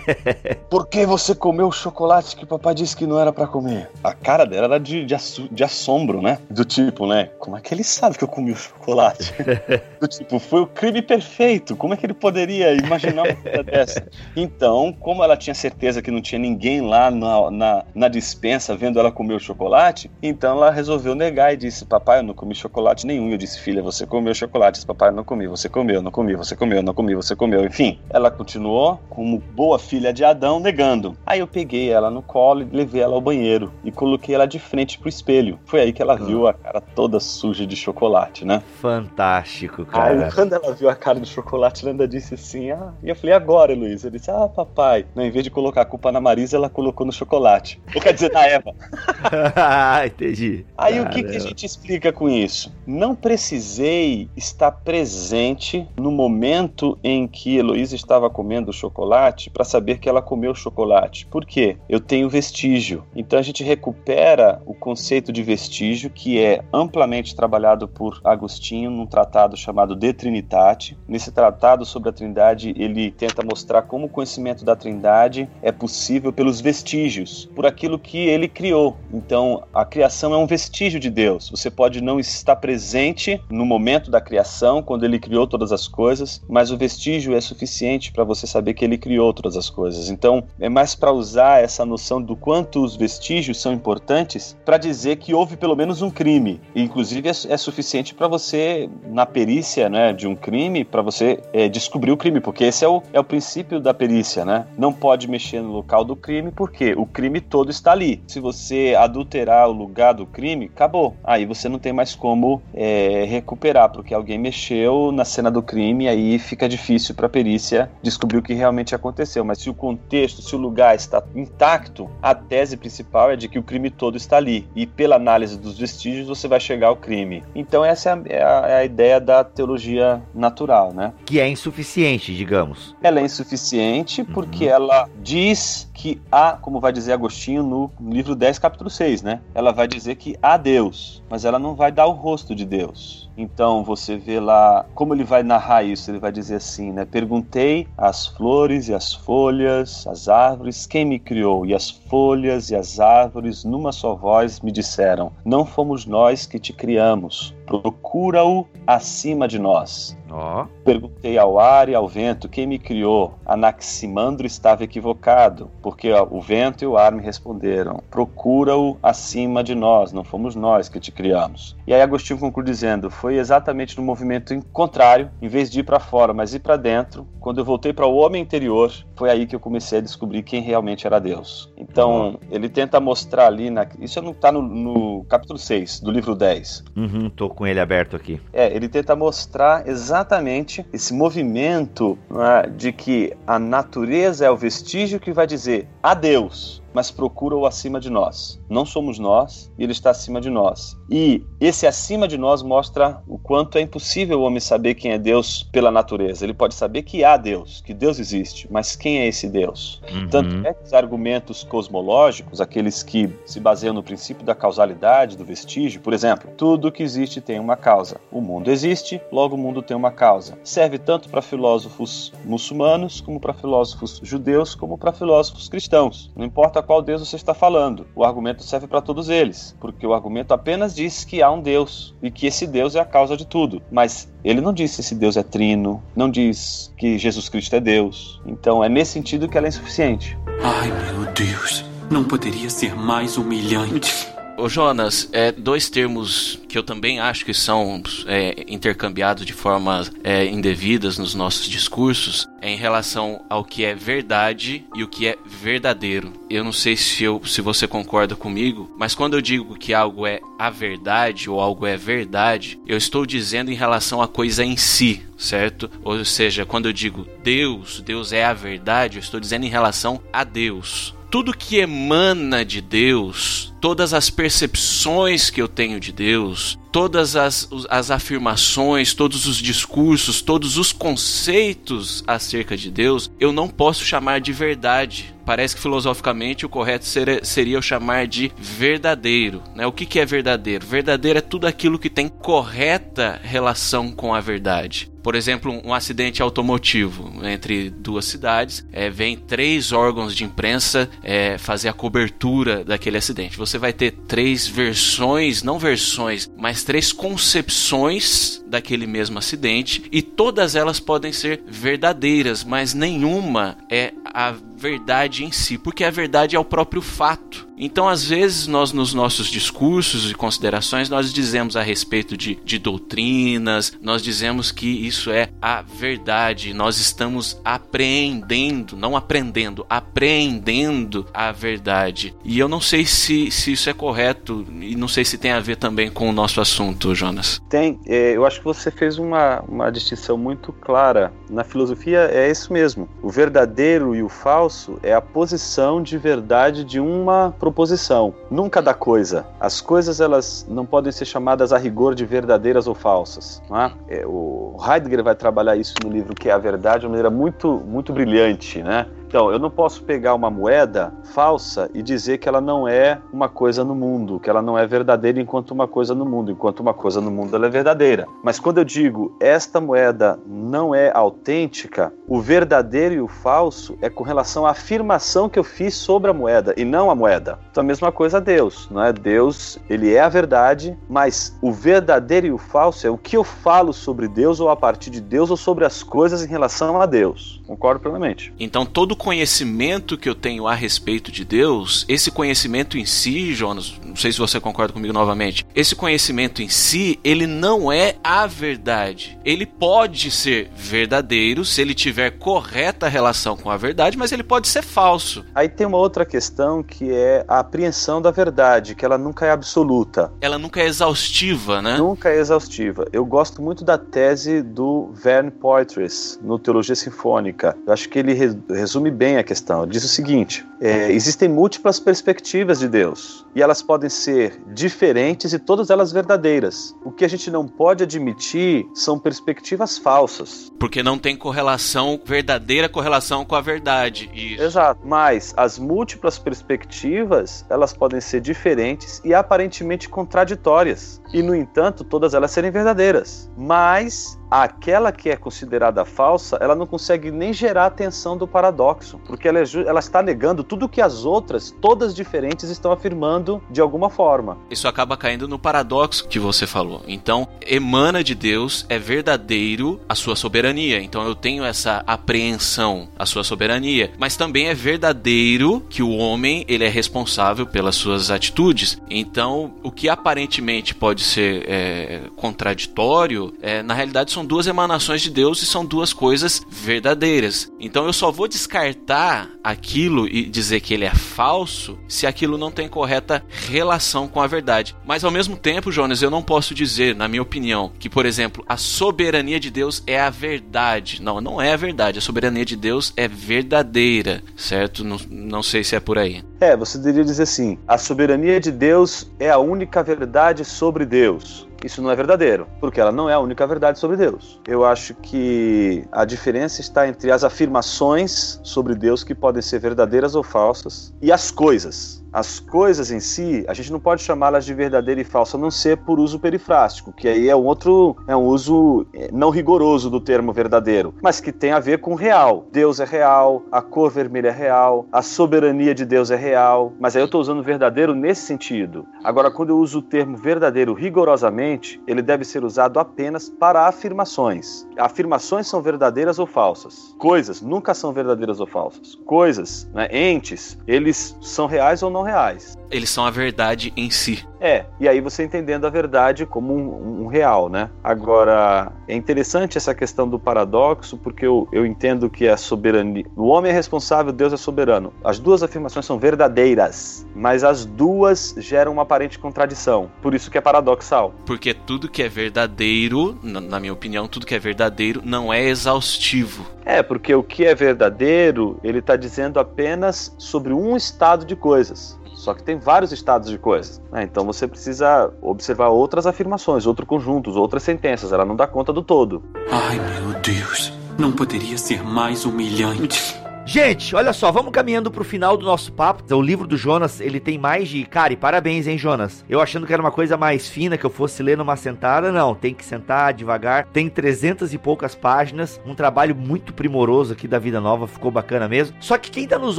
Por 0.68 0.86
que 0.88 1.06
você 1.06 1.34
comeu 1.34 1.68
o 1.68 1.72
chocolate 1.72 2.36
que 2.36 2.44
o 2.44 2.46
papai 2.46 2.74
disse 2.74 2.96
que 2.96 3.06
não 3.06 3.18
era 3.18 3.32
para 3.32 3.46
comer? 3.46 3.88
A 4.02 4.12
cara 4.12 4.44
dela 4.44 4.66
era 4.66 4.78
de, 4.78 5.04
de, 5.04 5.16
de 5.50 5.64
assombro, 5.64 6.20
né? 6.20 6.38
Do 6.50 6.64
tipo, 6.64 7.06
né? 7.06 7.30
Como 7.38 7.56
é 7.56 7.60
que 7.60 7.72
ele 7.72 7.84
sabe 7.84 8.18
que 8.18 8.24
eu 8.24 8.28
comi 8.28 8.52
o 8.52 8.56
chocolate? 8.56 9.34
Do 10.00 10.08
tipo, 10.08 10.38
foi 10.38 10.62
o 10.62 10.66
crime 10.66 11.02
perfeito. 11.02 11.76
Como 11.76 11.94
é 11.94 11.96
que 11.96 12.06
ele 12.06 12.14
poderia 12.14 12.72
imaginar 12.72 13.22
uma 13.22 13.34
coisa 13.34 13.62
dessa? 13.64 14.08
Então, 14.34 14.92
como 14.98 15.22
ela 15.22 15.36
tinha 15.36 15.54
certeza 15.54 16.02
que 16.02 16.10
não 16.10 16.20
tinha 16.20 16.38
ninguém 16.38 16.80
lá 16.80 17.10
na, 17.10 17.50
na, 17.50 17.84
na 17.94 18.08
dispensa 18.08 18.76
vendo 18.76 18.98
ela 18.98 19.12
comer 19.12 19.34
o 19.34 19.40
chocolate, 19.40 20.10
então 20.22 20.56
ela 20.56 20.70
resolveu 20.70 21.14
negar 21.14 21.52
e 21.52 21.56
disse: 21.56 21.84
Papai, 21.84 22.20
eu 22.20 22.22
não 22.22 22.34
comi 22.34 22.54
chocolate 22.54 23.06
nenhum. 23.06 23.28
E 23.28 23.32
eu 23.32 23.38
disse: 23.38 23.60
Filha, 23.60 23.82
você 23.82 24.06
comeu 24.06 24.34
chocolate. 24.34 24.76
Disse, 24.76 24.86
Papai, 24.86 25.10
eu 25.10 25.14
não 25.14 25.24
comi. 25.24 25.46
Você 25.46 25.68
comeu, 25.68 26.02
não 26.02 26.10
comi. 26.10 26.34
Você 26.34 26.56
comeu, 26.56 26.82
não 26.82 26.94
comi. 26.94 27.14
Você 27.14 27.36
comeu. 27.36 27.64
Enfim, 27.64 27.99
ela 28.08 28.30
continuou 28.30 29.00
como 29.08 29.38
boa 29.38 29.78
filha 29.78 30.12
de 30.12 30.24
Adão, 30.24 30.60
negando. 30.60 31.16
Aí 31.26 31.40
eu 31.40 31.46
peguei 31.46 31.90
ela 31.90 32.10
no 32.10 32.22
colo 32.22 32.62
e 32.62 32.76
levei 32.76 33.02
ela 33.02 33.14
ao 33.14 33.20
banheiro 33.20 33.72
e 33.84 33.92
coloquei 33.92 34.34
ela 34.34 34.46
de 34.46 34.58
frente 34.58 34.98
pro 34.98 35.08
espelho. 35.08 35.58
Foi 35.64 35.80
aí 35.80 35.92
que 35.92 36.02
ela 36.02 36.16
viu 36.16 36.46
a 36.46 36.54
cara 36.54 36.80
toda 36.80 37.20
suja 37.20 37.66
de 37.66 37.76
chocolate, 37.76 38.44
né? 38.44 38.62
Fantástico, 38.80 39.84
cara. 39.84 40.24
Aí 40.26 40.32
quando 40.32 40.54
ela 40.54 40.72
viu 40.72 40.88
a 40.88 40.94
cara 40.94 41.20
de 41.20 41.28
chocolate, 41.28 41.82
ela 41.82 41.92
ainda 41.92 42.08
disse 42.08 42.34
assim: 42.34 42.70
Ah, 42.70 42.92
e 43.02 43.08
eu 43.08 43.16
falei, 43.16 43.34
agora, 43.34 43.74
Luiz? 43.74 44.04
Eu 44.04 44.10
disse: 44.10 44.30
Ah, 44.30 44.48
papai. 44.48 45.06
Não, 45.14 45.24
em 45.24 45.30
vez 45.30 45.44
de 45.44 45.50
colocar 45.50 45.82
a 45.82 45.84
culpa 45.84 46.10
na 46.10 46.20
Marisa, 46.20 46.56
ela 46.56 46.68
colocou 46.68 47.06
no 47.06 47.12
chocolate. 47.12 47.80
Ou 47.94 48.00
quer 48.00 48.12
dizer, 48.12 48.32
na 48.32 48.46
Eva. 48.46 48.74
ah, 49.56 50.06
entendi. 50.06 50.64
Aí 50.76 50.94
Caramba. 50.94 51.10
o 51.10 51.14
que, 51.14 51.22
que 51.24 51.36
a 51.36 51.40
gente 51.40 51.66
explica 51.66 52.12
com 52.12 52.28
isso? 52.28 52.72
Não 52.86 53.14
precisei 53.14 54.28
estar 54.36 54.70
presente 54.72 55.86
no 55.96 56.10
momento 56.10 56.98
em 57.02 57.26
que 57.26 57.56
Heloísa 57.56 57.89
estava 57.92 58.30
comendo 58.30 58.72
chocolate 58.72 59.50
para 59.50 59.64
saber 59.64 59.98
que 59.98 60.08
ela 60.08 60.22
comeu 60.22 60.54
chocolate. 60.54 61.26
Por 61.26 61.44
quê? 61.44 61.76
Eu 61.88 62.00
tenho 62.00 62.28
vestígio. 62.28 63.04
Então 63.14 63.38
a 63.38 63.42
gente 63.42 63.64
recupera 63.64 64.62
o 64.66 64.74
conceito 64.74 65.32
de 65.32 65.42
vestígio 65.42 66.10
que 66.10 66.40
é 66.40 66.62
amplamente 66.72 67.34
trabalhado 67.34 67.88
por 67.88 68.20
Agostinho 68.24 68.90
num 68.90 69.06
tratado 69.06 69.56
chamado 69.56 69.96
De 69.96 70.12
Trinitate. 70.12 70.96
Nesse 71.08 71.32
tratado 71.32 71.84
sobre 71.84 72.08
a 72.08 72.12
Trindade, 72.12 72.74
ele 72.76 73.10
tenta 73.10 73.44
mostrar 73.44 73.82
como 73.82 74.06
o 74.06 74.08
conhecimento 74.08 74.64
da 74.64 74.76
Trindade 74.76 75.48
é 75.62 75.72
possível 75.72 76.32
pelos 76.32 76.60
vestígios, 76.60 77.48
por 77.54 77.66
aquilo 77.66 77.98
que 77.98 78.18
ele 78.18 78.48
criou. 78.48 78.96
Então, 79.12 79.62
a 79.72 79.84
criação 79.84 80.32
é 80.32 80.36
um 80.36 80.46
vestígio 80.46 81.00
de 81.00 81.10
Deus. 81.10 81.50
Você 81.50 81.70
pode 81.70 82.00
não 82.00 82.20
estar 82.20 82.56
presente 82.56 83.40
no 83.50 83.64
momento 83.64 84.10
da 84.10 84.20
criação, 84.20 84.82
quando 84.82 85.04
ele 85.04 85.18
criou 85.18 85.46
todas 85.46 85.72
as 85.72 85.88
coisas, 85.88 86.42
mas 86.48 86.70
o 86.70 86.76
vestígio 86.76 87.34
é 87.34 87.40
suficiente 87.40 87.79
para 88.12 88.24
você 88.24 88.46
saber 88.46 88.74
que 88.74 88.84
ele 88.84 88.98
criou 88.98 89.32
todas 89.32 89.56
as 89.56 89.70
coisas. 89.70 90.10
Então, 90.10 90.44
é 90.58 90.68
mais 90.68 90.94
para 90.94 91.12
usar 91.12 91.62
essa 91.62 91.84
noção 91.84 92.20
do 92.20 92.36
quanto 92.36 92.82
os 92.82 92.96
vestígios 92.96 93.60
são 93.60 93.72
importantes 93.72 94.56
para 94.64 94.76
dizer 94.76 95.16
que 95.16 95.34
houve 95.34 95.56
pelo 95.56 95.76
menos 95.76 96.02
um 96.02 96.10
crime. 96.10 96.60
E, 96.74 96.82
inclusive, 96.82 97.28
é, 97.28 97.32
é 97.48 97.56
suficiente 97.56 98.14
para 98.14 98.28
você, 98.28 98.88
na 99.06 99.24
perícia 99.24 99.88
né, 99.88 100.12
de 100.12 100.26
um 100.26 100.34
crime, 100.34 100.84
para 100.84 101.02
você 101.02 101.40
é, 101.52 101.68
descobrir 101.68 102.12
o 102.12 102.16
crime, 102.16 102.40
porque 102.40 102.64
esse 102.64 102.84
é 102.84 102.88
o, 102.88 103.02
é 103.12 103.20
o 103.20 103.24
princípio 103.24 103.80
da 103.80 103.94
perícia, 103.94 104.44
né? 104.44 104.66
Não 104.76 104.92
pode 104.92 105.28
mexer 105.28 105.60
no 105.60 105.72
local 105.72 106.04
do 106.04 106.16
crime, 106.16 106.50
porque 106.50 106.92
o 106.96 107.06
crime 107.06 107.40
todo 107.40 107.70
está 107.70 107.92
ali. 107.92 108.22
Se 108.26 108.40
você 108.40 108.94
adulterar 108.98 109.68
o 109.68 109.72
lugar 109.72 110.14
do 110.14 110.26
crime, 110.26 110.66
acabou. 110.66 111.16
Aí 111.24 111.46
você 111.46 111.68
não 111.68 111.78
tem 111.78 111.92
mais 111.92 112.14
como 112.14 112.62
é, 112.74 113.24
recuperar, 113.28 113.90
porque 113.90 114.14
alguém 114.14 114.38
mexeu 114.38 115.12
na 115.12 115.24
cena 115.24 115.50
do 115.50 115.62
crime, 115.62 116.08
aí 116.08 116.38
fica 116.38 116.68
difícil 116.68 117.14
para 117.14 117.26
a 117.26 117.30
perícia 117.30 117.59
perícia 117.60 117.90
descobrir 118.02 118.38
o 118.38 118.42
que 118.42 118.54
realmente 118.54 118.94
aconteceu. 118.94 119.44
Mas 119.44 119.58
se 119.58 119.68
o 119.68 119.74
contexto, 119.74 120.40
se 120.42 120.56
o 120.56 120.58
lugar 120.58 120.96
está 120.96 121.22
intacto, 121.34 122.10
a 122.22 122.34
tese 122.34 122.76
principal 122.76 123.30
é 123.30 123.36
de 123.36 123.48
que 123.48 123.58
o 123.58 123.62
crime 123.62 123.90
todo 123.90 124.16
está 124.16 124.38
ali. 124.38 124.66
E 124.74 124.86
pela 124.86 125.16
análise 125.16 125.58
dos 125.58 125.78
vestígios 125.78 126.26
você 126.26 126.48
vai 126.48 126.58
chegar 126.58 126.88
ao 126.88 126.96
crime. 126.96 127.44
Então 127.54 127.84
essa 127.84 128.10
é 128.10 128.12
a, 128.12 128.22
é 128.26 128.42
a, 128.42 128.68
é 128.68 128.76
a 128.78 128.84
ideia 128.84 129.20
da 129.20 129.44
teologia 129.44 130.22
natural, 130.34 130.92
né? 130.92 131.12
Que 131.26 131.38
é 131.38 131.48
insuficiente, 131.48 132.34
digamos. 132.34 132.96
Ela 133.02 133.20
é 133.20 133.24
insuficiente 133.24 134.24
porque 134.24 134.66
uhum. 134.66 134.72
ela 134.72 135.08
diz 135.22 135.90
que 135.92 136.20
há, 136.32 136.52
como 136.52 136.80
vai 136.80 136.92
dizer 136.92 137.12
Agostinho 137.12 137.62
no 137.62 137.90
livro 138.00 138.34
10, 138.34 138.58
capítulo 138.58 138.88
6, 138.88 139.22
né? 139.22 139.40
Ela 139.54 139.70
vai 139.70 139.86
dizer 139.86 140.16
que 140.16 140.34
há 140.40 140.56
Deus, 140.56 141.22
mas 141.28 141.44
ela 141.44 141.58
não 141.58 141.74
vai 141.74 141.92
dar 141.92 142.06
o 142.06 142.12
rosto 142.12 142.54
de 142.54 142.64
Deus. 142.64 143.29
Então 143.40 143.82
você 143.82 144.16
vê 144.16 144.38
lá 144.38 144.84
como 144.94 145.14
ele 145.14 145.24
vai 145.24 145.42
narrar 145.42 145.82
isso. 145.82 146.10
Ele 146.10 146.18
vai 146.18 146.30
dizer 146.30 146.56
assim, 146.56 146.92
né? 146.92 147.04
Perguntei 147.04 147.88
às 147.96 148.26
flores 148.26 148.88
e 148.88 148.94
às 148.94 149.12
folhas, 149.12 150.06
às 150.06 150.28
árvores, 150.28 150.86
quem 150.86 151.04
me 151.04 151.18
criou? 151.18 151.64
E 151.64 151.74
as 151.74 151.90
folhas 151.90 152.70
e 152.70 152.76
as 152.76 153.00
árvores, 153.00 153.64
numa 153.64 153.92
só 153.92 154.14
voz, 154.14 154.60
me 154.60 154.70
disseram: 154.70 155.32
Não 155.44 155.64
fomos 155.64 156.06
nós 156.06 156.46
que 156.46 156.58
te 156.58 156.72
criamos. 156.72 157.54
Procura-o 157.70 158.66
acima 158.84 159.46
de 159.46 159.60
nós. 159.60 160.18
Oh. 160.28 160.66
Perguntei 160.84 161.38
ao 161.38 161.58
ar 161.58 161.88
e 161.88 161.94
ao 161.94 162.08
vento 162.08 162.48
quem 162.48 162.66
me 162.66 162.78
criou. 162.78 163.34
Anaximandro 163.46 164.46
estava 164.46 164.84
equivocado, 164.84 165.70
porque 165.80 166.12
o 166.12 166.40
vento 166.40 166.82
e 166.82 166.86
o 166.86 166.96
ar 166.96 167.12
me 167.12 167.22
responderam: 167.22 168.02
Procura-o 168.10 168.96
acima 169.00 169.62
de 169.62 169.74
nós, 169.74 170.12
não 170.12 170.24
fomos 170.24 170.54
nós 170.54 170.88
que 170.88 171.00
te 171.00 171.12
criamos. 171.12 171.76
E 171.86 171.94
aí 171.94 172.00
Agostinho 172.00 172.38
conclui 172.38 172.64
dizendo: 172.64 173.10
Foi 173.10 173.36
exatamente 173.36 173.96
no 173.96 174.02
movimento 174.02 174.54
contrário, 174.72 175.30
em 175.40 175.48
vez 175.48 175.70
de 175.70 175.80
ir 175.80 175.84
para 175.84 176.00
fora, 176.00 176.32
mas 176.32 176.54
ir 176.54 176.60
para 176.60 176.76
dentro, 176.76 177.26
quando 177.40 177.58
eu 177.58 177.64
voltei 177.64 177.92
para 177.92 178.06
o 178.06 178.16
homem 178.16 178.42
interior, 178.42 178.92
foi 179.16 179.30
aí 179.30 179.46
que 179.46 179.54
eu 179.54 179.60
comecei 179.60 179.98
a 179.98 180.02
descobrir 180.02 180.42
quem 180.42 180.62
realmente 180.62 181.06
era 181.06 181.18
Deus. 181.18 181.72
Então, 181.76 182.30
uhum. 182.30 182.38
ele 182.50 182.68
tenta 182.68 183.00
mostrar 183.00 183.46
ali, 183.46 183.70
na... 183.70 183.86
isso 183.98 184.20
não 184.22 184.32
está 184.32 184.52
no, 184.52 184.62
no, 184.62 185.24
capítulo 185.24 185.58
6 185.58 186.00
do 186.00 186.10
livro 186.10 186.34
10. 186.34 186.84
Uhum, 186.96 187.30
tô 187.30 187.50
com 187.60 187.66
ele 187.66 187.78
aberto 187.78 188.16
aqui. 188.16 188.40
É, 188.54 188.74
ele 188.74 188.88
tenta 188.88 189.14
mostrar 189.14 189.86
exatamente 189.86 190.82
esse 190.94 191.12
movimento 191.12 192.18
é, 192.34 192.70
de 192.70 192.90
que 192.90 193.36
a 193.46 193.58
natureza 193.58 194.46
é 194.46 194.50
o 194.50 194.56
vestígio 194.56 195.20
que 195.20 195.30
vai 195.30 195.46
dizer 195.46 195.86
adeus 196.02 196.79
mas 196.92 197.10
procura-o 197.10 197.66
acima 197.66 198.00
de 198.00 198.10
nós. 198.10 198.60
Não 198.68 198.84
somos 198.84 199.18
nós 199.18 199.72
e 199.78 199.82
ele 199.82 199.92
está 199.92 200.10
acima 200.10 200.40
de 200.40 200.50
nós. 200.50 200.96
E 201.10 201.44
esse 201.60 201.86
acima 201.86 202.26
de 202.26 202.38
nós 202.38 202.62
mostra 202.62 203.22
o 203.26 203.38
quanto 203.38 203.78
é 203.78 203.80
impossível 203.80 204.40
o 204.40 204.42
homem 204.42 204.60
saber 204.60 204.94
quem 204.94 205.12
é 205.12 205.18
Deus 205.18 205.62
pela 205.62 205.90
natureza. 205.90 206.44
Ele 206.44 206.54
pode 206.54 206.74
saber 206.74 207.02
que 207.02 207.24
há 207.24 207.36
Deus, 207.36 207.80
que 207.80 207.94
Deus 207.94 208.18
existe, 208.18 208.68
mas 208.70 208.96
quem 208.96 209.18
é 209.18 209.28
esse 209.28 209.48
Deus? 209.48 210.00
Uhum. 210.12 210.28
Tanto 210.28 210.66
é 210.66 210.74
que 210.74 210.84
os 210.84 210.92
argumentos 210.92 211.64
cosmológicos, 211.64 212.60
aqueles 212.60 213.02
que 213.02 213.32
se 213.44 213.60
baseiam 213.60 213.94
no 213.94 214.02
princípio 214.02 214.44
da 214.44 214.54
causalidade, 214.54 215.36
do 215.36 215.44
vestígio, 215.44 216.00
por 216.00 216.12
exemplo, 216.12 216.50
tudo 216.56 216.92
que 216.92 217.02
existe 217.02 217.40
tem 217.40 217.58
uma 217.58 217.76
causa. 217.76 218.20
O 218.30 218.40
mundo 218.40 218.70
existe, 218.70 219.20
logo 219.30 219.54
o 219.54 219.58
mundo 219.58 219.82
tem 219.82 219.96
uma 219.96 220.10
causa. 220.10 220.58
Serve 220.64 220.98
tanto 220.98 221.28
para 221.28 221.42
filósofos 221.42 222.32
muçulmanos, 222.44 223.20
como 223.20 223.38
para 223.38 223.52
filósofos 223.52 224.20
judeus, 224.22 224.74
como 224.74 224.98
para 224.98 225.12
filósofos 225.12 225.68
cristãos. 225.68 226.30
Não 226.34 226.44
importa 226.44 226.79
a 226.80 226.82
qual 226.82 227.00
Deus 227.00 227.26
você 227.26 227.36
está 227.36 227.54
falando. 227.54 228.06
O 228.14 228.24
argumento 228.24 228.62
serve 228.62 228.86
para 228.86 229.00
todos 229.00 229.28
eles, 229.28 229.76
porque 229.80 230.06
o 230.06 230.12
argumento 230.12 230.52
apenas 230.52 230.94
diz 230.94 231.24
que 231.24 231.42
há 231.42 231.50
um 231.50 231.60
Deus 231.60 232.14
e 232.22 232.30
que 232.30 232.46
esse 232.46 232.66
Deus 232.66 232.94
é 232.94 233.00
a 233.00 233.04
causa 233.04 233.36
de 233.36 233.46
tudo. 233.46 233.80
Mas 233.90 234.30
ele 234.42 234.60
não 234.60 234.72
diz 234.72 234.92
se 234.92 235.00
esse 235.00 235.14
Deus 235.14 235.36
é 235.36 235.42
trino, 235.42 236.02
não 236.16 236.30
diz 236.30 236.92
que 236.98 237.18
Jesus 237.18 237.48
Cristo 237.48 237.76
é 237.76 237.80
Deus. 237.80 238.40
Então 238.44 238.82
é 238.82 238.88
nesse 238.88 239.12
sentido 239.12 239.48
que 239.48 239.56
ela 239.56 239.66
é 239.66 239.68
insuficiente. 239.68 240.36
Ai 240.62 240.88
meu 240.88 241.32
Deus, 241.32 241.84
não 242.10 242.24
poderia 242.24 242.70
ser 242.70 242.96
mais 242.96 243.36
humilhante. 243.36 244.29
Ô 244.56 244.68
Jonas, 244.68 245.28
é, 245.32 245.50
dois 245.50 245.88
termos 245.88 246.60
que 246.68 246.76
eu 246.76 246.82
também 246.82 247.18
acho 247.18 247.44
que 247.44 247.54
são 247.54 248.02
é, 248.26 248.64
intercambiados 248.68 249.44
de 249.44 249.52
formas 249.52 250.12
é, 250.22 250.44
indevidas 250.46 251.18
nos 251.18 251.34
nossos 251.34 251.66
discursos 251.66 252.46
é 252.60 252.70
em 252.70 252.76
relação 252.76 253.42
ao 253.48 253.64
que 253.64 253.84
é 253.84 253.94
verdade 253.94 254.84
e 254.94 255.02
o 255.02 255.08
que 255.08 255.26
é 255.26 255.36
verdadeiro. 255.46 256.32
Eu 256.48 256.62
não 256.62 256.72
sei 256.72 256.96
se, 256.96 257.24
eu, 257.24 257.40
se 257.44 257.60
você 257.60 257.88
concorda 257.88 258.36
comigo, 258.36 258.94
mas 258.98 259.14
quando 259.14 259.34
eu 259.34 259.40
digo 259.40 259.78
que 259.78 259.94
algo 259.94 260.26
é 260.26 260.40
a 260.58 260.68
verdade 260.68 261.48
ou 261.48 261.58
algo 261.58 261.86
é 261.86 261.96
verdade, 261.96 262.78
eu 262.86 262.98
estou 262.98 263.24
dizendo 263.24 263.70
em 263.70 263.76
relação 263.76 264.20
à 264.20 264.28
coisa 264.28 264.62
em 264.62 264.76
si, 264.76 265.22
certo? 265.38 265.90
Ou 266.04 266.22
seja, 266.24 266.66
quando 266.66 266.86
eu 266.86 266.92
digo 266.92 267.26
Deus, 267.42 268.02
Deus 268.02 268.32
é 268.32 268.44
a 268.44 268.52
verdade, 268.52 269.16
eu 269.16 269.22
estou 269.22 269.40
dizendo 269.40 269.64
em 269.64 269.70
relação 269.70 270.20
a 270.32 270.44
Deus 270.44 271.14
tudo 271.30 271.56
que 271.56 271.78
emana 271.78 272.64
de 272.64 272.80
Deus, 272.80 273.72
todas 273.80 274.12
as 274.12 274.28
percepções 274.28 275.50
que 275.50 275.60
eu 275.60 275.66
tenho 275.66 275.98
de 275.98 276.12
Deus, 276.12 276.78
todas 276.92 277.36
as, 277.36 277.68
as 277.88 278.10
afirmações, 278.10 279.14
todos 279.14 279.46
os 279.46 279.56
discursos, 279.56 280.42
todos 280.42 280.76
os 280.76 280.92
conceitos 280.92 282.22
acerca 282.26 282.76
de 282.76 282.90
Deus, 282.90 283.30
eu 283.38 283.52
não 283.52 283.68
posso 283.68 284.04
chamar 284.04 284.40
de 284.40 284.52
verdade. 284.52 285.34
Parece 285.44 285.74
que 285.74 285.82
filosoficamente 285.82 286.66
o 286.66 286.68
correto 286.68 287.06
seria, 287.06 287.44
seria 287.44 287.76
eu 287.76 287.82
chamar 287.82 288.26
de 288.26 288.52
verdadeiro. 288.56 289.62
Né? 289.74 289.86
O 289.86 289.92
que, 289.92 290.06
que 290.06 290.20
é 290.20 290.26
verdadeiro? 290.26 290.86
Verdadeiro 290.86 291.38
é 291.38 291.42
tudo 291.42 291.66
aquilo 291.66 291.98
que 291.98 292.10
tem 292.10 292.28
correta 292.28 293.40
relação 293.42 294.12
com 294.12 294.34
a 294.34 294.40
verdade. 294.40 295.10
Por 295.22 295.34
exemplo, 295.34 295.80
um 295.84 295.92
acidente 295.92 296.40
automotivo 296.40 297.30
entre 297.44 297.90
duas 297.90 298.24
cidades, 298.24 298.86
é, 298.90 299.10
vem 299.10 299.36
três 299.36 299.92
órgãos 299.92 300.34
de 300.34 300.44
imprensa 300.44 301.10
é, 301.22 301.58
fazer 301.58 301.88
a 301.88 301.92
cobertura 301.92 302.82
daquele 302.84 303.18
acidente. 303.18 303.58
Você 303.58 303.69
vai 303.78 303.92
ter 303.92 304.12
três 304.26 304.66
versões, 304.66 305.62
não 305.62 305.78
versões, 305.78 306.50
mas 306.56 306.84
três 306.84 307.12
concepções 307.12 308.62
daquele 308.66 309.06
mesmo 309.06 309.38
acidente 309.38 310.04
e 310.12 310.22
todas 310.22 310.76
elas 310.76 311.00
podem 311.00 311.32
ser 311.32 311.62
verdadeiras, 311.66 312.64
mas 312.64 312.94
nenhuma 312.94 313.76
é 313.90 314.12
a 314.24 314.54
verdade 314.80 315.44
em 315.44 315.52
si, 315.52 315.76
porque 315.76 316.04
a 316.04 316.10
verdade 316.10 316.56
é 316.56 316.58
o 316.58 316.64
próprio 316.64 317.02
fato. 317.02 317.68
Então, 317.76 318.08
às 318.08 318.24
vezes, 318.24 318.66
nós 318.66 318.92
nos 318.92 319.14
nossos 319.14 319.48
discursos 319.48 320.30
e 320.30 320.34
considerações, 320.34 321.08
nós 321.08 321.32
dizemos 321.32 321.76
a 321.76 321.82
respeito 321.82 322.36
de, 322.36 322.58
de 322.62 322.78
doutrinas, 322.78 323.92
nós 324.02 324.22
dizemos 324.22 324.70
que 324.70 324.86
isso 324.86 325.30
é 325.30 325.50
a 325.62 325.80
verdade, 325.80 326.74
nós 326.74 326.98
estamos 326.98 327.58
apreendendo, 327.64 328.96
não 328.96 329.16
aprendendo, 329.16 329.86
apreendendo 329.88 331.26
a 331.32 331.52
verdade. 331.52 332.34
E 332.44 332.58
eu 332.58 332.68
não 332.68 332.82
sei 332.82 333.06
se, 333.06 333.50
se 333.60 333.72
isso 333.72 333.90
é 333.90 333.92
correto 333.92 334.64
e 334.80 334.96
não 334.96 335.06
sei 335.06 335.24
se 335.24 335.36
tem 335.36 335.52
a 335.52 335.60
ver 335.60 335.76
também 335.76 336.10
com 336.10 336.28
o 336.28 336.32
nosso 336.32 336.60
assunto, 336.60 337.14
Jonas. 337.14 337.60
Tem, 337.68 338.00
é, 338.06 338.36
eu 338.36 338.46
acho 338.46 338.58
que 338.58 338.64
você 338.64 338.90
fez 338.90 339.18
uma, 339.18 339.60
uma 339.68 339.90
distinção 339.90 340.38
muito 340.38 340.72
clara. 340.72 341.32
Na 341.48 341.62
filosofia 341.62 342.30
é 342.32 342.50
isso 342.50 342.72
mesmo. 342.72 343.08
O 343.22 343.28
verdadeiro 343.28 344.14
e 344.14 344.22
o 344.22 344.28
falso 344.28 344.98
é 345.02 345.12
a 345.12 345.20
posição 345.20 346.02
de 346.02 346.16
verdade 346.16 346.84
de 346.84 346.98
uma 346.98 347.54
proposição, 347.58 348.34
nunca 348.50 348.80
da 348.80 348.94
coisa. 348.94 349.46
As 349.60 349.80
coisas 349.80 350.20
elas 350.20 350.66
não 350.68 350.86
podem 350.86 351.12
ser 351.12 351.24
chamadas 351.24 351.72
a 351.72 351.78
rigor 351.78 352.14
de 352.14 352.24
verdadeiras 352.24 352.86
ou 352.86 352.94
falsas. 352.94 353.62
É? 354.08 354.20
É, 354.20 354.26
o 354.26 354.76
Heidegger 354.80 355.22
vai 355.22 355.34
trabalhar 355.34 355.76
isso 355.76 355.94
no 356.02 356.10
livro 356.10 356.34
que 356.34 356.48
é 356.48 356.52
a 356.52 356.58
verdade 356.58 357.00
de 357.00 357.06
uma 357.06 357.10
maneira 357.10 357.30
muito, 357.30 357.82
muito 357.86 358.12
brilhante, 358.12 358.82
né? 358.82 359.06
Então, 359.30 359.52
eu 359.52 359.60
não 359.60 359.70
posso 359.70 360.02
pegar 360.02 360.34
uma 360.34 360.50
moeda 360.50 361.14
falsa 361.32 361.88
e 361.94 362.02
dizer 362.02 362.38
que 362.38 362.48
ela 362.48 362.60
não 362.60 362.88
é 362.88 363.20
uma 363.32 363.48
coisa 363.48 363.84
no 363.84 363.94
mundo, 363.94 364.40
que 364.40 364.50
ela 364.50 364.60
não 364.60 364.76
é 364.76 364.84
verdadeira 364.84 365.40
enquanto 365.40 365.70
uma 365.70 365.86
coisa 365.86 366.16
no 366.16 366.26
mundo, 366.26 366.50
enquanto 366.50 366.80
uma 366.80 366.92
coisa 366.92 367.20
no 367.20 367.30
mundo 367.30 367.54
ela 367.54 367.66
é 367.66 367.70
verdadeira. 367.70 368.26
Mas 368.42 368.58
quando 368.58 368.78
eu 368.78 368.84
digo 368.84 369.36
esta 369.38 369.80
moeda 369.80 370.36
não 370.44 370.92
é 370.92 371.12
autêntica, 371.14 372.12
o 372.26 372.40
verdadeiro 372.40 373.14
e 373.14 373.20
o 373.20 373.28
falso 373.28 373.96
é 374.02 374.10
com 374.10 374.24
relação 374.24 374.66
à 374.66 374.70
afirmação 374.70 375.48
que 375.48 375.60
eu 375.60 375.62
fiz 375.62 375.94
sobre 375.94 376.28
a 376.28 376.34
moeda 376.34 376.74
e 376.76 376.84
não 376.84 377.08
a 377.08 377.14
moeda. 377.14 377.60
Então, 377.70 377.82
a 377.82 377.86
mesma 377.86 378.10
coisa 378.10 378.38
a 378.38 378.40
Deus, 378.40 378.88
não 378.90 379.00
é? 379.00 379.12
Deus, 379.12 379.78
ele 379.88 380.12
é 380.12 380.22
a 380.22 380.28
verdade, 380.28 380.98
mas 381.08 381.56
o 381.62 381.70
verdadeiro 381.70 382.48
e 382.48 382.52
o 382.52 382.58
falso 382.58 383.06
é 383.06 383.10
o 383.10 383.16
que 383.16 383.36
eu 383.36 383.44
falo 383.44 383.92
sobre 383.92 384.26
Deus 384.26 384.58
ou 384.58 384.70
a 384.70 384.76
partir 384.76 385.10
de 385.10 385.20
Deus 385.20 385.52
ou 385.52 385.56
sobre 385.56 385.84
as 385.84 386.02
coisas 386.02 386.44
em 386.44 386.48
relação 386.48 387.00
a 387.00 387.06
Deus. 387.06 387.62
Concordo 387.64 388.00
plenamente. 388.00 388.52
Então, 388.58 388.84
todo 388.84 389.19
conhecimento 389.20 390.16
que 390.16 390.26
eu 390.26 390.34
tenho 390.34 390.66
a 390.66 390.74
respeito 390.74 391.30
de 391.30 391.44
Deus, 391.44 392.06
esse 392.08 392.30
conhecimento 392.30 392.96
em 392.96 393.04
si, 393.04 393.54
Jonas, 393.54 393.99
não 394.10 394.16
sei 394.16 394.32
se 394.32 394.38
você 394.38 394.60
concorda 394.60 394.92
comigo 394.92 395.12
novamente, 395.12 395.66
esse 395.74 395.94
conhecimento 395.94 396.62
em 396.62 396.68
si, 396.68 397.18
ele 397.24 397.46
não 397.46 397.90
é 397.90 398.16
a 398.22 398.46
verdade. 398.46 399.38
Ele 399.44 399.64
pode 399.64 400.30
ser 400.30 400.70
verdadeiro 400.74 401.64
se 401.64 401.80
ele 401.80 401.94
tiver 401.94 402.32
correta 402.32 403.08
relação 403.08 403.56
com 403.56 403.70
a 403.70 403.76
verdade, 403.76 404.18
mas 404.18 404.32
ele 404.32 404.42
pode 404.42 404.68
ser 404.68 404.82
falso. 404.82 405.44
Aí 405.54 405.68
tem 405.68 405.86
uma 405.86 405.98
outra 405.98 406.24
questão 406.24 406.82
que 406.82 407.12
é 407.12 407.44
a 407.46 407.60
apreensão 407.60 408.20
da 408.20 408.30
verdade, 408.30 408.94
que 408.94 409.04
ela 409.04 409.16
nunca 409.16 409.46
é 409.46 409.50
absoluta. 409.50 410.32
Ela 410.40 410.58
nunca 410.58 410.80
é 410.80 410.86
exaustiva, 410.86 411.80
né? 411.80 411.96
Nunca 411.96 412.30
é 412.30 412.38
exaustiva. 412.38 413.06
Eu 413.12 413.24
gosto 413.24 413.62
muito 413.62 413.84
da 413.84 413.96
tese 413.96 414.62
do 414.62 415.10
Verne 415.14 415.50
Poitras 415.50 416.38
no 416.42 416.58
Teologia 416.58 416.94
Sinfônica. 416.94 417.76
Eu 417.86 417.92
acho 417.92 418.08
que 418.08 418.18
ele 418.18 418.34
resume 418.68 419.10
bem 419.10 419.36
a 419.36 419.44
questão. 419.44 419.82
Ele 419.82 419.92
diz 419.92 420.04
o 420.04 420.08
seguinte: 420.08 420.66
é, 420.80 421.12
existem 421.12 421.48
múltiplas 421.48 422.00
perspectivas 422.00 422.78
de 422.78 422.88
Deus 422.88 423.46
e 423.54 423.62
elas 423.62 423.82
podem 423.82 424.08
ser 424.08 424.60
diferentes 424.68 425.52
e 425.52 425.58
todas 425.58 425.90
elas 425.90 426.10
verdadeiras. 426.10 426.96
O 427.04 427.10
que 427.10 427.24
a 427.24 427.28
gente 427.28 427.50
não 427.50 427.66
pode 427.68 428.04
admitir 428.04 428.86
são 428.94 429.18
perspectivas 429.18 429.98
falsas. 429.98 430.72
Porque 430.78 431.02
não 431.02 431.18
tem 431.18 431.36
correlação, 431.36 432.20
verdadeira 432.24 432.88
correlação 432.88 433.44
com 433.44 433.54
a 433.54 433.60
verdade. 433.60 434.30
Isso. 434.32 434.62
Exato. 434.62 435.00
Mas 435.04 435.52
as 435.56 435.78
múltiplas 435.78 436.38
perspectivas, 436.38 437.66
elas 437.68 437.92
podem 437.92 438.20
ser 438.20 438.40
diferentes 438.40 439.20
e 439.24 439.34
aparentemente 439.34 440.08
contraditórias. 440.08 441.20
E, 441.32 441.42
no 441.42 441.54
entanto, 441.54 442.04
todas 442.04 442.32
elas 442.32 442.50
serem 442.50 442.70
verdadeiras. 442.70 443.50
Mas 443.56 444.39
aquela 444.50 445.12
que 445.12 445.30
é 445.30 445.36
considerada 445.36 446.04
falsa, 446.04 446.58
ela 446.60 446.74
não 446.74 446.86
consegue 446.86 447.30
nem 447.30 447.52
gerar 447.52 447.86
atenção 447.86 448.36
do 448.36 448.48
paradoxo, 448.48 449.20
porque 449.26 449.46
ela, 449.46 449.60
é, 449.60 449.64
ela, 449.86 450.00
está 450.00 450.22
negando 450.22 450.64
tudo 450.64 450.88
que 450.88 451.00
as 451.00 451.24
outras, 451.24 451.74
todas 451.80 452.14
diferentes, 452.14 452.68
estão 452.68 452.90
afirmando 452.90 453.62
de 453.70 453.80
alguma 453.80 454.10
forma. 454.10 454.58
Isso 454.70 454.88
acaba 454.88 455.16
caindo 455.16 455.46
no 455.46 455.58
paradoxo 455.58 456.26
que 456.26 456.38
você 456.38 456.66
falou. 456.66 457.02
Então, 457.06 457.46
emana 457.60 458.24
de 458.24 458.34
Deus, 458.34 458.84
é 458.88 458.98
verdadeiro 458.98 460.00
a 460.08 460.14
sua 460.14 460.34
soberania. 460.34 461.00
Então, 461.00 461.24
eu 461.24 461.34
tenho 461.34 461.64
essa 461.64 462.02
apreensão, 462.06 463.08
a 463.18 463.26
sua 463.26 463.44
soberania. 463.44 464.12
Mas 464.18 464.36
também 464.36 464.68
é 464.68 464.74
verdadeiro 464.74 465.80
que 465.88 466.02
o 466.02 466.10
homem 466.16 466.64
ele 466.66 466.84
é 466.84 466.88
responsável 466.88 467.66
pelas 467.66 467.94
suas 467.94 468.30
atitudes. 468.30 469.00
Então, 469.08 469.74
o 469.82 469.90
que 469.90 470.08
aparentemente 470.08 470.94
pode 470.94 471.22
ser 471.22 471.64
é, 471.68 472.22
contraditório, 472.36 473.54
é, 473.60 473.82
na 473.82 473.94
realidade 473.94 474.32
são 474.32 474.39
duas 474.44 474.66
emanações 474.66 475.22
de 475.22 475.30
Deus 475.30 475.62
e 475.62 475.66
são 475.66 475.84
duas 475.84 476.12
coisas 476.12 476.62
verdadeiras. 476.68 477.70
Então, 477.78 478.06
eu 478.06 478.12
só 478.12 478.30
vou 478.30 478.48
descartar 478.48 479.48
aquilo 479.62 480.26
e 480.26 480.44
dizer 480.44 480.80
que 480.80 480.94
ele 480.94 481.04
é 481.04 481.14
falso 481.14 481.98
se 482.08 482.26
aquilo 482.26 482.58
não 482.58 482.70
tem 482.70 482.88
correta 482.88 483.44
relação 483.68 484.28
com 484.28 484.40
a 484.40 484.46
verdade. 484.46 484.96
Mas 485.04 485.24
ao 485.24 485.30
mesmo 485.30 485.56
tempo, 485.56 485.92
Jonas, 485.92 486.22
eu 486.22 486.30
não 486.30 486.42
posso 486.42 486.74
dizer, 486.74 487.14
na 487.14 487.28
minha 487.28 487.42
opinião, 487.42 487.92
que, 487.98 488.08
por 488.08 488.26
exemplo, 488.26 488.64
a 488.68 488.76
soberania 488.76 489.60
de 489.60 489.70
Deus 489.70 490.02
é 490.06 490.20
a 490.20 490.30
verdade. 490.30 491.22
Não, 491.22 491.40
não 491.40 491.60
é 491.60 491.72
a 491.72 491.76
verdade. 491.76 492.18
A 492.18 492.22
soberania 492.22 492.64
de 492.64 492.76
Deus 492.76 493.12
é 493.16 493.28
verdadeira, 493.28 494.42
certo? 494.56 495.04
Não, 495.04 495.18
não 495.30 495.62
sei 495.62 495.84
se 495.84 495.94
é 495.96 496.00
por 496.00 496.18
aí. 496.18 496.42
É, 496.60 496.76
você 496.76 496.98
deveria 496.98 497.24
dizer 497.24 497.44
assim: 497.44 497.78
a 497.86 497.96
soberania 497.96 498.60
de 498.60 498.70
Deus 498.70 499.30
é 499.38 499.50
a 499.50 499.58
única 499.58 500.02
verdade 500.02 500.64
sobre 500.64 501.04
Deus 501.04 501.69
isso 501.84 502.02
não 502.02 502.10
é 502.10 502.16
verdadeiro, 502.16 502.66
porque 502.80 503.00
ela 503.00 503.12
não 503.12 503.28
é 503.28 503.34
a 503.34 503.38
única 503.38 503.66
verdade 503.66 503.98
sobre 503.98 504.16
Deus. 504.16 504.60
Eu 504.66 504.84
acho 504.84 505.14
que 505.14 506.04
a 506.12 506.24
diferença 506.24 506.80
está 506.80 507.08
entre 507.08 507.30
as 507.30 507.44
afirmações 507.44 508.60
sobre 508.62 508.94
Deus 508.94 509.24
que 509.24 509.34
podem 509.34 509.62
ser 509.62 509.78
verdadeiras 509.78 510.34
ou 510.34 510.42
falsas 510.42 511.12
e 511.20 511.32
as 511.32 511.50
coisas 511.50 512.20
as 512.32 512.60
coisas 512.60 513.10
em 513.10 513.20
si, 513.20 513.64
a 513.68 513.74
gente 513.74 513.90
não 513.92 514.00
pode 514.00 514.22
chamá-las 514.22 514.64
de 514.64 514.74
verdadeira 514.74 515.20
e 515.20 515.24
falsa, 515.24 515.56
a 515.56 515.60
não 515.60 515.70
ser 515.70 515.98
por 515.98 516.18
uso 516.18 516.38
perifrástico, 516.38 517.12
que 517.12 517.28
aí 517.28 517.48
é 517.48 517.56
um 517.56 517.64
outro, 517.64 518.16
é 518.26 518.36
um 518.36 518.44
uso 518.44 519.06
é, 519.12 519.30
não 519.32 519.50
rigoroso 519.50 520.08
do 520.08 520.20
termo 520.20 520.52
verdadeiro, 520.52 521.14
mas 521.22 521.40
que 521.40 521.52
tem 521.52 521.72
a 521.72 521.80
ver 521.80 521.98
com 521.98 522.14
real. 522.14 522.66
Deus 522.72 523.00
é 523.00 523.04
real, 523.04 523.62
a 523.70 523.82
cor 523.82 524.10
vermelha 524.10 524.48
é 524.48 524.52
real, 524.52 525.06
a 525.10 525.22
soberania 525.22 525.94
de 525.94 526.04
Deus 526.04 526.30
é 526.30 526.36
real, 526.36 526.92
mas 527.00 527.16
aí 527.16 527.22
eu 527.22 527.26
estou 527.26 527.40
usando 527.40 527.62
verdadeiro 527.62 528.14
nesse 528.14 528.42
sentido. 528.42 529.06
Agora, 529.24 529.50
quando 529.50 529.70
eu 529.70 529.78
uso 529.78 529.98
o 529.98 530.02
termo 530.02 530.36
verdadeiro 530.36 530.94
rigorosamente, 530.94 532.00
ele 532.06 532.22
deve 532.22 532.44
ser 532.44 532.64
usado 532.64 532.98
apenas 532.98 533.48
para 533.48 533.86
afirmações. 533.86 534.86
Afirmações 534.96 535.66
são 535.66 535.82
verdadeiras 535.82 536.38
ou 536.38 536.46
falsas. 536.46 537.14
Coisas 537.18 537.60
nunca 537.60 537.94
são 537.94 538.12
verdadeiras 538.12 538.60
ou 538.60 538.66
falsas. 538.66 539.16
Coisas, 539.24 539.88
né, 539.92 540.08
entes, 540.10 540.78
eles 540.86 541.36
são 541.40 541.66
reais 541.66 542.02
ou 542.02 542.10
não 542.10 542.19
reais. 542.22 542.79
Eles 542.90 543.10
são 543.10 543.24
a 543.24 543.30
verdade 543.30 543.92
em 543.96 544.10
si. 544.10 544.46
É, 544.60 544.84
e 545.00 545.08
aí 545.08 545.20
você 545.20 545.42
entendendo 545.42 545.86
a 545.86 545.90
verdade 545.90 546.44
como 546.44 546.74
um, 546.74 547.22
um, 547.22 547.26
real, 547.26 547.70
né? 547.70 547.88
Agora, 548.04 548.92
é 549.08 549.14
interessante 549.14 549.78
essa 549.78 549.94
questão 549.94 550.28
do 550.28 550.38
paradoxo, 550.38 551.16
porque 551.16 551.46
eu, 551.46 551.66
eu 551.72 551.86
entendo 551.86 552.28
que 552.28 552.46
a 552.46 552.58
soberania. 552.58 553.24
O 553.34 553.46
homem 553.46 553.72
é 553.72 553.74
responsável, 553.74 554.32
Deus 554.32 554.52
é 554.52 554.58
soberano. 554.58 555.14
As 555.24 555.38
duas 555.38 555.62
afirmações 555.62 556.04
são 556.04 556.18
verdadeiras, 556.18 557.26
mas 557.34 557.64
as 557.64 557.86
duas 557.86 558.54
geram 558.58 558.92
uma 558.92 559.02
aparente 559.02 559.38
contradição. 559.38 560.10
Por 560.20 560.34
isso 560.34 560.50
que 560.50 560.58
é 560.58 560.60
paradoxal. 560.60 561.32
Porque 561.46 561.72
tudo 561.72 562.10
que 562.10 562.22
é 562.22 562.28
verdadeiro, 562.28 563.38
na, 563.42 563.60
na 563.62 563.80
minha 563.80 563.94
opinião, 563.94 564.28
tudo 564.28 564.44
que 564.44 564.54
é 564.54 564.58
verdadeiro 564.58 565.22
não 565.24 565.50
é 565.50 565.62
exaustivo. 565.62 566.66
É, 566.84 567.02
porque 567.02 567.34
o 567.34 567.42
que 567.42 567.64
é 567.64 567.74
verdadeiro, 567.74 568.78
ele 568.82 568.98
está 568.98 569.16
dizendo 569.16 569.58
apenas 569.58 570.34
sobre 570.36 570.72
um 570.72 570.96
estado 570.96 571.46
de 571.46 571.56
coisas. 571.56 572.19
Só 572.40 572.54
que 572.54 572.62
tem 572.62 572.78
vários 572.78 573.12
estados 573.12 573.50
de 573.50 573.58
coisas. 573.58 574.00
Né? 574.10 574.22
Então 574.22 574.46
você 574.46 574.66
precisa 574.66 575.30
observar 575.42 575.88
outras 575.88 576.26
afirmações, 576.26 576.86
outros 576.86 577.06
conjuntos, 577.06 577.54
outras 577.54 577.82
sentenças. 577.82 578.32
Ela 578.32 578.46
não 578.46 578.56
dá 578.56 578.66
conta 578.66 578.92
do 578.92 579.02
todo. 579.02 579.42
Ai, 579.70 579.98
meu 579.98 580.40
Deus. 580.40 580.92
Não 581.18 581.32
poderia 581.32 581.76
ser 581.76 582.02
mais 582.02 582.46
humilhante. 582.46 583.39
Gente, 583.66 584.16
olha 584.16 584.32
só, 584.32 584.50
vamos 584.50 584.72
caminhando 584.72 585.10
pro 585.10 585.22
final 585.22 585.56
do 585.56 585.64
nosso 585.64 585.92
papo. 585.92 586.24
O 586.34 586.42
livro 586.42 586.66
do 586.66 586.76
Jonas, 586.76 587.20
ele 587.20 587.38
tem 587.38 587.58
mais 587.58 587.88
de. 587.88 588.04
Cara, 588.04 588.32
e 588.32 588.36
parabéns, 588.36 588.86
hein, 588.86 588.98
Jonas? 588.98 589.44
Eu 589.48 589.60
achando 589.60 589.86
que 589.86 589.92
era 589.92 590.02
uma 590.02 590.10
coisa 590.10 590.36
mais 590.36 590.68
fina, 590.68 590.96
que 590.96 591.04
eu 591.04 591.10
fosse 591.10 591.42
ler 591.42 591.56
numa 591.56 591.76
sentada. 591.76 592.32
Não, 592.32 592.54
tem 592.54 592.74
que 592.74 592.84
sentar 592.84 593.32
devagar. 593.32 593.86
Tem 593.92 594.08
trezentas 594.08 594.72
e 594.72 594.78
poucas 594.78 595.14
páginas. 595.14 595.80
Um 595.86 595.94
trabalho 595.94 596.34
muito 596.34 596.72
primoroso 596.74 597.32
aqui 597.32 597.46
da 597.46 597.58
Vida 597.58 597.80
Nova, 597.80 598.08
ficou 598.08 598.30
bacana 598.30 598.66
mesmo. 598.66 598.96
Só 598.98 599.16
que 599.16 599.30
quem 599.30 599.46
tá 599.46 599.58
nos 599.58 599.78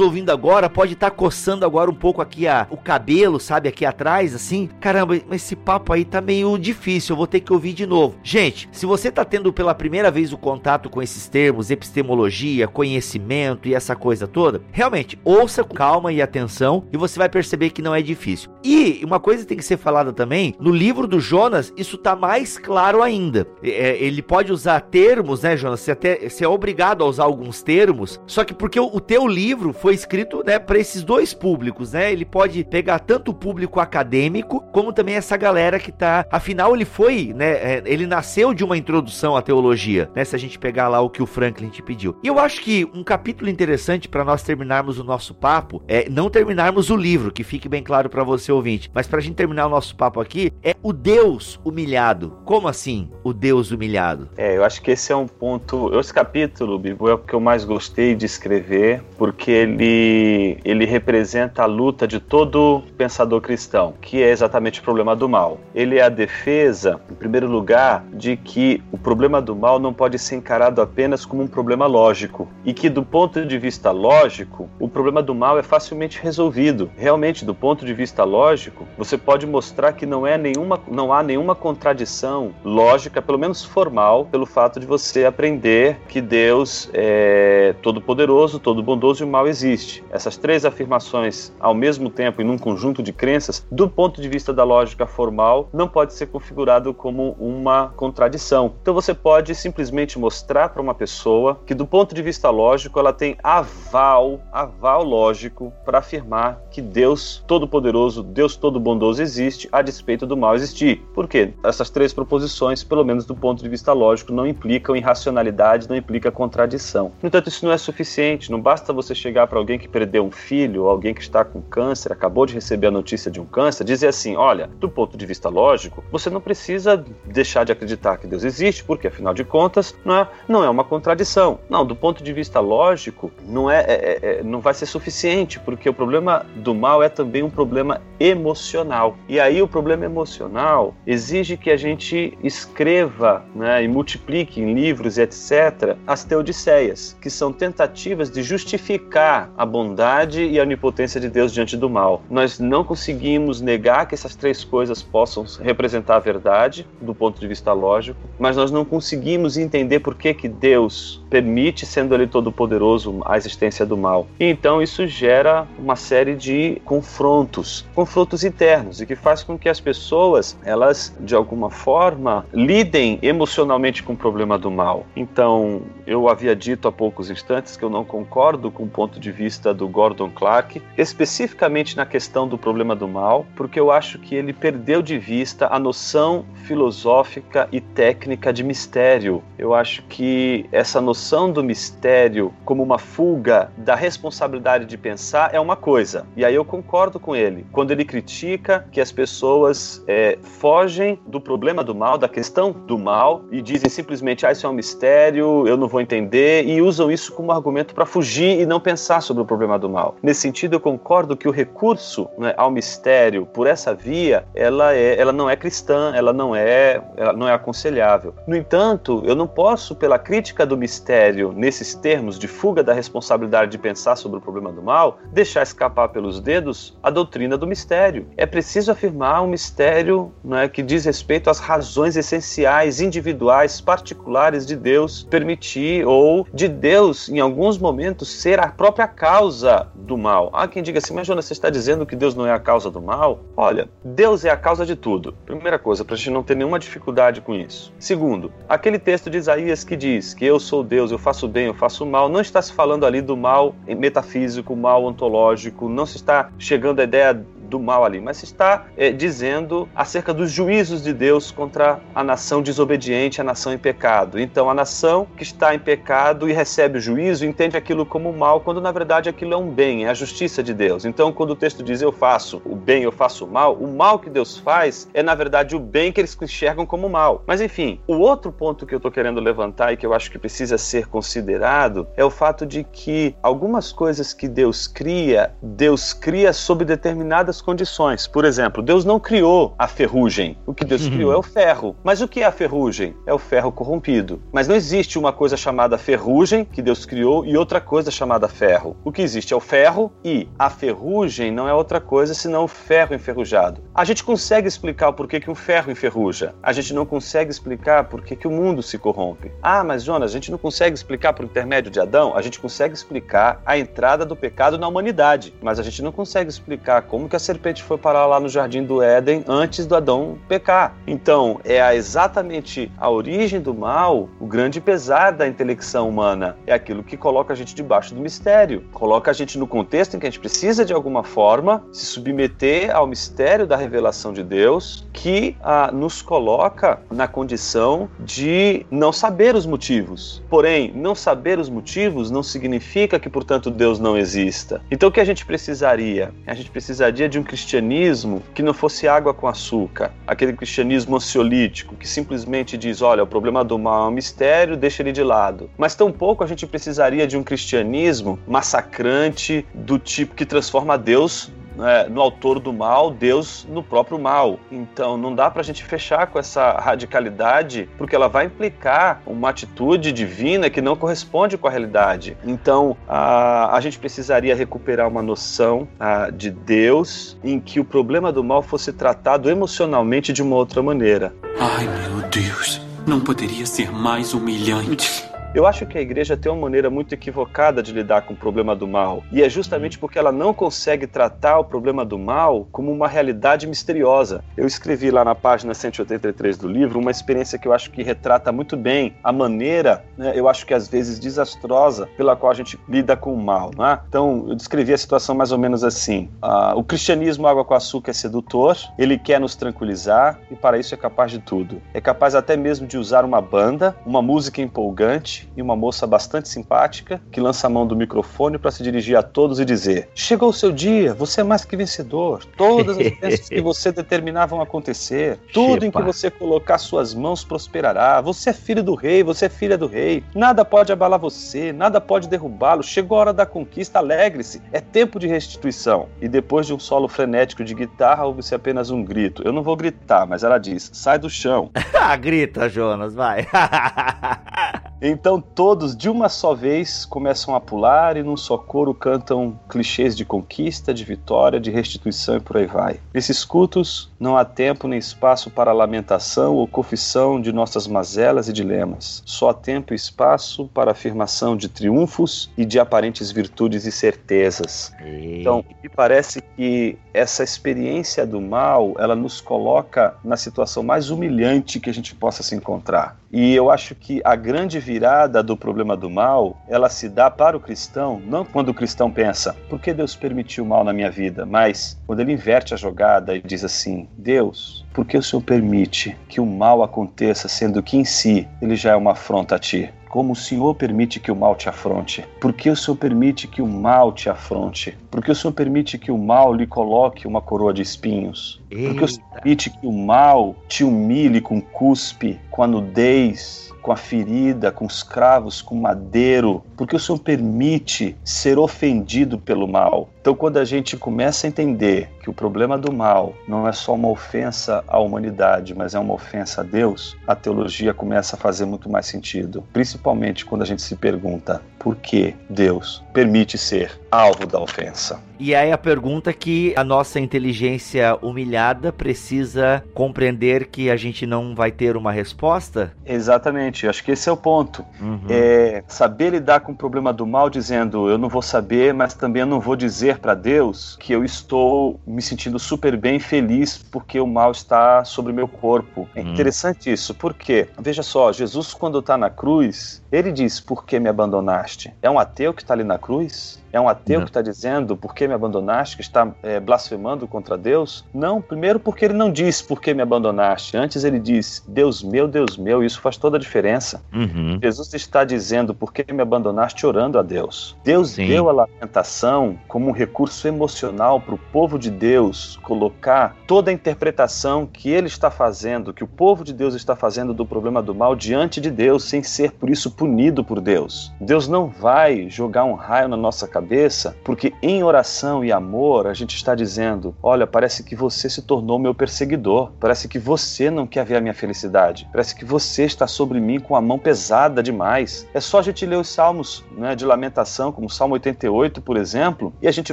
ouvindo 0.00 0.30
agora 0.30 0.70
pode 0.70 0.94
estar 0.94 1.10
tá 1.10 1.16
coçando 1.16 1.66
agora 1.66 1.90
um 1.90 1.94
pouco 1.94 2.22
aqui 2.22 2.46
a, 2.48 2.66
o 2.70 2.76
cabelo, 2.76 3.38
sabe, 3.38 3.68
aqui 3.68 3.84
atrás, 3.84 4.34
assim. 4.34 4.70
Caramba, 4.80 5.20
esse 5.32 5.54
papo 5.54 5.92
aí 5.92 6.04
tá 6.04 6.20
meio 6.20 6.56
difícil, 6.56 7.12
eu 7.12 7.18
vou 7.18 7.26
ter 7.26 7.40
que 7.40 7.52
ouvir 7.52 7.72
de 7.72 7.84
novo. 7.84 8.16
Gente, 8.22 8.68
se 8.72 8.86
você 8.86 9.10
tá 9.10 9.24
tendo 9.24 9.52
pela 9.52 9.74
primeira 9.74 10.10
vez 10.10 10.32
o 10.32 10.38
contato 10.38 10.88
com 10.88 11.02
esses 11.02 11.28
termos, 11.28 11.70
epistemologia, 11.70 12.68
conhecimento 12.68 13.68
e 13.68 13.71
essa 13.74 13.96
coisa 13.96 14.26
toda, 14.26 14.60
realmente, 14.70 15.18
ouça 15.24 15.64
com 15.64 15.74
calma 15.74 16.12
e 16.12 16.22
atenção 16.22 16.84
e 16.92 16.96
você 16.96 17.18
vai 17.18 17.28
perceber 17.28 17.70
que 17.70 17.82
não 17.82 17.94
é 17.94 18.02
difícil. 18.02 18.50
E 18.64 19.00
uma 19.04 19.18
coisa 19.18 19.44
tem 19.44 19.56
que 19.56 19.64
ser 19.64 19.76
falada 19.76 20.12
também, 20.12 20.54
no 20.60 20.70
livro 20.70 21.06
do 21.06 21.20
Jonas, 21.20 21.72
isso 21.76 21.98
tá 21.98 22.14
mais 22.14 22.58
claro 22.58 23.02
ainda. 23.02 23.46
É, 23.62 23.96
ele 23.98 24.22
pode 24.22 24.52
usar 24.52 24.80
termos, 24.80 25.42
né, 25.42 25.56
Jonas? 25.56 25.80
Você, 25.80 25.90
até, 25.90 26.28
você 26.28 26.44
é 26.44 26.48
obrigado 26.48 27.02
a 27.02 27.06
usar 27.06 27.24
alguns 27.24 27.62
termos, 27.62 28.20
só 28.26 28.44
que 28.44 28.54
porque 28.54 28.78
o, 28.78 28.86
o 28.86 29.00
teu 29.00 29.26
livro 29.26 29.72
foi 29.72 29.94
escrito, 29.94 30.42
né, 30.44 30.58
para 30.58 30.78
esses 30.78 31.02
dois 31.02 31.34
públicos, 31.34 31.92
né? 31.92 32.12
Ele 32.12 32.24
pode 32.24 32.64
pegar 32.64 32.98
tanto 32.98 33.30
o 33.30 33.34
público 33.34 33.80
acadêmico, 33.80 34.60
como 34.72 34.92
também 34.92 35.16
essa 35.16 35.36
galera 35.36 35.78
que 35.78 35.92
tá. 35.92 36.26
Afinal, 36.30 36.74
ele 36.74 36.84
foi, 36.84 37.32
né? 37.34 37.50
É, 37.52 37.82
ele 37.84 38.06
nasceu 38.06 38.54
de 38.54 38.64
uma 38.64 38.76
introdução 38.76 39.36
à 39.36 39.42
teologia, 39.42 40.10
né? 40.14 40.24
Se 40.24 40.36
a 40.36 40.38
gente 40.38 40.58
pegar 40.58 40.88
lá 40.88 41.00
o 41.00 41.10
que 41.10 41.22
o 41.22 41.26
Franklin 41.26 41.68
te 41.68 41.82
pediu. 41.82 42.16
E 42.22 42.26
eu 42.28 42.38
acho 42.38 42.60
que 42.60 42.88
um 42.94 43.02
capítulo 43.02 43.50
interessante 43.62 44.08
para 44.08 44.24
nós 44.24 44.42
terminarmos 44.42 44.98
o 44.98 45.04
nosso 45.04 45.32
papo 45.34 45.82
é 45.86 46.08
não 46.10 46.28
terminarmos 46.28 46.90
o 46.90 46.96
livro, 46.96 47.30
que 47.30 47.44
fique 47.44 47.68
bem 47.68 47.82
claro 47.82 48.10
para 48.10 48.24
você 48.24 48.50
ouvinte, 48.50 48.90
mas 48.92 49.06
para 49.06 49.18
a 49.18 49.22
gente 49.22 49.36
terminar 49.36 49.66
o 49.66 49.70
nosso 49.70 49.94
papo 49.94 50.20
aqui 50.20 50.52
é 50.64 50.74
o 50.82 50.92
Deus 50.92 51.60
humilhado. 51.64 52.36
Como 52.44 52.66
assim, 52.66 53.08
o 53.22 53.32
Deus 53.32 53.70
humilhado? 53.70 54.28
É, 54.36 54.56
eu 54.56 54.64
acho 54.64 54.82
que 54.82 54.90
esse 54.90 55.12
é 55.12 55.16
um 55.16 55.28
ponto. 55.28 55.96
Esse 55.98 56.12
capítulo, 56.12 56.76
Bibo, 56.76 57.08
é 57.08 57.14
o 57.14 57.18
que 57.18 57.34
eu 57.34 57.40
mais 57.40 57.64
gostei 57.64 58.16
de 58.16 58.26
escrever, 58.26 59.00
porque 59.16 59.52
ele 59.52 60.58
ele 60.64 60.84
representa 60.84 61.62
a 61.62 61.66
luta 61.66 62.08
de 62.08 62.18
todo 62.18 62.82
pensador 62.98 63.40
cristão, 63.40 63.94
que 64.00 64.20
é 64.20 64.30
exatamente 64.30 64.80
o 64.80 64.82
problema 64.82 65.14
do 65.14 65.28
mal. 65.28 65.60
Ele 65.72 65.98
é 65.98 66.02
a 66.02 66.08
defesa, 66.08 67.00
em 67.08 67.14
primeiro 67.14 67.46
lugar, 67.46 68.04
de 68.12 68.36
que 68.36 68.82
o 68.90 68.98
problema 68.98 69.40
do 69.40 69.54
mal 69.54 69.78
não 69.78 69.92
pode 69.92 70.18
ser 70.18 70.36
encarado 70.36 70.82
apenas 70.82 71.24
como 71.24 71.42
um 71.44 71.46
problema 71.46 71.86
lógico 71.86 72.48
e 72.64 72.74
que 72.74 72.88
do 72.88 73.04
ponto 73.04 73.44
de 73.44 73.51
de 73.52 73.58
vista 73.58 73.90
lógico, 73.90 74.70
o 74.80 74.88
problema 74.88 75.22
do 75.22 75.34
mal 75.34 75.58
é 75.58 75.62
facilmente 75.62 76.18
resolvido. 76.18 76.90
Realmente, 76.96 77.44
do 77.44 77.54
ponto 77.54 77.84
de 77.84 77.92
vista 77.92 78.24
lógico, 78.24 78.88
você 78.96 79.18
pode 79.18 79.46
mostrar 79.46 79.92
que 79.92 80.06
não, 80.06 80.26
é 80.26 80.38
nenhuma, 80.38 80.80
não 80.88 81.12
há 81.12 81.22
nenhuma 81.22 81.54
contradição 81.54 82.54
lógica, 82.64 83.20
pelo 83.20 83.38
menos 83.38 83.62
formal, 83.62 84.24
pelo 84.24 84.46
fato 84.46 84.80
de 84.80 84.86
você 84.86 85.26
aprender 85.26 85.98
que 86.08 86.20
Deus 86.20 86.88
é 86.94 87.74
todo-poderoso, 87.82 88.58
todo-bondoso 88.58 89.22
e 89.22 89.26
o 89.26 89.28
mal 89.28 89.46
existe. 89.46 90.02
Essas 90.10 90.38
três 90.38 90.64
afirmações 90.64 91.52
ao 91.60 91.74
mesmo 91.74 92.08
tempo 92.08 92.40
e 92.40 92.44
num 92.44 92.56
conjunto 92.56 93.02
de 93.02 93.12
crenças, 93.12 93.66
do 93.70 93.86
ponto 93.86 94.22
de 94.22 94.28
vista 94.30 94.52
da 94.52 94.64
lógica 94.64 95.06
formal, 95.06 95.68
não 95.74 95.86
pode 95.86 96.14
ser 96.14 96.26
configurado 96.26 96.94
como 96.94 97.36
uma 97.38 97.92
contradição. 97.96 98.72
Então 98.80 98.94
você 98.94 99.12
pode 99.12 99.54
simplesmente 99.54 100.18
mostrar 100.18 100.70
para 100.70 100.80
uma 100.80 100.94
pessoa 100.94 101.60
que 101.66 101.74
do 101.74 101.86
ponto 101.86 102.14
de 102.14 102.22
vista 102.22 102.48
lógico 102.48 102.98
ela 102.98 103.12
tem 103.12 103.36
aval, 103.42 104.40
aval 104.52 105.02
lógico 105.02 105.72
para 105.84 105.98
afirmar 105.98 106.60
que 106.70 106.80
Deus 106.80 107.42
todo-poderoso, 107.46 108.22
Deus 108.22 108.56
todo-bondoso 108.56 109.20
existe 109.20 109.68
a 109.72 109.82
despeito 109.82 110.26
do 110.26 110.36
mal 110.36 110.54
existir. 110.54 111.02
Por 111.12 111.26
quê? 111.26 111.52
Essas 111.64 111.90
três 111.90 112.12
proposições, 112.12 112.84
pelo 112.84 113.04
menos 113.04 113.24
do 113.24 113.34
ponto 113.34 113.62
de 113.62 113.68
vista 113.68 113.92
lógico, 113.92 114.32
não 114.32 114.46
implicam 114.46 114.94
irracionalidade, 114.94 115.88
não 115.88 115.96
implica 115.96 116.30
contradição. 116.30 117.12
No 117.20 117.26
entanto, 117.26 117.48
isso 117.48 117.64
não 117.64 117.72
é 117.72 117.78
suficiente, 117.78 118.50
não 118.50 118.60
basta 118.60 118.92
você 118.92 119.14
chegar 119.14 119.46
para 119.48 119.58
alguém 119.58 119.78
que 119.78 119.88
perdeu 119.88 120.24
um 120.24 120.30
filho, 120.30 120.84
ou 120.84 120.90
alguém 120.90 121.12
que 121.12 121.20
está 121.20 121.44
com 121.44 121.60
câncer, 121.60 122.12
acabou 122.12 122.46
de 122.46 122.54
receber 122.54 122.86
a 122.86 122.90
notícia 122.90 123.30
de 123.30 123.40
um 123.40 123.44
câncer, 123.44 123.84
dizer 123.84 124.08
assim: 124.08 124.36
olha, 124.36 124.68
do 124.78 124.88
ponto 124.88 125.16
de 125.16 125.26
vista 125.26 125.48
lógico, 125.48 126.04
você 126.12 126.30
não 126.30 126.40
precisa 126.40 127.04
deixar 127.26 127.64
de 127.64 127.72
acreditar 127.72 128.18
que 128.18 128.26
Deus 128.26 128.44
existe, 128.44 128.84
porque 128.84 129.08
afinal 129.08 129.34
de 129.34 129.44
contas 129.44 129.94
não 130.04 130.16
é, 130.16 130.28
não 130.48 130.62
é 130.62 130.70
uma 130.70 130.84
contradição. 130.84 131.58
Não, 131.68 131.84
do 131.84 131.96
ponto 131.96 132.22
de 132.22 132.32
vista 132.32 132.60
lógico, 132.60 133.31
não, 133.46 133.70
é, 133.70 133.80
é, 133.80 134.18
é 134.22 134.42
não 134.42 134.60
vai 134.60 134.74
ser 134.74 134.86
suficiente, 134.86 135.58
porque 135.60 135.88
o 135.88 135.94
problema 135.94 136.46
do 136.56 136.74
mal 136.74 137.02
é 137.02 137.08
também 137.08 137.42
um 137.42 137.50
problema 137.50 138.00
emocional. 138.18 139.16
E 139.28 139.40
aí 139.40 139.60
o 139.60 139.68
problema 139.68 140.04
emocional 140.04 140.94
exige 141.06 141.56
que 141.56 141.70
a 141.70 141.76
gente 141.76 142.36
escreva 142.42 143.44
né, 143.54 143.82
e 143.82 143.88
multiplique 143.88 144.60
em 144.60 144.74
livros 144.74 145.18
e 145.18 145.22
etc. 145.22 145.96
as 146.06 146.24
teodiceias, 146.24 147.16
que 147.20 147.30
são 147.30 147.52
tentativas 147.52 148.30
de 148.30 148.42
justificar 148.42 149.50
a 149.56 149.66
bondade 149.66 150.44
e 150.44 150.58
a 150.58 150.62
onipotência 150.62 151.20
de 151.20 151.28
Deus 151.28 151.52
diante 151.52 151.76
do 151.76 151.90
mal. 151.90 152.22
Nós 152.30 152.58
não 152.58 152.84
conseguimos 152.84 153.60
negar 153.60 154.06
que 154.06 154.14
essas 154.14 154.36
três 154.36 154.64
coisas 154.64 155.02
possam 155.02 155.44
representar 155.60 156.16
a 156.16 156.20
verdade 156.20 156.86
do 157.00 157.14
ponto 157.14 157.40
de 157.40 157.46
vista 157.46 157.72
lógico, 157.72 158.20
mas 158.38 158.56
nós 158.56 158.70
não 158.70 158.84
conseguimos 158.84 159.56
entender 159.56 160.00
por 160.00 160.14
que, 160.14 160.34
que 160.34 160.48
Deus 160.48 161.21
permite, 161.32 161.86
sendo 161.86 162.14
ele 162.14 162.26
todo-poderoso, 162.26 163.22
a 163.24 163.38
existência 163.38 163.86
do 163.86 163.96
mal. 163.96 164.26
E 164.38 164.44
então 164.44 164.82
isso 164.82 165.06
gera 165.06 165.66
uma 165.78 165.96
série 165.96 166.34
de 166.34 166.78
confrontos, 166.84 167.86
confrontos 167.94 168.44
internos, 168.44 169.00
e 169.00 169.06
que 169.06 169.16
faz 169.16 169.42
com 169.42 169.56
que 169.56 169.66
as 169.66 169.80
pessoas, 169.80 170.58
elas, 170.62 171.16
de 171.20 171.34
alguma 171.34 171.70
forma, 171.70 172.44
lidem 172.52 173.18
emocionalmente 173.22 174.02
com 174.02 174.12
o 174.12 174.16
problema 174.16 174.58
do 174.58 174.70
mal. 174.70 175.06
Então, 175.16 175.80
eu 176.06 176.28
havia 176.28 176.54
dito 176.54 176.86
há 176.86 176.92
poucos 176.92 177.30
instantes 177.30 177.78
que 177.78 177.82
eu 177.82 177.88
não 177.88 178.04
concordo 178.04 178.70
com 178.70 178.82
o 178.82 178.88
ponto 178.88 179.18
de 179.18 179.32
vista 179.32 179.72
do 179.72 179.88
Gordon 179.88 180.28
Clark, 180.28 180.82
especificamente 180.98 181.96
na 181.96 182.04
questão 182.04 182.46
do 182.46 182.58
problema 182.58 182.94
do 182.94 183.08
mal, 183.08 183.46
porque 183.56 183.80
eu 183.80 183.90
acho 183.90 184.18
que 184.18 184.34
ele 184.34 184.52
perdeu 184.52 185.00
de 185.00 185.18
vista 185.18 185.68
a 185.72 185.78
noção 185.78 186.44
filosófica 186.66 187.70
e 187.72 187.80
técnica 187.80 188.52
de 188.52 188.62
mistério. 188.62 189.42
Eu 189.58 189.72
acho 189.72 190.02
que 190.10 190.66
essa 190.70 191.00
noção 191.00 191.21
do 191.52 191.62
mistério 191.62 192.52
como 192.64 192.82
uma 192.82 192.98
fuga 192.98 193.70
da 193.76 193.94
responsabilidade 193.94 194.84
de 194.84 194.98
pensar 194.98 195.54
é 195.54 195.60
uma 195.60 195.76
coisa. 195.76 196.26
E 196.36 196.44
aí 196.44 196.54
eu 196.54 196.64
concordo 196.64 197.18
com 197.20 197.34
ele 197.34 197.64
quando 197.72 197.90
ele 197.90 198.04
critica 198.04 198.86
que 198.90 199.00
as 199.00 199.12
pessoas 199.12 200.02
é, 200.06 200.36
fogem 200.42 201.18
do 201.26 201.40
problema 201.40 201.82
do 201.84 201.94
mal, 201.94 202.18
da 202.18 202.28
questão 202.28 202.72
do 202.72 202.98
mal 202.98 203.44
e 203.50 203.62
dizem 203.62 203.88
simplesmente, 203.88 204.44
ah, 204.44 204.52
isso 204.52 204.66
é 204.66 204.68
um 204.68 204.74
mistério, 204.74 205.66
eu 205.66 205.76
não 205.76 205.88
vou 205.88 206.00
entender 206.00 206.66
e 206.66 206.82
usam 206.82 207.10
isso 207.10 207.32
como 207.32 207.52
argumento 207.52 207.94
para 207.94 208.04
fugir 208.04 208.60
e 208.60 208.66
não 208.66 208.80
pensar 208.80 209.22
sobre 209.22 209.42
o 209.42 209.46
problema 209.46 209.78
do 209.78 209.88
mal. 209.88 210.16
Nesse 210.22 210.40
sentido, 210.40 210.74
eu 210.74 210.80
concordo 210.80 211.36
que 211.36 211.48
o 211.48 211.52
recurso 211.52 212.28
né, 212.36 212.52
ao 212.56 212.70
mistério 212.70 213.46
por 213.46 213.66
essa 213.66 213.94
via, 213.94 214.44
ela, 214.54 214.94
é, 214.94 215.18
ela 215.18 215.32
não 215.32 215.48
é 215.48 215.56
cristã, 215.56 216.12
ela 216.14 216.32
não 216.32 216.54
é, 216.54 217.00
ela 217.16 217.32
não 217.32 217.48
é 217.48 217.54
aconselhável. 217.54 218.34
No 218.46 218.56
entanto, 218.56 219.22
eu 219.24 219.36
não 219.36 219.46
posso, 219.46 219.94
pela 219.94 220.18
crítica 220.18 220.66
do 220.66 220.76
mistério 220.76 221.11
nesses 221.54 221.94
termos 221.94 222.38
de 222.38 222.48
fuga 222.48 222.82
da 222.82 222.92
responsabilidade 222.92 223.70
de 223.70 223.78
pensar 223.78 224.16
sobre 224.16 224.38
o 224.38 224.40
problema 224.40 224.72
do 224.72 224.82
mal, 224.82 225.18
deixar 225.32 225.62
escapar 225.62 226.08
pelos 226.08 226.40
dedos 226.40 226.96
a 227.02 227.10
doutrina 227.10 227.56
do 227.56 227.66
mistério. 227.66 228.26
É 228.36 228.46
preciso 228.46 228.92
afirmar 228.92 229.42
um 229.42 229.48
mistério 229.48 230.32
é, 230.52 230.68
que 230.68 230.82
diz 230.82 231.04
respeito 231.04 231.50
às 231.50 231.58
razões 231.58 232.16
essenciais, 232.16 233.00
individuais, 233.00 233.80
particulares 233.80 234.66
de 234.66 234.76
Deus 234.76 235.26
permitir 235.30 236.06
ou 236.06 236.46
de 236.52 236.68
Deus, 236.68 237.28
em 237.28 237.40
alguns 237.40 237.78
momentos, 237.78 238.28
ser 238.28 238.60
a 238.60 238.68
própria 238.68 239.08
causa 239.08 239.88
do 239.94 240.16
mal. 240.16 240.50
Há 240.52 240.68
quem 240.68 240.82
diga 240.82 240.98
assim, 240.98 241.14
mas 241.14 241.26
Jonas, 241.26 241.44
você 241.44 241.52
está 241.52 241.70
dizendo 241.70 242.06
que 242.06 242.16
Deus 242.16 242.34
não 242.34 242.46
é 242.46 242.52
a 242.52 242.58
causa 242.58 242.90
do 242.90 243.00
mal? 243.00 243.40
Olha, 243.56 243.88
Deus 244.04 244.44
é 244.44 244.50
a 244.50 244.56
causa 244.56 244.86
de 244.86 244.94
tudo. 244.94 245.34
Primeira 245.44 245.78
coisa, 245.78 246.04
para 246.04 246.14
a 246.14 246.18
gente 246.18 246.30
não 246.30 246.42
ter 246.42 246.56
nenhuma 246.56 246.78
dificuldade 246.78 247.40
com 247.40 247.54
isso. 247.54 247.92
Segundo, 247.98 248.52
aquele 248.68 248.98
texto 248.98 249.30
de 249.30 249.38
Isaías 249.38 249.84
que 249.84 249.96
diz 249.96 250.34
que 250.34 250.44
eu 250.44 250.60
sou 250.60 250.84
Deus, 250.84 251.01
eu 251.10 251.18
faço 251.18 251.48
bem, 251.48 251.66
eu 251.66 251.74
faço 251.74 252.04
mal, 252.06 252.28
não 252.28 252.40
está 252.40 252.60
se 252.60 252.72
falando 252.72 253.04
ali 253.04 253.20
do 253.20 253.36
mal 253.36 253.74
metafísico, 253.86 254.76
mal 254.76 255.04
ontológico, 255.04 255.88
não 255.88 256.06
se 256.06 256.16
está 256.16 256.50
chegando 256.58 257.00
à 257.00 257.04
ideia 257.04 257.44
do 257.72 257.80
mal 257.80 258.04
ali, 258.04 258.20
mas 258.20 258.42
está 258.42 258.86
é, 258.96 259.10
dizendo 259.10 259.88
acerca 259.94 260.34
dos 260.34 260.50
juízos 260.50 261.02
de 261.02 261.12
Deus 261.14 261.50
contra 261.50 262.00
a 262.14 262.22
nação 262.22 262.60
desobediente, 262.60 263.40
a 263.40 263.44
nação 263.44 263.72
em 263.72 263.78
pecado. 263.78 264.38
Então, 264.38 264.68
a 264.68 264.74
nação 264.74 265.26
que 265.36 265.42
está 265.42 265.74
em 265.74 265.78
pecado 265.78 266.48
e 266.48 266.52
recebe 266.52 266.98
o 266.98 267.00
juízo 267.00 267.46
entende 267.46 267.76
aquilo 267.76 268.04
como 268.04 268.30
mal, 268.30 268.60
quando 268.60 268.80
na 268.80 268.92
verdade 268.92 269.30
aquilo 269.30 269.54
é 269.54 269.56
um 269.56 269.70
bem, 269.70 270.04
é 270.04 270.10
a 270.10 270.14
justiça 270.14 270.62
de 270.62 270.74
Deus. 270.74 271.06
Então, 271.06 271.32
quando 271.32 271.50
o 271.50 271.56
texto 271.56 271.82
diz 271.82 272.02
eu 272.02 272.12
faço 272.12 272.60
o 272.64 272.76
bem, 272.76 273.04
eu 273.04 273.12
faço 273.12 273.46
o 273.46 273.48
mal, 273.48 273.74
o 273.74 273.88
mal 273.88 274.18
que 274.18 274.28
Deus 274.28 274.58
faz 274.58 275.08
é 275.14 275.22
na 275.22 275.34
verdade 275.34 275.74
o 275.74 275.80
bem 275.80 276.12
que 276.12 276.20
eles 276.20 276.36
enxergam 276.42 276.84
como 276.84 277.08
mal. 277.08 277.42
Mas 277.46 277.62
enfim, 277.62 278.00
o 278.06 278.18
outro 278.18 278.52
ponto 278.52 278.84
que 278.84 278.94
eu 278.94 278.98
estou 278.98 279.10
querendo 279.10 279.40
levantar 279.40 279.94
e 279.94 279.96
que 279.96 280.04
eu 280.04 280.12
acho 280.12 280.30
que 280.30 280.38
precisa 280.38 280.76
ser 280.76 281.06
considerado 281.06 282.06
é 282.16 282.24
o 282.24 282.30
fato 282.30 282.66
de 282.66 282.84
que 282.84 283.34
algumas 283.42 283.92
coisas 283.92 284.34
que 284.34 284.46
Deus 284.46 284.86
cria, 284.86 285.54
Deus 285.62 286.12
cria 286.12 286.52
sob 286.52 286.84
determinadas 286.84 287.61
condições. 287.62 288.26
Por 288.26 288.44
exemplo, 288.44 288.82
Deus 288.82 289.04
não 289.04 289.18
criou 289.18 289.74
a 289.78 289.88
ferrugem. 289.88 290.58
O 290.66 290.74
que 290.74 290.84
Deus 290.84 291.08
criou 291.08 291.32
é 291.32 291.36
o 291.36 291.42
ferro. 291.42 291.96
Mas 292.04 292.20
o 292.20 292.28
que 292.28 292.40
é 292.40 292.44
a 292.44 292.52
ferrugem? 292.52 293.16
É 293.26 293.32
o 293.32 293.38
ferro 293.38 293.72
corrompido. 293.72 294.42
Mas 294.52 294.68
não 294.68 294.74
existe 294.74 295.18
uma 295.18 295.32
coisa 295.32 295.56
chamada 295.56 295.96
ferrugem 295.96 296.64
que 296.64 296.82
Deus 296.82 297.06
criou 297.06 297.46
e 297.46 297.56
outra 297.56 297.80
coisa 297.80 298.10
chamada 298.10 298.48
ferro. 298.48 298.96
O 299.04 299.12
que 299.12 299.22
existe 299.22 299.54
é 299.54 299.56
o 299.56 299.60
ferro 299.60 300.12
e 300.24 300.48
a 300.58 300.68
ferrugem 300.68 301.50
não 301.50 301.68
é 301.68 301.72
outra 301.72 302.00
coisa 302.00 302.34
senão 302.34 302.64
o 302.64 302.68
ferro 302.68 303.14
enferrujado. 303.14 303.80
A 303.94 304.04
gente 304.04 304.24
consegue 304.24 304.68
explicar 304.68 305.08
o 305.08 305.12
porquê 305.12 305.40
que 305.40 305.50
um 305.50 305.54
ferro 305.54 305.90
enferruja. 305.90 306.54
A 306.62 306.72
gente 306.72 306.92
não 306.92 307.06
consegue 307.06 307.50
explicar 307.50 308.04
por 308.04 308.22
que, 308.22 308.36
que 308.36 308.48
o 308.48 308.50
mundo 308.50 308.82
se 308.82 308.98
corrompe. 308.98 309.52
Ah, 309.62 309.84
mas 309.84 310.02
Jonas, 310.02 310.30
a 310.30 310.34
gente 310.34 310.50
não 310.50 310.58
consegue 310.58 310.94
explicar 310.94 311.32
por 311.32 311.44
intermédio 311.44 311.90
de 311.90 312.00
Adão? 312.00 312.36
A 312.36 312.42
gente 312.42 312.58
consegue 312.58 312.94
explicar 312.94 313.60
a 313.64 313.78
entrada 313.78 314.24
do 314.24 314.34
pecado 314.34 314.78
na 314.78 314.88
humanidade, 314.88 315.54
mas 315.62 315.78
a 315.78 315.82
gente 315.82 316.02
não 316.02 316.12
consegue 316.12 316.50
explicar 316.50 317.02
como 317.02 317.28
que 317.28 317.36
a 317.36 317.38
serpente 317.52 317.82
foi 317.82 317.98
parar 317.98 318.24
lá 318.24 318.40
no 318.40 318.48
jardim 318.48 318.82
do 318.82 319.02
Éden 319.02 319.44
antes 319.46 319.84
do 319.84 319.94
Adão 319.94 320.38
pecar. 320.48 320.96
Então, 321.06 321.60
é 321.64 321.94
exatamente 321.94 322.90
a 322.96 323.10
origem 323.10 323.60
do 323.60 323.74
mal, 323.74 324.28
o 324.40 324.46
grande 324.46 324.80
pesar 324.80 325.32
da 325.32 325.46
intelecção 325.46 326.08
humana. 326.08 326.56
É 326.66 326.72
aquilo 326.72 327.02
que 327.02 327.16
coloca 327.16 327.52
a 327.52 327.56
gente 327.56 327.74
debaixo 327.74 328.14
do 328.14 328.20
mistério, 328.20 328.84
coloca 328.92 329.30
a 329.30 329.34
gente 329.34 329.58
no 329.58 329.66
contexto 329.66 330.16
em 330.16 330.18
que 330.18 330.26
a 330.26 330.30
gente 330.30 330.40
precisa, 330.40 330.84
de 330.84 330.94
alguma 330.94 331.22
forma, 331.22 331.84
se 331.92 332.06
submeter 332.06 332.94
ao 332.94 333.06
mistério 333.06 333.66
da 333.66 333.76
revelação 333.76 334.32
de 334.32 334.42
Deus, 334.42 335.06
que 335.12 335.54
ah, 335.62 335.90
nos 335.92 336.22
coloca 336.22 337.00
na 337.10 337.28
condição 337.28 338.08
de 338.18 338.86
não 338.90 339.12
saber 339.12 339.54
os 339.54 339.66
motivos. 339.66 340.42
Porém, 340.48 340.90
não 340.94 341.14
saber 341.14 341.58
os 341.58 341.68
motivos 341.68 342.30
não 342.30 342.42
significa 342.42 343.20
que, 343.20 343.28
portanto, 343.28 343.70
Deus 343.70 343.98
não 343.98 344.16
exista. 344.16 344.80
Então, 344.90 345.10
o 345.10 345.12
que 345.12 345.20
a 345.20 345.24
gente 345.24 345.44
precisaria? 345.44 346.32
A 346.46 346.54
gente 346.54 346.70
precisaria 346.70 347.28
de 347.32 347.38
um 347.38 347.42
cristianismo 347.42 348.42
que 348.54 348.62
não 348.62 348.74
fosse 348.74 349.08
água 349.08 349.32
com 349.32 349.48
açúcar, 349.48 350.12
aquele 350.26 350.52
cristianismo 350.52 351.16
ansiolítico 351.16 351.96
que 351.96 352.06
simplesmente 352.06 352.76
diz: 352.76 353.02
olha, 353.02 353.22
o 353.22 353.26
problema 353.26 353.64
do 353.64 353.78
mal 353.78 354.06
é 354.06 354.08
um 354.08 354.12
mistério, 354.12 354.76
deixa 354.76 355.02
ele 355.02 355.10
de 355.10 355.22
lado. 355.22 355.68
Mas 355.76 355.94
tampouco 355.94 356.44
a 356.44 356.46
gente 356.46 356.66
precisaria 356.66 357.26
de 357.26 357.36
um 357.36 357.42
cristianismo 357.42 358.38
massacrante 358.46 359.66
do 359.74 359.98
tipo 359.98 360.34
que 360.34 360.44
transforma 360.44 360.96
Deus 360.96 361.50
né, 361.76 362.06
no 362.08 362.20
autor 362.20 362.58
do 362.58 362.72
mal, 362.72 363.10
Deus 363.10 363.66
no 363.68 363.82
próprio 363.82 364.18
mal. 364.18 364.58
Então 364.70 365.16
não 365.16 365.34
dá 365.34 365.50
para 365.50 365.60
a 365.60 365.64
gente 365.64 365.84
fechar 365.84 366.26
com 366.26 366.38
essa 366.38 366.72
radicalidade, 366.72 367.88
porque 367.98 368.14
ela 368.14 368.28
vai 368.28 368.46
implicar 368.46 369.22
uma 369.26 369.50
atitude 369.50 370.12
divina 370.12 370.70
que 370.70 370.80
não 370.80 370.96
corresponde 370.96 371.56
com 371.56 371.66
a 371.66 371.70
realidade. 371.70 372.36
Então 372.44 372.96
a, 373.08 373.76
a 373.76 373.80
gente 373.80 373.98
precisaria 373.98 374.54
recuperar 374.54 375.08
uma 375.08 375.22
noção 375.22 375.88
a, 375.98 376.30
de 376.30 376.50
Deus 376.50 377.36
em 377.42 377.58
que 377.60 377.80
o 377.80 377.84
problema 377.84 378.32
do 378.32 378.44
mal 378.44 378.62
fosse 378.62 378.92
tratado 378.92 379.50
emocionalmente 379.50 380.32
de 380.32 380.42
uma 380.42 380.56
outra 380.56 380.82
maneira. 380.82 381.34
Ai 381.58 381.86
meu 381.86 382.28
Deus, 382.28 382.80
não 383.06 383.20
poderia 383.20 383.66
ser 383.66 383.92
mais 383.92 384.34
humilhante. 384.34 385.31
Eu 385.54 385.66
acho 385.66 385.84
que 385.84 385.98
a 385.98 386.00
igreja 386.00 386.34
tem 386.34 386.50
uma 386.50 386.62
maneira 386.62 386.88
muito 386.88 387.12
equivocada 387.12 387.82
de 387.82 387.92
lidar 387.92 388.22
com 388.22 388.32
o 388.32 388.36
problema 388.36 388.74
do 388.74 388.88
mal. 388.88 389.22
E 389.30 389.42
é 389.42 389.50
justamente 389.50 389.98
porque 389.98 390.18
ela 390.18 390.32
não 390.32 390.54
consegue 390.54 391.06
tratar 391.06 391.58
o 391.58 391.64
problema 391.64 392.06
do 392.06 392.18
mal 392.18 392.66
como 392.72 392.90
uma 392.90 393.06
realidade 393.06 393.66
misteriosa. 393.66 394.42
Eu 394.56 394.66
escrevi 394.66 395.10
lá 395.10 395.22
na 395.22 395.34
página 395.34 395.74
183 395.74 396.56
do 396.56 396.66
livro 396.66 396.98
uma 396.98 397.10
experiência 397.10 397.58
que 397.58 397.68
eu 397.68 397.74
acho 397.74 397.90
que 397.90 398.02
retrata 398.02 398.50
muito 398.50 398.78
bem 398.78 399.14
a 399.22 399.30
maneira, 399.30 400.02
né, 400.16 400.32
eu 400.34 400.48
acho 400.48 400.64
que 400.64 400.72
às 400.72 400.88
vezes 400.88 401.18
desastrosa, 401.18 402.08
pela 402.16 402.34
qual 402.34 402.50
a 402.50 402.54
gente 402.54 402.80
lida 402.88 403.14
com 403.14 403.34
o 403.34 403.42
mal. 403.42 403.72
Né? 403.76 403.98
Então, 404.08 404.46
eu 404.48 404.54
descrevi 404.54 404.94
a 404.94 404.98
situação 404.98 405.34
mais 405.34 405.52
ou 405.52 405.58
menos 405.58 405.84
assim: 405.84 406.30
uh, 406.42 406.78
o 406.78 406.82
cristianismo 406.82 407.46
água 407.46 407.62
com 407.62 407.74
açúcar 407.74 408.12
é 408.12 408.14
sedutor, 408.14 408.78
ele 408.98 409.18
quer 409.18 409.38
nos 409.38 409.54
tranquilizar 409.54 410.40
e 410.50 410.56
para 410.56 410.78
isso 410.78 410.94
é 410.94 410.96
capaz 410.96 411.30
de 411.30 411.40
tudo. 411.40 411.82
É 411.92 412.00
capaz 412.00 412.34
até 412.34 412.56
mesmo 412.56 412.86
de 412.86 412.96
usar 412.96 413.22
uma 413.22 413.42
banda, 413.42 413.94
uma 414.06 414.22
música 414.22 414.62
empolgante 414.62 415.41
e 415.56 415.62
uma 415.62 415.76
moça 415.76 416.06
bastante 416.06 416.48
simpática 416.48 417.20
que 417.30 417.40
lança 417.40 417.66
a 417.66 417.70
mão 417.70 417.86
do 417.86 417.96
microfone 417.96 418.58
para 418.58 418.70
se 418.70 418.82
dirigir 418.82 419.16
a 419.16 419.22
todos 419.22 419.60
e 419.60 419.64
dizer: 419.64 420.08
Chegou 420.14 420.50
o 420.50 420.52
seu 420.52 420.72
dia, 420.72 421.14
você 421.14 421.40
é 421.40 421.44
mais 421.44 421.64
que 421.64 421.76
vencedor. 421.76 422.44
Todas 422.56 422.96
as 422.98 423.10
bênçãos 423.18 423.48
que 423.48 423.60
você 423.60 423.92
determinar 423.92 424.46
vão 424.46 424.60
acontecer. 424.60 425.38
Tudo 425.52 425.84
Chepa. 425.84 425.86
em 425.86 425.90
que 425.90 426.02
você 426.02 426.30
colocar 426.30 426.78
suas 426.78 427.14
mãos 427.14 427.44
prosperará. 427.44 428.20
Você 428.20 428.50
é 428.50 428.52
filho 428.52 428.82
do 428.82 428.94
rei, 428.94 429.22
você 429.22 429.46
é 429.46 429.48
filha 429.48 429.76
do 429.76 429.86
rei. 429.86 430.24
Nada 430.34 430.64
pode 430.64 430.92
abalar 430.92 431.18
você, 431.18 431.72
nada 431.72 432.00
pode 432.00 432.28
derrubá-lo. 432.28 432.82
Chegou 432.82 433.18
a 433.18 433.20
hora 433.20 433.32
da 433.32 433.46
conquista, 433.46 433.98
alegre-se. 433.98 434.62
É 434.72 434.80
tempo 434.80 435.18
de 435.18 435.26
restituição. 435.26 436.08
E 436.20 436.28
depois 436.28 436.66
de 436.66 436.74
um 436.74 436.78
solo 436.78 437.08
frenético 437.08 437.64
de 437.64 437.74
guitarra, 437.74 438.24
ouve-se 438.24 438.54
apenas 438.54 438.90
um 438.90 439.04
grito. 439.04 439.42
Eu 439.44 439.52
não 439.52 439.62
vou 439.62 439.76
gritar, 439.76 440.26
mas 440.26 440.42
ela 440.42 440.58
diz: 440.58 440.90
Sai 440.92 441.18
do 441.18 441.30
chão. 441.30 441.70
ah, 441.94 442.16
grita, 442.16 442.68
Jonas, 442.68 443.14
vai. 443.14 443.46
Então 445.02 445.31
todos 445.40 445.96
de 445.96 446.08
uma 446.08 446.28
só 446.28 446.54
vez 446.54 447.04
começam 447.04 447.54
a 447.54 447.60
pular 447.60 448.16
e 448.16 448.22
num 448.22 448.36
só 448.36 448.56
coro 448.58 448.94
cantam 448.94 449.58
clichês 449.68 450.16
de 450.16 450.24
conquista, 450.24 450.92
de 450.92 451.04
vitória, 451.04 451.60
de 451.60 451.70
restituição 451.70 452.36
e 452.36 452.40
por 452.40 452.56
aí 452.56 452.66
vai. 452.66 453.00
Nesses 453.12 453.44
cultos 453.44 454.10
não 454.22 454.36
há 454.36 454.44
tempo 454.44 454.86
nem 454.86 455.00
espaço 455.00 455.50
para 455.50 455.72
lamentação 455.72 456.54
ou 456.54 456.68
confissão 456.68 457.40
de 457.40 457.52
nossas 457.52 457.88
mazelas 457.88 458.48
e 458.48 458.52
dilemas. 458.52 459.20
Só 459.26 459.50
há 459.50 459.54
tempo 459.54 459.92
e 459.92 459.96
espaço 459.96 460.70
para 460.72 460.92
afirmação 460.92 461.56
de 461.56 461.68
triunfos 461.68 462.48
e 462.56 462.64
de 462.64 462.78
aparentes 462.78 463.32
virtudes 463.32 463.84
e 463.84 463.90
certezas. 463.90 464.92
Então, 465.04 465.64
me 465.82 465.88
parece 465.88 466.40
que 466.40 466.96
essa 467.12 467.42
experiência 467.42 468.24
do 468.24 468.40
mal, 468.40 468.94
ela 468.96 469.16
nos 469.16 469.40
coloca 469.40 470.14
na 470.24 470.36
situação 470.36 470.84
mais 470.84 471.10
humilhante 471.10 471.80
que 471.80 471.90
a 471.90 471.94
gente 471.94 472.14
possa 472.14 472.44
se 472.44 472.54
encontrar. 472.54 473.20
E 473.32 473.54
eu 473.54 473.70
acho 473.70 473.94
que 473.94 474.20
a 474.24 474.36
grande 474.36 474.78
virada 474.78 475.42
do 475.42 475.56
problema 475.56 475.96
do 475.96 476.10
mal, 476.10 476.56
ela 476.68 476.90
se 476.90 477.08
dá 477.08 477.30
para 477.30 477.56
o 477.56 477.60
cristão, 477.60 478.20
não 478.26 478.44
quando 478.44 478.68
o 478.68 478.74
cristão 478.74 479.10
pensa, 479.10 479.56
por 479.70 479.80
que 479.80 479.94
Deus 479.94 480.14
permitiu 480.14 480.64
o 480.64 480.66
mal 480.66 480.84
na 480.84 480.92
minha 480.92 481.10
vida? 481.10 481.46
Mas 481.46 481.98
quando 482.06 482.20
ele 482.20 482.32
inverte 482.32 482.74
a 482.74 482.76
jogada 482.76 483.34
e 483.34 483.40
diz 483.40 483.64
assim: 483.64 484.06
Deus, 484.16 484.84
por 484.92 485.04
que 485.04 485.16
o 485.16 485.22
Senhor 485.22 485.42
permite 485.42 486.16
que 486.28 486.40
o 486.40 486.46
mal 486.46 486.82
aconteça, 486.82 487.48
sendo 487.48 487.82
que 487.82 487.96
em 487.96 488.04
si 488.04 488.48
ele 488.60 488.76
já 488.76 488.92
é 488.92 488.96
uma 488.96 489.12
afronta 489.12 489.56
a 489.56 489.58
ti? 489.58 489.90
como 490.12 490.34
o 490.34 490.36
Senhor 490.36 490.74
permite 490.74 491.18
que 491.18 491.32
o 491.32 491.34
mal 491.34 491.56
te 491.56 491.70
afronte? 491.70 492.22
Por 492.38 492.52
que 492.52 492.68
o 492.68 492.76
Senhor 492.76 492.98
permite 492.98 493.48
que 493.48 493.62
o 493.62 493.66
mal 493.66 494.12
te 494.12 494.28
afronte? 494.28 494.94
Por 495.10 495.24
que 495.24 495.30
o 495.30 495.34
Senhor 495.34 495.54
permite 495.54 495.96
que 495.96 496.12
o 496.12 496.18
mal 496.18 496.52
lhe 496.52 496.66
coloque 496.66 497.26
uma 497.26 497.40
coroa 497.40 497.72
de 497.72 497.80
espinhos? 497.80 498.60
Por 498.68 498.94
que 498.94 499.04
o 499.04 499.08
Senhor 499.08 499.26
permite 499.30 499.70
que 499.70 499.86
o 499.86 499.90
mal 499.90 500.54
te 500.68 500.84
humilhe 500.84 501.40
com 501.40 501.62
cuspe, 501.62 502.38
com 502.50 502.62
a 502.62 502.66
nudez, 502.66 503.72
com 503.80 503.90
a 503.90 503.96
ferida, 503.96 504.70
com 504.70 504.84
os 504.84 505.02
cravos, 505.02 505.62
com 505.62 505.76
o 505.76 505.80
madeiro? 505.80 506.62
Porque 506.82 506.96
o 506.96 506.98
Senhor 506.98 507.20
permite 507.20 508.16
ser 508.24 508.58
ofendido 508.58 509.38
pelo 509.38 509.68
mal. 509.68 510.08
Então, 510.20 510.34
quando 510.34 510.56
a 510.56 510.64
gente 510.64 510.96
começa 510.96 511.46
a 511.46 511.48
entender 511.48 512.10
que 512.20 512.28
o 512.28 512.32
problema 512.32 512.76
do 512.76 512.92
mal 512.92 513.34
não 513.46 513.68
é 513.68 513.72
só 513.72 513.94
uma 513.94 514.08
ofensa 514.08 514.82
à 514.88 514.98
humanidade, 514.98 515.76
mas 515.76 515.94
é 515.94 515.98
uma 516.00 516.14
ofensa 516.14 516.60
a 516.60 516.64
Deus, 516.64 517.16
a 517.24 517.36
teologia 517.36 517.94
começa 517.94 518.34
a 518.34 518.38
fazer 518.38 518.64
muito 518.64 518.90
mais 518.90 519.06
sentido. 519.06 519.62
Principalmente 519.72 520.44
quando 520.44 520.62
a 520.62 520.64
gente 520.64 520.82
se 520.82 520.96
pergunta 520.96 521.62
por 521.78 521.96
que 521.96 522.34
Deus 522.48 523.02
permite 523.12 523.58
ser 523.58 524.00
alvo 524.10 524.46
da 524.46 524.60
ofensa. 524.60 525.20
E 525.40 525.56
aí 525.56 525.72
a 525.72 525.78
pergunta 525.78 526.32
que 526.32 526.72
a 526.76 526.84
nossa 526.84 527.18
inteligência 527.18 528.16
humilhada 528.22 528.92
precisa 528.92 529.82
compreender 529.92 530.66
que 530.66 530.88
a 530.88 530.94
gente 530.94 531.26
não 531.26 531.52
vai 531.52 531.72
ter 531.72 531.96
uma 531.96 532.12
resposta? 532.12 532.92
Exatamente, 533.04 533.88
acho 533.88 534.04
que 534.04 534.12
esse 534.12 534.28
é 534.28 534.32
o 534.32 534.36
ponto. 534.36 534.84
Uhum. 535.00 535.22
É 535.28 535.82
saber 535.88 536.30
lidar 536.30 536.60
com 536.60 536.71
o 536.72 536.76
problema 536.76 537.12
do 537.12 537.26
mal 537.26 537.48
dizendo 537.48 538.08
eu 538.08 538.18
não 538.18 538.28
vou 538.28 538.42
saber, 538.42 538.92
mas 538.92 539.14
também 539.14 539.40
eu 539.40 539.46
não 539.46 539.60
vou 539.60 539.76
dizer 539.76 540.18
para 540.18 540.34
Deus 540.34 540.96
que 540.98 541.12
eu 541.12 541.24
estou 541.24 542.00
me 542.06 542.20
sentindo 542.20 542.58
super 542.58 542.96
bem 542.96 543.18
feliz 543.18 543.78
porque 543.78 544.18
o 544.18 544.26
mal 544.26 544.50
está 544.50 545.04
sobre 545.04 545.32
meu 545.32 545.46
corpo. 545.46 546.08
É 546.14 546.20
uhum. 546.20 546.32
interessante 546.32 546.92
isso, 546.92 547.14
porque 547.14 547.68
veja 547.78 548.02
só, 548.02 548.32
Jesus 548.32 548.74
quando 548.74 548.98
está 548.98 549.16
na 549.16 549.30
cruz, 549.30 550.02
ele 550.10 550.32
diz: 550.32 550.60
"Por 550.60 550.84
que 550.84 550.98
me 550.98 551.08
abandonaste?". 551.08 551.94
É 552.02 552.10
um 552.10 552.18
ateu 552.18 552.52
que 552.52 552.62
está 552.62 552.74
ali 552.74 552.84
na 552.84 552.98
cruz? 552.98 553.61
É 553.72 553.80
um 553.80 553.88
ateu 553.88 554.20
não. 554.20 554.26
que 554.26 554.30
está 554.30 554.42
dizendo 554.42 554.96
por 554.96 555.14
que 555.14 555.26
me 555.26 555.32
abandonaste, 555.32 555.96
que 555.96 556.02
está 556.02 556.30
é, 556.42 556.60
blasfemando 556.60 557.26
contra 557.26 557.56
Deus? 557.56 558.04
Não, 558.12 558.40
primeiro 558.40 558.78
porque 558.78 559.06
ele 559.06 559.14
não 559.14 559.32
diz 559.32 559.62
por 559.62 559.80
que 559.80 559.94
me 559.94 560.02
abandonaste. 560.02 560.76
Antes 560.76 561.04
ele 561.04 561.18
diz, 561.18 561.64
Deus 561.66 562.02
meu, 562.02 562.28
Deus 562.28 562.58
meu, 562.58 562.84
isso 562.84 563.00
faz 563.00 563.16
toda 563.16 563.38
a 563.38 563.40
diferença. 563.40 564.02
Uhum. 564.12 564.58
Jesus 564.62 564.92
está 564.92 565.24
dizendo 565.24 565.74
por 565.74 565.92
que 565.92 566.12
me 566.12 566.20
abandonaste 566.20 566.86
orando 566.86 567.18
a 567.18 567.22
Deus. 567.22 567.76
Deus 567.82 568.10
Sim. 568.10 568.28
deu 568.28 568.50
a 568.50 568.52
lamentação 568.52 569.58
como 569.66 569.88
um 569.88 569.92
recurso 569.92 570.46
emocional 570.46 571.18
para 571.18 571.34
o 571.34 571.38
povo 571.38 571.78
de 571.78 571.90
Deus 571.90 572.58
colocar 572.62 573.34
toda 573.46 573.70
a 573.70 573.74
interpretação 573.74 574.66
que 574.66 574.90
ele 574.90 575.06
está 575.06 575.30
fazendo, 575.30 575.94
que 575.94 576.04
o 576.04 576.08
povo 576.08 576.44
de 576.44 576.52
Deus 576.52 576.74
está 576.74 576.94
fazendo 576.94 577.32
do 577.32 577.46
problema 577.46 577.82
do 577.82 577.94
mal 577.94 578.14
diante 578.14 578.60
de 578.60 578.70
Deus, 578.70 579.04
sem 579.04 579.22
ser 579.22 579.52
por 579.52 579.70
isso 579.70 579.90
punido 579.90 580.44
por 580.44 580.60
Deus. 580.60 581.12
Deus 581.18 581.48
não 581.48 581.68
vai 581.68 582.28
jogar 582.28 582.64
um 582.64 582.74
raio 582.74 583.08
na 583.08 583.16
nossa 583.16 583.48
cabeça 583.48 583.61
cabeça, 583.62 584.16
porque 584.22 584.52
em 584.60 584.82
oração 584.82 585.44
e 585.44 585.52
amor 585.52 586.06
a 586.06 586.14
gente 586.14 586.36
está 586.36 586.54
dizendo: 586.54 587.14
olha, 587.22 587.46
parece 587.46 587.82
que 587.82 587.96
você 587.96 588.28
se 588.28 588.42
tornou 588.42 588.78
meu 588.78 588.94
perseguidor, 588.94 589.72
parece 589.80 590.08
que 590.08 590.18
você 590.18 590.70
não 590.70 590.86
quer 590.86 591.04
ver 591.04 591.16
a 591.16 591.20
minha 591.20 591.34
felicidade, 591.34 592.08
parece 592.12 592.34
que 592.34 592.44
você 592.44 592.84
está 592.84 593.06
sobre 593.06 593.40
mim 593.40 593.60
com 593.60 593.74
a 593.76 593.80
mão 593.80 593.98
pesada 593.98 594.62
demais. 594.62 595.26
É 595.32 595.40
só 595.40 595.60
a 595.60 595.62
gente 595.62 595.86
ler 595.86 595.96
os 595.96 596.08
salmos 596.08 596.64
né, 596.72 596.94
de 596.94 597.06
lamentação, 597.06 597.72
como 597.72 597.86
o 597.86 597.90
Salmo 597.90 598.14
88, 598.14 598.82
por 598.82 598.96
exemplo, 598.96 599.52
e 599.62 599.68
a 599.68 599.72
gente 599.72 599.92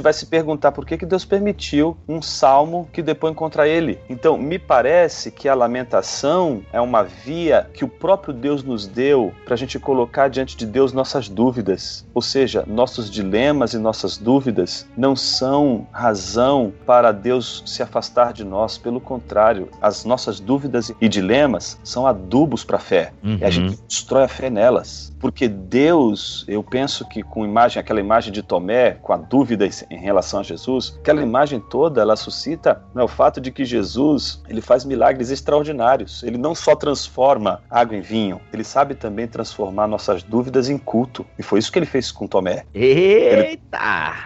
vai 0.00 0.12
se 0.12 0.26
perguntar 0.26 0.72
por 0.72 0.84
que, 0.84 0.98
que 0.98 1.06
Deus 1.06 1.24
permitiu 1.24 1.96
um 2.08 2.20
salmo 2.20 2.88
que 2.92 3.02
depois 3.02 3.34
contra 3.34 3.68
ele. 3.68 4.00
Então, 4.08 4.36
me 4.36 4.58
parece 4.58 5.30
que 5.30 5.48
a 5.48 5.54
lamentação 5.54 6.62
é 6.72 6.80
uma 6.80 7.02
via 7.02 7.70
que 7.72 7.84
o 7.84 7.88
próprio 7.88 8.34
Deus 8.34 8.62
nos 8.62 8.86
deu 8.86 9.32
para 9.44 9.54
a 9.54 9.56
gente 9.56 9.78
colocar 9.78 10.28
diante 10.28 10.56
de 10.56 10.66
Deus 10.66 10.92
nossas 10.92 11.28
dúvidas, 11.28 12.04
ou 12.12 12.20
seja, 12.20 12.64
nossos 12.66 13.10
dilemas 13.10 13.59
problemas 13.60 13.74
e 13.74 13.78
nossas 13.78 14.16
dúvidas 14.16 14.86
não 14.96 15.14
são 15.14 15.86
razão 15.92 16.72
para 16.86 17.12
Deus 17.12 17.62
se 17.66 17.82
afastar 17.82 18.32
de 18.32 18.44
nós. 18.44 18.78
Pelo 18.78 19.00
contrário, 19.00 19.68
as 19.82 20.04
nossas 20.04 20.40
dúvidas 20.40 20.92
e 21.00 21.08
dilemas 21.08 21.78
são 21.84 22.06
adubos 22.06 22.64
para 22.64 22.78
a 22.78 22.80
fé. 22.80 23.12
Uhum. 23.22 23.38
E 23.40 23.44
a 23.44 23.50
gente 23.50 23.78
destrói 23.86 24.24
a 24.24 24.28
fé 24.28 24.48
nelas. 24.48 25.12
Porque 25.20 25.48
Deus, 25.48 26.44
eu 26.48 26.62
penso 26.62 27.06
que 27.06 27.22
com 27.22 27.44
imagem, 27.44 27.78
aquela 27.78 28.00
imagem 28.00 28.32
de 28.32 28.42
Tomé, 28.42 28.92
com 28.92 29.12
a 29.12 29.18
dúvida 29.18 29.68
em 29.90 29.98
relação 29.98 30.40
a 30.40 30.42
Jesus, 30.42 30.96
aquela 30.98 31.22
imagem 31.22 31.60
toda, 31.60 32.00
ela 32.00 32.16
suscita 32.16 32.82
né, 32.94 33.02
o 33.02 33.08
fato 33.08 33.40
de 33.40 33.50
que 33.50 33.64
Jesus, 33.64 34.42
ele 34.48 34.62
faz 34.62 34.84
milagres 34.84 35.30
extraordinários. 35.30 36.22
Ele 36.22 36.38
não 36.38 36.54
só 36.54 36.74
transforma 36.74 37.62
água 37.68 37.96
em 37.96 38.00
vinho, 38.00 38.40
ele 38.52 38.64
sabe 38.64 38.94
também 38.94 39.26
transformar 39.26 39.86
nossas 39.86 40.22
dúvidas 40.22 40.70
em 40.70 40.78
culto. 40.78 41.26
E 41.38 41.42
foi 41.42 41.58
isso 41.58 41.70
que 41.70 41.78
ele 41.78 41.86
fez 41.86 42.10
com 42.10 42.26
Tomé. 42.26 42.64
Ele 42.74 43.49
Eita! 43.50 43.78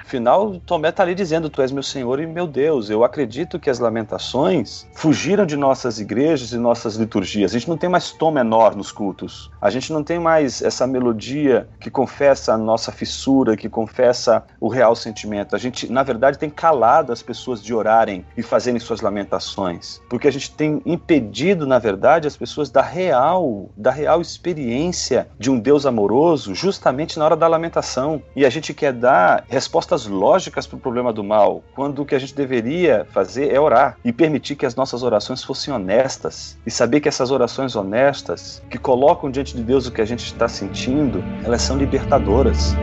Afinal, 0.03 0.61
Tomé 0.67 0.91
está 0.91 1.03
ali 1.03 1.15
dizendo: 1.15 1.49
Tu 1.49 1.63
és 1.63 1.73
meu 1.73 1.83
Senhor 1.83 2.21
e 2.21 2.27
meu 2.27 2.47
Deus. 2.47 2.91
Eu 2.91 3.03
acredito 3.03 3.59
que 3.59 3.71
as 3.71 3.79
lamentações 3.79 4.87
fugiram 4.95 5.47
de 5.47 5.57
nossas 5.57 5.99
igrejas 5.99 6.53
e 6.53 6.59
nossas 6.59 6.97
liturgias. 6.97 7.53
A 7.53 7.59
gente 7.59 7.71
não 7.71 7.79
tem 7.79 7.89
mais 7.89 8.13
tom 8.13 8.31
menor 8.31 8.77
nos 8.77 8.93
cultos. 8.93 9.51
A 9.63 9.71
gente 9.71 9.95
não 9.95 10.05
tem 10.05 10.19
mais 10.19 10.61
essa 10.61 10.87
melodia 10.87 11.67
que 11.81 11.91
confessa 11.91 12.53
a 12.53 12.59
nossa 12.59 12.93
fissura, 12.93 13.57
que 13.57 13.67
confessa 13.67 14.45
o 14.61 14.69
real 14.69 14.95
sentimento. 14.95 15.57
A 15.57 15.59
gente, 15.59 15.91
na 15.91 16.03
verdade, 16.03 16.39
tem 16.39 16.51
calado 16.51 17.11
as 17.11 17.23
pessoas 17.23 17.63
de 17.63 17.73
orarem 17.73 18.27
e 18.37 18.43
fazerem 18.43 18.79
suas 18.79 19.01
lamentações, 19.01 20.03
porque 20.11 20.29
a 20.29 20.33
gente 20.33 20.51
tem 20.51 20.83
impedido, 20.85 21.67
na 21.67 21.79
verdade, 21.79 22.29
as 22.29 22.37
pessoas 22.37 22.71
da 22.71 22.83
real, 22.83 23.71
da 23.75 23.91
real 23.91 24.21
experiência 24.21 25.29
de 25.39 25.51
um 25.51 25.59
Deus 25.59 25.87
amoroso, 25.87 26.55
justamente 26.55 27.19
na 27.19 27.25
hora 27.25 27.37
da 27.37 27.49
lamentação. 27.49 28.23
E 28.37 28.45
a 28.45 28.51
gente 28.51 28.75
quer 28.75 28.93
dar 28.93 29.14
respostas 29.49 30.07
lógicas 30.07 30.67
para 30.67 30.77
o 30.77 30.81
problema 30.81 31.13
do 31.13 31.23
mal, 31.23 31.63
quando 31.75 32.03
o 32.03 32.07
que 32.07 32.15
a 32.15 32.19
gente 32.19 32.35
deveria 32.35 33.07
fazer 33.13 33.53
é 33.53 33.61
orar 33.61 33.97
e 34.05 34.13
permitir 34.13 34.57
que 34.57 34.67
as 34.67 34.75
nossas 34.75 35.03
orações 35.03 35.43
fossem 35.43 35.73
honestas 35.73 36.57
e 36.67 36.71
saber 36.71 37.01
que 37.01 37.09
essas 37.09 37.31
orações 37.31 37.77
honestas, 37.77 38.63
que 38.71 38.79
colocam 38.79 39.31
diante 39.31 39.57
de 39.57 39.63
Deus 39.63 39.87
o 39.87 39.93
que 39.93 40.01
a 40.01 40.07
gente 40.07 40.25
está 40.25 40.49
sentindo, 40.49 41.23
elas 41.45 41.63
são 41.63 41.77
libertadoras. 41.77 42.75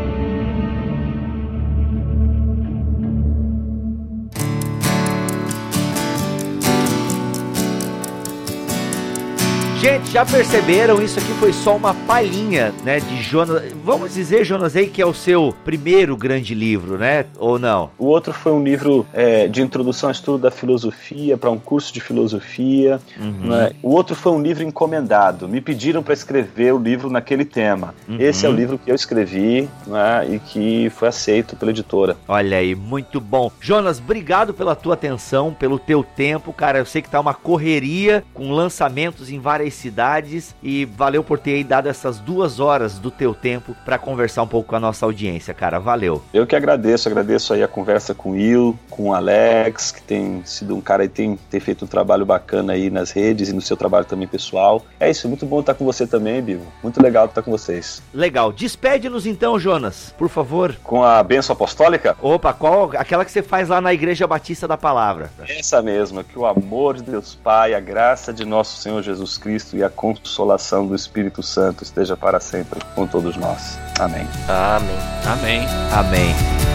Gente, 9.81 10.11
já 10.11 10.23
perceberam? 10.23 11.01
Isso 11.01 11.17
aqui 11.17 11.33
foi 11.39 11.51
só 11.51 11.75
uma 11.75 11.91
palhinha, 11.91 12.71
né, 12.83 12.99
de 12.99 13.19
Jonas. 13.23 13.63
Vamos 13.83 14.13
dizer, 14.13 14.45
Jonas, 14.45 14.75
aí 14.75 14.85
que 14.85 15.01
é 15.01 15.05
o 15.07 15.11
seu 15.11 15.55
primeiro 15.65 16.15
grande 16.15 16.53
livro, 16.53 16.99
né? 16.99 17.25
Ou 17.39 17.57
não? 17.57 17.89
O 17.97 18.05
outro 18.05 18.31
foi 18.31 18.51
um 18.51 18.63
livro 18.63 19.07
é, 19.11 19.47
de 19.47 19.59
introdução 19.59 20.09
ao 20.09 20.11
estudo 20.11 20.37
da 20.37 20.51
filosofia, 20.51 21.35
para 21.35 21.49
um 21.49 21.57
curso 21.57 21.91
de 21.91 21.99
filosofia. 21.99 23.01
Uhum. 23.19 23.49
Né? 23.49 23.71
O 23.81 23.89
outro 23.89 24.15
foi 24.15 24.31
um 24.33 24.39
livro 24.39 24.63
encomendado. 24.63 25.47
Me 25.47 25.59
pediram 25.59 26.03
para 26.03 26.13
escrever 26.13 26.75
o 26.75 26.77
livro 26.77 27.09
naquele 27.09 27.43
tema. 27.43 27.95
Uhum. 28.07 28.17
Esse 28.19 28.45
é 28.45 28.49
o 28.49 28.51
livro 28.51 28.77
que 28.77 28.91
eu 28.91 28.95
escrevi 28.95 29.67
né, 29.87 30.27
e 30.29 30.37
que 30.37 30.91
foi 30.91 31.07
aceito 31.07 31.55
pela 31.55 31.71
editora. 31.71 32.15
Olha 32.27 32.57
aí, 32.57 32.75
muito 32.75 33.19
bom. 33.19 33.51
Jonas, 33.59 33.97
obrigado 33.97 34.53
pela 34.53 34.75
tua 34.75 34.93
atenção, 34.93 35.51
pelo 35.51 35.79
teu 35.79 36.03
tempo, 36.03 36.53
cara. 36.53 36.77
Eu 36.77 36.85
sei 36.85 37.01
que 37.01 37.09
tá 37.09 37.19
uma 37.19 37.33
correria 37.33 38.23
com 38.31 38.51
lançamentos 38.51 39.31
em 39.31 39.39
várias 39.39 39.70
cidades 39.73 40.55
e 40.61 40.85
valeu 40.85 41.23
por 41.23 41.39
ter 41.39 41.63
dado 41.63 41.87
essas 41.87 42.19
duas 42.19 42.59
horas 42.59 42.99
do 42.99 43.09
teu 43.09 43.33
tempo 43.33 43.75
para 43.85 43.97
conversar 43.97 44.43
um 44.43 44.47
pouco 44.47 44.69
com 44.69 44.75
a 44.75 44.79
nossa 44.79 45.05
audiência, 45.05 45.53
cara. 45.53 45.79
Valeu. 45.79 46.21
Eu 46.33 46.45
que 46.45 46.55
agradeço, 46.55 47.07
agradeço 47.07 47.53
aí 47.53 47.63
a 47.63 47.67
conversa 47.67 48.13
com 48.13 48.31
o 48.31 48.33
Will, 48.33 48.77
com 48.89 49.09
o 49.09 49.13
Alex, 49.13 49.91
que 49.91 50.01
tem 50.01 50.41
sido 50.45 50.75
um 50.75 50.81
cara 50.81 51.05
e 51.05 51.09
tem, 51.09 51.37
tem 51.49 51.59
feito 51.59 51.85
um 51.85 51.87
trabalho 51.87 52.25
bacana 52.25 52.73
aí 52.73 52.89
nas 52.89 53.11
redes 53.11 53.49
e 53.49 53.53
no 53.53 53.61
seu 53.61 53.77
trabalho 53.77 54.05
também 54.05 54.27
pessoal. 54.27 54.83
É 54.99 55.09
isso, 55.09 55.27
muito 55.27 55.45
bom 55.45 55.59
estar 55.59 55.73
com 55.73 55.85
você 55.85 56.05
também, 56.05 56.41
Bivo. 56.41 56.65
Muito 56.83 57.01
legal 57.01 57.25
estar 57.25 57.41
com 57.41 57.51
vocês. 57.51 58.01
Legal. 58.13 58.51
Despede-nos 58.51 59.25
então, 59.25 59.59
Jonas, 59.59 60.13
por 60.17 60.29
favor. 60.29 60.75
Com 60.83 61.03
a 61.03 61.21
benção 61.23 61.53
apostólica? 61.53 62.15
Opa, 62.21 62.53
qual? 62.53 62.91
Aquela 62.95 63.25
que 63.25 63.31
você 63.31 63.41
faz 63.41 63.69
lá 63.69 63.79
na 63.79 63.93
Igreja 63.93 64.27
Batista 64.27 64.67
da 64.67 64.77
Palavra. 64.77 65.29
Essa 65.47 65.81
mesma, 65.81 66.23
que 66.23 66.37
o 66.37 66.45
amor 66.45 66.95
de 66.95 67.03
Deus 67.03 67.35
Pai, 67.35 67.73
a 67.73 67.79
graça 67.79 68.33
de 68.33 68.45
nosso 68.45 68.81
Senhor 68.81 69.01
Jesus 69.01 69.37
Cristo 69.37 69.60
Cristo 69.61 69.77
e 69.77 69.83
a 69.83 69.89
consolação 69.89 70.87
do 70.87 70.95
Espírito 70.95 71.43
Santo 71.43 71.83
esteja 71.83 72.17
para 72.17 72.39
sempre 72.39 72.79
com 72.95 73.05
todos 73.05 73.37
nós. 73.37 73.77
Amém. 73.99 74.27
Amém. 74.47 74.97
Amém. 75.25 75.65
Amém. 75.93 76.70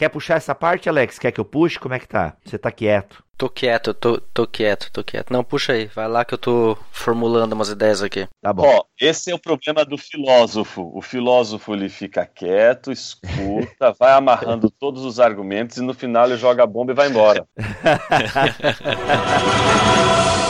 Quer 0.00 0.08
puxar 0.08 0.36
essa 0.36 0.54
parte, 0.54 0.88
Alex? 0.88 1.18
Quer 1.18 1.30
que 1.30 1.38
eu 1.38 1.44
puxe? 1.44 1.78
Como 1.78 1.92
é 1.92 1.98
que 1.98 2.08
tá? 2.08 2.34
Você 2.42 2.56
tá 2.56 2.72
quieto. 2.72 3.22
Tô 3.36 3.50
quieto, 3.50 3.92
tô, 3.92 4.18
tô 4.18 4.46
quieto, 4.46 4.90
tô 4.90 5.04
quieto. 5.04 5.30
Não, 5.30 5.44
puxa 5.44 5.74
aí, 5.74 5.90
vai 5.94 6.08
lá 6.08 6.24
que 6.24 6.32
eu 6.32 6.38
tô 6.38 6.74
formulando 6.90 7.52
umas 7.52 7.68
ideias 7.68 8.02
aqui. 8.02 8.26
Tá 8.40 8.50
bom. 8.50 8.66
Ó, 8.66 8.84
esse 8.98 9.30
é 9.30 9.34
o 9.34 9.38
problema 9.38 9.84
do 9.84 9.98
filósofo. 9.98 10.90
O 10.94 11.02
filósofo 11.02 11.74
ele 11.74 11.90
fica 11.90 12.24
quieto, 12.24 12.90
escuta, 12.90 13.92
vai 14.00 14.12
amarrando 14.12 14.70
todos 14.70 15.04
os 15.04 15.20
argumentos 15.20 15.76
e 15.76 15.82
no 15.82 15.92
final 15.92 16.24
ele 16.24 16.38
joga 16.38 16.62
a 16.62 16.66
bomba 16.66 16.92
e 16.92 16.94
vai 16.94 17.10
embora. 17.10 17.46